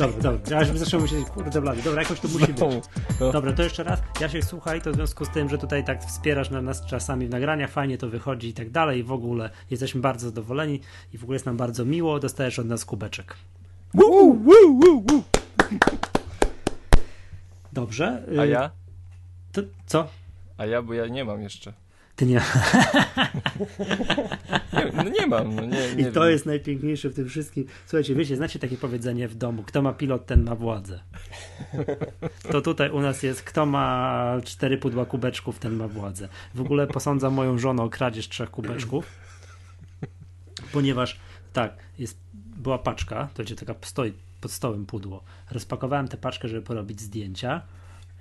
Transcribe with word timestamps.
Dobra, 0.00 0.22
dobra, 0.22 0.60
ja 0.60 0.68
już 0.68 0.78
zacząłem 0.78 1.02
myśleć, 1.02 1.28
kurde 1.28 1.60
blady, 1.60 1.82
dobra, 1.82 2.02
jakoś 2.02 2.20
to 2.20 2.28
musi 2.28 2.52
być. 2.52 2.84
Dobra, 3.32 3.52
to 3.52 3.62
jeszcze 3.62 3.84
raz. 3.84 4.00
Ja 4.20 4.28
się 4.28 4.42
słuchaj, 4.42 4.82
to 4.82 4.92
w 4.92 4.94
związku 4.94 5.24
z 5.24 5.28
tym, 5.28 5.48
że 5.48 5.58
tutaj 5.58 5.84
tak 5.84 6.04
wspierasz 6.04 6.50
na 6.50 6.62
nas 6.62 6.86
czasami 6.86 7.26
w 7.26 7.30
nagraniach, 7.30 7.70
fajnie 7.70 7.98
to 7.98 8.08
wychodzi 8.08 8.48
i 8.48 8.52
tak 8.52 8.70
dalej. 8.70 9.04
W 9.04 9.12
ogóle 9.12 9.50
jesteśmy 9.70 10.00
bardzo 10.00 10.26
zadowoleni 10.26 10.80
i 11.12 11.18
w 11.18 11.22
ogóle 11.22 11.34
jest 11.34 11.46
nam 11.46 11.56
bardzo 11.56 11.84
miło. 11.84 12.20
Dostajesz 12.20 12.58
od 12.58 12.66
nas 12.66 12.84
kubeczek. 12.84 13.36
Woo, 13.94 14.34
woo, 14.34 14.78
woo, 14.80 15.02
woo. 15.08 15.22
Dobrze. 17.72 18.22
A 18.38 18.42
y, 18.42 18.48
ja? 18.48 18.70
To, 19.52 19.62
co? 19.86 20.08
A 20.58 20.66
ja, 20.66 20.82
bo 20.82 20.94
ja 20.94 21.06
nie 21.06 21.24
mam 21.24 21.42
jeszcze. 21.42 21.72
Ty 22.20 22.26
nie. 22.26 22.40
Nie, 24.72 24.92
no 24.94 25.02
nie 25.02 25.26
mam, 25.26 25.54
no 25.54 25.62
nie, 25.62 25.94
nie 25.96 26.08
I 26.08 26.12
to 26.12 26.20
wiem. 26.20 26.30
jest 26.30 26.46
najpiękniejsze 26.46 27.08
w 27.08 27.14
tym 27.14 27.28
wszystkim. 27.28 27.66
Słuchajcie, 27.86 28.14
wiecie, 28.14 28.36
znacie 28.36 28.58
takie 28.58 28.76
powiedzenie 28.76 29.28
w 29.28 29.34
domu, 29.34 29.62
kto 29.62 29.82
ma 29.82 29.92
pilot, 29.92 30.26
ten 30.26 30.44
ma 30.44 30.54
władzę. 30.54 31.00
To 32.50 32.60
tutaj 32.60 32.90
u 32.90 33.00
nas 33.00 33.22
jest, 33.22 33.42
kto 33.42 33.66
ma 33.66 34.36
cztery 34.44 34.78
pudła 34.78 35.04
kubeczków, 35.06 35.58
ten 35.58 35.76
ma 35.76 35.88
władzę. 35.88 36.28
W 36.54 36.60
ogóle 36.60 36.86
posądzam 36.86 37.34
moją 37.34 37.58
żonę 37.58 37.82
o 37.82 37.88
kradzież 37.90 38.28
trzech 38.28 38.50
kubeczków, 38.50 39.06
ponieważ 40.72 41.20
tak, 41.52 41.76
jest, 41.98 42.18
była 42.34 42.78
paczka, 42.78 43.28
to 43.34 43.42
gdzie 43.42 43.56
taka 43.56 43.74
stoi 43.82 44.12
pod 44.40 44.52
stołem 44.52 44.86
pudło. 44.86 45.22
Rozpakowałem 45.50 46.08
tę 46.08 46.16
paczkę, 46.16 46.48
żeby 46.48 46.62
porobić 46.62 47.00
zdjęcia. 47.00 47.62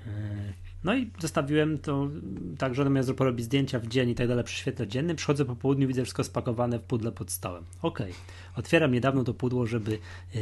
Yy, 0.06 0.69
No 0.84 0.96
i 0.96 1.12
zostawiłem 1.20 1.78
to 1.78 2.10
tak, 2.58 2.76
że 2.76 2.84
natomiast 2.84 3.14
porobić 3.14 3.46
zdjęcia 3.46 3.80
w 3.80 3.88
dzień 3.88 4.10
i 4.10 4.16
tak 4.16 4.28
dalej 4.28 4.44
przy 4.44 4.56
świetle 4.56 4.88
dziennym. 4.88 5.16
Przychodzę 5.16 5.46
po 5.46 5.56
południu, 5.56 5.88
widzę 5.88 6.04
wszystko 6.04 6.24
spakowane 6.24 6.80
w 6.80 6.82
pudle 6.82 7.12
pod 7.12 7.32
stołem. 7.32 7.64
Okej. 7.82 8.14
Otwieram 8.56 8.92
niedawno 8.92 9.24
to 9.24 9.34
pudło, 9.34 9.66
żeby 9.66 9.92
yy, 9.92 10.42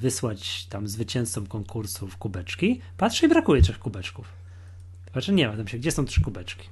wysłać 0.00 0.66
tam 0.66 0.88
zwycięzcom 0.88 1.46
konkursów 1.46 2.16
kubeczki. 2.16 2.80
Patrzę 2.96 3.26
i 3.26 3.28
brakuje 3.28 3.62
trzech 3.62 3.78
kubeczków. 3.78 4.28
Patrzę, 5.12 5.32
nie 5.32 5.48
ma 5.48 5.56
tam 5.56 5.68
się, 5.68 5.78
gdzie 5.78 5.90
są 5.90 6.04
trzy 6.04 6.20
kubeczki? 6.20 6.68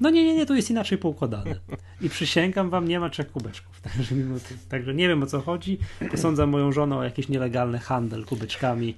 No 0.00 0.10
nie, 0.10 0.24
nie, 0.24 0.34
nie, 0.34 0.46
to 0.46 0.54
jest 0.54 0.70
inaczej 0.70 0.98
poukładane. 0.98 1.54
I 2.00 2.10
przysięgam 2.10 2.70
wam, 2.70 2.88
nie 2.88 3.00
ma 3.00 3.10
trzech 3.10 3.32
kubeczków. 3.32 3.80
Także, 3.94 4.14
mimo 4.14 4.38
to, 4.38 4.54
także 4.68 4.94
nie 4.94 5.08
wiem 5.08 5.22
o 5.22 5.26
co 5.26 5.40
chodzi. 5.40 5.78
Posądzam 6.10 6.50
moją 6.50 6.72
żonę 6.72 6.96
o 6.96 7.04
jakiś 7.04 7.28
nielegalny 7.28 7.78
handel 7.78 8.24
kubeczkami. 8.24 8.94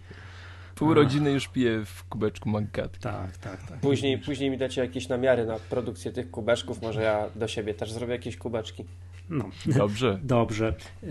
Pół 0.76 0.94
rodziny 0.94 1.30
już 1.32 1.48
pije 1.48 1.84
w 1.84 2.04
kubeczku 2.04 2.48
Maggat. 2.48 2.98
Tak, 2.98 3.36
tak, 3.36 3.62
tak. 3.68 3.80
Później, 3.80 4.18
później 4.18 4.50
mi 4.50 4.58
dacie 4.58 4.80
jakieś 4.80 5.08
namiary 5.08 5.46
na 5.46 5.58
produkcję 5.58 6.12
tych 6.12 6.30
kubeczków, 6.30 6.82
może 6.82 7.02
ja 7.02 7.28
do 7.36 7.48
siebie 7.48 7.74
też 7.74 7.92
zrobię 7.92 8.12
jakieś 8.12 8.36
kubeczki. 8.36 8.84
No. 9.30 9.50
Dobrze. 9.66 10.18
Dobrze. 10.22 10.74
Yy, 11.02 11.08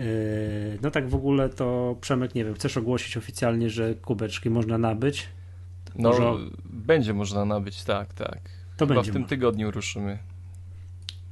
No 0.82 0.90
tak 0.90 1.08
w 1.08 1.14
ogóle 1.14 1.48
to 1.48 1.96
Przemek, 2.00 2.34
nie 2.34 2.44
wiem, 2.44 2.54
chcesz 2.54 2.76
ogłosić 2.76 3.16
oficjalnie, 3.16 3.70
że 3.70 3.94
kubeczki 3.94 4.50
można 4.50 4.78
nabyć? 4.78 5.28
No, 5.98 6.08
Może- 6.08 6.32
będzie 6.64 7.14
można 7.14 7.44
nabyć, 7.44 7.84
tak, 7.84 8.14
tak. 8.14 8.38
To 8.76 8.86
Chyba 8.86 8.94
będzie. 8.94 9.10
w 9.10 9.14
tym 9.14 9.24
tygodniu 9.24 9.70
ruszymy. 9.70 10.18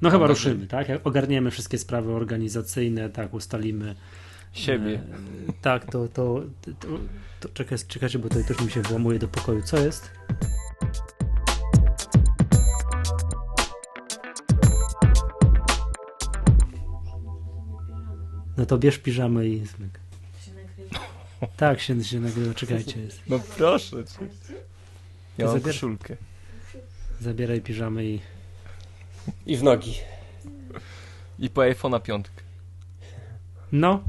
No 0.03 0.11
chyba 0.11 0.27
ruszymy, 0.27 0.67
tak? 0.67 0.87
Ogarniemy 1.05 1.51
wszystkie 1.51 1.79
sprawy 1.79 2.12
organizacyjne, 2.12 3.11
tak, 3.11 3.35
ustalimy. 3.35 3.95
Siebie. 4.55 4.94
E, 5.48 5.52
tak, 5.62 5.84
to, 5.91 6.08
to, 6.08 6.41
to, 6.80 6.88
to 7.41 7.48
czekaj, 7.48 7.78
czekajcie, 7.88 8.19
bo 8.19 8.28
tutaj 8.28 8.44
też 8.44 8.60
mi 8.60 8.70
się 8.70 8.83
włamuje 8.83 9.19
do 9.19 9.28
pokoju. 9.28 9.62
Co 9.62 9.78
jest? 9.78 10.10
No 18.56 18.66
to 18.66 18.78
bierz 18.78 18.98
piżamę 18.98 19.47
i 19.47 19.66
zmyk. 19.66 20.00
Tak, 21.56 21.81
się, 21.81 22.04
się 22.04 22.20
nagrywa, 22.20 22.54
czekajcie. 22.54 23.00
Jest. 23.00 23.20
No 23.26 23.38
proszę 23.56 24.04
cię. 24.04 24.26
Ja 25.38 25.47
mam 25.47 25.56
zabier- 25.59 25.62
koszulkę. 25.62 26.16
Zabieraj 27.20 27.60
piżamę 27.60 28.04
i... 28.04 28.20
I 29.47 29.56
w 29.56 29.62
nogi. 29.62 29.94
I 31.38 31.50
po 31.50 31.60
iPhone'a 31.60 32.03
piątkę. 32.03 32.43
No. 33.72 34.03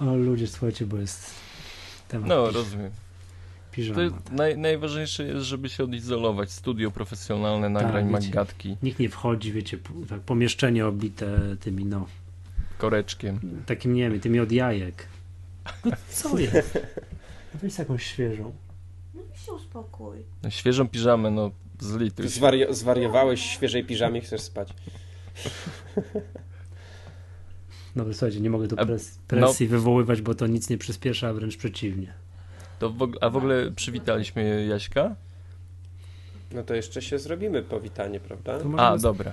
O 0.00 0.14
ludzie, 0.16 0.46
słuchajcie, 0.46 0.86
bo 0.86 0.96
jest 0.96 1.34
temat 2.08 2.28
No, 2.28 2.46
piż- 2.46 2.54
rozumiem. 2.54 2.90
piżama. 3.72 4.10
To 4.10 4.34
naj, 4.34 4.58
najważniejsze 4.58 5.24
jest, 5.24 5.44
żeby 5.46 5.68
się 5.68 5.84
odizolować. 5.84 6.50
Studio 6.50 6.90
profesjonalne, 6.90 7.68
nagrań 7.68 8.04
wiecie. 8.04 8.12
Maggatki, 8.26 8.76
Nikt 8.82 8.98
nie 8.98 9.08
wchodzi, 9.08 9.52
wiecie, 9.52 9.78
tak, 10.08 10.20
pomieszczenie 10.20 10.86
obite 10.86 11.56
tymi, 11.60 11.84
no, 11.84 12.06
koreczkiem. 12.78 13.40
takim, 13.66 13.94
nie 13.94 14.10
wiem, 14.10 14.20
tymi 14.20 14.40
od 14.40 14.52
jajek. 14.52 15.06
No 15.84 15.92
co 16.10 16.38
jest? 16.38 16.78
No 17.54 17.60
Weź 17.62 17.78
jakąś 17.78 18.06
świeżą. 18.06 18.52
No 19.14 19.20
i 19.34 19.38
się 19.38 19.52
uspokój. 19.52 20.16
No, 20.42 20.50
świeżą 20.50 20.88
piżamę, 20.88 21.30
no 21.30 21.50
zlituj. 21.80 22.26
Zwario- 22.26 22.72
zwariowałeś 22.74 23.40
świeżej 23.40 23.84
piżamie, 23.84 24.20
chcesz 24.20 24.40
spać. 24.40 24.68
No 27.96 28.04
słuchajcie, 28.04 28.40
nie 28.40 28.50
mogę 28.50 28.68
tu 28.68 28.76
pres, 28.76 29.18
presji 29.28 29.68
wywoływać, 29.68 30.22
bo 30.22 30.34
to 30.34 30.46
nic 30.46 30.70
nie 30.70 30.78
przyspiesza, 30.78 31.28
a 31.28 31.32
wręcz 31.32 31.56
przeciwnie. 31.56 32.14
To 32.78 32.90
w, 32.90 33.12
a 33.20 33.30
w 33.30 33.36
ogóle 33.36 33.70
przywitaliśmy 33.70 34.66
Jaśka? 34.66 35.14
No 36.52 36.62
to 36.62 36.74
jeszcze 36.74 37.02
się 37.02 37.18
zrobimy 37.18 37.62
powitanie, 37.62 38.20
prawda? 38.20 38.58
A, 38.76 38.98
dobra. 38.98 39.32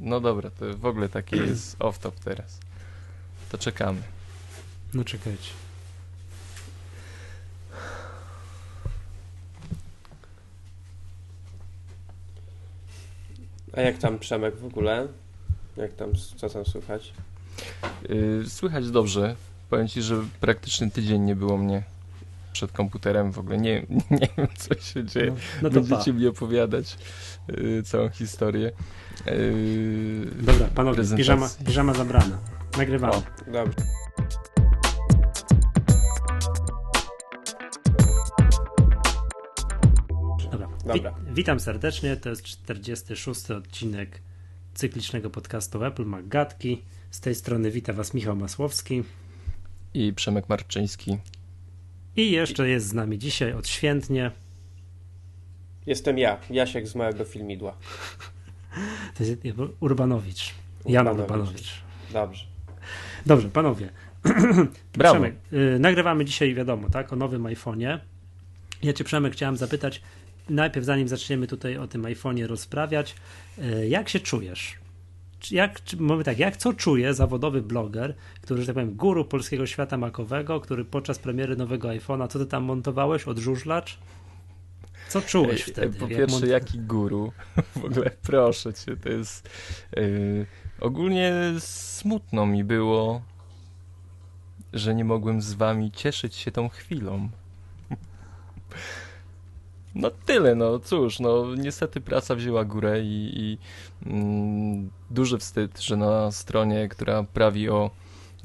No 0.00 0.20
dobra, 0.20 0.50
to 0.50 0.78
w 0.78 0.86
ogóle 0.86 1.08
taki 1.08 1.36
jest 1.48 1.78
off-top 1.78 2.12
teraz. 2.24 2.60
To 3.50 3.58
czekamy. 3.58 4.00
No 4.94 5.04
czekajcie. 5.04 5.50
A 13.72 13.80
jak 13.80 13.98
tam 13.98 14.18
Przemek 14.18 14.56
w 14.56 14.64
ogóle? 14.64 15.08
Jak 15.76 15.92
tam, 15.92 16.12
co 16.36 16.48
tam 16.48 16.64
słychać? 16.64 17.12
Yy, 18.08 18.44
słychać 18.48 18.90
dobrze. 18.90 19.36
Powiem 19.70 19.88
ci, 19.88 20.02
że 20.02 20.16
praktycznie 20.40 20.90
tydzień 20.90 21.22
nie 21.22 21.36
było 21.36 21.58
mnie 21.58 21.82
przed 22.52 22.72
komputerem 22.72 23.32
w 23.32 23.38
ogóle. 23.38 23.58
Nie, 23.58 23.86
nie 24.20 24.28
wiem, 24.38 24.48
co 24.56 24.74
się 24.80 25.04
dzieje. 25.04 25.30
No, 25.30 25.36
no 25.62 25.70
to 25.70 25.74
pa. 25.74 25.80
Będziecie 25.80 26.12
mi 26.12 26.26
opowiadać 26.26 26.98
yy, 27.48 27.82
całą 27.82 28.08
historię. 28.08 28.72
Yy, 29.26 30.26
Dobra, 30.42 30.66
panowie, 30.74 31.02
piżama, 31.16 31.48
piżama 31.66 31.94
zabrana. 31.94 32.38
Nagrywamy. 32.78 33.12
O. 33.14 33.22
Dobrze. 33.52 33.74
Dobra. 40.50 40.68
Dobra. 40.86 41.10
Wi- 41.10 41.34
witam 41.34 41.60
serdecznie. 41.60 42.16
To 42.16 42.28
jest 42.30 42.42
46. 42.42 43.50
odcinek 43.50 44.20
cyklicznego 44.74 45.30
podcastu 45.30 45.84
Apple 45.84 46.04
Maggatki. 46.04 46.82
Z 47.10 47.20
tej 47.20 47.34
strony 47.34 47.70
wita 47.70 47.92
Was 47.92 48.14
Michał 48.14 48.36
Masłowski. 48.36 49.02
I 49.94 50.12
Przemek 50.12 50.48
Marczyński. 50.48 51.18
I 52.16 52.30
jeszcze 52.30 52.68
jest 52.68 52.86
z 52.86 52.92
nami 52.92 53.18
dzisiaj 53.18 53.52
odświętnie. 53.52 54.30
Jestem 55.86 56.18
ja, 56.18 56.38
Jasiek 56.50 56.88
z 56.88 56.94
małego 56.94 57.24
filmidła. 57.24 57.76
To 59.18 59.24
jest 59.24 59.40
Urbanowicz. 59.80 60.54
Jan 60.86 61.08
Urbanowicz. 61.08 61.30
Urbanowicz. 61.30 61.82
Dobrze. 62.12 62.44
Dobrze, 63.26 63.48
panowie. 63.48 63.88
Brawo. 64.98 65.14
Przemek, 65.14 65.34
y, 65.52 65.78
nagrywamy 65.78 66.24
dzisiaj, 66.24 66.54
wiadomo, 66.54 66.90
tak, 66.90 67.12
o 67.12 67.16
nowym 67.16 67.42
iPhone'ie. 67.42 67.98
Ja 68.82 68.92
cię, 68.92 69.04
Przemek, 69.04 69.32
chciałem 69.32 69.56
zapytać, 69.56 70.02
najpierw 70.48 70.86
zanim 70.86 71.08
zaczniemy 71.08 71.46
tutaj 71.46 71.76
o 71.76 71.88
tym 71.88 72.02
iPhone'ie 72.02 72.46
rozprawiać, 72.46 73.14
y, 73.58 73.88
jak 73.88 74.08
się 74.08 74.20
czujesz? 74.20 74.74
Jak, 75.52 75.80
mówię 75.98 76.24
tak, 76.24 76.38
jak 76.38 76.56
co 76.56 76.72
czuje 76.72 77.14
zawodowy 77.14 77.62
bloger, 77.62 78.14
który, 78.40 78.60
że 78.60 78.66
tak 78.66 78.74
powiem, 78.74 78.94
guru 78.94 79.24
polskiego 79.24 79.66
świata 79.66 79.96
makowego, 79.96 80.60
który 80.60 80.84
podczas 80.84 81.18
premiery 81.18 81.56
nowego 81.56 81.88
iPhone'a, 81.88 82.28
co 82.28 82.38
ty 82.38 82.46
tam 82.46 82.64
montowałeś? 82.64 83.28
Odżużlacz? 83.28 83.98
Co 85.08 85.22
czułeś 85.22 85.62
wtedy? 85.62 85.98
Po 85.98 86.08
pierwsze, 86.08 86.36
mont- 86.36 86.48
jaki 86.48 86.78
guru? 86.78 87.32
W 87.82 87.84
ogóle 87.84 88.10
proszę 88.22 88.74
cię, 88.74 88.96
to 88.96 89.08
jest. 89.08 89.48
Yy, 89.96 90.46
ogólnie 90.80 91.32
smutno 91.58 92.46
mi 92.46 92.64
było, 92.64 93.22
że 94.72 94.94
nie 94.94 95.04
mogłem 95.04 95.42
z 95.42 95.52
wami 95.52 95.92
cieszyć 95.92 96.34
się 96.34 96.50
tą 96.50 96.68
chwilą. 96.68 97.28
No 99.96 100.10
tyle, 100.10 100.54
no 100.54 100.78
cóż, 100.78 101.20
no 101.20 101.54
niestety 101.54 102.00
praca 102.00 102.34
wzięła 102.34 102.64
górę 102.64 103.00
i, 103.00 103.32
i 103.34 103.58
mm, 104.06 104.90
duży 105.10 105.38
wstyd, 105.38 105.80
że 105.80 105.96
na 105.96 106.30
stronie, 106.30 106.88
która 106.88 107.22
prawi 107.22 107.68
o 107.68 107.90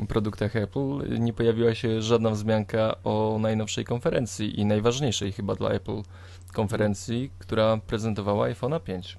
produktach 0.08 0.56
Apple 0.56 1.20
nie 1.20 1.34
pojawiła 1.34 1.76
się 1.76 2.02
żadna 2.02 2.30
wzmianka 2.30 2.96
o 3.04 3.38
najnowszej 3.42 3.86
konferencji 3.86 4.60
i 4.60 4.66
najważniejszej 4.66 5.32
chyba 5.32 5.56
dla 5.56 5.70
Apple 5.70 6.02
konferencji, 6.54 7.32
która 7.40 7.78
prezentowała 7.78 8.50
iPhone'a 8.50 8.80
5. 8.80 9.18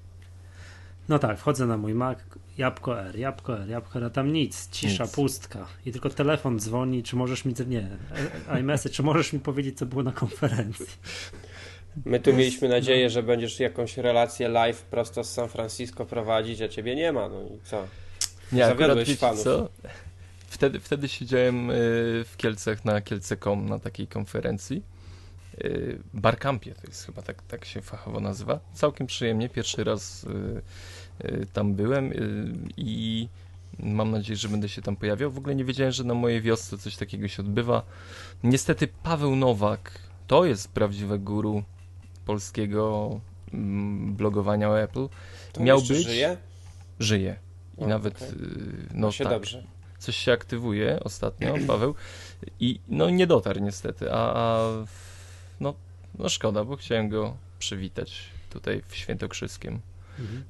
No 1.09 1.19
tak, 1.19 1.39
wchodzę 1.39 1.65
na 1.65 1.77
mój 1.77 1.93
Mac, 1.93 2.17
Jabłko 2.57 3.01
R, 3.01 3.15
Jabłko 3.15 3.59
R, 3.59 3.69
Jabłko 3.69 3.99
R, 3.99 4.05
a 4.05 4.09
tam 4.09 4.33
nic, 4.33 4.69
cisza, 4.69 5.03
Nic. 5.03 5.13
pustka. 5.15 5.67
I 5.85 5.91
tylko 5.91 6.09
telefon 6.09 6.59
dzwoni, 6.59 7.03
czy 7.03 7.15
możesz 7.15 7.45
mi, 7.45 7.53
nie, 7.67 7.87
e, 8.49 8.59
iMessage, 8.59 8.95
czy 8.95 9.03
możesz 9.03 9.33
mi 9.33 9.39
powiedzieć, 9.39 9.77
co 9.77 9.85
było 9.85 10.03
na 10.03 10.11
konferencji. 10.11 10.85
My 12.05 12.19
tu 12.19 12.33
mieliśmy 12.33 12.69
nadzieję, 12.69 13.09
że 13.09 13.23
będziesz 13.23 13.59
jakąś 13.59 13.97
relację 13.97 14.49
live 14.49 14.81
prosto 14.81 15.23
z 15.23 15.29
San 15.33 15.49
Francisco 15.49 16.05
prowadzić, 16.05 16.61
a 16.61 16.67
ciebie 16.67 16.95
nie 16.95 17.11
ma. 17.11 17.29
No 17.29 17.41
i 17.41 17.59
co? 17.63 17.87
Nie, 18.51 18.65
akurat 18.65 18.79
Zawiodłeś 18.79 19.07
wiecie 19.07 19.19
fanów. 19.19 19.43
co? 19.43 19.69
Wtedy, 20.47 20.79
wtedy 20.79 21.07
siedziałem 21.07 21.69
y, 21.69 21.73
w 22.27 22.33
Kielcach 22.37 22.85
na 22.85 23.01
Kielce.com 23.01 23.69
na 23.69 23.79
takiej 23.79 24.07
konferencji. 24.07 24.83
Y, 25.63 25.99
Barcampie 26.13 26.73
to 26.73 26.87
jest 26.87 27.05
chyba 27.05 27.21
tak, 27.21 27.41
tak 27.41 27.65
się 27.65 27.81
fachowo 27.81 28.19
nazywa. 28.19 28.59
Całkiem 28.73 29.07
przyjemnie, 29.07 29.49
pierwszy 29.49 29.83
raz 29.83 30.23
y, 30.23 31.45
tam 31.53 31.73
byłem 31.73 32.13
i 32.77 33.27
mam 33.79 34.11
nadzieję, 34.11 34.37
że 34.37 34.49
będę 34.49 34.69
się 34.69 34.81
tam 34.81 34.95
pojawiał. 34.95 35.31
W 35.31 35.37
ogóle 35.37 35.55
nie 35.55 35.65
wiedziałem, 35.65 35.91
że 35.93 36.03
na 36.03 36.13
mojej 36.13 36.41
wiosce 36.41 36.77
coś 36.77 36.95
takiego 36.95 37.27
się 37.27 37.43
odbywa. 37.43 37.83
Niestety 38.43 38.87
Paweł 39.03 39.35
Nowak 39.35 39.99
to 40.27 40.45
jest 40.45 40.71
prawdziwe 40.71 41.19
guru 41.19 41.63
polskiego 42.25 43.19
mm, 43.53 44.15
blogowania 44.15 44.69
o 44.69 44.79
Apple. 44.81 45.07
To 45.53 45.61
Miał 45.63 45.77
być- 45.81 45.87
Żyje? 45.87 46.37
Żyje. 46.99 47.35
I 47.77 47.83
O, 47.83 47.87
nawet 47.87 48.21
y, 48.21 48.25
No 48.93 49.07
no 49.07 49.11
się 49.11 49.23
tak, 49.23 49.33
dobrze. 49.33 49.63
coś 49.99 50.15
się 50.15 50.31
aktywuje 50.31 50.99
ostatnio, 51.03 51.55
Paweł, 51.67 51.95
i 52.59 52.79
no 52.87 53.09
nie 53.09 53.27
dotarł 53.27 53.59
niestety, 53.59 54.11
a, 54.13 54.33
a 54.35 54.69
no, 55.59 55.73
no 56.19 56.29
szkoda, 56.29 56.63
bo 56.63 56.75
chciałem 56.75 57.09
go 57.09 57.37
przywitać 57.59 58.29
tutaj 58.49 58.81
w 58.87 58.95
Świętokrzyskiem. 58.95 59.79
Mhm. 60.19 60.43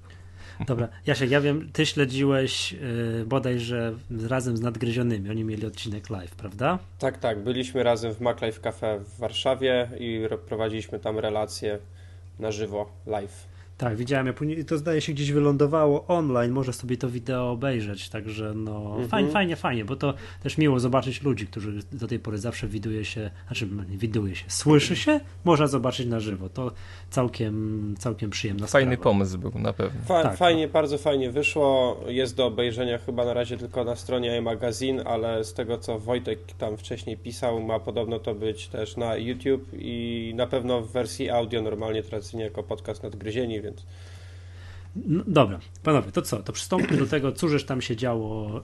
Dobra, 0.68 0.88
Jasiek, 1.08 1.32
ja 1.32 1.42
wiem, 1.42 1.70
ty 1.74 1.86
śledziłeś 1.86 2.72
yy, 2.72 3.26
bodajże 3.26 3.94
razem 4.28 4.58
z 4.58 4.62
Nadgryzionymi, 4.62 5.30
oni 5.30 5.44
mieli 5.44 5.66
odcinek 5.66 6.10
live, 6.10 6.36
prawda? 6.36 6.80
Tak, 7.00 7.18
tak. 7.18 7.40
Byliśmy 7.44 7.84
razem 7.84 8.14
w 8.14 8.22
MacLife 8.22 8.60
Cafe 8.62 9.00
w 9.00 9.20
Warszawie 9.20 9.90
i 10.00 10.28
ro- 10.28 10.38
prowadziliśmy 10.38 11.00
tam 11.00 11.20
relacje 11.20 11.80
na 12.40 12.52
żywo, 12.52 12.90
live. 13.08 13.53
Tak, 13.78 13.96
widziałem, 13.96 14.28
ja 14.28 14.34
później, 14.34 14.66
to 14.66 14.78
zdaje 14.78 15.02
się 15.02 15.14
gdzieś 15.14 15.32
wylądowało 15.32 16.08
online, 16.08 16.52
może 16.52 16.74
sobie 16.74 16.98
to 16.98 17.10
wideo 17.10 17.52
obejrzeć, 17.52 18.10
także 18.10 18.54
no 18.56 18.86
Mhm. 18.90 19.08
fajnie, 19.10 19.32
fajnie, 19.32 19.56
fajnie, 19.56 19.86
bo 19.86 19.96
to 19.96 20.14
też 20.44 20.58
miło 20.58 20.80
zobaczyć 20.80 21.22
ludzi, 21.24 21.48
którzy 21.48 21.80
do 21.92 22.08
tej 22.08 22.20
pory 22.20 22.38
zawsze 22.38 22.68
widuje 22.68 23.06
się, 23.06 23.32
znaczy 23.48 23.68
nie 23.90 23.98
widuje 23.98 24.36
się, 24.36 24.46
słyszy 24.48 24.96
się, 24.96 25.20
można 25.44 25.68
zobaczyć 25.68 26.08
na 26.08 26.20
żywo, 26.20 26.50
to 26.50 26.72
całkiem, 27.10 27.96
całkiem 28.00 28.30
przyjemna 28.30 28.68
Fajny 28.68 28.92
sprawa. 28.96 29.04
pomysł 29.04 29.38
był, 29.38 29.52
na 29.60 29.74
pewno. 29.74 30.02
Fa- 30.06 30.24
Tak. 30.24 30.38
Fajnie, 30.38 30.68
bardzo 30.68 30.98
fajnie 30.98 31.32
wyszło. 31.32 32.00
Jest 32.08 32.36
do 32.36 32.46
obejrzenia 32.46 32.98
chyba 32.98 33.26
na 33.26 33.34
razie 33.34 33.58
tylko 33.58 33.84
na 33.84 33.96
stronie 33.96 34.38
iMagazine, 34.38 35.04
ale 35.04 35.44
z 35.44 35.54
tego 35.54 35.78
co 35.78 36.00
Wojtek 36.00 36.40
tam 36.58 36.78
wcześniej 36.78 37.18
pisał, 37.18 37.62
ma 37.62 37.80
podobno 37.80 38.20
to 38.20 38.36
być 38.36 38.68
też 38.68 38.98
na 38.98 39.16
YouTube 39.16 39.68
i 39.74 40.34
na 40.36 40.48
pewno 40.48 40.82
w 40.82 40.92
wersji 40.92 41.30
audio 41.30 41.62
normalnie 41.62 42.04
tradycyjnie 42.04 42.44
jako 42.46 42.64
podcast 42.64 43.04
nadgryzieni, 43.04 43.62
więc 43.64 43.86
No, 44.96 45.24
dobra, 45.28 45.60
panowie, 45.84 46.12
to 46.12 46.22
co? 46.22 46.44
To 46.44 46.54
przystąpmy 46.54 46.98
do 46.98 47.06
tego, 47.06 47.32
cóżeż 47.32 47.66
tam 47.66 47.82
się 47.82 47.96
działo 47.96 48.58
e, 48.58 48.62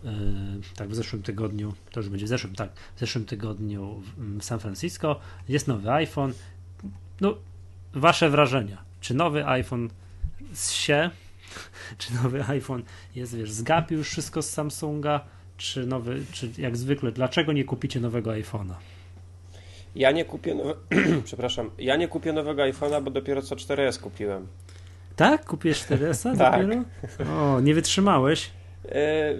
tak 0.75 0.89
w 0.89 0.95
zeszłym 0.95 1.23
tygodniu, 1.23 1.73
to 1.91 1.99
już 1.99 2.09
będzie 2.09 2.25
w 2.25 2.29
zeszłym, 2.29 2.55
tak, 2.55 2.69
w 2.95 2.99
zeszłym 2.99 3.25
tygodniu 3.25 4.01
w, 4.17 4.39
w 4.39 4.43
San 4.43 4.59
Francisco. 4.59 5.19
Jest 5.49 5.67
nowy 5.67 5.91
iPhone. 5.91 6.33
No, 7.21 7.37
wasze 7.93 8.29
wrażenia. 8.29 8.83
Czy 9.01 9.13
nowy 9.13 9.45
iPhone 9.47 9.89
się, 10.55 11.09
czy 11.97 12.13
nowy 12.13 12.43
iPhone 12.43 12.83
jest, 13.15 13.37
wiesz, 13.37 13.51
zgapił 13.51 13.97
już 13.97 14.09
wszystko 14.09 14.41
z 14.41 14.49
Samsunga, 14.49 15.25
czy 15.57 15.85
nowy, 15.85 16.23
czy 16.31 16.51
jak 16.57 16.77
zwykle, 16.77 17.11
dlaczego 17.11 17.53
nie 17.53 17.63
kupicie 17.63 17.99
nowego 17.99 18.31
iPhone'a? 18.31 18.75
ja 19.95 20.11
nie 20.11 20.25
kupię 20.25 20.55
nowe... 20.55 20.75
przepraszam, 21.23 21.69
ja 21.77 21.95
nie 21.95 22.07
kupię 22.07 22.33
nowego 22.33 22.61
iPhone'a, 22.61 23.03
bo 23.03 23.11
dopiero 23.11 23.41
co 23.41 23.55
4S 23.55 23.99
kupiłem. 23.99 24.47
Tak? 25.19 25.45
Kupisz 25.45 25.83
4S 25.85 26.37
Tak. 26.37 26.61
dopiero? 26.67 26.83
O, 27.39 27.59
nie 27.59 27.73
wytrzymałeś? 27.73 28.51
Yy, 28.85 28.91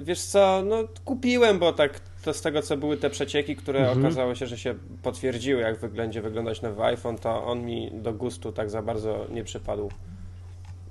wiesz 0.04 0.22
co, 0.22 0.62
no 0.66 0.78
kupiłem, 1.06 1.60
bo 1.60 1.74
tak 1.74 2.00
to 2.24 2.34
z 2.34 2.42
tego 2.42 2.62
co 2.62 2.78
były 2.78 2.98
te 2.98 3.10
przecieki, 3.10 3.56
które 3.56 3.80
Mhm. 3.80 4.00
okazało 4.00 4.36
się, 4.36 4.48
że 4.48 4.58
się 4.58 4.76
potwierdziły, 5.04 5.62
jak 5.62 5.80
będzie 5.92 6.22
wyglądać 6.22 6.62
nowy 6.62 6.84
iPhone, 6.84 7.18
to 7.18 7.44
on 7.46 7.62
mi 7.66 7.92
do 7.94 8.14
gustu 8.14 8.52
tak 8.52 8.70
za 8.70 8.82
bardzo 8.82 9.26
nie 9.30 9.44
przypadł. 9.44 9.92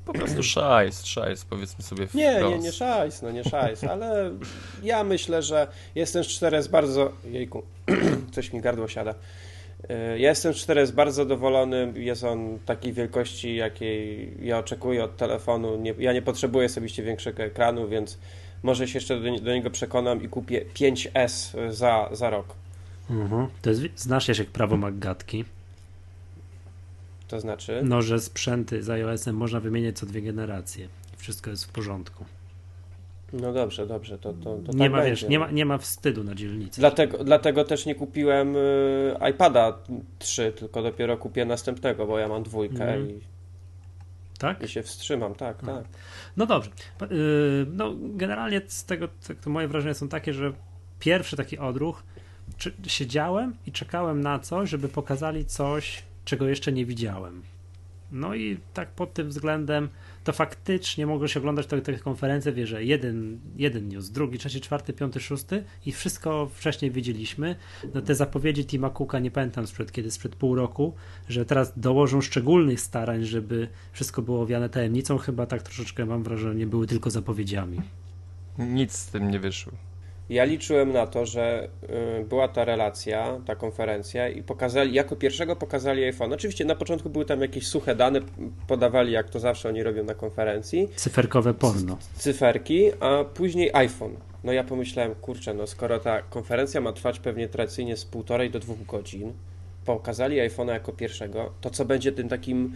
Po 0.04 0.12
prostu 0.12 0.42
szajs, 0.42 1.04
szajs, 1.04 1.44
powiedzmy 1.44 1.84
sobie 1.84 2.06
wprost. 2.06 2.14
Nie, 2.14 2.42
nie, 2.50 2.58
nie 2.58 2.72
szajs, 2.72 3.22
no 3.22 3.30
nie 3.30 3.44
szajs, 3.44 3.84
ale 3.84 4.30
ja 4.82 5.04
myślę, 5.04 5.42
że 5.42 5.66
jestem 5.94 6.24
z 6.24 6.26
4S 6.28 6.68
bardzo... 6.68 7.12
Jejku, 7.24 7.62
coś 8.34 8.52
mi 8.52 8.60
gardło 8.60 8.88
siada. 8.88 9.14
Yy, 9.82 10.18
Ja 10.18 10.28
jestem 10.28 10.54
z 10.54 10.66
4S 10.66 10.92
bardzo 10.92 11.12
zadowolony, 11.12 11.92
jest 11.96 12.24
on 12.24 12.58
takiej 12.66 12.92
wielkości, 12.92 13.56
jakiej 13.56 14.32
ja 14.42 14.58
oczekuję 14.58 15.04
od 15.04 15.16
telefonu. 15.16 15.76
Nie, 15.76 15.94
ja 15.98 16.12
nie 16.12 16.22
potrzebuję 16.22 16.66
osobiście 16.66 17.02
większego 17.02 17.42
ekranu, 17.42 17.88
więc 17.88 18.18
może 18.62 18.88
się 18.88 18.98
jeszcze 18.98 19.20
do, 19.20 19.40
do 19.40 19.54
niego 19.54 19.70
przekonam 19.70 20.22
i 20.22 20.28
kupię 20.28 20.64
5S 20.74 21.56
za, 21.72 22.08
za 22.12 22.30
rok. 22.30 22.54
Mhm. 23.10 23.46
To 23.62 23.70
jest, 23.70 23.82
znasz 23.96 24.28
jak 24.28 24.48
prawo 24.48 24.76
Maggatki? 24.76 25.44
To 27.28 27.40
znaczy... 27.40 27.80
No, 27.84 28.02
że 28.02 28.20
sprzęty 28.20 28.82
z 28.82 28.90
iOS-em 28.90 29.36
można 29.36 29.60
wymieniać 29.60 29.98
co 29.98 30.06
dwie 30.06 30.22
generacje. 30.22 30.88
Wszystko 31.16 31.50
jest 31.50 31.64
w 31.64 31.68
porządku. 31.68 32.24
No 33.32 33.52
dobrze, 33.52 33.86
dobrze, 33.86 34.18
to, 34.18 34.32
to, 34.32 34.56
to 34.66 34.72
nie 34.72 34.78
tak 34.78 34.92
ma, 34.92 34.98
będzie. 34.98 35.10
wiesz, 35.10 35.28
nie 35.28 35.38
ma, 35.38 35.50
nie 35.50 35.64
ma 35.66 35.78
wstydu 35.78 36.24
na 36.24 36.34
dzielnicy. 36.34 36.80
Dlatego, 36.80 37.24
dlatego 37.24 37.64
też 37.64 37.86
nie 37.86 37.94
kupiłem 37.94 38.56
y, 38.56 39.14
iPada 39.30 39.78
3, 40.18 40.52
tylko 40.52 40.82
dopiero 40.82 41.16
kupię 41.16 41.44
następnego, 41.44 42.06
bo 42.06 42.18
ja 42.18 42.28
mam 42.28 42.42
dwójkę 42.42 42.84
Mhm. 42.84 43.10
i, 43.10 43.20
Tak? 44.38 44.62
i 44.62 44.68
się 44.68 44.82
wstrzymam, 44.82 45.34
tak, 45.34 45.56
A. 45.62 45.66
tak. 45.66 45.84
No 46.36 46.46
dobrze. 46.46 46.70
Yy, 47.00 47.08
No, 47.72 47.94
generalnie 47.98 48.60
z 48.66 48.84
tego, 48.84 49.08
tak, 49.28 49.36
to 49.40 49.50
moje 49.50 49.68
wrażenia 49.68 49.94
są 49.94 50.08
takie, 50.08 50.34
że 50.34 50.52
pierwszy 51.00 51.36
taki 51.36 51.58
odruch, 51.58 52.02
czy, 52.56 52.72
siedziałem 52.86 53.54
i 53.66 53.72
czekałem 53.72 54.20
na 54.20 54.38
coś, 54.38 54.70
żeby 54.70 54.88
pokazali 54.88 55.44
coś, 55.44 56.02
czego 56.24 56.48
jeszcze 56.48 56.72
nie 56.72 56.84
widziałem. 56.86 57.42
No 58.12 58.34
i 58.34 58.58
tak 58.74 58.88
pod 58.88 59.12
tym 59.12 59.28
względem 59.28 59.88
to 60.28 60.32
faktycznie 60.32 61.06
mogło 61.06 61.28
się 61.28 61.40
oglądać 61.40 61.66
te, 61.66 61.80
te 61.80 61.98
konferencje, 61.98 62.52
wie, 62.52 62.66
że 62.66 62.84
jeden, 62.84 63.40
jeden 63.56 63.88
news, 63.88 64.10
drugi, 64.10 64.38
trzeci, 64.38 64.60
czwarty, 64.60 64.92
piąty, 64.92 65.20
szósty 65.20 65.64
i 65.86 65.92
wszystko 65.92 66.50
wcześniej 66.54 66.90
widzieliśmy. 66.90 67.56
No 67.94 68.02
te 68.02 68.14
zapowiedzi 68.14 68.64
Tima 68.64 68.90
Cooka, 68.90 69.18
nie 69.18 69.30
pamiętam 69.30 69.66
sprzed 69.66 69.92
kiedy, 69.92 70.10
sprzed 70.10 70.36
pół 70.36 70.54
roku, 70.54 70.94
że 71.28 71.44
teraz 71.44 71.78
dołożą 71.78 72.20
szczególnych 72.20 72.80
starań, 72.80 73.24
żeby 73.24 73.68
wszystko 73.92 74.22
było 74.22 74.42
owiane 74.42 74.68
tajemnicą, 74.68 75.18
chyba 75.18 75.46
tak 75.46 75.62
troszeczkę 75.62 76.06
mam 76.06 76.22
wrażenie, 76.22 76.66
były 76.66 76.86
tylko 76.86 77.10
zapowiedziami. 77.10 77.80
Nic 78.58 78.92
z 78.92 79.06
tym 79.06 79.30
nie 79.30 79.40
wyszło. 79.40 79.87
Ja 80.30 80.44
liczyłem 80.44 80.92
na 80.92 81.06
to, 81.06 81.26
że 81.26 81.68
y, 82.20 82.24
była 82.24 82.48
ta 82.48 82.64
relacja, 82.64 83.40
ta 83.46 83.56
konferencja 83.56 84.28
i 84.28 84.42
pokazali, 84.42 84.94
jako 84.94 85.16
pierwszego 85.16 85.56
pokazali 85.56 86.04
iPhone. 86.04 86.32
Oczywiście 86.32 86.64
na 86.64 86.74
początku 86.74 87.10
były 87.10 87.24
tam 87.24 87.40
jakieś 87.40 87.66
suche 87.66 87.94
dane, 87.94 88.20
podawali 88.66 89.12
jak 89.12 89.30
to 89.30 89.40
zawsze 89.40 89.68
oni 89.68 89.82
robią 89.82 90.04
na 90.04 90.14
konferencji, 90.14 90.88
Cyferkowe 90.96 91.54
porno. 91.54 91.98
cyferki, 92.16 92.90
a 93.00 93.24
później 93.24 93.70
iPhone. 93.72 94.16
No 94.44 94.52
ja 94.52 94.64
pomyślałem, 94.64 95.14
kurczę, 95.14 95.54
no 95.54 95.66
skoro 95.66 95.98
ta 96.00 96.22
konferencja 96.22 96.80
ma 96.80 96.92
trwać 96.92 97.18
pewnie 97.18 97.48
tradycyjnie 97.48 97.96
z 97.96 98.04
półtorej 98.04 98.50
do 98.50 98.58
dwóch 98.60 98.86
godzin, 98.86 99.32
pokazali 99.84 100.36
iPhone'a 100.36 100.72
jako 100.72 100.92
pierwszego, 100.92 101.52
to 101.60 101.70
co 101.70 101.84
będzie 101.84 102.12
tym 102.12 102.28
takim 102.28 102.72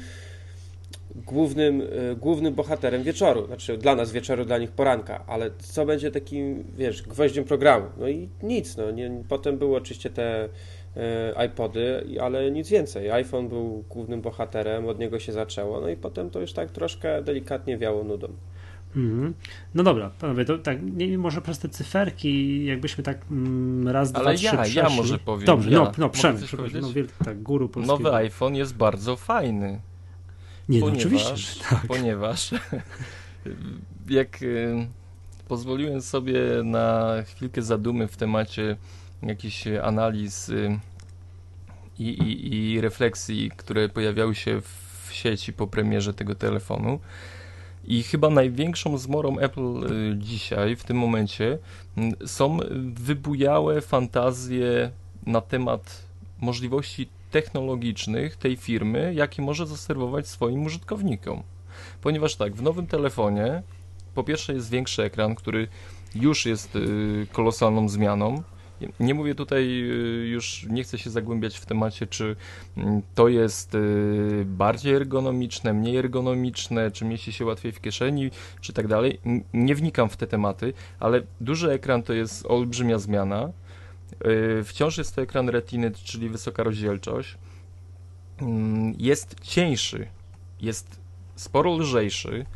głównym, 1.15 1.81
y, 1.81 2.17
głównym 2.21 2.55
bohaterem 2.55 3.03
wieczoru, 3.03 3.47
znaczy 3.47 3.79
dla 3.79 3.95
nas 3.95 4.13
wieczoru, 4.13 4.45
dla 4.45 4.59
nich 4.59 4.71
poranka, 4.71 5.25
ale 5.27 5.51
co 5.59 5.87
będzie 5.87 6.11
takim, 6.11 6.65
wiesz, 6.77 7.03
gwoździem 7.03 7.45
programu? 7.45 7.87
No 7.99 8.09
i 8.09 8.29
nic, 8.43 8.77
no 8.77 8.91
nie, 8.91 9.11
potem 9.29 9.59
były 9.59 9.77
oczywiście 9.77 10.11
te 10.11 10.45
y, 10.45 11.01
iPody, 11.47 12.05
ale 12.21 12.51
nic 12.51 12.69
więcej. 12.69 13.11
iPhone 13.11 13.49
był 13.49 13.85
głównym 13.91 14.21
bohaterem, 14.23 14.89
od 14.89 14.99
niego 14.99 15.19
się 15.19 15.33
zaczęło, 15.33 15.81
no 15.81 15.89
i 15.89 15.97
potem 15.97 16.31
to 16.31 16.41
już 16.41 16.53
tak 16.53 16.71
troszkę 16.71 17.23
delikatnie 17.23 17.79
wiało 17.79 18.05
nudą. 18.05 18.29
Mhm. 18.97 19.35
No 19.75 19.83
dobra, 19.83 20.11
panowie, 20.21 20.45
to 20.45 20.59
tak, 20.59 20.79
nie, 20.83 21.19
może 21.19 21.43
przez 21.43 21.59
te 21.59 21.69
cyferki, 21.69 22.65
jakbyśmy 22.65 23.05
tak 23.05 23.19
mm, 23.31 23.89
raz, 23.89 24.15
Ale 24.15 24.25
dwa, 24.25 24.33
ja- 24.33 24.37
trzy 24.39 24.57
ja 24.57 24.63
przeszli. 24.85 24.97
może 24.97 25.19
powiem, 25.19 25.47
Dobrze, 25.47 25.71
ja. 25.71 25.79
no, 25.79 25.93
no 25.99 26.09
Przemek, 26.09 26.43
no, 26.81 26.89
tak, 27.25 27.43
guru 27.43 27.69
polskiego. 27.69 27.99
Nowy 27.99 28.17
iPhone 28.17 28.55
jest 28.55 28.77
bardzo 28.77 29.17
fajny. 29.17 29.81
Nie, 30.69 30.81
no, 30.81 30.87
ponieważ, 30.87 31.07
oczywiście, 31.07 31.37
że 31.37 31.61
tak. 31.61 31.87
ponieważ 31.89 32.51
jak 34.09 34.43
y, 34.43 34.87
pozwoliłem 35.49 36.03
sobie 36.03 36.41
na 36.65 37.17
chwilkę 37.27 37.63
zadumy 37.63 38.09
w 38.09 38.17
temacie 38.17 38.77
jakichś 39.23 39.67
analiz 39.67 40.49
y, 40.49 40.79
i, 41.99 42.09
i, 42.09 42.73
i 42.73 42.81
refleksji, 42.81 43.51
które 43.57 43.89
pojawiały 43.89 44.35
się 44.35 44.61
w 44.61 45.09
sieci 45.13 45.53
po 45.53 45.67
premierze 45.67 46.15
tego 46.15 46.35
telefonu, 46.35 47.01
I 47.85 48.03
chyba 48.03 48.31
największą 48.31 48.99
zmorą 48.99 49.39
Apple 49.39 49.85
y, 49.85 50.19
dzisiaj, 50.19 50.77
w 50.77 50.85
tym 50.85 50.97
momencie, 50.97 51.59
są 52.27 52.59
wybujałe 52.95 53.81
fantazje 53.81 54.91
na 55.27 55.41
temat 55.41 56.03
możliwości 56.41 57.09
technologicznych 57.33 58.37
tej 58.37 58.57
firmy, 58.57 59.15
jakie 59.15 59.43
może 59.43 59.67
zaserwować 59.67 60.29
swoim 60.29 60.65
użytkownikom. 60.65 61.43
Ponieważ 62.01 62.37
tak, 62.37 62.55
w 62.55 62.63
nowym 62.63 62.87
telefonie 62.87 63.63
po 64.15 64.25
pierwsze 64.25 64.55
jest 64.55 64.71
większy 64.71 65.03
ekran, 65.03 65.35
który 65.35 65.69
już 66.15 66.47
jest 66.47 66.77
y, 66.77 67.27
kolosalną 67.33 67.89
zmianą. 67.89 68.43
Nie 69.01 69.15
mówię 69.15 69.35
tutaj 69.35 69.65
y, 69.65 70.29
już, 70.29 70.67
nie 70.71 70.83
chcę 70.83 70.99
się 70.99 71.11
zagłębiać 71.11 71.59
w 71.59 71.67
temacie, 71.67 72.07
czy 72.07 72.37
mm, 72.77 73.03
to 73.15 73.29
jest 73.29 73.75
y, 73.75 74.45
bardziej 74.47 74.95
ergonomiczne, 74.95 75.73
mniej 75.73 75.97
ergonomiczne, 75.97 76.91
czy 76.91 77.05
mieści 77.05 77.33
się 77.33 77.45
łatwiej 77.45 77.73
w 77.73 77.81
kieszeni, 77.81 78.31
czy 78.61 78.73
tak 78.73 78.89
dalej. 78.89 79.21
Nie 79.55 79.75
wnikam 79.75 80.09
w 80.09 80.17
te 80.17 80.27
tematy, 80.27 80.73
ale 81.01 81.23
duży 81.41 81.71
ekran 81.71 82.03
to 82.03 82.13
jest 82.13 82.47
olbrzymia 82.47 82.99
zmiana. 82.99 83.51
Wciąż 84.65 84.99
jest 84.99 85.15
to 85.15 85.23
ekran 85.23 85.49
retiny, 85.49 85.91
czyli 86.05 86.29
wysoka 86.29 86.63
rozdzielczość. 86.63 87.39
Mm, 88.41 88.95
jest 88.99 89.41
cieńszy, 89.41 90.07
jest 90.61 91.01
sporo 91.37 91.77
lżejszy. 91.77 92.47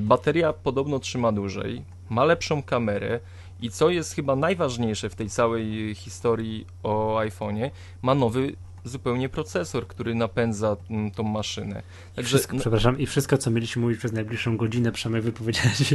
Bateria 0.00 0.52
podobno 0.52 0.98
trzyma 0.98 1.32
dłużej 1.32 1.84
ma 2.10 2.24
lepszą 2.24 2.62
kamerę 2.62 3.20
i 3.60 3.70
co 3.70 3.90
jest 3.90 4.14
chyba 4.14 4.36
najważniejsze 4.36 5.10
w 5.10 5.14
tej 5.14 5.30
całej 5.30 5.94
historii 5.94 6.66
o 6.82 7.18
iPhone'ie, 7.20 7.70
ma 8.02 8.14
nowy 8.14 8.56
zupełnie 8.84 9.28
procesor, 9.28 9.86
który 9.86 10.14
napędza 10.14 10.76
m, 10.90 11.10
tą 11.10 11.22
maszynę. 11.22 11.82
Także, 12.16 12.28
wszystko, 12.28 12.56
no... 12.56 12.60
Przepraszam, 12.60 12.98
i 12.98 13.06
wszystko, 13.06 13.38
co 13.38 13.50
mieliśmy 13.50 13.82
mówić 13.82 13.98
przez 13.98 14.12
najbliższą 14.12 14.56
godzinę, 14.56 14.92
Przemek 14.92 15.22
wypowiedziałeś 15.22 15.94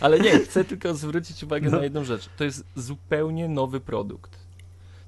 Ale 0.00 0.20
nie, 0.20 0.38
chcę 0.38 0.64
tylko 0.64 0.94
zwrócić 0.94 1.44
uwagę 1.44 1.70
no. 1.70 1.76
na 1.76 1.84
jedną 1.84 2.04
rzecz. 2.04 2.28
To 2.36 2.44
jest 2.44 2.64
zupełnie 2.76 3.48
nowy 3.48 3.80
produkt. 3.80 4.38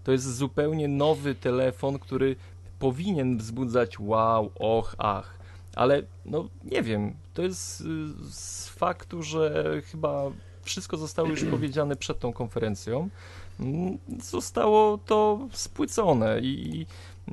To 0.05 0.13
jest 0.13 0.37
zupełnie 0.37 0.89
nowy 0.89 1.35
telefon, 1.35 1.99
który 1.99 2.37
powinien 2.79 3.39
wzbudzać 3.39 4.01
wow, 4.01 4.51
och, 4.55 4.95
ach 4.99 5.41
ale 5.77 6.03
no 6.25 6.49
nie 6.65 6.83
wiem, 6.83 7.15
to 7.35 7.43
jest 7.43 7.81
y, 7.81 7.85
z 8.31 8.69
faktu, 8.69 9.23
że 9.23 9.65
chyba 9.85 10.31
wszystko 10.63 10.97
zostało 10.97 11.29
już 11.29 11.45
powiedziane 11.45 11.97
przed 11.97 12.19
tą 12.19 12.33
konferencją, 12.33 12.99
mm, 12.99 13.11
zostało 14.23 14.99
to 14.99 15.49
spłycone 15.53 16.41
i 16.41 16.87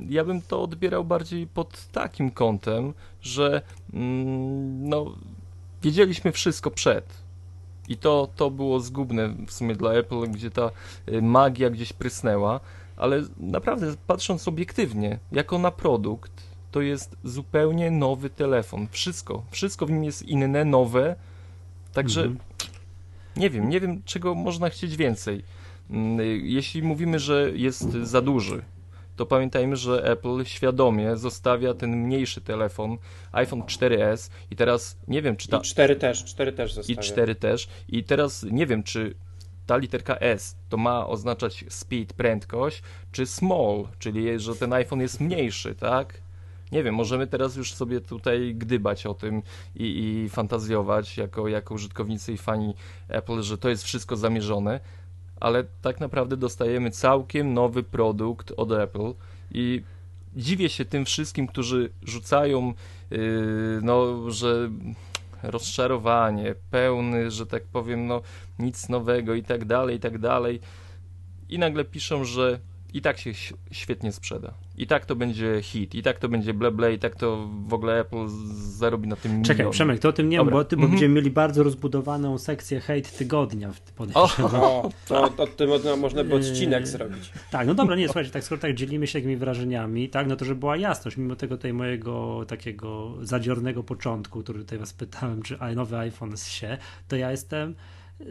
ja 0.10 0.24
bym 0.24 0.42
to 0.42 0.62
odbierał 0.62 1.06
bardziej 1.06 1.48
pod 1.48 1.88
takim 1.92 2.32
kątem, 2.32 2.94
że 3.22 3.62
mm, 3.94 4.90
no, 4.90 5.16
wiedzieliśmy 5.84 6.32
wszystko 6.32 6.72
przed. 6.72 7.28
I 7.88 7.98
to, 7.98 8.28
to 8.36 8.52
było 8.52 8.80
zgubne 8.80 9.36
w 9.48 9.52
sumie 9.52 9.76
dla 9.76 9.94
Apple, 9.94 10.32
gdzie 10.32 10.52
ta 10.52 10.72
y, 11.10 11.22
magia 11.22 11.70
gdzieś 11.70 11.94
prysnęła, 11.94 12.60
ale 12.98 13.22
naprawdę 13.38 13.96
patrząc 14.08 14.48
obiektywnie, 14.48 15.20
jako 15.32 15.60
na 15.60 15.72
produkt, 15.72 16.32
to 16.72 16.82
jest 16.82 17.16
zupełnie 17.24 17.92
nowy 17.92 18.30
telefon. 18.30 18.88
Wszystko, 18.92 19.44
wszystko 19.52 19.86
w 19.86 19.92
nim 19.92 20.04
jest 20.04 20.22
inne, 20.24 20.66
nowe. 20.66 21.16
Także 21.94 22.22
mhm. 22.22 22.40
nie 23.36 23.50
wiem, 23.50 23.70
nie 23.70 23.80
wiem 23.80 24.02
czego 24.06 24.36
można 24.36 24.70
chcieć 24.70 24.98
więcej. 24.98 25.44
Mm, 25.90 26.20
jeśli 26.44 26.84
mówimy, 26.84 27.20
że 27.20 27.52
jest 27.56 27.92
za 27.92 28.22
duży, 28.22 28.62
to 29.16 29.26
pamiętajmy, 29.26 29.76
że 29.76 30.04
Apple 30.12 30.46
świadomie 30.46 31.18
zostawia 31.18 31.74
ten 31.74 31.96
mniejszy 31.96 32.42
telefon, 32.42 32.98
iPhone 33.32 33.62
4S 33.62 34.32
i 34.52 34.56
teraz 34.56 34.98
nie 35.08 35.22
wiem, 35.22 35.36
czy 35.36 35.48
ta... 35.48 35.58
I 35.58 35.62
4 35.62 35.96
też, 35.96 36.26
4 36.26 36.52
też 36.52 36.74
zostawia. 36.74 37.02
I 37.02 37.04
4 37.04 37.36
też. 37.36 37.68
I 37.88 38.04
teraz 38.04 38.44
nie 38.52 38.66
wiem, 38.66 38.84
czy 38.84 39.16
ta 39.66 39.78
literka 39.78 40.18
S 40.18 40.56
to 40.70 40.78
ma 40.78 41.08
oznaczać 41.08 41.66
speed, 41.70 42.14
prędkość, 42.14 42.84
czy 43.12 43.26
small, 43.26 43.88
czyli 44.00 44.40
że 44.40 44.56
ten 44.56 44.74
iPhone 44.74 45.02
jest 45.02 45.22
mniejszy, 45.22 45.76
tak? 45.76 46.22
nie 46.72 46.84
wiem, 46.84 46.96
możemy 46.96 47.28
teraz 47.28 47.56
już 47.56 47.74
sobie 47.74 48.02
tutaj 48.02 48.56
gdybać 48.56 49.06
o 49.06 49.14
tym 49.14 49.42
i, 49.76 50.24
i 50.26 50.30
fantazjować 50.30 51.18
jako, 51.18 51.48
jako 51.48 51.74
użytkownicy 51.74 52.34
i 52.34 52.38
fani 52.38 52.74
Apple, 53.08 53.42
że 53.42 53.58
to 53.58 53.70
jest 53.70 53.84
wszystko 53.84 54.16
zamierzone, 54.16 54.80
ale 55.40 55.64
tak 55.82 56.00
naprawdę 56.00 56.38
dostajemy 56.38 56.92
całkiem 56.92 57.54
nowy 57.54 57.84
produkt 57.84 58.54
od 58.58 58.72
Apple 58.72 59.14
i 59.52 59.84
dziwię 60.36 60.70
się 60.70 60.86
tym 60.86 61.06
wszystkim, 61.06 61.48
którzy 61.48 61.90
rzucają, 62.04 62.74
yy, 63.12 63.80
no, 63.84 64.32
że 64.32 64.70
rozczarowanie, 65.44 66.56
pełny, 66.72 67.32
że 67.32 67.46
tak 67.46 67.64
powiem, 67.64 68.08
no, 68.08 68.22
nic 68.60 68.90
nowego 68.90 69.34
i 69.34 69.44
tak 69.44 69.66
dalej, 69.66 69.96
i 69.96 70.00
tak 70.00 70.18
dalej. 70.18 70.60
I 71.50 71.60
nagle 71.60 71.86
piszą, 71.86 72.26
że 72.26 72.60
i 72.94 73.02
tak 73.02 73.18
się 73.18 73.32
świetnie 73.72 74.12
sprzeda. 74.12 74.54
I 74.78 74.88
tak 74.88 75.06
to 75.06 75.16
będzie 75.16 75.62
hit, 75.62 75.96
i 75.96 76.04
tak 76.04 76.20
to 76.20 76.30
będzie 76.30 76.54
bleble, 76.54 76.94
i 76.94 77.00
tak 77.00 77.16
to 77.16 77.48
w 77.68 77.74
ogóle 77.74 78.00
Apple 78.00 78.26
zarobi 78.58 79.08
na 79.08 79.16
tym 79.16 79.32
milion. 79.32 79.46
Czekaj, 79.46 79.70
Przemek, 79.72 80.00
to 80.00 80.10
o 80.10 80.14
tym 80.14 80.30
nie 80.30 80.38
wiem, 80.38 80.50
bo, 80.50 80.64
ty, 80.64 80.76
bo 80.76 80.80
mm 80.80 80.88
-hmm. 80.88 80.92
będziemy 80.92 81.16
mieli 81.16 81.32
bardzo 81.32 81.64
rozbudowaną 81.64 82.38
sekcję 82.38 82.80
hate 82.80 83.02
tygodnia. 83.02 83.72
O, 84.14 84.24
o, 84.24 84.90
to 85.10 85.24
o 85.44 85.48
tym 85.48 85.70
można 86.00 86.24
by 86.24 86.36
odcinek 86.36 86.80
yy, 86.80 86.88
zrobić. 86.88 87.32
Tak, 87.52 87.68
no 87.68 87.74
dobra, 87.74 87.96
nie, 87.96 88.06
słuchajcie, 88.06 88.32
tak 88.32 88.44
skoro 88.44 88.62
tak 88.62 88.74
dzielimy 88.74 89.08
się 89.08 89.20
jakimiś 89.20 89.38
wrażeniami, 89.38 90.10
tak, 90.10 90.28
no 90.28 90.36
to 90.36 90.46
żeby 90.46 90.60
była 90.60 90.78
jasność, 90.78 91.18
mimo 91.18 91.36
tego 91.36 91.58
tutaj 91.58 91.74
mojego 91.74 92.46
takiego 92.48 93.14
zadziornego 93.22 93.84
początku, 93.84 94.44
który 94.44 94.60
tutaj 94.60 94.80
was 94.80 94.94
pytałem, 94.94 95.42
czy 95.42 95.58
nowy 95.76 95.98
iPhone 95.98 96.38
się, 96.38 96.78
to 97.08 97.16
ja 97.16 97.32
jestem 97.32 97.76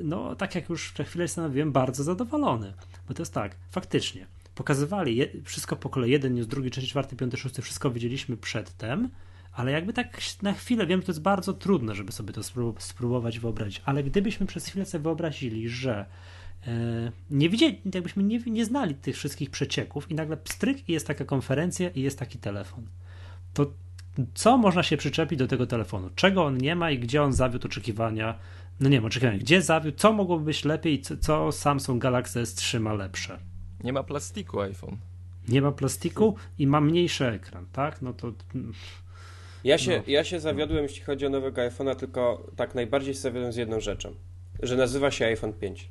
no 0.02 0.36
tak 0.36 0.54
jak 0.54 0.68
już 0.68 0.92
przed 0.92 1.08
chwilę 1.08 1.28
stanowiłem, 1.28 1.72
bardzo 1.72 2.04
zadowolony. 2.04 2.72
Bo 3.08 3.14
to 3.14 3.22
jest 3.22 3.34
tak, 3.34 3.56
faktycznie, 3.70 4.26
pokazywali 4.56 5.16
je, 5.16 5.28
wszystko 5.44 5.76
po 5.76 5.88
kolei, 5.88 6.10
jeden 6.10 6.34
news, 6.34 6.46
drugi, 6.46 6.70
trzeci, 6.70 6.86
czwarty, 6.86 7.16
piąty, 7.16 7.36
szósty, 7.36 7.62
wszystko 7.62 7.90
wiedzieliśmy 7.90 8.36
przedtem, 8.36 9.10
ale 9.52 9.72
jakby 9.72 9.92
tak 9.92 10.20
na 10.42 10.52
chwilę, 10.52 10.86
wiem, 10.86 11.00
że 11.00 11.06
to 11.06 11.12
jest 11.12 11.22
bardzo 11.22 11.52
trudne, 11.52 11.94
żeby 11.94 12.12
sobie 12.12 12.32
to 12.32 12.42
spróbować 12.78 13.38
wyobrazić, 13.38 13.82
ale 13.84 14.04
gdybyśmy 14.04 14.46
przez 14.46 14.66
chwilę 14.66 14.86
sobie 14.86 15.02
wyobrazili, 15.02 15.68
że 15.68 16.06
e, 16.66 17.12
nie 17.30 17.48
widzieli, 17.48 17.80
jakbyśmy 17.94 18.22
nie, 18.22 18.38
nie 18.38 18.64
znali 18.64 18.94
tych 18.94 19.16
wszystkich 19.16 19.50
przecieków 19.50 20.10
i 20.10 20.14
nagle 20.14 20.36
pstryk 20.36 20.88
i 20.88 20.92
jest 20.92 21.06
taka 21.06 21.25
konferencja 21.25 21.90
i 21.90 22.00
jest 22.00 22.18
taki 22.18 22.38
telefon, 22.38 22.86
to 23.54 23.72
co 24.34 24.58
można 24.58 24.82
się 24.82 24.96
przyczepić 24.96 25.38
do 25.38 25.46
tego 25.46 25.66
telefonu? 25.66 26.10
Czego 26.14 26.44
on 26.44 26.58
nie 26.58 26.76
ma 26.76 26.90
i 26.90 26.98
gdzie 26.98 27.22
on 27.22 27.32
zawiódł 27.32 27.66
oczekiwania? 27.66 28.38
No 28.80 28.88
nie 28.88 28.96
wiem, 28.96 29.04
oczekiwania. 29.04 29.38
Gdzie 29.38 29.62
zawiódł? 29.62 29.98
Co 29.98 30.12
mogłoby 30.12 30.44
być 30.44 30.64
lepiej? 30.64 31.00
Co, 31.00 31.16
co 31.16 31.52
Samsung 31.52 32.02
Galaxy 32.02 32.42
S3 32.42 32.80
ma 32.80 32.94
lepsze? 32.94 33.38
Nie 33.85 33.92
ma 33.92 34.02
plastiku 34.02 34.61
iPhone. 34.61 34.97
Nie 35.49 35.62
ma 35.62 35.73
plastiku 35.73 36.37
i 36.59 36.66
ma 36.66 36.80
mniejszy 36.80 37.26
ekran, 37.26 37.66
tak? 37.73 38.02
No 38.02 38.12
to. 38.12 38.33
Ja 39.64 39.78
się, 39.78 39.97
no. 39.97 40.02
ja 40.06 40.25
się 40.25 40.40
zawiodłem, 40.40 40.83
jeśli 40.83 41.02
chodzi 41.02 41.26
o 41.26 41.30
nowego 41.30 41.62
iPhone'a, 41.62 41.97
tylko 41.97 42.47
tak 42.56 42.75
najbardziej 42.75 43.14
się 43.14 43.21
zawiodłem 43.21 43.52
z 43.52 43.56
jedną 43.56 43.80
rzeczą, 43.80 44.14
że 44.62 44.76
nazywa 44.76 45.11
się 45.11 45.26
iPhone 45.26 45.52
5. 45.52 45.88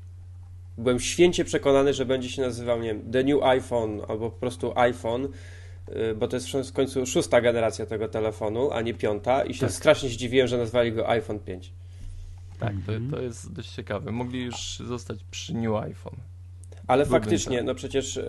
Byłem 0.77 0.99
święcie 0.99 1.45
przekonany, 1.45 1.93
że 1.93 2.05
będzie 2.05 2.29
się 2.29 2.41
nazywał, 2.41 2.81
nie 2.81 2.87
wiem, 2.87 3.11
The 3.11 3.23
New 3.23 3.43
iPhone 3.43 4.01
albo 4.07 4.31
po 4.31 4.39
prostu 4.39 4.73
iPhone, 4.75 5.25
y, 5.89 6.15
bo 6.15 6.27
to 6.27 6.35
jest 6.35 6.69
w 6.69 6.73
końcu 6.73 7.05
szósta 7.05 7.41
generacja 7.41 7.85
tego 7.85 8.07
telefonu, 8.07 8.71
a 8.71 8.81
nie 8.81 8.93
piąta 8.93 9.43
i 9.43 9.53
się 9.53 9.59
tak. 9.59 9.71
strasznie 9.71 10.09
zdziwiłem, 10.09 10.47
że 10.47 10.57
nazwali 10.57 10.91
go 10.91 11.09
iPhone 11.09 11.39
5. 11.39 11.73
Tak, 12.59 12.73
to, 12.85 12.93
mhm. 12.93 13.11
to 13.11 13.21
jest 13.21 13.53
dość 13.53 13.69
ciekawe. 13.69 14.11
Mogli 14.11 14.43
już 14.43 14.77
zostać 14.77 15.23
przy 15.31 15.53
New 15.53 15.75
iPhone. 15.75 16.15
Ale 16.87 17.05
faktycznie, 17.05 17.63
no 17.63 17.75
przecież 17.75 18.17
y, 18.17 18.23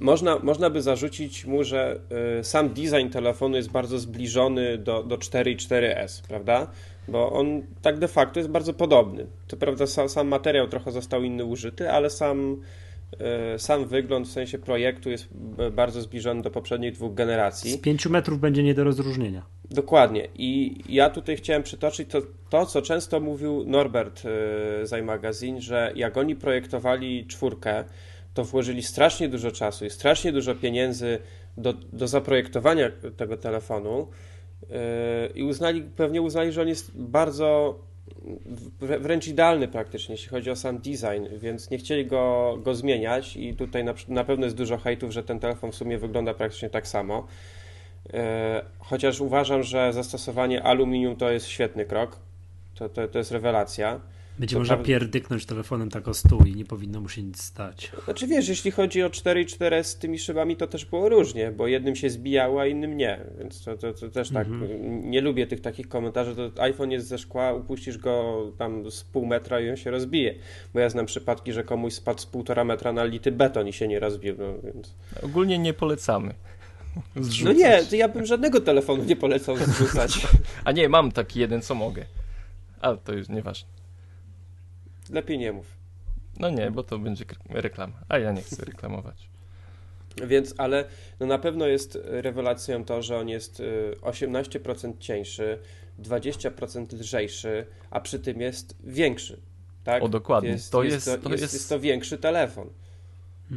można, 0.00 0.38
można 0.38 0.70
by 0.70 0.82
zarzucić 0.82 1.44
mu, 1.44 1.64
że 1.64 2.00
y, 2.40 2.44
sam 2.44 2.68
design 2.68 3.08
telefonu 3.12 3.56
jest 3.56 3.70
bardzo 3.70 3.98
zbliżony 3.98 4.78
do, 4.78 5.02
do 5.02 5.18
4 5.18 5.50
i 5.50 5.56
4S, 5.56 6.22
prawda? 6.28 6.70
Bo 7.08 7.32
on 7.32 7.62
tak 7.82 7.98
de 7.98 8.08
facto 8.08 8.40
jest 8.40 8.50
bardzo 8.50 8.72
podobny. 8.74 9.26
To 9.46 9.56
prawda, 9.56 9.86
sam, 9.86 10.08
sam 10.08 10.28
materiał 10.28 10.68
trochę 10.68 10.92
został 10.92 11.22
inny 11.22 11.44
użyty, 11.44 11.90
ale 11.90 12.10
sam, 12.10 12.60
y, 13.54 13.58
sam 13.58 13.84
wygląd 13.86 14.28
w 14.28 14.32
sensie 14.32 14.58
projektu 14.58 15.10
jest 15.10 15.28
bardzo 15.72 16.00
zbliżony 16.00 16.42
do 16.42 16.50
poprzednich 16.50 16.92
dwóch 16.92 17.14
generacji. 17.14 17.70
Z 17.70 17.80
5 17.80 18.06
metrów 18.06 18.40
będzie 18.40 18.62
nie 18.62 18.74
do 18.74 18.84
rozróżnienia. 18.84 19.42
Dokładnie. 19.72 20.28
I 20.34 20.80
ja 20.88 21.10
tutaj 21.10 21.36
chciałem 21.36 21.62
przytoczyć 21.62 22.10
to, 22.10 22.22
to 22.50 22.66
co 22.66 22.82
często 22.82 23.20
mówił 23.20 23.64
Norbert 23.66 24.18
y, 24.18 24.26
z 24.86 24.98
iMagazine, 25.00 25.60
że 25.60 25.92
jak 25.96 26.16
oni 26.16 26.36
projektowali 26.36 27.26
czwórkę, 27.26 27.84
to 28.34 28.44
włożyli 28.44 28.82
strasznie 28.82 29.28
dużo 29.28 29.50
czasu 29.50 29.84
i 29.84 29.90
strasznie 29.90 30.32
dużo 30.32 30.54
pieniędzy 30.54 31.18
do, 31.56 31.72
do 31.72 32.08
zaprojektowania 32.08 32.90
tego 33.16 33.36
telefonu 33.36 34.08
y, 34.62 34.66
i 35.34 35.42
uznali, 35.42 35.82
pewnie 35.82 36.22
uznali, 36.22 36.52
że 36.52 36.62
on 36.62 36.68
jest 36.68 37.00
bardzo 37.00 37.78
wręcz 38.80 39.26
idealny 39.26 39.68
praktycznie, 39.68 40.14
jeśli 40.14 40.28
chodzi 40.28 40.50
o 40.50 40.56
sam 40.56 40.78
design, 40.78 41.38
więc 41.38 41.70
nie 41.70 41.78
chcieli 41.78 42.06
go, 42.06 42.58
go 42.62 42.74
zmieniać 42.74 43.36
i 43.36 43.54
tutaj 43.54 43.84
na, 43.84 43.94
na 44.08 44.24
pewno 44.24 44.44
jest 44.44 44.56
dużo 44.56 44.78
hejtów, 44.78 45.10
że 45.10 45.22
ten 45.22 45.40
telefon 45.40 45.72
w 45.72 45.74
sumie 45.74 45.98
wygląda 45.98 46.34
praktycznie 46.34 46.70
tak 46.70 46.88
samo. 46.88 47.26
E, 48.14 48.64
chociaż 48.78 49.20
uważam, 49.20 49.62
że 49.62 49.92
zastosowanie 49.92 50.62
aluminium 50.62 51.16
to 51.16 51.30
jest 51.30 51.46
świetny 51.46 51.84
krok. 51.84 52.18
To, 52.74 52.88
to, 52.88 53.08
to 53.08 53.18
jest 53.18 53.30
rewelacja. 53.30 54.00
Będzie 54.38 54.56
To 54.56 54.60
można 54.60 54.76
pierdyknąć 54.76 55.46
telefonem 55.46 55.90
tak 55.90 56.08
o 56.08 56.14
stół 56.14 56.44
i 56.44 56.54
nie 56.54 56.64
powinno 56.64 57.00
mu 57.00 57.08
się 57.08 57.22
nic 57.22 57.42
stać. 57.42 57.92
Znaczy 58.04 58.26
wiesz, 58.26 58.48
jeśli 58.48 58.70
chodzi 58.70 59.02
o 59.02 59.08
4.4 59.08 59.82
z 59.82 59.98
tymi 59.98 60.18
szybami, 60.18 60.56
to 60.56 60.66
też 60.66 60.84
było 60.84 61.08
różnie, 61.08 61.50
bo 61.50 61.66
jednym 61.66 61.96
się 61.96 62.10
zbijało, 62.10 62.60
a 62.60 62.66
innym 62.66 62.96
nie. 62.96 63.20
Więc 63.38 63.64
to, 63.64 63.76
to, 63.76 63.94
to 63.94 64.08
też 64.08 64.30
tak. 64.30 64.48
Nie 64.86 65.20
lubię 65.20 65.46
tych 65.46 65.60
takich 65.60 65.88
komentarzy. 65.88 66.36
To 66.36 66.62
iPhone 66.62 66.90
jest 66.90 67.06
ze 67.06 67.18
szkła, 67.18 67.52
upuścisz 67.52 67.98
go 67.98 68.46
tam 68.58 68.90
z 68.90 69.04
pół 69.04 69.26
metra 69.26 69.60
i 69.60 69.70
on 69.70 69.76
się 69.76 69.90
rozbije. 69.90 70.34
Bo 70.74 70.80
ja 70.80 70.90
znam 70.90 71.06
przypadki, 71.06 71.52
że 71.52 71.64
komuś 71.64 71.92
spadł 71.92 72.20
z 72.20 72.26
półtora 72.26 72.64
metra 72.64 72.92
na 72.92 73.04
lity 73.04 73.32
beton 73.32 73.68
i 73.68 73.72
się 73.72 73.88
nie 73.88 74.00
rozbił. 74.00 74.34
No, 74.38 74.54
więc... 74.64 74.94
Ogólnie 75.22 75.58
nie 75.58 75.72
polecamy. 75.72 76.34
No 77.16 77.22
zrzucać. 77.24 77.56
nie, 77.56 77.82
to 77.84 77.96
ja 77.96 78.08
bym 78.08 78.26
żadnego 78.26 78.60
telefonu 78.60 79.04
nie 79.04 79.16
polecał 79.16 79.56
zrzucać. 79.56 80.26
A 80.64 80.72
nie, 80.72 80.88
mam 80.88 81.12
taki 81.12 81.40
jeden, 81.40 81.62
co 81.62 81.74
mogę. 81.74 82.04
Ale 82.80 82.96
to 82.96 83.12
już 83.12 83.28
nieważne. 83.28 83.68
Lepiej 85.10 85.38
nie 85.38 85.52
mów. 85.52 85.66
No 86.38 86.50
nie, 86.50 86.70
bo 86.70 86.82
to 86.82 86.98
będzie 86.98 87.24
reklama. 87.48 87.92
A 88.08 88.18
ja 88.18 88.32
nie 88.32 88.42
chcę 88.42 88.64
reklamować. 88.64 89.28
Więc, 90.26 90.54
ale 90.58 90.84
no 91.20 91.26
na 91.26 91.38
pewno 91.38 91.66
jest 91.66 91.98
rewelacją 92.04 92.84
to, 92.84 93.02
że 93.02 93.18
on 93.18 93.28
jest 93.28 93.60
y, 93.60 93.96
18% 94.02 94.92
cieńszy, 94.98 95.58
20% 96.02 97.00
lżejszy, 97.00 97.66
a 97.90 98.00
przy 98.00 98.18
tym 98.18 98.40
jest 98.40 98.76
większy. 98.84 99.40
Tak? 99.84 100.02
O, 100.02 100.08
dokładnie. 100.08 100.50
Jest, 100.50 100.72
To 100.72 100.82
jest, 100.82 100.94
jest- 100.94 101.06
to, 101.06 101.28
to 101.28 101.30
jest, 101.30 101.42
jest- 101.42 101.54
jest 101.54 101.68
to 101.68 101.80
większy 101.80 102.18
telefon. 102.18 102.70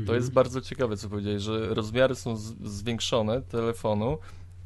To 0.08 0.16
jest 0.16 0.32
bardzo 0.34 0.62
ciekawe, 0.62 0.98
co 0.98 1.10
powiedziałeś, 1.10 1.42
że 1.42 1.74
rozmiary 1.74 2.16
są 2.16 2.38
zwiększone 2.64 3.42
telefonu, 3.42 4.18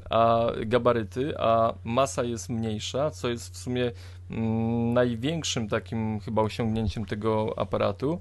a 0.10 0.46
gabaryty, 0.66 1.40
a 1.40 1.74
masa 1.84 2.24
jest 2.24 2.50
mniejsza, 2.50 3.12
co 3.12 3.30
jest 3.30 3.54
w 3.54 3.58
sumie 3.58 3.92
mm, 4.32 4.94
największym 4.94 5.68
takim 5.68 6.20
chyba 6.20 6.42
osiągnięciem 6.42 7.06
tego 7.06 7.54
aparatu. 7.58 8.20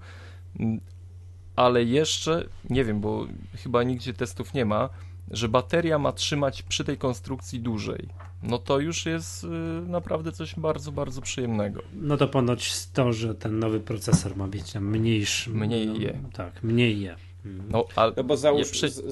Mm, 0.60 0.80
Ale 1.56 1.84
jeszcze, 1.84 2.44
nie 2.70 2.84
wiem, 2.84 3.00
bo 3.00 3.26
chyba 3.62 3.82
nigdzie 3.82 4.14
testów 4.14 4.54
nie 4.54 4.64
ma, 4.64 4.88
że 5.30 5.48
bateria 5.48 5.98
ma 5.98 6.12
trzymać 6.12 6.62
przy 6.62 6.84
tej 6.84 6.98
konstrukcji 6.98 7.60
dłużej. 7.60 8.08
No 8.42 8.58
to 8.58 8.78
już 8.78 9.06
jest 9.06 9.44
y, 9.44 9.48
naprawdę 9.88 10.32
coś 10.32 10.54
bardzo, 10.54 10.92
bardzo 10.92 11.22
przyjemnego. 11.22 11.82
No 11.94 12.16
to 12.16 12.28
ponoć 12.28 12.86
to, 12.86 13.12
że 13.12 13.34
ten 13.34 13.58
nowy 13.58 13.80
procesor 13.80 14.36
ma 14.36 14.48
być 14.48 14.74
mniejszy. 14.74 15.50
Mniej 15.50 15.86
no, 15.86 15.94
je. 15.94 16.20
Tak, 16.32 16.62
mniej 16.62 17.00
je. 17.00 17.16
Mhm. 17.44 17.70
No, 17.70 17.84
ale 17.96 18.12
No 18.16 18.24
bo 18.24 18.36
załóż... 18.36 18.70
Przy-. 18.70 19.02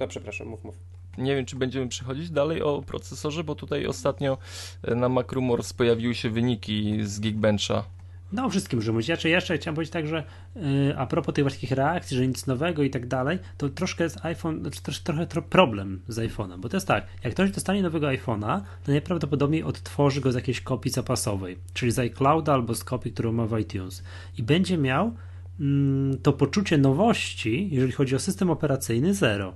No 0.00 0.08
przepraszam, 0.08 0.48
mów, 0.48 0.64
mów. 0.64 0.74
Nie 1.18 1.36
wiem, 1.36 1.46
czy 1.46 1.56
będziemy 1.56 1.88
przechodzić 1.88 2.30
dalej 2.30 2.62
o 2.62 2.82
procesorze, 2.82 3.44
bo 3.44 3.54
tutaj 3.54 3.86
ostatnio 3.86 4.38
e, 4.82 4.94
na 4.94 5.08
Macrumors 5.08 5.72
pojawiły 5.72 6.14
się 6.14 6.30
wyniki 6.30 6.98
z 7.02 7.20
Geekbencha. 7.20 7.84
No 8.32 8.44
o 8.44 8.50
wszystkim 8.50 8.78
możemy 8.78 8.92
mówić. 8.92 9.06
Znaczy, 9.06 9.28
jeszcze 9.28 9.58
chciałem 9.58 9.74
powiedzieć 9.74 9.92
tak, 9.92 10.06
że 10.06 10.24
yy, 10.56 10.98
a 10.98 11.06
propos 11.06 11.34
tych 11.34 11.44
takich 11.44 11.70
reakcji, 11.70 12.16
że 12.16 12.26
nic 12.26 12.46
nowego 12.46 12.82
i 12.82 12.90
tak 12.90 13.06
dalej, 13.06 13.38
to 13.56 13.68
troszkę 13.68 14.04
jest 14.04 14.24
iPhone, 14.24 14.60
znaczy 14.60 14.82
też 14.82 15.00
trochę 15.00 15.26
tro, 15.26 15.42
problem 15.42 16.00
z 16.08 16.18
iPhone'em, 16.18 16.58
bo 16.58 16.68
to 16.68 16.76
jest 16.76 16.86
tak, 16.86 17.06
jak 17.24 17.34
ktoś 17.34 17.50
dostanie 17.50 17.82
nowego 17.82 18.06
iPhone'a, 18.06 18.60
to 18.84 18.92
najprawdopodobniej 18.92 19.62
odtworzy 19.62 20.20
go 20.20 20.32
z 20.32 20.34
jakiejś 20.34 20.60
kopii 20.60 20.92
zapasowej, 20.92 21.58
czyli 21.74 21.92
z 21.92 21.98
iClouda 21.98 22.52
albo 22.52 22.74
z 22.74 22.84
kopii, 22.84 23.12
którą 23.12 23.32
ma 23.32 23.46
w 23.46 23.58
iTunes 23.58 24.02
i 24.38 24.42
będzie 24.42 24.78
miał 24.78 25.14
mm, 25.60 26.18
to 26.18 26.32
poczucie 26.32 26.78
nowości, 26.78 27.68
jeżeli 27.72 27.92
chodzi 27.92 28.16
o 28.16 28.18
system 28.18 28.50
operacyjny, 28.50 29.14
zero. 29.14 29.54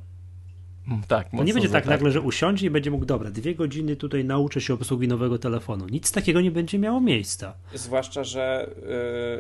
Tak, 1.09 1.31
To 1.31 1.45
nie 1.45 1.52
będzie 1.55 1.69
za 1.69 1.73
tak 1.73 1.87
nagle, 1.87 2.11
że 2.11 2.21
usiądzie 2.21 2.66
i 2.66 2.71
będzie 2.71 2.90
mógł, 2.90 3.05
dobra, 3.05 3.31
dwie 3.31 3.55
godziny 3.55 3.97
tutaj 3.97 4.25
nauczę 4.25 4.61
się 4.61 4.75
obsługi 4.75 5.09
nowego 5.09 5.38
telefonu. 5.38 5.87
Nic 5.88 6.12
takiego 6.12 6.40
nie 6.40 6.51
będzie 6.51 6.79
miało 6.79 7.01
miejsca. 7.01 7.55
Zwłaszcza, 7.75 8.25
że 8.25 8.70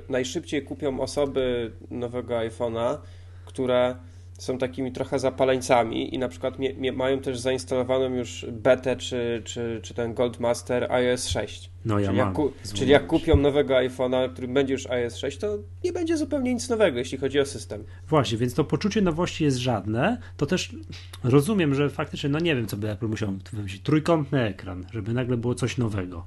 y, 0.08 0.12
najszybciej 0.12 0.62
kupią 0.62 1.00
osoby 1.00 1.72
nowego 1.90 2.34
iPhone'a, 2.34 2.98
które 3.44 3.96
są 4.38 4.58
takimi 4.58 4.92
trochę 4.92 5.18
zapaleńcami 5.18 6.14
i 6.14 6.18
na 6.18 6.28
przykład 6.28 6.58
mie, 6.58 6.74
mie, 6.74 6.92
mają 6.92 7.20
też 7.20 7.38
zainstalowaną 7.38 8.14
już 8.14 8.46
betę 8.52 8.96
czy, 8.96 9.42
czy, 9.44 9.80
czy 9.82 9.94
ten 9.94 10.14
Goldmaster 10.14 10.92
iOS 10.92 11.28
6. 11.28 11.70
No 11.84 11.98
ja 11.98 12.06
czyli, 12.06 12.18
mam. 12.18 12.26
jak 12.26 12.36
ku, 12.36 12.52
czyli 12.74 12.90
jak 12.90 13.06
kupią 13.06 13.36
nowego 13.36 13.74
iPhone'a, 13.74 14.32
który 14.32 14.48
będzie 14.48 14.72
już 14.72 14.86
iOS 14.86 15.16
6, 15.16 15.38
to 15.38 15.58
nie 15.84 15.92
będzie 15.92 16.16
zupełnie 16.16 16.54
nic 16.54 16.68
nowego, 16.68 16.98
jeśli 16.98 17.18
chodzi 17.18 17.40
o 17.40 17.46
system. 17.46 17.84
Właśnie, 18.08 18.38
więc 18.38 18.54
to 18.54 18.64
poczucie 18.64 19.02
nowości 19.02 19.44
jest 19.44 19.56
żadne. 19.56 20.18
To 20.36 20.46
też 20.46 20.76
rozumiem, 21.24 21.74
że 21.74 21.90
faktycznie, 21.90 22.28
no 22.28 22.38
nie 22.38 22.56
wiem, 22.56 22.66
co 22.66 22.76
by 22.76 22.90
Apple 22.90 23.06
musiał 23.06 23.32
wymyślić. 23.52 23.82
Trójkątny 23.82 24.42
ekran, 24.42 24.84
żeby 24.92 25.12
nagle 25.12 25.36
było 25.36 25.54
coś 25.54 25.78
nowego. 25.78 26.26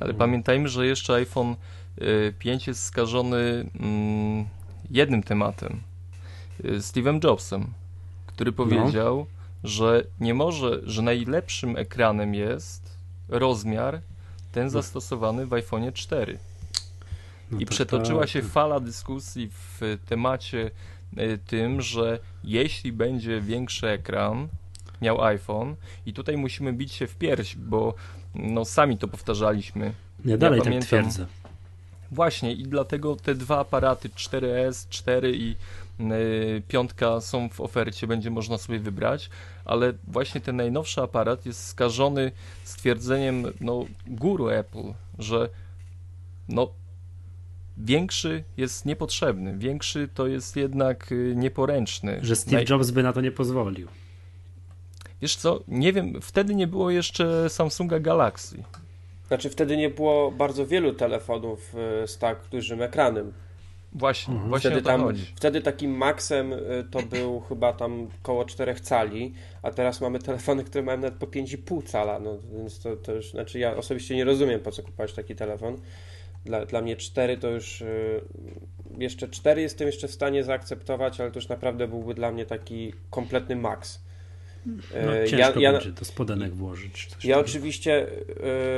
Ale 0.00 0.14
pamiętajmy, 0.14 0.68
że 0.68 0.86
jeszcze 0.86 1.14
iPhone 1.14 1.54
y, 2.02 2.34
5 2.38 2.66
jest 2.66 2.84
skażony 2.84 3.70
mm, 3.80 4.44
jednym 4.90 5.22
tematem. 5.22 5.80
Y, 6.64 6.78
Steve'em 6.80 7.24
Jobsem, 7.24 7.72
który 8.26 8.52
powiedział, 8.52 9.26
że 9.64 10.04
nie 10.20 10.34
może, 10.34 10.80
że 10.84 11.02
najlepszym 11.02 11.76
ekranem 11.76 12.34
jest 12.34 12.96
rozmiar 13.28 14.00
ten 14.52 14.70
zastosowany 14.70 15.46
w 15.46 15.52
iPhone 15.52 15.92
4. 15.92 16.38
No 17.50 17.60
I 17.60 17.64
to- 17.66 17.70
przetoczyła 17.70 18.20
to- 18.20 18.26
się 18.26 18.42
fala 18.42 18.80
dyskusji 18.80 19.50
w 19.52 19.98
temacie 20.08 20.70
y, 21.18 21.38
tym, 21.46 21.80
że 21.82 22.18
jeśli 22.44 22.92
będzie 22.92 23.40
większy 23.40 23.88
ekran, 23.88 24.48
miał 25.02 25.24
iPhone, 25.24 25.76
i 26.06 26.12
tutaj 26.12 26.36
musimy 26.36 26.72
bić 26.72 26.92
się 26.92 27.06
w 27.06 27.16
pierś, 27.16 27.56
bo 27.56 27.94
no 28.34 28.64
sami 28.64 28.98
to 28.98 29.08
powtarzaliśmy. 29.08 29.92
Ja 30.24 30.36
dalej 30.36 30.60
tak 30.60 30.64
pamiętam- 30.64 30.86
twierdzę. 30.86 31.26
Właśnie, 32.12 32.52
i 32.52 32.62
dlatego 32.62 33.16
te 33.16 33.34
dwa 33.34 33.58
aparaty 33.58 34.08
4S, 34.08 34.86
4 34.88 35.36
i 35.36 35.50
y, 35.50 35.56
piątka 36.68 37.20
są 37.20 37.48
w 37.48 37.60
ofercie, 37.60 38.06
będzie 38.06 38.30
można 38.30 38.58
sobie 38.58 38.78
wybrać, 38.78 39.30
ale 39.64 39.92
właśnie 40.06 40.40
ten 40.40 40.56
najnowszy 40.56 41.02
aparat 41.02 41.46
jest 41.46 41.66
skażony 41.66 42.32
stwierdzeniem 42.64 43.52
no, 43.60 43.84
guru 44.06 44.48
Apple, 44.48 44.92
że 45.18 45.48
no 46.48 46.68
większy 47.76 48.44
jest 48.56 48.86
niepotrzebny, 48.86 49.58
większy 49.58 50.08
to 50.14 50.26
jest 50.26 50.56
jednak 50.56 51.12
y, 51.12 51.34
nieporęczny. 51.36 52.18
Że 52.22 52.36
Steve 52.36 52.62
Naj- 52.62 52.70
Jobs 52.70 52.90
by 52.90 53.02
na 53.02 53.12
to 53.12 53.20
nie 53.20 53.32
pozwolił. 53.32 53.88
Wiesz 55.22 55.36
co, 55.36 55.60
nie 55.68 55.92
wiem, 55.92 56.20
wtedy 56.22 56.54
nie 56.54 56.66
było 56.66 56.90
jeszcze 56.90 57.50
Samsunga 57.50 58.00
Galaxy. 58.00 58.64
Znaczy 59.28 59.50
wtedy 59.50 59.76
nie 59.76 59.90
było 59.90 60.30
bardzo 60.30 60.66
wielu 60.66 60.92
telefonów 60.92 61.74
y, 62.04 62.08
z 62.08 62.18
tak 62.18 62.38
dużym 62.50 62.82
ekranem. 62.82 63.32
Właśnie, 63.92 64.32
Mhm. 64.34 64.50
właśnie 64.50 64.70
Wtedy, 64.70 64.80
o 64.80 64.82
to 64.84 64.88
tam, 64.90 65.00
chodzi. 65.00 65.26
wtedy 65.36 65.60
takim 65.60 65.90
maksem 65.96 66.52
y, 66.52 66.58
to 66.90 67.02
był 67.02 67.40
chyba 67.48 67.72
tam 67.72 68.08
koło 68.22 68.44
4 68.44 68.74
cali, 68.74 69.34
a 69.62 69.70
teraz 69.70 70.00
mamy 70.00 70.18
telefony, 70.18 70.64
które 70.64 70.84
mają 70.84 70.98
nawet 70.98 71.14
po 71.18 71.26
5,5 71.26 71.82
cala, 71.86 72.18
no 72.20 72.38
więc 72.52 72.78
to, 72.80 72.96
to 72.96 73.12
już, 73.12 73.30
znaczy 73.30 73.58
ja 73.58 73.76
osobiście 73.76 74.16
nie 74.16 74.24
rozumiem 74.24 74.60
po 74.60 74.70
co 74.72 74.82
kupować 74.82 75.12
taki 75.12 75.34
telefon. 75.34 75.76
Dla, 76.44 76.66
dla 76.66 76.82
mnie 76.82 76.96
4 76.96 77.36
to 77.38 77.48
już 77.50 77.80
y, 77.80 78.20
jeszcze 78.98 79.28
4 79.28 79.62
jestem 79.62 79.86
jeszcze 79.86 80.08
w 80.08 80.12
stanie 80.12 80.44
zaakceptować, 80.44 81.20
ale 81.20 81.30
to 81.30 81.38
już 81.38 81.48
naprawdę 81.48 81.88
byłby 81.88 82.14
dla 82.14 82.32
mnie 82.32 82.46
taki 82.46 82.92
kompletny 83.10 83.56
maks. 83.56 84.05
No, 84.66 85.16
Y, 85.16 85.28
ciężko 85.28 85.60
ja, 85.60 85.72
ja, 85.72 85.72
będzie 85.72 85.92
to 85.92 86.04
spodenek 86.04 86.54
włożyć. 86.54 87.04
ja 87.04 87.14
takiego. 87.16 87.38
oczywiście 87.38 88.06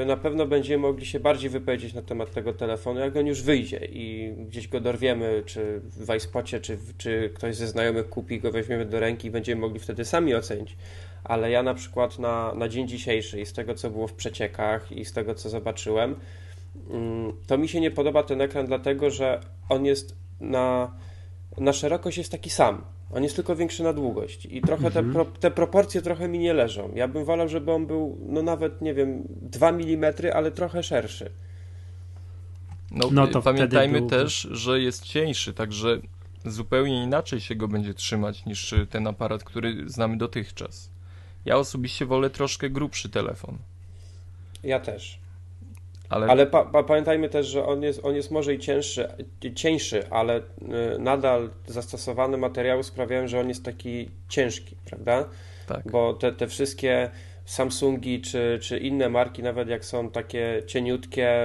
y, 0.03 0.07
na 0.07 0.17
pewno 0.17 0.47
będziemy 0.47 0.83
mogli 0.83 1.07
się 1.07 1.21
bardziej 1.21 1.51
wypowiedzieć 1.51 1.95
na 1.95 2.03
temat 2.03 2.31
tego 2.31 2.53
telefonu, 2.53 3.01
jak 3.01 3.17
on 3.17 3.27
już 3.27 3.43
wyjdzie 3.43 3.89
i 3.93 4.35
gdzieś 4.49 4.69
go 4.69 4.81
dorwiemy, 4.81 5.43
czy 5.47 5.81
w 5.85 6.15
iSpocie, 6.17 6.61
czy, 6.61 6.79
czy 6.99 7.31
ktoś 7.35 7.57
ze 7.57 7.67
znajomych 7.67 8.09
kupi 8.09 8.41
go, 8.41 8.53
weźmiemy 8.53 8.87
do 8.87 9.01
ręki 9.01 9.29
i 9.29 9.31
będziemy 9.31 9.61
mogli 9.61 9.81
wtedy 9.81 10.05
sami 10.05 10.35
ocenić. 10.35 10.77
Ale 11.25 11.51
ja 11.51 11.63
na 11.63 11.75
przykład 11.75 12.19
na, 12.19 12.55
na 12.55 12.69
dzień 12.69 12.89
dzisiejszy 12.89 13.41
i 13.41 13.47
z 13.47 13.53
tego, 13.53 13.75
co 13.75 13.91
było 13.91 14.09
w 14.09 14.13
przeciekach 14.13 14.93
i 14.93 15.05
z 15.05 15.13
tego, 15.13 15.35
co 15.35 15.49
zobaczyłem, 15.49 16.15
mm, 16.91 17.33
to 17.47 17.59
mi 17.59 17.69
się 17.69 17.81
nie 17.81 17.91
podoba 17.91 18.23
ten 18.23 18.41
ekran, 18.41 18.67
dlatego 18.67 19.11
że 19.11 19.41
on 19.69 19.85
jest 19.85 20.17
na, 20.41 20.95
na 21.59 21.73
szerokość 21.73 22.19
jest 22.19 22.33
taki 22.33 22.51
sam. 22.51 22.85
On 23.11 23.23
jest 23.23 23.37
tylko 23.37 23.57
większy 23.57 23.83
na 23.83 23.93
długość 23.93 24.47
i 24.51 24.61
trochę 24.61 24.91
te, 24.91 25.03
pro, 25.13 25.25
te 25.25 25.51
proporcje 25.51 26.03
trochę 26.03 26.29
mi 26.29 26.39
nie 26.39 26.55
leżą. 26.55 26.93
Ja 26.95 27.09
bym 27.09 27.25
wolał, 27.25 27.49
żeby 27.49 27.73
on 27.73 27.87
był, 27.87 28.19
no 28.29 28.43
nawet, 28.43 28.81
nie 28.83 28.95
wiem, 28.95 29.23
2 29.29 29.69
mm, 29.69 30.15
ale 30.35 30.51
trochę 30.51 30.83
szerszy. 30.83 31.31
No, 32.91 33.09
No 33.13 33.27
to 33.27 33.43
pamiętajmy 33.43 33.99
byłby- 33.99 34.17
też, 34.17 34.49
że 34.51 34.81
jest 34.81 35.05
cieńszy, 35.05 35.53
także 35.55 36.01
zupełnie 36.45 37.03
inaczej 37.05 37.41
się 37.41 37.55
go 37.55 37.69
będzie 37.69 37.95
trzymać 37.95 38.45
niż 38.47 38.73
y, 38.73 38.87
ten 38.87 39.07
aparat, 39.07 39.45
który 39.45 39.89
znamy 39.89 40.17
dotychczas. 40.17 40.91
Ja 41.45 41.57
osobiście 41.57 42.07
wolę 42.07 42.31
troszkę 42.31 42.71
grubszy 42.71 43.09
telefon, 43.09 43.59
Ja 44.63 44.81
też. 44.81 45.19
Ale, 46.09 46.27
Ale 46.27 46.47
pa, 46.47 46.65
pa, 46.65 46.83
pamiętajmy 46.83 47.29
też, 47.29 47.47
że 47.47 47.67
on 47.67 47.83
jest, 47.83 48.01
on 48.05 48.15
jest 48.15 48.31
może 48.31 48.55
i 48.55 48.59
cięższy, 48.59 49.09
cieńszy, 49.55 50.11
ale 50.11 50.39
y, 50.39 50.43
nadal 50.99 51.51
zastosowane 51.67 52.37
materiały 52.37 52.85
sprawiają, 52.85 53.29
że 53.29 53.41
on 53.41 53.49
jest 53.49 53.65
taki 53.65 54.11
ciężki, 54.29 54.77
prawda? 54.85 55.29
tak. 55.69 55.91
Bo 55.91 56.15
te, 56.15 56.33
te 56.33 56.47
wszystkie 56.47 57.11
Samsungi 57.45 58.21
czy, 58.21 58.59
czy 58.63 58.79
inne 58.79 59.09
marki, 59.09 59.43
nawet 59.43 59.69
jak 59.69 59.85
są 59.85 60.11
takie 60.11 60.63
cieniutkie 60.67 61.45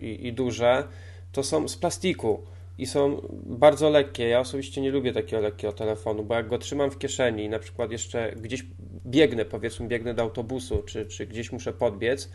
yy, 0.00 0.08
i, 0.08 0.26
i 0.26 0.32
duże, 0.32 0.84
to 1.32 1.42
są 1.42 1.68
z 1.68 1.76
plastiku 1.76 2.42
i 2.78 2.86
są 2.86 3.20
bardzo 3.46 3.90
lekkie. 3.90 4.28
Ja 4.28 4.40
osobiście 4.40 4.80
nie 4.80 4.90
lubię 4.90 5.12
takiego 5.12 5.42
lekkiego 5.42 5.72
telefonu, 5.72 6.24
bo 6.24 6.34
jak 6.34 6.48
go 6.48 6.58
trzymam 6.58 6.90
w 6.90 6.98
kieszeni 6.98 7.44
i 7.44 7.48
na 7.48 7.58
przykład 7.58 7.90
jeszcze 7.90 8.32
gdzieś 8.32 8.64
biegnę, 9.06 9.44
powiedzmy 9.44 9.88
biegnę 9.88 10.14
do 10.14 10.22
autobusu, 10.22 10.82
czy, 10.82 11.06
czy 11.06 11.26
gdzieś 11.26 11.52
muszę 11.52 11.72
podbiec 11.72 12.30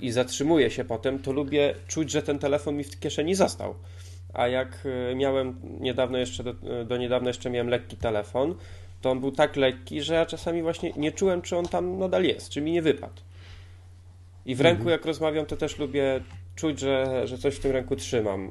i 0.00 0.10
zatrzymuję 0.10 0.70
się 0.70 0.84
potem, 0.84 1.18
to 1.18 1.32
lubię 1.32 1.74
czuć, 1.88 2.10
że 2.10 2.22
ten 2.22 2.38
telefon 2.38 2.76
mi 2.76 2.84
w 2.84 3.00
kieszeni 3.00 3.34
został. 3.34 3.74
A 4.34 4.48
jak 4.48 4.86
y, 4.86 5.14
miałem 5.14 5.60
niedawno 5.80 6.18
jeszcze, 6.18 6.44
do, 6.44 6.54
do 6.84 6.96
niedawna 6.96 7.28
jeszcze 7.28 7.50
miałem 7.50 7.68
lekki 7.68 7.96
telefon, 7.96 8.54
to 9.00 9.10
on 9.10 9.20
był 9.20 9.32
tak 9.32 9.56
lekki, 9.56 10.02
że 10.02 10.14
ja 10.14 10.26
czasami 10.26 10.62
właśnie 10.62 10.92
nie 10.96 11.12
czułem, 11.12 11.42
czy 11.42 11.56
on 11.56 11.64
tam 11.64 11.98
nadal 11.98 12.24
jest, 12.24 12.50
czy 12.50 12.60
mi 12.60 12.72
nie 12.72 12.82
wypadł. 12.82 13.22
I 14.46 14.54
w 14.54 14.60
ręku, 14.60 14.80
mhm. 14.80 14.92
jak 14.92 15.06
rozmawiam, 15.06 15.46
to 15.46 15.56
też 15.56 15.78
lubię 15.78 16.20
czuć, 16.56 16.80
że, 16.80 17.26
że 17.26 17.38
coś 17.38 17.54
w 17.54 17.60
tym 17.60 17.72
ręku 17.72 17.96
trzymam. 17.96 18.50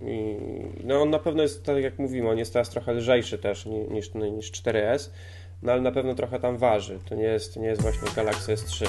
I, 0.00 0.36
no 0.84 1.02
on 1.02 1.10
na 1.10 1.18
pewno 1.18 1.42
jest, 1.42 1.64
tak 1.64 1.82
jak 1.82 1.98
mówimy, 1.98 2.30
on 2.30 2.38
jest 2.38 2.52
teraz 2.52 2.70
trochę 2.70 2.92
lżejszy 2.92 3.38
też 3.38 3.66
niż, 3.66 4.14
niż 4.14 4.52
4S, 4.52 5.10
no 5.62 5.72
ale 5.72 5.80
na 5.80 5.92
pewno 5.92 6.14
trochę 6.14 6.40
tam 6.40 6.56
waży. 6.56 6.98
To 7.08 7.14
nie 7.14 7.24
jest, 7.24 7.56
nie 7.56 7.66
jest 7.66 7.82
właśnie 7.82 8.08
Galaxy 8.16 8.54
S3. 8.54 8.86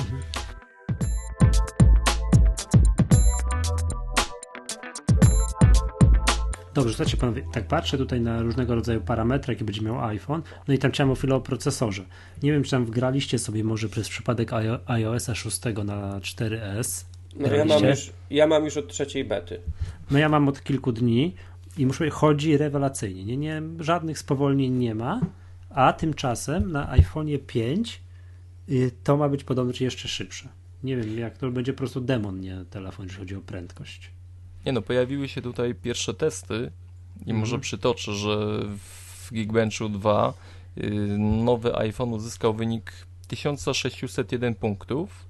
Dobrze, 6.77 6.93
słuchajcie 6.93 7.17
panowie, 7.17 7.43
tak 7.51 7.67
patrzę 7.67 7.97
tutaj 7.97 8.21
na 8.21 8.41
różnego 8.41 8.75
rodzaju 8.75 9.01
parametry, 9.01 9.53
jakie 9.53 9.65
będzie 9.65 9.81
miał 9.81 10.05
iPhone, 10.05 10.41
no 10.67 10.73
i 10.73 10.77
tam 10.77 10.91
chciałem 10.91 11.11
o 11.11 11.15
chwilę 11.15 11.35
o 11.35 11.41
procesorze. 11.41 12.05
Nie 12.43 12.51
wiem, 12.51 12.63
czy 12.63 12.71
tam 12.71 12.85
wgraliście 12.85 13.39
sobie 13.39 13.63
może 13.63 13.89
przez 13.89 14.09
przypadek 14.09 14.51
iOS 14.85 15.29
6 15.33 15.61
na 15.85 16.19
4S. 16.19 17.05
No 17.35 17.47
ja 17.47 17.65
mam, 17.65 17.83
już, 17.83 18.11
ja 18.29 18.47
mam 18.47 18.65
już 18.65 18.77
od 18.77 18.87
trzeciej 18.87 19.25
bety. 19.25 19.59
No 20.11 20.19
ja 20.19 20.29
mam 20.29 20.47
od 20.47 20.63
kilku 20.63 20.91
dni 20.91 21.35
i 21.77 21.85
muszę 21.85 21.97
powiedzieć, 21.97 22.19
chodzi 22.19 22.57
rewelacyjnie. 22.57 23.23
Nie, 23.23 23.37
nie, 23.37 23.61
żadnych 23.79 24.19
spowolnień 24.19 24.73
nie 24.73 24.95
ma, 24.95 25.21
a 25.69 25.93
tymczasem 25.93 26.71
na 26.71 26.97
iPhone'ie 26.97 27.39
5 27.47 28.01
y, 28.69 28.91
to 29.03 29.17
ma 29.17 29.29
być 29.29 29.43
podobno 29.43 29.73
jeszcze 29.79 30.07
szybsze. 30.07 30.49
Nie 30.83 30.97
wiem, 30.97 31.19
jak 31.19 31.37
to 31.37 31.51
będzie 31.51 31.73
po 31.73 31.77
prostu 31.77 32.01
demon, 32.01 32.39
nie 32.39 32.65
telefon, 32.69 33.05
jeżeli 33.05 33.19
chodzi 33.19 33.35
o 33.35 33.41
prędkość. 33.41 34.16
Nie 34.67 34.73
no, 34.73 34.81
pojawiły 34.81 35.27
się 35.27 35.41
tutaj 35.41 35.75
pierwsze 35.75 36.13
testy 36.13 36.71
i 37.25 37.33
może 37.33 37.49
mhm. 37.55 37.61
przytoczę, 37.61 38.13
że 38.13 38.37
w 38.77 39.29
Geekbenchu 39.31 39.89
2 39.89 40.33
y, 40.77 40.91
nowy 41.19 41.75
iPhone 41.75 42.13
uzyskał 42.13 42.53
wynik 42.53 42.91
1601 43.27 44.55
punktów, 44.55 45.25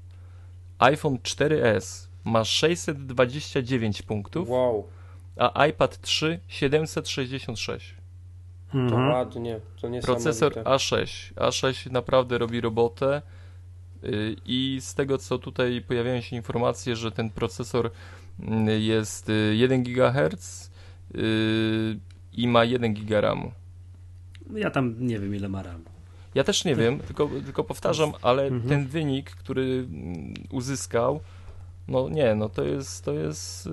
iPhone 0.80 1.18
4S 1.18 2.08
ma 2.24 2.44
629 2.44 4.02
punktów, 4.02 4.50
wow. 4.50 4.88
a 5.36 5.66
iPad 5.66 6.02
3 6.02 6.40
766. 6.48 7.96
Mhm. 8.74 8.90
To 8.90 8.96
ładnie, 9.18 9.60
to 9.82 9.90
nie 9.90 10.02
Procesor 10.02 10.54
A6. 10.54 11.34
A6 11.34 11.92
naprawdę 11.92 12.38
robi 12.38 12.62
robotę 12.62 13.22
y, 14.04 14.36
i 14.46 14.78
z 14.82 14.94
tego 14.94 15.18
co 15.18 15.38
tutaj 15.38 15.82
pojawiają 15.88 16.22
się 16.22 16.36
informacje, 16.36 16.96
że 16.96 17.12
ten 17.12 17.30
procesor 17.30 17.92
jest 18.80 19.32
1 19.54 19.80
y, 19.80 19.84
GHz 19.84 20.72
y, 21.16 22.00
i 22.34 22.48
ma 22.48 22.64
1 22.64 22.94
GB 22.94 23.22
RAMu. 23.22 23.52
Ja 24.56 24.72
tam 24.72 24.96
nie 25.00 25.20
wiem 25.20 25.36
ile 25.36 25.50
ma 25.50 25.64
RAMu. 25.64 25.84
Ja 26.36 26.44
też 26.44 26.66
nie 26.66 26.76
wiem, 26.76 27.00
tylko, 27.00 27.30
tylko 27.46 27.64
powtarzam, 27.64 28.14
ale 28.22 28.44
mhm. 28.44 28.70
ten 28.70 28.88
wynik, 28.88 29.32
który 29.32 29.88
mm, 29.90 30.34
uzyskał, 30.52 31.20
no 31.88 32.10
nie, 32.10 32.36
no 32.36 32.50
to 32.50 32.64
jest, 32.64 33.06
to 33.06 33.14
jest 33.14 33.66
yy, 33.66 33.72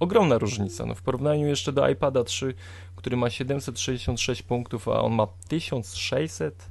ogromna 0.00 0.38
różnica. 0.38 0.86
No 0.86 0.94
w 0.94 1.02
porównaniu 1.02 1.46
jeszcze 1.46 1.72
do 1.72 1.88
iPada 1.88 2.24
3, 2.24 2.54
który 2.96 3.16
ma 3.16 3.30
766 3.30 4.42
punktów, 4.42 4.88
a 4.88 5.00
on 5.00 5.12
ma 5.12 5.26
1600, 5.48 6.66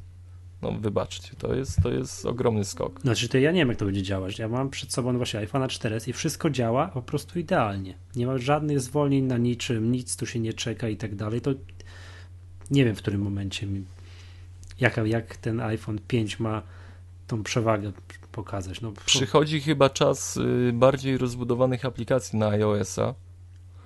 no 0.61 0.71
wybaczcie, 0.71 1.35
to 1.37 1.55
jest, 1.55 1.81
to 1.83 1.91
jest 1.91 2.25
ogromny 2.25 2.65
skok. 2.65 3.01
Znaczy 3.01 3.29
to 3.29 3.37
ja 3.37 3.51
nie 3.51 3.59
wiem 3.59 3.69
jak 3.69 3.77
to 3.77 3.85
będzie 3.85 4.03
działać. 4.03 4.39
Ja 4.39 4.47
mam 4.47 4.69
przed 4.69 4.93
sobą 4.93 5.17
właśnie 5.17 5.39
iPhone 5.39 5.61
4S 5.61 6.09
i 6.09 6.13
wszystko 6.13 6.49
działa 6.49 6.87
po 6.87 7.01
prostu 7.01 7.39
idealnie. 7.39 7.93
Nie 8.15 8.27
ma 8.27 8.37
żadnych 8.37 8.79
zwolnień 8.79 9.23
na 9.23 9.37
niczym, 9.37 9.91
nic 9.91 10.17
tu 10.17 10.25
się 10.25 10.39
nie 10.39 10.53
czeka 10.53 10.89
i 10.89 10.97
tak 10.97 11.15
dalej. 11.15 11.41
To 11.41 11.51
nie 12.71 12.85
wiem 12.85 12.95
w 12.95 12.97
którym 12.97 13.21
momencie 13.21 13.67
mi, 13.67 13.83
jak, 14.79 14.97
jak 15.05 15.37
ten 15.37 15.59
iPhone 15.59 15.99
5 16.07 16.39
ma 16.39 16.61
tą 17.27 17.43
przewagę 17.43 17.91
pokazać. 18.31 18.81
No, 18.81 18.91
Przychodzi 19.05 19.61
chyba 19.61 19.89
czas 19.89 20.37
y, 20.37 20.71
bardziej 20.73 21.17
rozbudowanych 21.17 21.85
aplikacji 21.85 22.39
na 22.39 22.49
iOS-a 22.49 23.13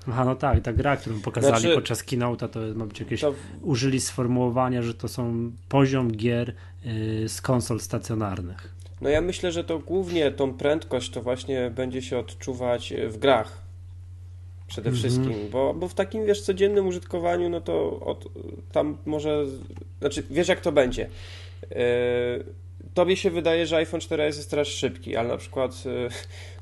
Aha, 0.10 0.26
no 0.26 0.36
tak, 0.36 0.62
ta 0.62 0.74
gra, 0.74 0.98
którą 0.98 1.22
pokazali 1.22 1.62
znaczy, 1.62 1.76
podczas 1.76 2.04
keynote'a, 2.04 2.50
to 2.50 2.60
ma 2.76 2.86
być 2.86 3.00
jakieś, 3.00 3.22
to... 3.22 3.34
użyli 3.62 4.02
sformułowania, 4.02 4.82
że 4.82 4.94
to 4.94 5.08
są 5.08 5.52
poziom 5.70 6.12
gier 6.12 6.54
yy, 6.86 7.30
z 7.30 7.42
konsol 7.42 7.80
stacjonarnych. 7.80 8.74
No 9.02 9.10
ja 9.10 9.22
myślę, 9.22 9.52
że 9.52 9.64
to 9.64 9.80
głównie 9.80 10.32
tą 10.32 10.54
prędkość 10.54 11.10
to 11.10 11.22
właśnie 11.22 11.72
będzie 11.76 12.02
się 12.02 12.18
odczuwać 12.18 12.94
w 13.10 13.18
grach 13.18 13.64
przede 14.68 14.90
mm 14.90 14.98
-hmm. 14.98 15.04
wszystkim, 15.04 15.34
bo, 15.52 15.74
bo 15.74 15.88
w 15.88 15.94
takim, 15.94 16.26
wiesz, 16.26 16.42
codziennym 16.42 16.88
użytkowaniu, 16.88 17.50
no 17.50 17.62
to 17.62 18.00
od, 18.00 18.26
tam 18.72 18.98
może, 19.06 19.46
znaczy, 20.00 20.24
wiesz 20.30 20.48
jak 20.48 20.62
to 20.62 20.72
będzie. 20.72 21.10
Yy, 21.62 21.78
tobie 22.94 23.18
się 23.18 23.30
wydaje, 23.30 23.66
że 23.66 23.78
iPhone 23.78 24.00
4S 24.00 24.26
jest 24.26 24.50
teraz 24.50 24.68
szybki, 24.68 25.16
ale 25.16 25.30
na 25.30 25.38
przykład 25.38 25.86
yy, 25.86 26.10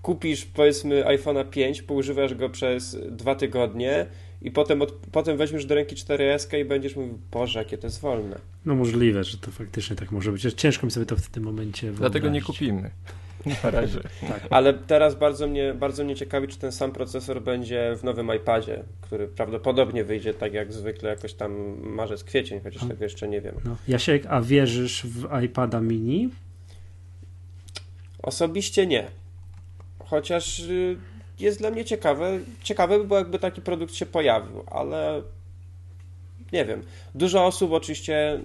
kupisz 0.02 0.46
powiedzmy 0.46 1.04
iPhone'a 1.04 1.50
5, 1.50 1.82
poużywasz 1.82 2.34
go 2.34 2.50
przez 2.50 2.98
dwa 3.10 3.36
tygodnie 3.36 4.06
i 4.42 4.52
potem, 4.52 4.82
od, 4.82 4.92
potem 4.92 5.38
weźmiesz 5.38 5.66
do 5.66 5.76
ręki 5.76 5.96
4S 5.96 6.60
i 6.60 6.66
będziesz 6.66 6.96
mówił, 6.96 7.20
Boże, 7.32 7.60
jakie 7.60 7.78
to 7.78 7.88
jest 7.88 8.02
wolne. 8.02 8.40
No 8.66 8.76
możliwe, 8.76 9.24
że 9.24 9.38
to 9.38 9.52
faktycznie 9.52 9.96
tak 9.96 10.12
może 10.12 10.32
być. 10.32 10.54
Ciężko 10.54 10.86
mi 10.88 10.92
sobie 10.92 11.06
to 11.06 11.16
w 11.16 11.30
tym 11.30 11.44
momencie 11.44 11.82
wyobrazić. 11.88 12.12
Dlatego 12.12 12.30
nie 12.30 12.42
kupimy. 12.42 12.92
Na 13.64 13.72
razie. 13.72 14.00
tak. 14.28 14.48
Ale 14.50 14.74
teraz 14.74 15.16
bardzo 15.16 15.48
mnie, 15.48 15.74
bardzo 15.74 16.04
mnie 16.04 16.16
ciekawi, 16.16 16.48
czy 16.48 16.58
ten 16.58 16.72
sam 16.72 16.92
procesor 16.92 17.42
będzie 17.42 17.96
w 17.98 18.04
nowym 18.04 18.36
iPadzie, 18.36 18.84
który 19.02 19.28
prawdopodobnie 19.28 20.04
wyjdzie 20.04 20.34
tak 20.34 20.54
jak 20.54 20.74
zwykle 20.74 21.10
jakoś 21.10 21.34
tam 21.34 21.52
marzec, 21.84 22.24
kwiecień, 22.24 22.62
chociaż 22.64 22.84
a, 22.84 22.88
tego 22.88 23.04
jeszcze 23.04 23.28
nie 23.28 23.42
wiem. 23.42 23.56
No. 23.66 23.76
Jasiek, 23.88 24.26
a 24.30 24.42
wierzysz 24.42 25.06
w 25.06 25.44
iPada 25.44 25.82
mini? 25.82 26.30
Osobiście 28.24 28.88
nie. 28.88 29.08
Chociaż 30.00 30.60
y, 30.60 30.98
jest 31.40 31.60
dla 31.60 31.70
mnie 31.70 31.86
ciekawe. 31.86 32.40
Ciekawe 32.64 32.98
by 33.00 33.06
było, 33.06 33.20
jakby 33.20 33.40
taki 33.40 33.62
produkt 33.62 33.94
się 33.94 34.06
pojawił, 34.06 34.64
ale 34.68 35.22
nie 36.54 36.66
wiem. 36.66 36.84
Dużo 37.16 37.46
osób 37.46 37.72
oczywiście 37.72 38.42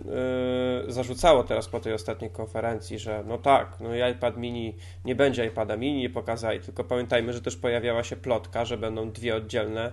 yy, 0.87 0.92
zarzucało 0.92 1.45
teraz 1.45 1.69
po 1.69 1.81
tej 1.81 1.92
ostatniej 1.92 2.31
konferencji, 2.31 2.99
że 2.99 3.25
no 3.27 3.38
tak, 3.38 3.77
no 3.81 4.09
iPad 4.09 4.37
mini 4.37 4.75
nie 5.05 5.14
będzie 5.14 5.47
iPada 5.47 5.77
mini, 5.77 6.01
nie 6.01 6.11
pokazali, 6.11 6.61
tylko 6.61 6.85
pamiętajmy, 6.85 7.33
że 7.33 7.40
też 7.40 7.57
pojawiała 7.57 8.05
się 8.05 8.16
plotka, 8.16 8.64
że 8.64 8.79
będą 8.79 9.11
dwie 9.11 9.37
oddzielne 9.37 9.92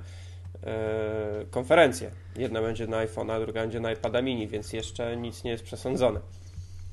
yy, 0.53 0.69
konferencje. 1.51 2.11
Jedna 2.37 2.61
będzie 2.61 2.87
na 2.87 2.97
iPhone, 2.97 3.29
a 3.29 3.39
druga 3.39 3.61
będzie 3.61 3.79
na 3.79 3.91
iPada 3.91 4.21
mini, 4.21 4.47
więc 4.47 4.73
jeszcze 4.73 5.17
nic 5.17 5.43
nie 5.43 5.51
jest 5.51 5.63
przesądzone. 5.63 6.19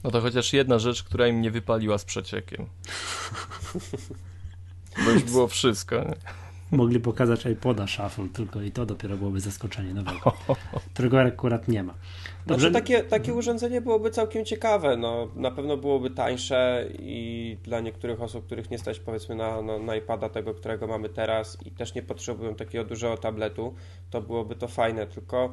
No 0.04 0.10
to 0.10 0.20
chociaż 0.20 0.52
jedna 0.52 0.78
rzecz, 0.78 1.02
która 1.02 1.26
im 1.26 1.42
nie 1.42 1.50
wypaliła 1.50 1.98
z 1.98 2.04
przeciekiem. 2.04 2.66
Bo 5.04 5.10
już 5.10 5.22
było 5.22 5.48
wszystko. 5.48 5.96
Nie? 5.96 6.14
Mogli 6.70 7.00
pokazać 7.00 7.46
iPoda 7.46 7.86
Shuffle 7.86 8.28
tylko 8.32 8.62
i 8.62 8.70
to 8.70 8.86
dopiero 8.86 9.16
byłoby 9.16 9.40
zaskoczenie 9.40 9.94
nowego, 9.94 10.32
którego 10.94 11.20
akurat 11.20 11.68
nie 11.68 11.82
ma. 11.82 11.94
Dobrze. 12.46 12.70
Znaczy, 12.70 12.84
takie, 12.84 13.02
takie 13.02 13.34
urządzenie 13.34 13.80
byłoby 13.80 14.10
całkiem 14.10 14.44
ciekawe. 14.44 14.96
No, 14.96 15.28
na 15.36 15.50
pewno 15.50 15.76
byłoby 15.76 16.10
tańsze 16.10 16.88
i 16.98 17.56
dla 17.64 17.80
niektórych 17.80 18.22
osób, 18.22 18.46
których 18.46 18.70
nie 18.70 18.78
stać 18.78 19.00
powiedzmy 19.00 19.34
na, 19.34 19.62
na, 19.62 19.78
na 19.78 19.96
iPada 19.96 20.28
tego, 20.28 20.54
którego 20.54 20.86
mamy 20.86 21.08
teraz 21.08 21.58
i 21.66 21.70
też 21.70 21.94
nie 21.94 22.02
potrzebują 22.02 22.54
takiego 22.54 22.84
dużego 22.84 23.16
tabletu, 23.16 23.74
to 24.10 24.22
byłoby 24.22 24.56
to 24.56 24.68
fajne, 24.68 25.06
tylko 25.06 25.52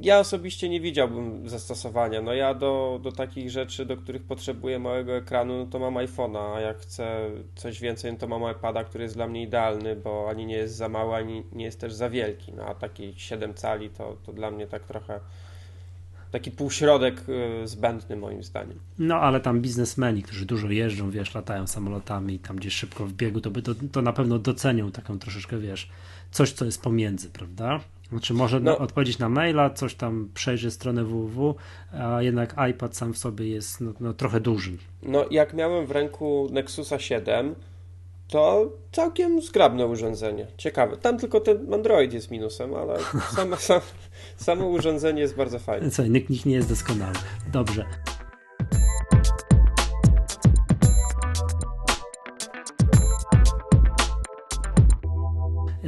ja 0.00 0.18
osobiście 0.18 0.68
nie 0.68 0.80
widziałbym 0.80 1.48
zastosowania. 1.48 2.22
No 2.22 2.34
ja 2.34 2.54
do, 2.54 3.00
do 3.02 3.12
takich 3.12 3.50
rzeczy, 3.50 3.86
do 3.86 3.96
których 3.96 4.22
potrzebuję 4.22 4.78
małego 4.78 5.16
ekranu, 5.16 5.58
no 5.58 5.66
to 5.66 5.78
mam 5.78 5.94
iPhone'a, 5.94 6.56
a 6.56 6.60
jak 6.60 6.78
chcę 6.78 7.30
coś 7.54 7.80
więcej, 7.80 8.12
no 8.12 8.18
to 8.18 8.26
mam 8.28 8.52
iPada, 8.52 8.84
który 8.84 9.04
jest 9.04 9.14
dla 9.14 9.26
mnie 9.26 9.42
idealny, 9.42 9.96
bo 9.96 10.30
ani 10.30 10.46
nie 10.46 10.56
jest 10.56 10.76
za 10.76 10.88
mały, 10.88 11.14
ani 11.14 11.42
nie 11.52 11.64
jest 11.64 11.80
też 11.80 11.92
za 11.92 12.10
wielki. 12.10 12.52
No 12.52 12.64
a 12.64 12.74
taki 12.74 13.14
7 13.16 13.54
cali 13.54 13.90
to, 13.90 14.16
to 14.26 14.32
dla 14.32 14.50
mnie 14.50 14.66
tak 14.66 14.84
trochę 14.84 15.20
taki 16.30 16.50
półśrodek 16.50 17.24
y, 17.28 17.68
zbędny 17.68 18.16
moim 18.16 18.42
zdaniem. 18.42 18.78
No 18.98 19.16
ale 19.16 19.40
tam 19.40 19.60
biznesmeni, 19.60 20.22
którzy 20.22 20.46
dużo 20.46 20.70
jeżdżą, 20.70 21.10
wiesz, 21.10 21.34
latają 21.34 21.66
samolotami 21.66 22.34
i 22.34 22.38
tam 22.38 22.56
gdzieś 22.56 22.74
szybko 22.74 23.06
w 23.06 23.12
biegu, 23.12 23.40
to 23.40 23.50
by 23.50 23.62
to, 23.62 23.74
to 23.92 24.02
na 24.02 24.12
pewno 24.12 24.38
docenią 24.38 24.92
taką 24.92 25.18
troszeczkę, 25.18 25.58
wiesz, 25.58 25.88
coś, 26.30 26.52
co 26.52 26.64
jest 26.64 26.82
pomiędzy, 26.82 27.30
prawda? 27.30 27.80
Znaczy 28.10 28.34
może 28.34 28.60
No. 28.60 28.78
odpowiedzieć 28.78 29.18
na 29.18 29.28
maila, 29.28 29.70
coś 29.70 29.94
tam 29.94 30.28
przejrzy 30.34 30.70
stronę 30.70 31.04
www, 31.04 31.54
a 31.92 32.22
jednak 32.22 32.54
iPad 32.70 32.96
sam 32.96 33.12
w 33.14 33.18
sobie 33.18 33.48
jest 33.48 33.80
no, 33.80 33.92
no, 34.00 34.12
trochę 34.12 34.40
duży. 34.40 34.76
No, 35.02 35.24
jak 35.30 35.54
miałem 35.54 35.86
w 35.86 35.90
ręku 35.90 36.48
Nexusa 36.52 36.98
7, 36.98 37.54
to 38.28 38.72
całkiem 38.92 39.42
zgrabne 39.42 39.86
urządzenie. 39.86 40.46
Ciekawe. 40.56 40.96
Tam 40.96 41.18
tylko 41.18 41.40
ten 41.40 41.74
Android 41.74 42.12
jest 42.12 42.30
minusem, 42.30 42.74
ale 42.74 42.98
samo, 43.36 43.56
sam, 43.56 43.80
samo 44.36 44.66
urządzenie 44.66 45.20
jest 45.20 45.36
bardzo 45.36 45.58
fajne. 45.58 45.90
Co, 45.90 46.06
nikt, 46.06 46.30
nikt 46.30 46.46
nie 46.46 46.54
jest 46.54 46.68
doskonały. 46.68 47.14
Dobrze. 47.52 47.84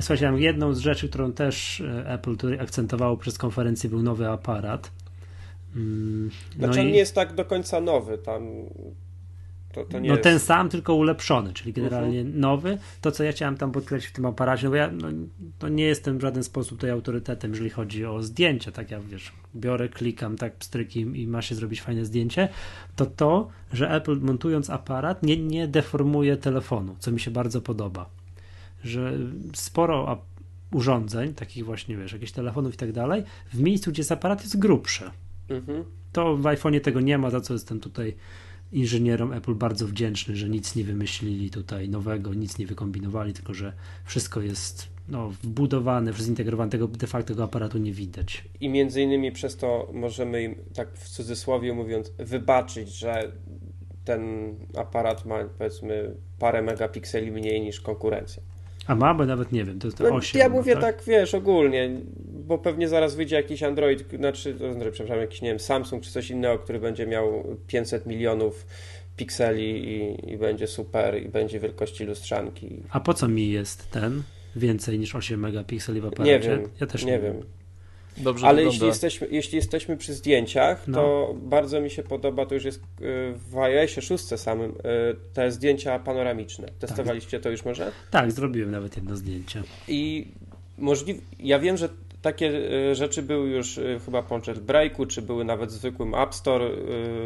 Słuchajcie, 0.01 0.27
tam 0.27 0.39
jedną 0.39 0.75
z 0.75 0.79
rzeczy, 0.79 1.09
którą 1.09 1.33
też 1.33 1.81
e, 1.81 2.13
Apple 2.13 2.37
tutaj 2.37 2.61
akcentowało 2.61 3.17
przez 3.17 3.39
konferencję 3.39 3.91
był 3.91 4.03
nowy 4.03 4.29
aparat. 4.29 4.91
Mm, 5.77 6.31
No, 6.59 6.67
Znaczy 6.67 6.81
on 6.81 6.87
i- 6.87 6.93
nie 6.93 6.99
jest 6.99 7.15
tak 7.15 7.35
do 7.35 7.45
końca 7.45 7.81
nowy, 7.81 8.19
tam 8.19 8.43
to, 9.73 9.85
to 9.85 10.01
no 10.01 10.07
jest... 10.07 10.23
ten 10.23 10.39
sam, 10.39 10.69
tylko 10.69 10.95
ulepszony, 10.95 11.53
czyli 11.53 11.73
generalnie 11.73 12.25
nowy. 12.25 12.79
To, 13.01 13.13
co 13.13 13.25
ja 13.25 13.33
chciałem 13.33 13.57
tam 13.57 13.73
podkreślić 13.73 14.11
w 14.11 14.15
tym 14.15 14.27
aparacie, 14.27 14.65
no 14.65 14.71
bo 14.71 14.77
ja 14.77 14.91
no, 14.93 15.09
no 15.63 15.69
nie 15.69 15.85
jestem 15.85 16.19
w 16.19 16.21
żaden 16.21 16.45
sposób 16.45 16.79
tutaj 16.79 16.91
autorytetem, 16.91 17.51
jeżeli 17.51 17.71
chodzi 17.71 18.05
o 18.07 18.23
zdjęcia, 18.23 18.73
tak 18.73 18.91
ja 18.91 19.01
wiesz, 19.01 19.33
biorę, 19.57 19.89
klikam 19.89 20.37
tak 20.37 20.55
pstrykiem 20.57 21.17
i 21.17 21.27
ma 21.27 21.43
się 21.43 21.55
zrobić 21.55 21.83
fajne 21.83 22.05
zdjęcie, 22.05 22.49
to 22.97 23.07
to, 23.07 23.49
że 23.73 23.91
Apple 23.91 24.21
montując 24.21 24.71
aparat 24.71 25.23
nie, 25.23 25.37
nie 25.37 25.69
deformuje 25.69 26.37
telefonu, 26.37 26.97
co 26.99 27.13
mi 27.13 27.21
się 27.21 27.31
bardzo 27.31 27.61
podoba. 27.61 28.20
Że 28.85 29.19
sporo 29.55 30.23
urządzeń, 30.73 31.35
takich 31.35 31.65
właśnie, 31.65 31.97
wiesz, 31.97 32.13
jakichś 32.13 32.33
telefonów 32.33 32.75
i 32.75 32.77
tak 32.77 32.93
dalej, 32.93 33.23
w 33.53 33.61
miejscu, 33.61 33.91
gdzie 33.91 34.01
jest 34.01 34.13
aparat, 34.13 34.43
jest 34.43 34.59
grubsze. 34.59 35.11
Mhm. 35.49 35.85
To 36.13 36.37
w 36.37 36.43
iPhone'ie 36.43 36.81
tego 36.81 37.01
nie 37.01 37.19
ma, 37.19 37.31
za 37.31 37.41
co 37.41 37.53
jestem 37.53 37.81
tutaj 37.81 38.15
inżynierom 38.73 39.33
Apple 39.33 39.55
bardzo 39.55 39.87
wdzięczny, 39.87 40.37
że 40.37 40.49
nic 40.49 40.77
nie 40.77 40.85
wymyślili 40.85 41.51
tutaj 41.51 41.89
nowego, 41.89 42.35
nic 42.35 42.59
nie 42.59 42.67
wykombinowali, 42.67 43.33
tylko 43.33 43.55
że 43.55 43.73
wszystko 44.05 44.41
jest 44.41 44.89
no, 45.09 45.29
wbudowane, 45.43 46.13
zintegrowane, 46.13 46.71
tego 46.71 46.89
de 46.89 47.07
facto 47.07 47.29
tego 47.29 47.45
aparatu 47.45 47.79
nie 47.79 47.93
widać. 47.93 48.45
I 48.61 48.69
między 48.69 49.03
innymi 49.03 49.33
przez 49.33 49.57
to 49.57 49.91
możemy 49.93 50.43
im, 50.43 50.55
tak 50.75 50.99
w 50.99 51.09
cudzysłowie 51.09 51.73
mówiąc, 51.73 52.13
wybaczyć, 52.19 52.89
że 52.89 53.33
ten 54.05 54.55
aparat 54.77 55.27
ma 55.27 55.45
powiedzmy 55.59 56.15
parę 56.39 56.63
megapikseli 56.63 57.33
mniej 57.33 57.61
niż 57.61 57.81
konkurencja. 57.81 58.43
A 58.87 58.95
ma, 58.95 59.15
bo 59.15 59.27
nawet 59.27 59.53
nie 59.53 59.65
wiem, 59.65 59.79
to 59.79 59.87
jest 59.87 60.01
No, 60.01 60.09
8. 60.09 60.41
ja 60.41 60.49
ma, 60.49 60.55
mówię 60.55 60.77
tak? 60.77 61.03
wiesz, 61.07 61.35
ogólnie, 61.35 61.91
bo 62.47 62.59
pewnie 62.59 62.89
zaraz 62.89 63.15
wyjdzie 63.15 63.37
jakiś 63.37 63.63
Android, 63.63 64.05
znaczy, 64.17 64.57
przepraszam, 64.93 65.21
jakiś, 65.21 65.43
nie 65.43 65.49
wiem, 65.49 65.61
Samsung 65.61 66.03
czy 66.03 66.11
coś 66.11 66.31
innego, 66.31 66.59
który 66.59 66.81
będzie 66.81 67.07
miał 67.07 67.57
500 67.67 68.07
milionów 68.07 68.67
pikseli 69.17 69.89
i, 69.89 70.31
i 70.33 70.39
będzie 70.39 70.67
super 70.67 71.23
i 71.23 71.29
będzie 71.29 71.61
wielkości 71.61 72.05
lustrzanki. 72.05 72.83
A 72.91 73.01
po 73.01 73.15
co 73.15 73.29
mi 73.29 73.51
jest 73.51 73.91
ten 73.91 74.23
więcej 74.57 74.99
niż 74.99 75.15
8 75.15 75.41
megapikseli 75.41 76.01
w 76.01 76.07
aparacie? 76.07 76.33
Nie 76.33 76.41
wiem, 76.41 76.69
ja 76.81 76.87
też 76.87 77.05
nie 77.05 77.19
wiem. 77.19 77.43
Dobrze 78.17 78.47
Ale 78.47 78.57
wygląda. 78.57 78.73
jeśli 78.75 78.87
jesteśmy, 78.87 79.27
jeśli 79.31 79.57
jesteśmy 79.57 79.97
przy 79.97 80.15
zdjęciach, 80.15 80.89
No. 80.89 80.99
to 80.99 81.35
bardzo 81.43 81.81
mi 81.81 81.91
się 81.91 82.03
podoba, 82.03 82.47
to 82.47 82.55
już 82.55 82.65
jest 82.65 82.79
y, 82.79 82.85
w 83.51 83.59
iOSie 83.59 84.03
6 84.03 84.25
samym, 84.39 84.71
y, 84.71 84.75
te 85.35 85.51
zdjęcia 85.53 85.99
panoramiczne. 85.99 86.69
Testowaliście 86.79 87.41
to 87.41 87.51
już 87.51 87.65
może? 87.65 87.93
Tak, 88.11 88.33
zrobiłem 88.33 88.71
nawet 88.71 88.97
jedno 88.97 89.17
zdjęcie. 89.17 89.63
I 89.89 90.29
możliw... 90.79 91.17
ja 91.39 91.59
wiem, 91.59 91.77
że 91.77 91.89
takie 92.23 92.47
y, 92.91 92.95
rzeczy 92.95 93.23
były 93.23 93.49
już 93.49 93.81
chyba 94.05 94.23
po 94.23 94.41
jailbreaku, 94.47 95.07
czy 95.07 95.23
były 95.23 95.45
nawet 95.45 95.71
w 95.71 95.73
zwykłym 95.73 96.15
App 96.15 96.35
Store 96.35 96.71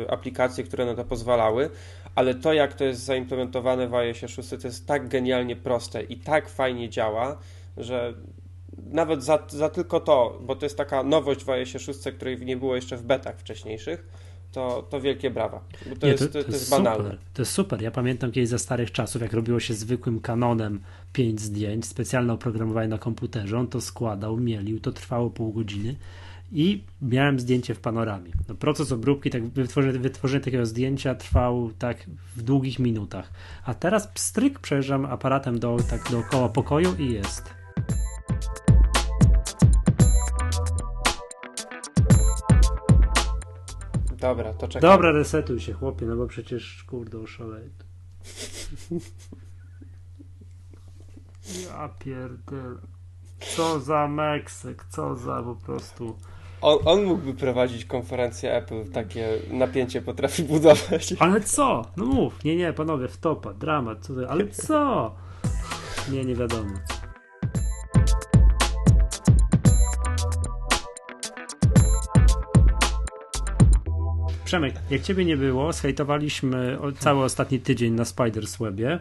aplikacje, 0.08 0.64
które 0.64 0.86
na 0.86 0.94
to 0.94 1.04
pozwalały, 1.04 1.70
ale 2.14 2.34
to 2.34 2.52
jak 2.52 2.74
to 2.74 2.84
jest 2.84 3.00
zaimplementowane 3.04 3.88
w 3.88 3.94
iOSie 3.94 4.28
6 4.28 4.48
to 4.48 4.66
jest 4.68 4.86
tak 4.86 5.08
genialnie 5.08 5.56
proste 5.56 6.02
i 6.02 6.16
tak 6.16 6.48
fajnie 6.48 6.88
działa, 6.90 7.38
że 7.76 8.14
nawet 8.90 9.24
za, 9.24 9.38
za 9.48 9.68
tylko 9.68 10.00
to, 10.00 10.38
bo 10.42 10.56
to 10.56 10.66
jest 10.66 10.76
taka 10.76 11.02
nowość 11.02 11.44
w 11.44 11.50
iOSie 11.50 11.78
6, 11.78 12.00
której 12.16 12.38
nie 12.46 12.56
było 12.56 12.76
jeszcze 12.76 12.96
w 12.96 13.02
betach 13.02 13.38
wcześniejszych, 13.38 14.06
to, 14.52 14.86
to 14.90 15.00
wielkie 15.00 15.30
brawa. 15.30 15.60
Bo 15.86 15.96
to, 15.96 16.06
Nie, 16.06 16.12
jest, 16.12 16.32
to, 16.32 16.44
to 16.44 16.50
jest 16.50 16.70
banalne. 16.70 17.04
Super. 17.04 17.18
To 17.34 17.42
jest 17.42 17.52
super. 17.52 17.82
Ja 17.82 17.90
pamiętam 17.90 18.32
kiedyś 18.32 18.48
za 18.48 18.58
starych 18.58 18.92
czasów, 18.92 19.22
jak 19.22 19.32
robiło 19.32 19.60
się 19.60 19.74
zwykłym 19.74 20.20
kanonem 20.20 20.80
pięć 21.12 21.40
zdjęć, 21.40 21.86
specjalne 21.86 22.32
oprogramowanie 22.32 22.88
na 22.88 22.98
komputerze, 22.98 23.58
on 23.58 23.66
to 23.66 23.80
składał, 23.80 24.36
mielił, 24.36 24.80
to 24.80 24.92
trwało 24.92 25.30
pół 25.30 25.52
godziny 25.52 25.96
i 26.52 26.84
miałem 27.02 27.40
zdjęcie 27.40 27.74
w 27.74 27.80
panoramie. 27.80 28.32
No, 28.48 28.54
proces 28.54 28.92
obróbki, 28.92 29.30
tak 29.30 29.46
wytworzenie, 29.46 29.98
wytworzenie 29.98 30.44
takiego 30.44 30.66
zdjęcia 30.66 31.14
trwał 31.14 31.70
tak 31.78 32.06
w 32.36 32.42
długich 32.42 32.78
minutach. 32.78 33.32
A 33.64 33.74
teraz 33.74 34.06
pstryk 34.06 34.58
przejeżdżam 34.58 35.04
aparatem 35.06 35.58
do, 35.58 35.76
tak 35.90 36.10
dookoła 36.10 36.48
pokoju 36.48 36.94
i 36.98 37.12
jest. 37.12 37.54
Dobra, 44.24 44.54
to 44.54 44.68
czekam. 44.68 44.90
Dobra, 44.90 45.12
resetuj 45.12 45.60
się 45.60 45.72
chłopie, 45.72 46.06
no 46.06 46.16
bo 46.16 46.26
przecież 46.26 46.84
kurde 46.84 47.18
oszalej. 47.18 47.70
Ja 51.68 51.88
pierdolę. 51.98 52.76
Co 53.56 53.80
za 53.80 54.08
Meksyk, 54.08 54.84
co 54.88 55.16
za 55.16 55.42
po 55.42 55.54
prostu. 55.54 56.16
On, 56.60 56.78
on 56.84 57.04
mógłby 57.04 57.34
prowadzić 57.34 57.84
konferencję 57.84 58.56
Apple, 58.56 58.84
takie 58.92 59.28
napięcie 59.50 60.02
potrafi 60.02 60.42
budować. 60.42 61.14
Ale 61.18 61.40
co? 61.40 61.82
No 61.96 62.04
mów. 62.04 62.44
Nie, 62.44 62.56
nie, 62.56 62.72
panowie, 62.72 63.08
wtopa, 63.08 63.54
dramat, 63.54 64.06
co 64.06 64.14
to, 64.14 64.30
ale 64.30 64.48
co? 64.48 65.14
Nie, 66.10 66.24
nie 66.24 66.34
wiadomo. 66.34 66.70
Przemek, 74.44 74.74
jak 74.90 75.02
ciebie 75.02 75.24
nie 75.24 75.36
było, 75.36 75.72
zhejtowaliśmy 75.72 76.80
o- 76.80 76.92
cały 76.92 77.24
ostatni 77.24 77.60
tydzień 77.60 77.92
na 77.92 78.04
Spiders 78.04 78.56
Webie. 78.56 78.98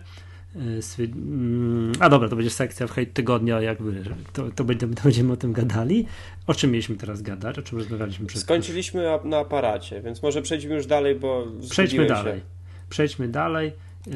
Swy- 0.81 1.03
mm, 1.03 1.91
A 1.99 2.09
dobra, 2.09 2.29
to 2.29 2.35
będzie 2.35 2.49
sekcja 2.49 2.87
w 2.87 2.91
hejt 2.91 3.13
tygodnia, 3.13 3.61
jakby 3.61 4.03
to, 4.33 4.43
to, 4.55 4.63
będziemy, 4.63 4.95
to 4.95 5.03
będziemy 5.03 5.33
o 5.33 5.37
tym 5.37 5.53
gadali. 5.53 6.07
O 6.47 6.53
czym 6.53 6.71
mieliśmy 6.71 6.95
teraz 6.95 7.21
gadać? 7.21 7.59
O 7.59 7.61
czym 7.61 7.77
rozmawialiśmy 7.77 8.25
przed 8.27 8.41
Skończyliśmy 8.41 9.03
na- 9.25 9.37
aparacie, 9.39 10.01
więc 10.01 10.23
może 10.23 10.41
przejdźmy 10.41 10.75
już 10.75 10.85
dalej, 10.85 11.15
bo 11.15 11.47
Przejdźmy 11.69 12.05
dalej. 12.05 12.33
Się. 12.39 12.45
Przejdźmy 12.89 13.27
dalej. 13.27 13.71
Yy, 14.07 14.13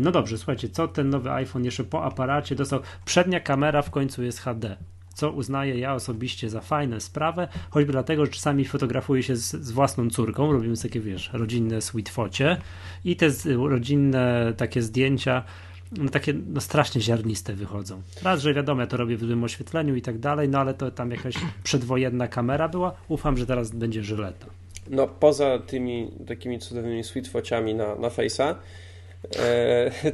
No 0.00 0.10
dobrze, 0.10 0.38
słuchajcie, 0.38 0.68
co 0.68 0.88
ten 0.88 1.10
nowy 1.10 1.30
iPhone 1.30 1.64
jeszcze 1.64 1.84
po 1.84 2.04
aparacie 2.04 2.54
dostał? 2.54 2.80
Przednia 3.04 3.40
kamera 3.40 3.82
w 3.82 3.90
końcu 3.90 4.22
jest 4.22 4.38
HD. 4.40 4.76
Co 5.18 5.30
uznaję 5.30 5.78
ja 5.78 5.94
osobiście 5.94 6.50
za 6.50 6.60
fajną 6.60 7.00
sprawę, 7.00 7.48
choćby 7.70 7.92
dlatego, 7.92 8.26
że 8.26 8.32
czasami 8.32 8.64
fotografuję 8.64 9.22
się 9.22 9.36
z, 9.36 9.50
z 9.50 9.70
własną 9.70 10.10
córką, 10.10 10.52
robimy 10.52 10.76
takie, 10.76 11.00
wiesz, 11.00 11.30
rodzinne 11.32 11.82
sweet 11.82 12.08
focie 12.08 12.56
i 13.04 13.16
te 13.16 13.30
z, 13.30 13.46
rodzinne 13.46 14.52
takie 14.56 14.82
zdjęcia 14.82 15.44
no, 15.92 16.10
takie 16.10 16.34
no, 16.48 16.60
strasznie 16.60 17.00
ziarniste 17.00 17.52
wychodzą. 17.54 18.02
Raz, 18.22 18.42
że 18.42 18.54
wiadomo, 18.54 18.80
ja 18.80 18.86
to 18.86 18.96
robię 18.96 19.16
w 19.16 19.20
złym 19.20 19.44
oświetleniu 19.44 19.96
i 19.96 20.02
tak 20.02 20.18
dalej, 20.18 20.48
no 20.48 20.58
ale 20.58 20.74
to 20.74 20.90
tam 20.90 21.10
jakaś 21.10 21.34
przedwojenna 21.64 22.28
kamera 22.28 22.68
była. 22.68 22.94
Ufam, 23.08 23.36
że 23.36 23.46
teraz 23.46 23.70
będzie 23.70 24.02
żyleta. 24.02 24.46
No, 24.90 25.08
poza 25.08 25.58
tymi 25.58 26.10
takimi 26.26 26.58
cudownymi 26.58 27.04
sweetfociami 27.04 27.74
na, 27.74 27.94
na 27.94 28.08
Face'a, 28.08 28.54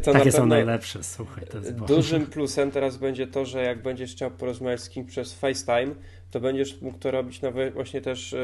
to 0.03 0.13
Takie 0.13 0.25
na 0.25 0.31
są 0.31 0.47
najlepsze, 0.47 1.03
słuchaj. 1.03 1.45
To 1.47 1.59
jest 1.59 1.73
dużym 1.73 2.27
plusem 2.27 2.71
teraz 2.71 2.97
będzie 2.97 3.27
to, 3.27 3.45
że 3.45 3.63
jak 3.63 3.83
będziesz 3.83 4.13
chciał 4.13 4.31
porozmawiać 4.31 4.81
z 4.81 4.89
kimś 4.89 5.11
przez 5.11 5.35
FaceTime, 5.35 5.95
to 6.31 6.41
będziesz 6.41 6.81
mógł 6.81 6.99
to 6.99 7.11
robić 7.11 7.43
nawet 7.43 7.75
właśnie 7.75 8.01
też 8.01 8.33
e, 8.33 8.39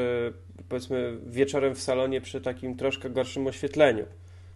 powiedzmy 0.69 1.17
wieczorem 1.25 1.75
w 1.75 1.81
salonie 1.81 2.21
przy 2.21 2.41
takim 2.41 2.77
troszkę 2.77 3.09
gorszym 3.09 3.47
oświetleniu. 3.47 4.05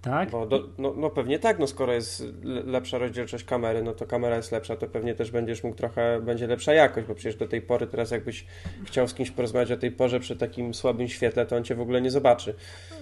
Tak? 0.05 0.29
Bo 0.31 0.45
do, 0.45 0.69
no, 0.77 0.93
no 0.97 1.09
pewnie 1.09 1.39
tak, 1.39 1.59
no 1.59 1.67
skoro 1.67 1.93
jest 1.93 2.23
le- 2.43 2.63
lepsza 2.63 2.97
rozdzielczość 2.97 3.43
kamery, 3.43 3.83
no 3.83 3.93
to 3.93 4.05
kamera 4.05 4.35
jest 4.35 4.51
lepsza, 4.51 4.75
to 4.75 4.87
pewnie 4.87 5.15
też 5.15 5.31
będziesz 5.31 5.63
mógł 5.63 5.75
trochę, 5.75 6.21
będzie 6.21 6.47
lepsza 6.47 6.73
jakość, 6.73 7.07
bo 7.07 7.15
przecież 7.15 7.35
do 7.35 7.47
tej 7.47 7.61
pory 7.61 7.87
teraz 7.87 8.11
jakbyś 8.11 8.45
chciał 8.85 9.07
z 9.07 9.13
kimś 9.13 9.31
porozmawiać 9.31 9.71
o 9.71 9.77
tej 9.77 9.91
porze 9.91 10.19
przy 10.19 10.35
takim 10.35 10.73
słabym 10.73 11.07
świetle, 11.07 11.45
to 11.45 11.55
on 11.55 11.63
cię 11.63 11.75
w 11.75 11.81
ogóle 11.81 12.01
nie 12.01 12.11
zobaczy. 12.11 12.53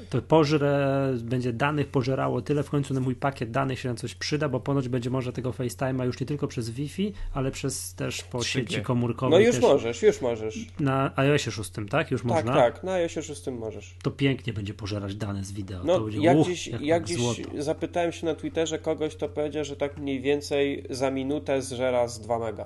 to 0.09 0.21
pożre, 0.21 0.89
będzie 1.23 1.53
danych 1.53 1.87
pożerało 1.87 2.41
tyle, 2.41 2.63
w 2.63 2.69
końcu 2.69 2.93
na 2.93 2.99
mój 2.99 3.15
pakiet 3.15 3.51
danych 3.51 3.79
się 3.79 3.89
na 3.89 3.95
coś 3.95 4.15
przyda, 4.15 4.49
bo 4.49 4.59
ponoć 4.59 4.89
będzie 4.89 5.09
można 5.09 5.31
tego 5.31 5.51
FaceTime'a 5.51 6.05
już 6.05 6.19
nie 6.19 6.25
tylko 6.27 6.47
przez 6.47 6.69
Wi-Fi, 6.69 7.13
ale 7.33 7.51
przez 7.51 7.93
też 7.95 8.23
po 8.23 8.37
3G. 8.37 8.43
sieci 8.43 8.77
No 8.77 8.83
komórkowej. 8.83 9.45
już 9.45 9.55
też 9.55 9.61
możesz, 9.63 10.03
już 10.03 10.21
możesz. 10.21 10.65
Na 10.79 11.11
iOSie 11.15 11.51
6, 11.51 11.71
tak? 11.89 12.11
Już 12.11 12.21
Tak, 12.21 12.31
można? 12.31 12.53
tak, 12.53 12.83
na 12.83 12.91
iOSie 12.93 13.21
6 13.23 13.47
możesz. 13.51 13.95
To 14.03 14.11
pięknie 14.11 14.53
będzie 14.53 14.73
pożerać 14.73 15.15
dane 15.15 15.43
z 15.43 15.51
wideo. 15.51 15.79
to 15.79 15.85
No, 15.85 15.99
będzie, 15.99 16.19
jak 16.19 16.37
uch, 16.37 16.47
gdzieś, 16.47 16.67
jak 16.67 16.92
jak 16.93 17.03
gdzieś 17.03 17.17
złoto. 17.17 17.41
zapytałem 17.57 18.11
się 18.11 18.25
na 18.25 18.35
Twitterze 18.35 18.79
kogoś, 18.79 19.15
to 19.15 19.29
powiedział, 19.29 19.63
że 19.65 19.75
tak 19.75 19.97
mniej 19.97 20.21
więcej 20.21 20.85
za 20.89 21.11
minutę 21.11 21.61
zżera 21.61 22.07
z 22.07 22.19
2 22.19 22.39
mega. 22.39 22.65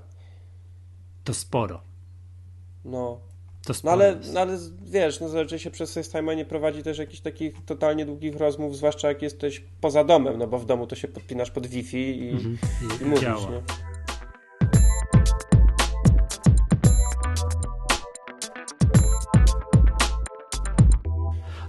To 1.23 1.33
sporo. 1.33 1.81
No, 2.85 3.19
To 3.67 3.73
no 3.83 3.91
ale, 3.91 4.11
spoko. 4.13 4.27
no 4.33 4.39
ale 4.39 4.57
wiesz, 4.85 5.19
no 5.19 5.29
zazwyczaj 5.29 5.59
się 5.59 5.71
przez 5.71 5.97
FaceTime'a 5.97 6.35
nie 6.35 6.45
prowadzi 6.45 6.83
też 6.83 6.97
jakichś 6.97 7.21
takich 7.21 7.65
totalnie 7.65 8.05
długich 8.05 8.35
rozmów, 8.35 8.77
zwłaszcza 8.77 9.07
jak 9.07 9.21
jesteś 9.21 9.63
poza 9.81 10.03
domem, 10.03 10.37
no 10.37 10.47
bo 10.47 10.59
w 10.59 10.65
domu 10.65 10.87
to 10.87 10.95
się 10.95 11.07
podpinasz 11.07 11.51
pod 11.51 11.67
Wi-Fi 11.67 11.97
i, 12.19 12.29
Mhm. 12.29 12.57
i 12.99 13.03
I 13.03 13.05
mówisz, 13.05 13.21
działa. 13.21 13.49
nie? 13.51 13.61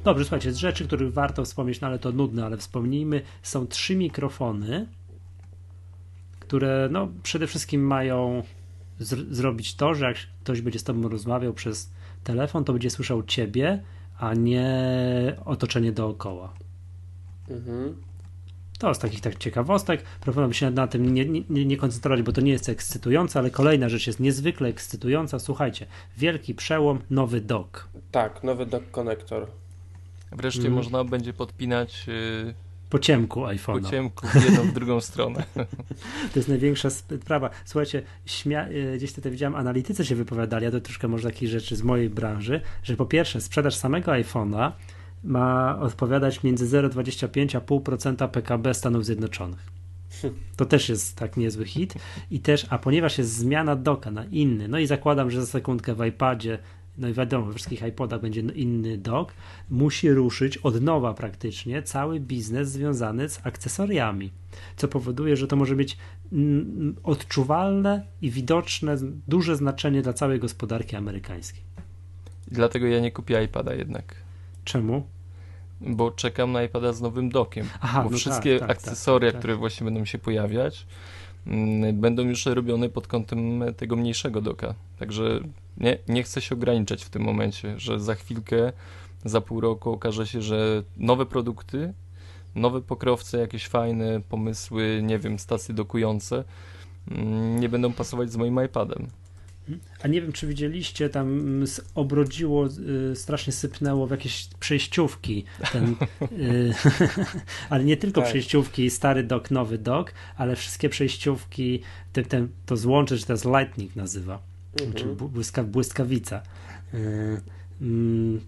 Dobrze, 0.09 0.25
słuchajcie, 0.25 0.53
z 0.53 0.57
rzeczy, 0.57 0.85
których 0.85 1.13
warto 1.13 1.45
wspomnieć, 1.45 1.81
no 1.81 1.87
ale 1.87 1.99
to 1.99 2.13
nudne, 2.13 2.47
ale 2.47 2.57
wspomnijmy, 2.57 3.23
są 3.43 3.67
trzy 3.67 3.97
mikrofony, 3.97 4.87
które 6.41 6.89
no, 6.93 7.09
przede 7.23 7.47
wszystkim 7.47 7.87
mają 7.87 8.43
zr- 9.01 9.27
zrobić 9.31 9.75
to, 9.75 9.95
że 9.95 10.05
jak 10.05 10.17
ktoś 10.43 10.61
będzie 10.61 10.79
z 10.79 10.85
tobą 10.85 11.09
rozmawiał 11.09 11.53
przez 11.53 11.91
telefon, 12.25 12.65
to 12.65 12.73
będzie 12.73 12.91
słyszał 12.91 13.23
ciebie, 13.23 13.83
a 14.19 14.35
nie 14.35 14.73
otoczenie 15.45 15.93
dookoła. 15.93 16.53
Mhm. 17.51 17.97
To 18.79 18.95
z 18.95 18.99
takich 18.99 19.21
tak 19.21 19.39
ciekawostek. 19.39 20.03
Proponuję 20.21 20.55
się 20.55 20.71
na 20.71 20.87
tym 20.87 21.15
nie, 21.15 21.25
nie, 21.27 21.65
nie 21.65 21.77
koncentrować, 21.77 22.23
bo 22.23 22.33
to 22.33 22.41
nie 22.41 22.53
jest 22.53 22.69
ekscytujące, 22.69 23.39
ale 23.39 23.51
kolejna 23.51 23.89
rzecz 23.89 24.07
jest 24.07 24.21
niezwykle 24.21 24.69
ekscytująca. 24.69 25.39
Słuchajcie, 25.39 25.87
wielki 26.17 26.55
przełom, 26.55 26.99
nowy 27.11 27.41
dock. 27.41 27.89
Tak, 28.11 28.45
nowy 28.45 28.67
dock 28.67 28.91
connector. 28.91 29.47
Wreszcie 30.33 30.59
Mhm. 30.61 30.75
można 30.75 31.05
będzie 31.05 31.33
podpinać 31.33 32.07
yy, 32.07 32.55
Po 32.91 32.99
ciemku 32.99 33.41
po 33.41 33.47
iPhone'a. 33.47 33.91
ciemku 33.91 34.27
w 34.27 34.35
jedną, 34.45 34.63
w 34.63 34.73
drugą 34.73 35.01
stronę. 35.01 35.45
To 36.33 36.39
jest 36.39 36.49
największa 36.49 36.91
sprawa. 36.91 37.51
Słuchajcie, 37.65 38.03
śmia- 38.27 38.71
y, 38.73 38.97
gdzieś 38.97 39.13
tutaj 39.13 39.33
widziałem, 39.33 39.57
analitycy 39.57 40.05
się 40.05 40.15
wypowiadali, 40.15 40.67
a 40.67 40.71
to 40.71 40.81
troszkę 40.81 41.09
może 41.09 41.31
takich 41.31 41.49
rzeczy 41.49 41.77
z 41.77 41.83
mojej 41.83 42.11
branży, 42.11 42.61
że 42.83 42.97
po 42.97 43.07
pierwsze 43.07 43.41
sprzedaż 43.41 43.75
samego 43.75 44.13
iPhone'a 44.13 44.73
ma 45.25 45.79
odpowiadać 45.81 46.43
między 46.43 46.67
0,25 46.67 47.57
a 47.57 47.61
0,5% 47.61 48.29
PKB 48.29 48.75
Stanów 48.75 49.05
Zjednoczonych. 49.05 49.79
To 50.57 50.65
też 50.67 50.89
jest 50.89 51.17
tak 51.17 51.37
niezły 51.37 51.65
hit. 51.65 51.95
I 52.31 52.41
też, 52.41 52.67
a 52.71 52.79
ponieważ 52.79 53.19
jest 53.19 53.33
zmiana 53.37 53.77
doka 53.77 54.11
na 54.11 54.25
inny, 54.25 54.69
no 54.69 54.79
i 54.79 54.87
zakładam, 54.87 55.31
że 55.31 55.41
za 55.41 55.47
sekundkę 55.47 55.95
w 55.95 56.05
iPadzie, 56.07 56.59
no 56.99 57.09
i 57.09 57.13
wiadomo, 57.13 57.47
we 57.47 57.53
wszystkich 57.53 57.83
iPodach 57.83 58.21
będzie 58.21 58.41
inny 58.41 58.99
dok, 58.99 59.33
musi 59.71 60.11
ruszyć 60.11 60.59
od 60.59 60.83
nowa 60.83 61.15
praktycznie 61.15 61.83
cały 61.83 62.21
biznes 62.21 62.71
związany 62.71 63.29
z 63.29 63.47
akcesoriami. 63.47 64.31
Co 64.77 64.89
powoduje, 64.89 65.37
że 65.37 65.47
to 65.47 65.57
może 65.57 65.77
mieć 65.77 65.97
odczuwalne 67.03 68.07
i 68.23 68.31
widoczne, 68.31 68.97
duże 69.29 69.57
znaczenie 69.57 70.03
dla 70.03 70.13
całej 70.13 70.41
gospodarki 70.41 70.97
amerykańskiej. 70.97 71.63
Dlatego 72.51 72.87
ja 72.87 73.01
nie 73.01 73.13
kupię 73.13 73.45
iPada 73.45 73.75
jednak. 73.75 74.15
Czemu? 74.65 75.07
Bo 75.81 76.11
czekam 76.11 76.53
na 76.53 76.63
iPada 76.63 76.93
z 76.93 77.01
nowym 77.01 77.29
dokiem. 77.29 77.67
Aha, 77.81 78.03
bo 78.03 78.11
no 78.11 78.17
wszystkie 78.17 78.59
tak, 78.59 78.69
tak, 78.69 78.77
akcesoria, 78.77 79.29
tak, 79.29 79.35
tak. 79.35 79.41
które 79.41 79.57
właśnie 79.57 79.85
będą 79.85 80.05
się 80.05 80.19
pojawiać, 80.19 80.87
będą 81.93 82.23
już 82.23 82.47
robione 82.47 82.89
pod 82.89 83.07
kątem 83.07 83.63
tego 83.77 83.97
mniejszego 83.97 84.41
doka. 84.41 84.75
Także 84.99 85.41
nie, 85.77 85.99
nie 86.09 86.23
chcę 86.23 86.41
się 86.41 86.55
ograniczać 86.55 87.05
w 87.05 87.11
tym 87.11 87.23
momencie, 87.23 87.81
że 87.81 88.01
za 88.01 88.15
chwilkę, 88.15 88.73
za 89.25 89.41
pół 89.41 89.61
roku 89.61 89.93
okaże 89.93 90.27
się, 90.27 90.43
że 90.43 90.83
nowe 90.97 91.27
produkty, 91.27 91.93
nowe 92.55 92.81
pokrowce, 92.81 93.39
jakieś 93.39 93.69
fajne 93.69 94.21
pomysły, 94.21 95.01
nie 95.03 95.19
wiem, 95.19 95.39
stacje 95.39 95.75
dokujące 95.75 96.45
mm, 97.11 97.61
nie 97.61 97.69
będą 97.69 97.93
pasować 97.93 98.33
z 98.33 98.37
moim 98.37 98.65
iPadem. 98.65 99.07
A 100.03 100.09
nie 100.09 100.23
wiem, 100.23 100.33
czy 100.33 100.47
widzieliście, 100.47 101.09
tam 101.09 101.65
obrodziło, 101.95 102.69
y, 103.13 103.17
strasznie 103.17 103.53
sypnęło 103.53 104.07
w 104.07 104.11
jakieś 104.11 104.49
przejściówki. 104.61 105.45
Ten, 105.73 105.97
y, 106.33 106.75
ale 107.71 107.85
nie 107.85 107.97
tylko 107.97 108.21
Tak. 108.21 108.31
przejściówki, 108.31 108.91
stary 108.91 109.23
dok, 109.25 109.51
nowy 109.51 109.79
dok, 109.79 110.13
ale 110.37 110.57
wszystkie 110.57 110.89
przejściówki, 110.89 111.83
ten, 112.13 112.25
ten, 112.25 112.49
to 112.67 112.77
złącze, 112.77 113.19
czy 113.19 113.27
to 113.27 113.33
jest 113.33 113.45
Lightning 113.45 113.97
nazywa, 113.97 114.43
czy 114.77 114.85
Mhm. 114.85 115.17
bł- 115.17 115.29
błyska, 115.29 115.65
błyskawica. 115.65 116.43
Y, 116.95 117.41
mm, 117.81 118.41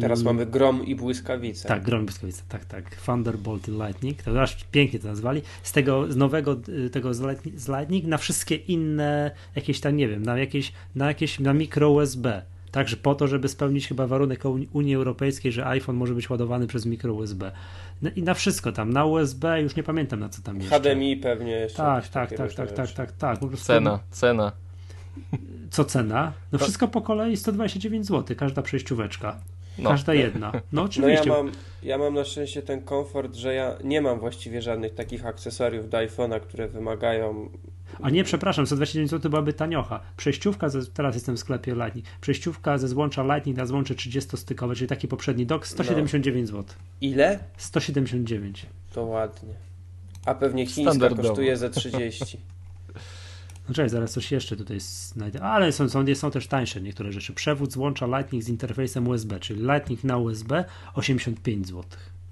Teraz 0.00 0.20
mm, 0.20 0.24
mamy 0.36 0.46
grom 0.50 0.86
i 0.86 0.94
błyskawice. 0.94 1.68
Tak, 1.68 1.82
Grom 1.82 2.04
Błyskawica, 2.04 2.42
tak, 2.48 2.64
tak. 2.64 2.96
Thunderbolt 2.96 3.68
i 3.68 3.70
Lightning, 3.70 4.22
to 4.22 4.42
aż 4.42 4.64
pięknie 4.70 4.98
to 4.98 5.08
nazwali. 5.08 5.42
Z 5.62 5.72
tego, 5.72 6.12
z 6.12 6.16
nowego, 6.16 6.56
y, 6.68 6.90
tego 6.90 7.14
z 7.56 7.68
Lightning, 7.68 8.04
na 8.04 8.18
wszystkie 8.18 8.54
inne, 8.54 9.30
jakieś 9.56 9.80
tam, 9.80 9.96
nie 9.96 10.08
wiem, 10.08 10.22
na 10.22 10.38
jakieś, 10.38 10.72
na 10.94 11.06
jakieś, 11.06 11.40
na 11.40 11.52
mikro 11.54 11.90
USB. 11.90 12.42
Także 12.70 12.96
po 12.96 13.14
to, 13.14 13.28
żeby 13.28 13.48
spełnić 13.48 13.88
chyba 13.88 14.06
warunek 14.06 14.44
Uni- 14.44 14.68
Unii 14.72 14.94
Europejskiej, 14.94 15.52
że 15.52 15.66
iPhone 15.66 15.96
może 15.96 16.14
być 16.14 16.30
ładowany 16.30 16.66
przez 16.66 16.86
mikro 16.86 17.14
USB. 17.14 17.52
No 18.02 18.10
I 18.16 18.22
na 18.22 18.34
wszystko 18.34 18.72
tam, 18.72 18.92
na 18.92 19.04
USB, 19.04 19.62
już 19.62 19.76
nie 19.76 19.82
pamiętam 19.82 20.20
na 20.20 20.28
co 20.28 20.42
tam 20.42 20.60
jeszcze. 20.60 20.80
HDMI 20.80 21.16
pewnie 21.16 21.52
jeszcze. 21.52 21.76
Tak, 21.76 22.08
tak, 22.08 22.30
tak, 22.30 22.40
różne 22.40 22.66
tak, 22.66 22.72
tak, 22.76 22.86
rzeczy. 22.86 22.96
tak, 22.96 23.12
tak. 23.12 23.38
Po 23.38 23.48
prostu- 23.48 23.66
Cena, 23.66 23.98
cena. 24.10 24.52
Co 25.70 25.84
cena? 25.84 26.32
No 26.52 26.58
To- 26.58 26.64
wszystko 26.64 26.88
po 26.88 27.00
kolei 27.00 27.36
129 27.36 28.06
zł, 28.06 28.36
każda 28.36 28.62
przejścióweczka. 28.62 29.36
No. 29.78 29.90
Każda 29.90 30.14
jedna. 30.14 30.52
No 30.52 30.60
No 30.72 30.80
ja 30.80 30.84
oczywiście. 30.84 31.30
mam, 31.30 31.52
ja 31.82 31.98
mam 31.98 32.14
na 32.14 32.24
szczęście 32.24 32.62
ten 32.62 32.82
komfort, 32.82 33.34
że 33.34 33.54
ja 33.54 33.78
nie 33.84 34.00
mam 34.00 34.20
właściwie 34.20 34.62
żadnych 34.62 34.94
takich 34.94 35.26
akcesoriów 35.26 35.88
do 35.90 35.98
iPhone'a, 35.98 36.40
które 36.40 36.68
wymagają. 36.68 37.48
A 38.02 38.10
nie, 38.10 38.24
przepraszam, 38.24 38.66
129 38.66 39.10
zł 39.10 39.30
byłaby 39.30 39.52
taniocha. 39.52 40.00
Przejściówka, 40.16 40.68
ze, 40.68 40.86
teraz 40.86 41.14
jestem 41.14 41.36
w 41.36 41.38
sklepie 41.40 41.74
Lightning, 41.74 42.06
przejściówka 42.20 42.78
ze 42.78 42.88
złącza 42.88 43.22
Lightning 43.22 43.56
na 43.58 43.66
złącze 43.66 43.94
30-stykowe, 43.94 44.76
czyli 44.76 44.88
taki 44.88 45.08
poprzedni 45.08 45.46
dok, 45.46 45.66
179 45.66 46.48
zł. 46.48 46.64
Ile? 47.00 47.38
179. 47.56 48.66
To 48.92 49.04
ładnie. 49.04 49.54
A 50.26 50.34
pewnie 50.34 50.66
chińska 50.66 51.08
kosztuje 51.08 51.56
ze 51.56 51.70
30. 51.70 52.38
No 53.72 53.76
czekaj, 53.76 53.88
zaraz 53.88 54.12
coś 54.12 54.32
jeszcze 54.32 54.56
tutaj 54.56 54.80
znajdę. 54.80 55.42
Ale 55.42 55.72
są, 55.72 55.88
są, 55.88 56.04
są 56.14 56.30
też 56.30 56.46
tańsze 56.46 56.80
niektóre 56.80 57.12
rzeczy. 57.12 57.32
Przewód 57.32 57.72
złącza 57.72 58.06
Lightning 58.06 58.44
z 58.44 58.48
interfejsem 58.48 59.08
USB, 59.08 59.40
czyli 59.40 59.60
Lightning 59.60 60.04
na 60.04 60.16
USB 60.18 60.64
85 60.94 61.66
zł. 61.66 61.84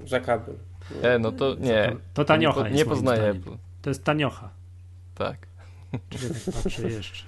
Za 0.07 0.21
kabel. 0.21 0.55
E, 1.03 1.19
no 1.19 1.33
to 1.33 1.55
nie. 1.55 1.97
To 2.15 2.25
taniocha 2.25 2.61
nie, 2.61 2.65
po, 2.65 2.69
jest 2.69 2.79
nie 2.79 2.85
poznaję. 2.85 3.23
Apple. 3.23 3.51
To 3.83 3.91
jest 3.91 4.05
taniocha. 4.05 4.51
Tak. 5.15 5.47
Czekaj, 6.11 6.29
tak 6.45 6.55
patrzę 6.55 6.91
jeszcze. 6.91 7.25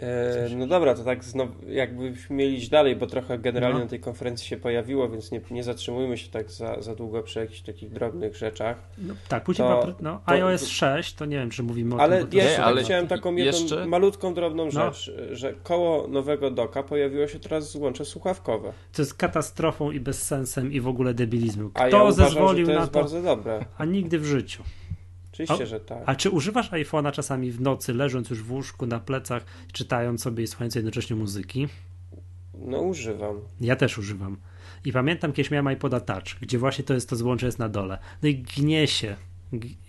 E, 0.00 0.48
no 0.56 0.66
dobra, 0.66 0.94
to 0.94 1.04
tak 1.04 1.24
znowu, 1.24 1.52
jakbyśmy 1.68 2.36
mieli 2.36 2.56
iść 2.56 2.68
dalej, 2.68 2.96
bo 2.96 3.06
trochę 3.06 3.38
generalnie 3.38 3.78
No. 3.78 3.84
na 3.84 3.90
tej 3.90 4.00
konferencji 4.00 4.46
się 4.48 4.56
pojawiło, 4.56 5.08
więc 5.08 5.30
nie, 5.32 5.40
nie 5.50 5.64
zatrzymujmy 5.64 6.18
się 6.18 6.30
tak 6.30 6.50
za, 6.50 6.82
za 6.82 6.94
długo 6.94 7.22
przy 7.22 7.38
jakichś 7.40 7.60
takich 7.60 7.90
drobnych 7.92 8.36
rzeczach. 8.36 8.76
No, 8.98 9.14
tak, 9.28 9.44
później 9.44 9.68
To- 9.68 9.94
no, 10.00 10.20
to- 10.26 10.32
iOS 10.32 10.66
6, 10.68 11.14
to 11.14 11.24
nie 11.24 11.36
wiem, 11.36 11.50
czy 11.50 11.62
mówimy 11.62 11.94
o 11.94 12.00
Ale 12.00 12.16
tym. 12.16 12.26
bo 12.26 12.30
to 12.32 12.36
jeszcze 12.38 12.58
Nie, 12.58 12.64
ale 12.64 12.82
chciałem 12.82 13.06
taką 13.06 13.34
jedną 13.34 13.60
jeszcze- 13.60 13.86
malutką, 13.86 14.34
drobną 14.34 14.64
No. 14.64 14.70
rzecz, 14.70 15.12
że 15.32 15.54
koło 15.62 16.08
nowego 16.08 16.50
doka 16.50 16.82
pojawiło 16.82 17.26
się 17.26 17.38
teraz 17.40 17.70
złącze 17.70 18.04
słuchawkowe. 18.04 18.72
To 18.92 19.02
jest 19.02 19.14
katastrofą 19.14 19.90
i 19.90 20.00
bezsensem 20.00 20.72
i 20.72 20.80
w 20.80 20.88
ogóle 20.88 21.14
debilizmem. 21.14 21.70
A 21.74 21.86
Kto 21.88 21.96
ja 21.96 22.02
uważam, 22.02 22.24
zezwolił 22.28 22.66
że 22.66 22.72
to 22.72 22.74
na 22.78 22.80
jest 22.82 22.92
to? 22.92 23.00
bardzo 23.00 23.22
dobre. 23.22 23.64
A 23.78 23.84
nigdy 23.84 24.18
w 24.18 24.24
życiu. 24.24 24.62
Oczywiście, 25.36 25.64
A- 25.64 25.66
że 25.66 25.80
tak. 25.80 26.02
A 26.06 26.14
czy 26.14 26.30
używasz 26.30 26.70
iPhone'a 26.70 27.12
czasami 27.12 27.50
w 27.50 27.60
nocy, 27.60 27.94
leżąc 27.94 28.30
już 28.30 28.42
w 28.42 28.52
łóżku 28.52 28.86
na 28.86 29.00
plecach, 29.00 29.44
czytając 29.72 30.22
sobie 30.22 30.44
i 30.44 30.46
słuchając 30.46 30.74
jednocześnie 30.74 31.16
muzyki? 31.16 31.68
No 32.58 32.78
używam. 32.78 33.40
Ja 33.60 33.76
też 33.76 33.98
używam. 33.98 34.36
I 34.84 34.92
pamiętam, 34.92 35.32
kiedyś 35.32 35.50
miałem 35.50 35.72
iPoda 35.74 36.00
Touch, 36.00 36.24
gdzie 36.40 36.58
właśnie 36.58 36.84
to 36.84 36.94
jest 36.94 37.08
to 37.08 37.16
złącze 37.16 37.46
jest 37.46 37.58
na 37.58 37.68
dole. 37.68 37.98
No 38.22 38.28
i 38.28 38.34
gnie 38.38 38.86
się, 38.86 39.16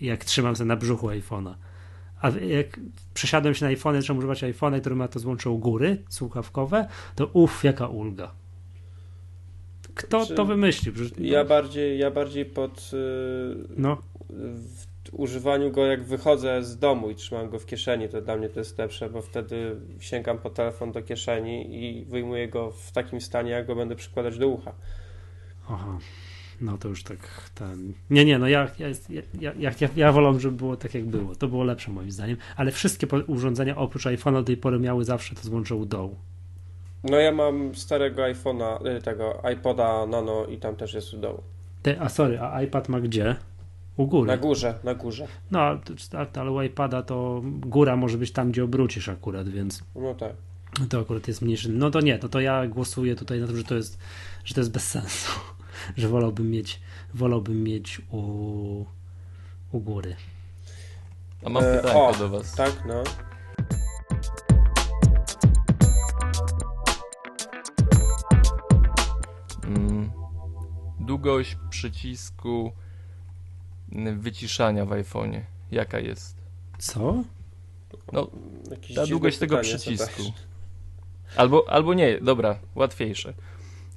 jak 0.00 0.24
trzymam 0.24 0.56
sobie 0.56 0.68
na 0.68 0.76
brzuchu 0.76 1.08
iPhone'a. 1.08 1.54
A 2.20 2.30
jak 2.30 2.80
przesiadłem 3.14 3.54
się 3.54 3.64
na 3.64 3.68
iPhone, 3.68 3.96
zacząłem 4.00 4.18
używać 4.18 4.42
iPhone'a, 4.42 4.80
który 4.80 4.96
ma 4.96 5.08
to 5.08 5.18
złącze 5.18 5.50
u 5.50 5.58
góry, 5.58 6.02
słuchawkowe, 6.08 6.88
to 7.14 7.26
uff, 7.26 7.64
jaka 7.64 7.86
ulga. 7.86 8.32
Kto 9.94 10.26
Czy- 10.26 10.34
to 10.34 10.44
wymyślił? 10.44 10.94
Ja 11.18 11.44
bardziej, 11.44 11.98
ja 11.98 12.10
bardziej 12.10 12.44
pod 12.44 12.90
y, 12.94 13.56
No, 13.76 13.96
w 14.30 14.86
używaniu 15.12 15.70
go 15.70 15.86
jak 15.86 16.04
wychodzę 16.04 16.64
z 16.64 16.78
domu 16.78 17.10
i 17.10 17.14
trzymam 17.14 17.50
go 17.50 17.58
w 17.58 17.66
kieszeni, 17.66 18.08
to 18.08 18.20
dla 18.20 18.36
mnie 18.36 18.48
to 18.48 18.60
jest 18.60 18.78
lepsze, 18.78 19.10
bo 19.10 19.22
wtedy 19.22 19.76
sięgam 20.00 20.38
po 20.38 20.50
telefon 20.50 20.92
do 20.92 21.02
kieszeni 21.02 21.84
i 21.84 22.04
wyjmuję 22.04 22.48
go 22.48 22.70
w 22.70 22.92
takim 22.92 23.20
stanie, 23.20 23.50
jak 23.50 23.66
go 23.66 23.74
będę 23.74 23.96
przykładać 23.96 24.38
do 24.38 24.48
ucha. 24.48 24.72
Aha. 25.70 25.98
No 26.60 26.78
to 26.78 26.88
już 26.88 27.02
tak 27.02 27.50
ten. 27.54 27.92
Nie, 28.10 28.24
nie, 28.24 28.38
no 28.38 28.48
ja, 28.48 28.70
ja, 28.78 28.88
ja, 29.40 29.52
ja, 29.80 29.88
ja, 29.96 30.12
wolę, 30.12 30.40
żeby 30.40 30.56
było 30.56 30.76
tak 30.76 30.94
jak 30.94 31.04
było. 31.04 31.34
To 31.34 31.48
było 31.48 31.64
lepsze 31.64 31.90
moim 31.90 32.10
zdaniem, 32.10 32.36
ale 32.56 32.70
wszystkie 32.70 33.06
urządzenia 33.26 33.76
oprócz 33.76 34.04
iPhone'a 34.04 34.32
do 34.32 34.42
tej 34.42 34.56
pory 34.56 34.78
miały 34.78 35.04
zawsze 35.04 35.34
to 35.34 35.42
złącze 35.42 35.74
u 35.74 35.86
dołu. 35.86 36.16
No 37.04 37.16
ja 37.16 37.32
mam 37.32 37.74
starego 37.74 38.22
iPhone'a, 38.22 38.96
y, 38.96 39.02
tego 39.02 39.42
iPoda 39.52 40.06
Nano 40.06 40.46
i 40.46 40.58
tam 40.58 40.76
też 40.76 40.94
jest 40.94 41.14
u 41.14 41.18
dołu. 41.18 41.42
Te, 41.82 42.00
a 42.00 42.08
sorry, 42.08 42.38
a 42.40 42.62
iPad 42.62 42.88
ma 42.88 43.00
gdzie? 43.00 43.36
U 43.98 44.06
góry. 44.06 44.26
Na 44.28 44.36
górze, 44.36 44.78
na 44.84 44.94
górze. 44.94 45.26
No, 45.50 45.60
ale 46.34 46.50
u 46.50 46.62
iPada 46.62 47.02
to 47.02 47.42
góra 47.44 47.96
może 47.96 48.18
być 48.18 48.32
tam, 48.32 48.50
gdzie 48.50 48.64
obrócisz 48.64 49.08
akurat, 49.08 49.48
więc 49.48 49.84
No 49.94 50.14
tak. 50.14 50.32
to 50.88 51.00
akurat 51.00 51.28
jest 51.28 51.42
mniejszy. 51.42 51.68
No 51.68 51.90
to 51.90 52.00
nie, 52.00 52.18
no 52.22 52.28
to 52.28 52.40
ja 52.40 52.66
głosuję 52.66 53.16
tutaj 53.16 53.40
na 53.40 53.46
to, 53.46 53.56
że 53.56 53.64
to 53.64 53.74
jest, 53.74 53.98
że 54.44 54.54
to 54.54 54.60
jest 54.60 54.70
bez 54.72 54.88
sensu. 54.88 55.32
Że 55.96 56.08
wolałbym 56.08 56.50
mieć, 56.50 56.80
wolałbym 57.14 57.62
mieć 57.62 58.00
u, 58.10 58.18
u 59.72 59.80
góry. 59.80 60.16
A 61.44 61.48
mam 61.50 61.64
E, 61.64 61.76
pytanie 61.76 62.00
o, 62.00 62.14
do 62.18 62.28
was. 62.28 62.54
Tak, 62.54 62.82
no. 62.88 63.02
Mm, 69.64 70.10
długość 71.00 71.56
przycisku 71.70 72.72
wyciszania 74.16 74.84
w 74.84 74.88
iPhone'ie. 74.90 75.40
Jaka 75.70 75.98
jest? 75.98 76.36
Co? 76.78 77.24
No, 78.12 78.30
Jakieś 78.70 78.96
ta 78.96 79.06
długość 79.06 79.38
tego 79.38 79.58
przycisku. 79.58 80.22
Albo, 81.36 81.64
albo 81.70 81.94
nie, 81.94 82.20
dobra, 82.20 82.58
łatwiejsze. 82.74 83.34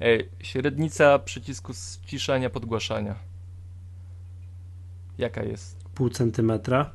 E, 0.02 0.06
średnica 0.40 1.20
przycisku 1.20 1.74
ściszania, 1.74 2.50
podgłaszania. 2.50 3.16
Jaka 5.18 5.44
jest? 5.44 5.78
Pół 5.96 6.10
centymetra? 6.10 6.92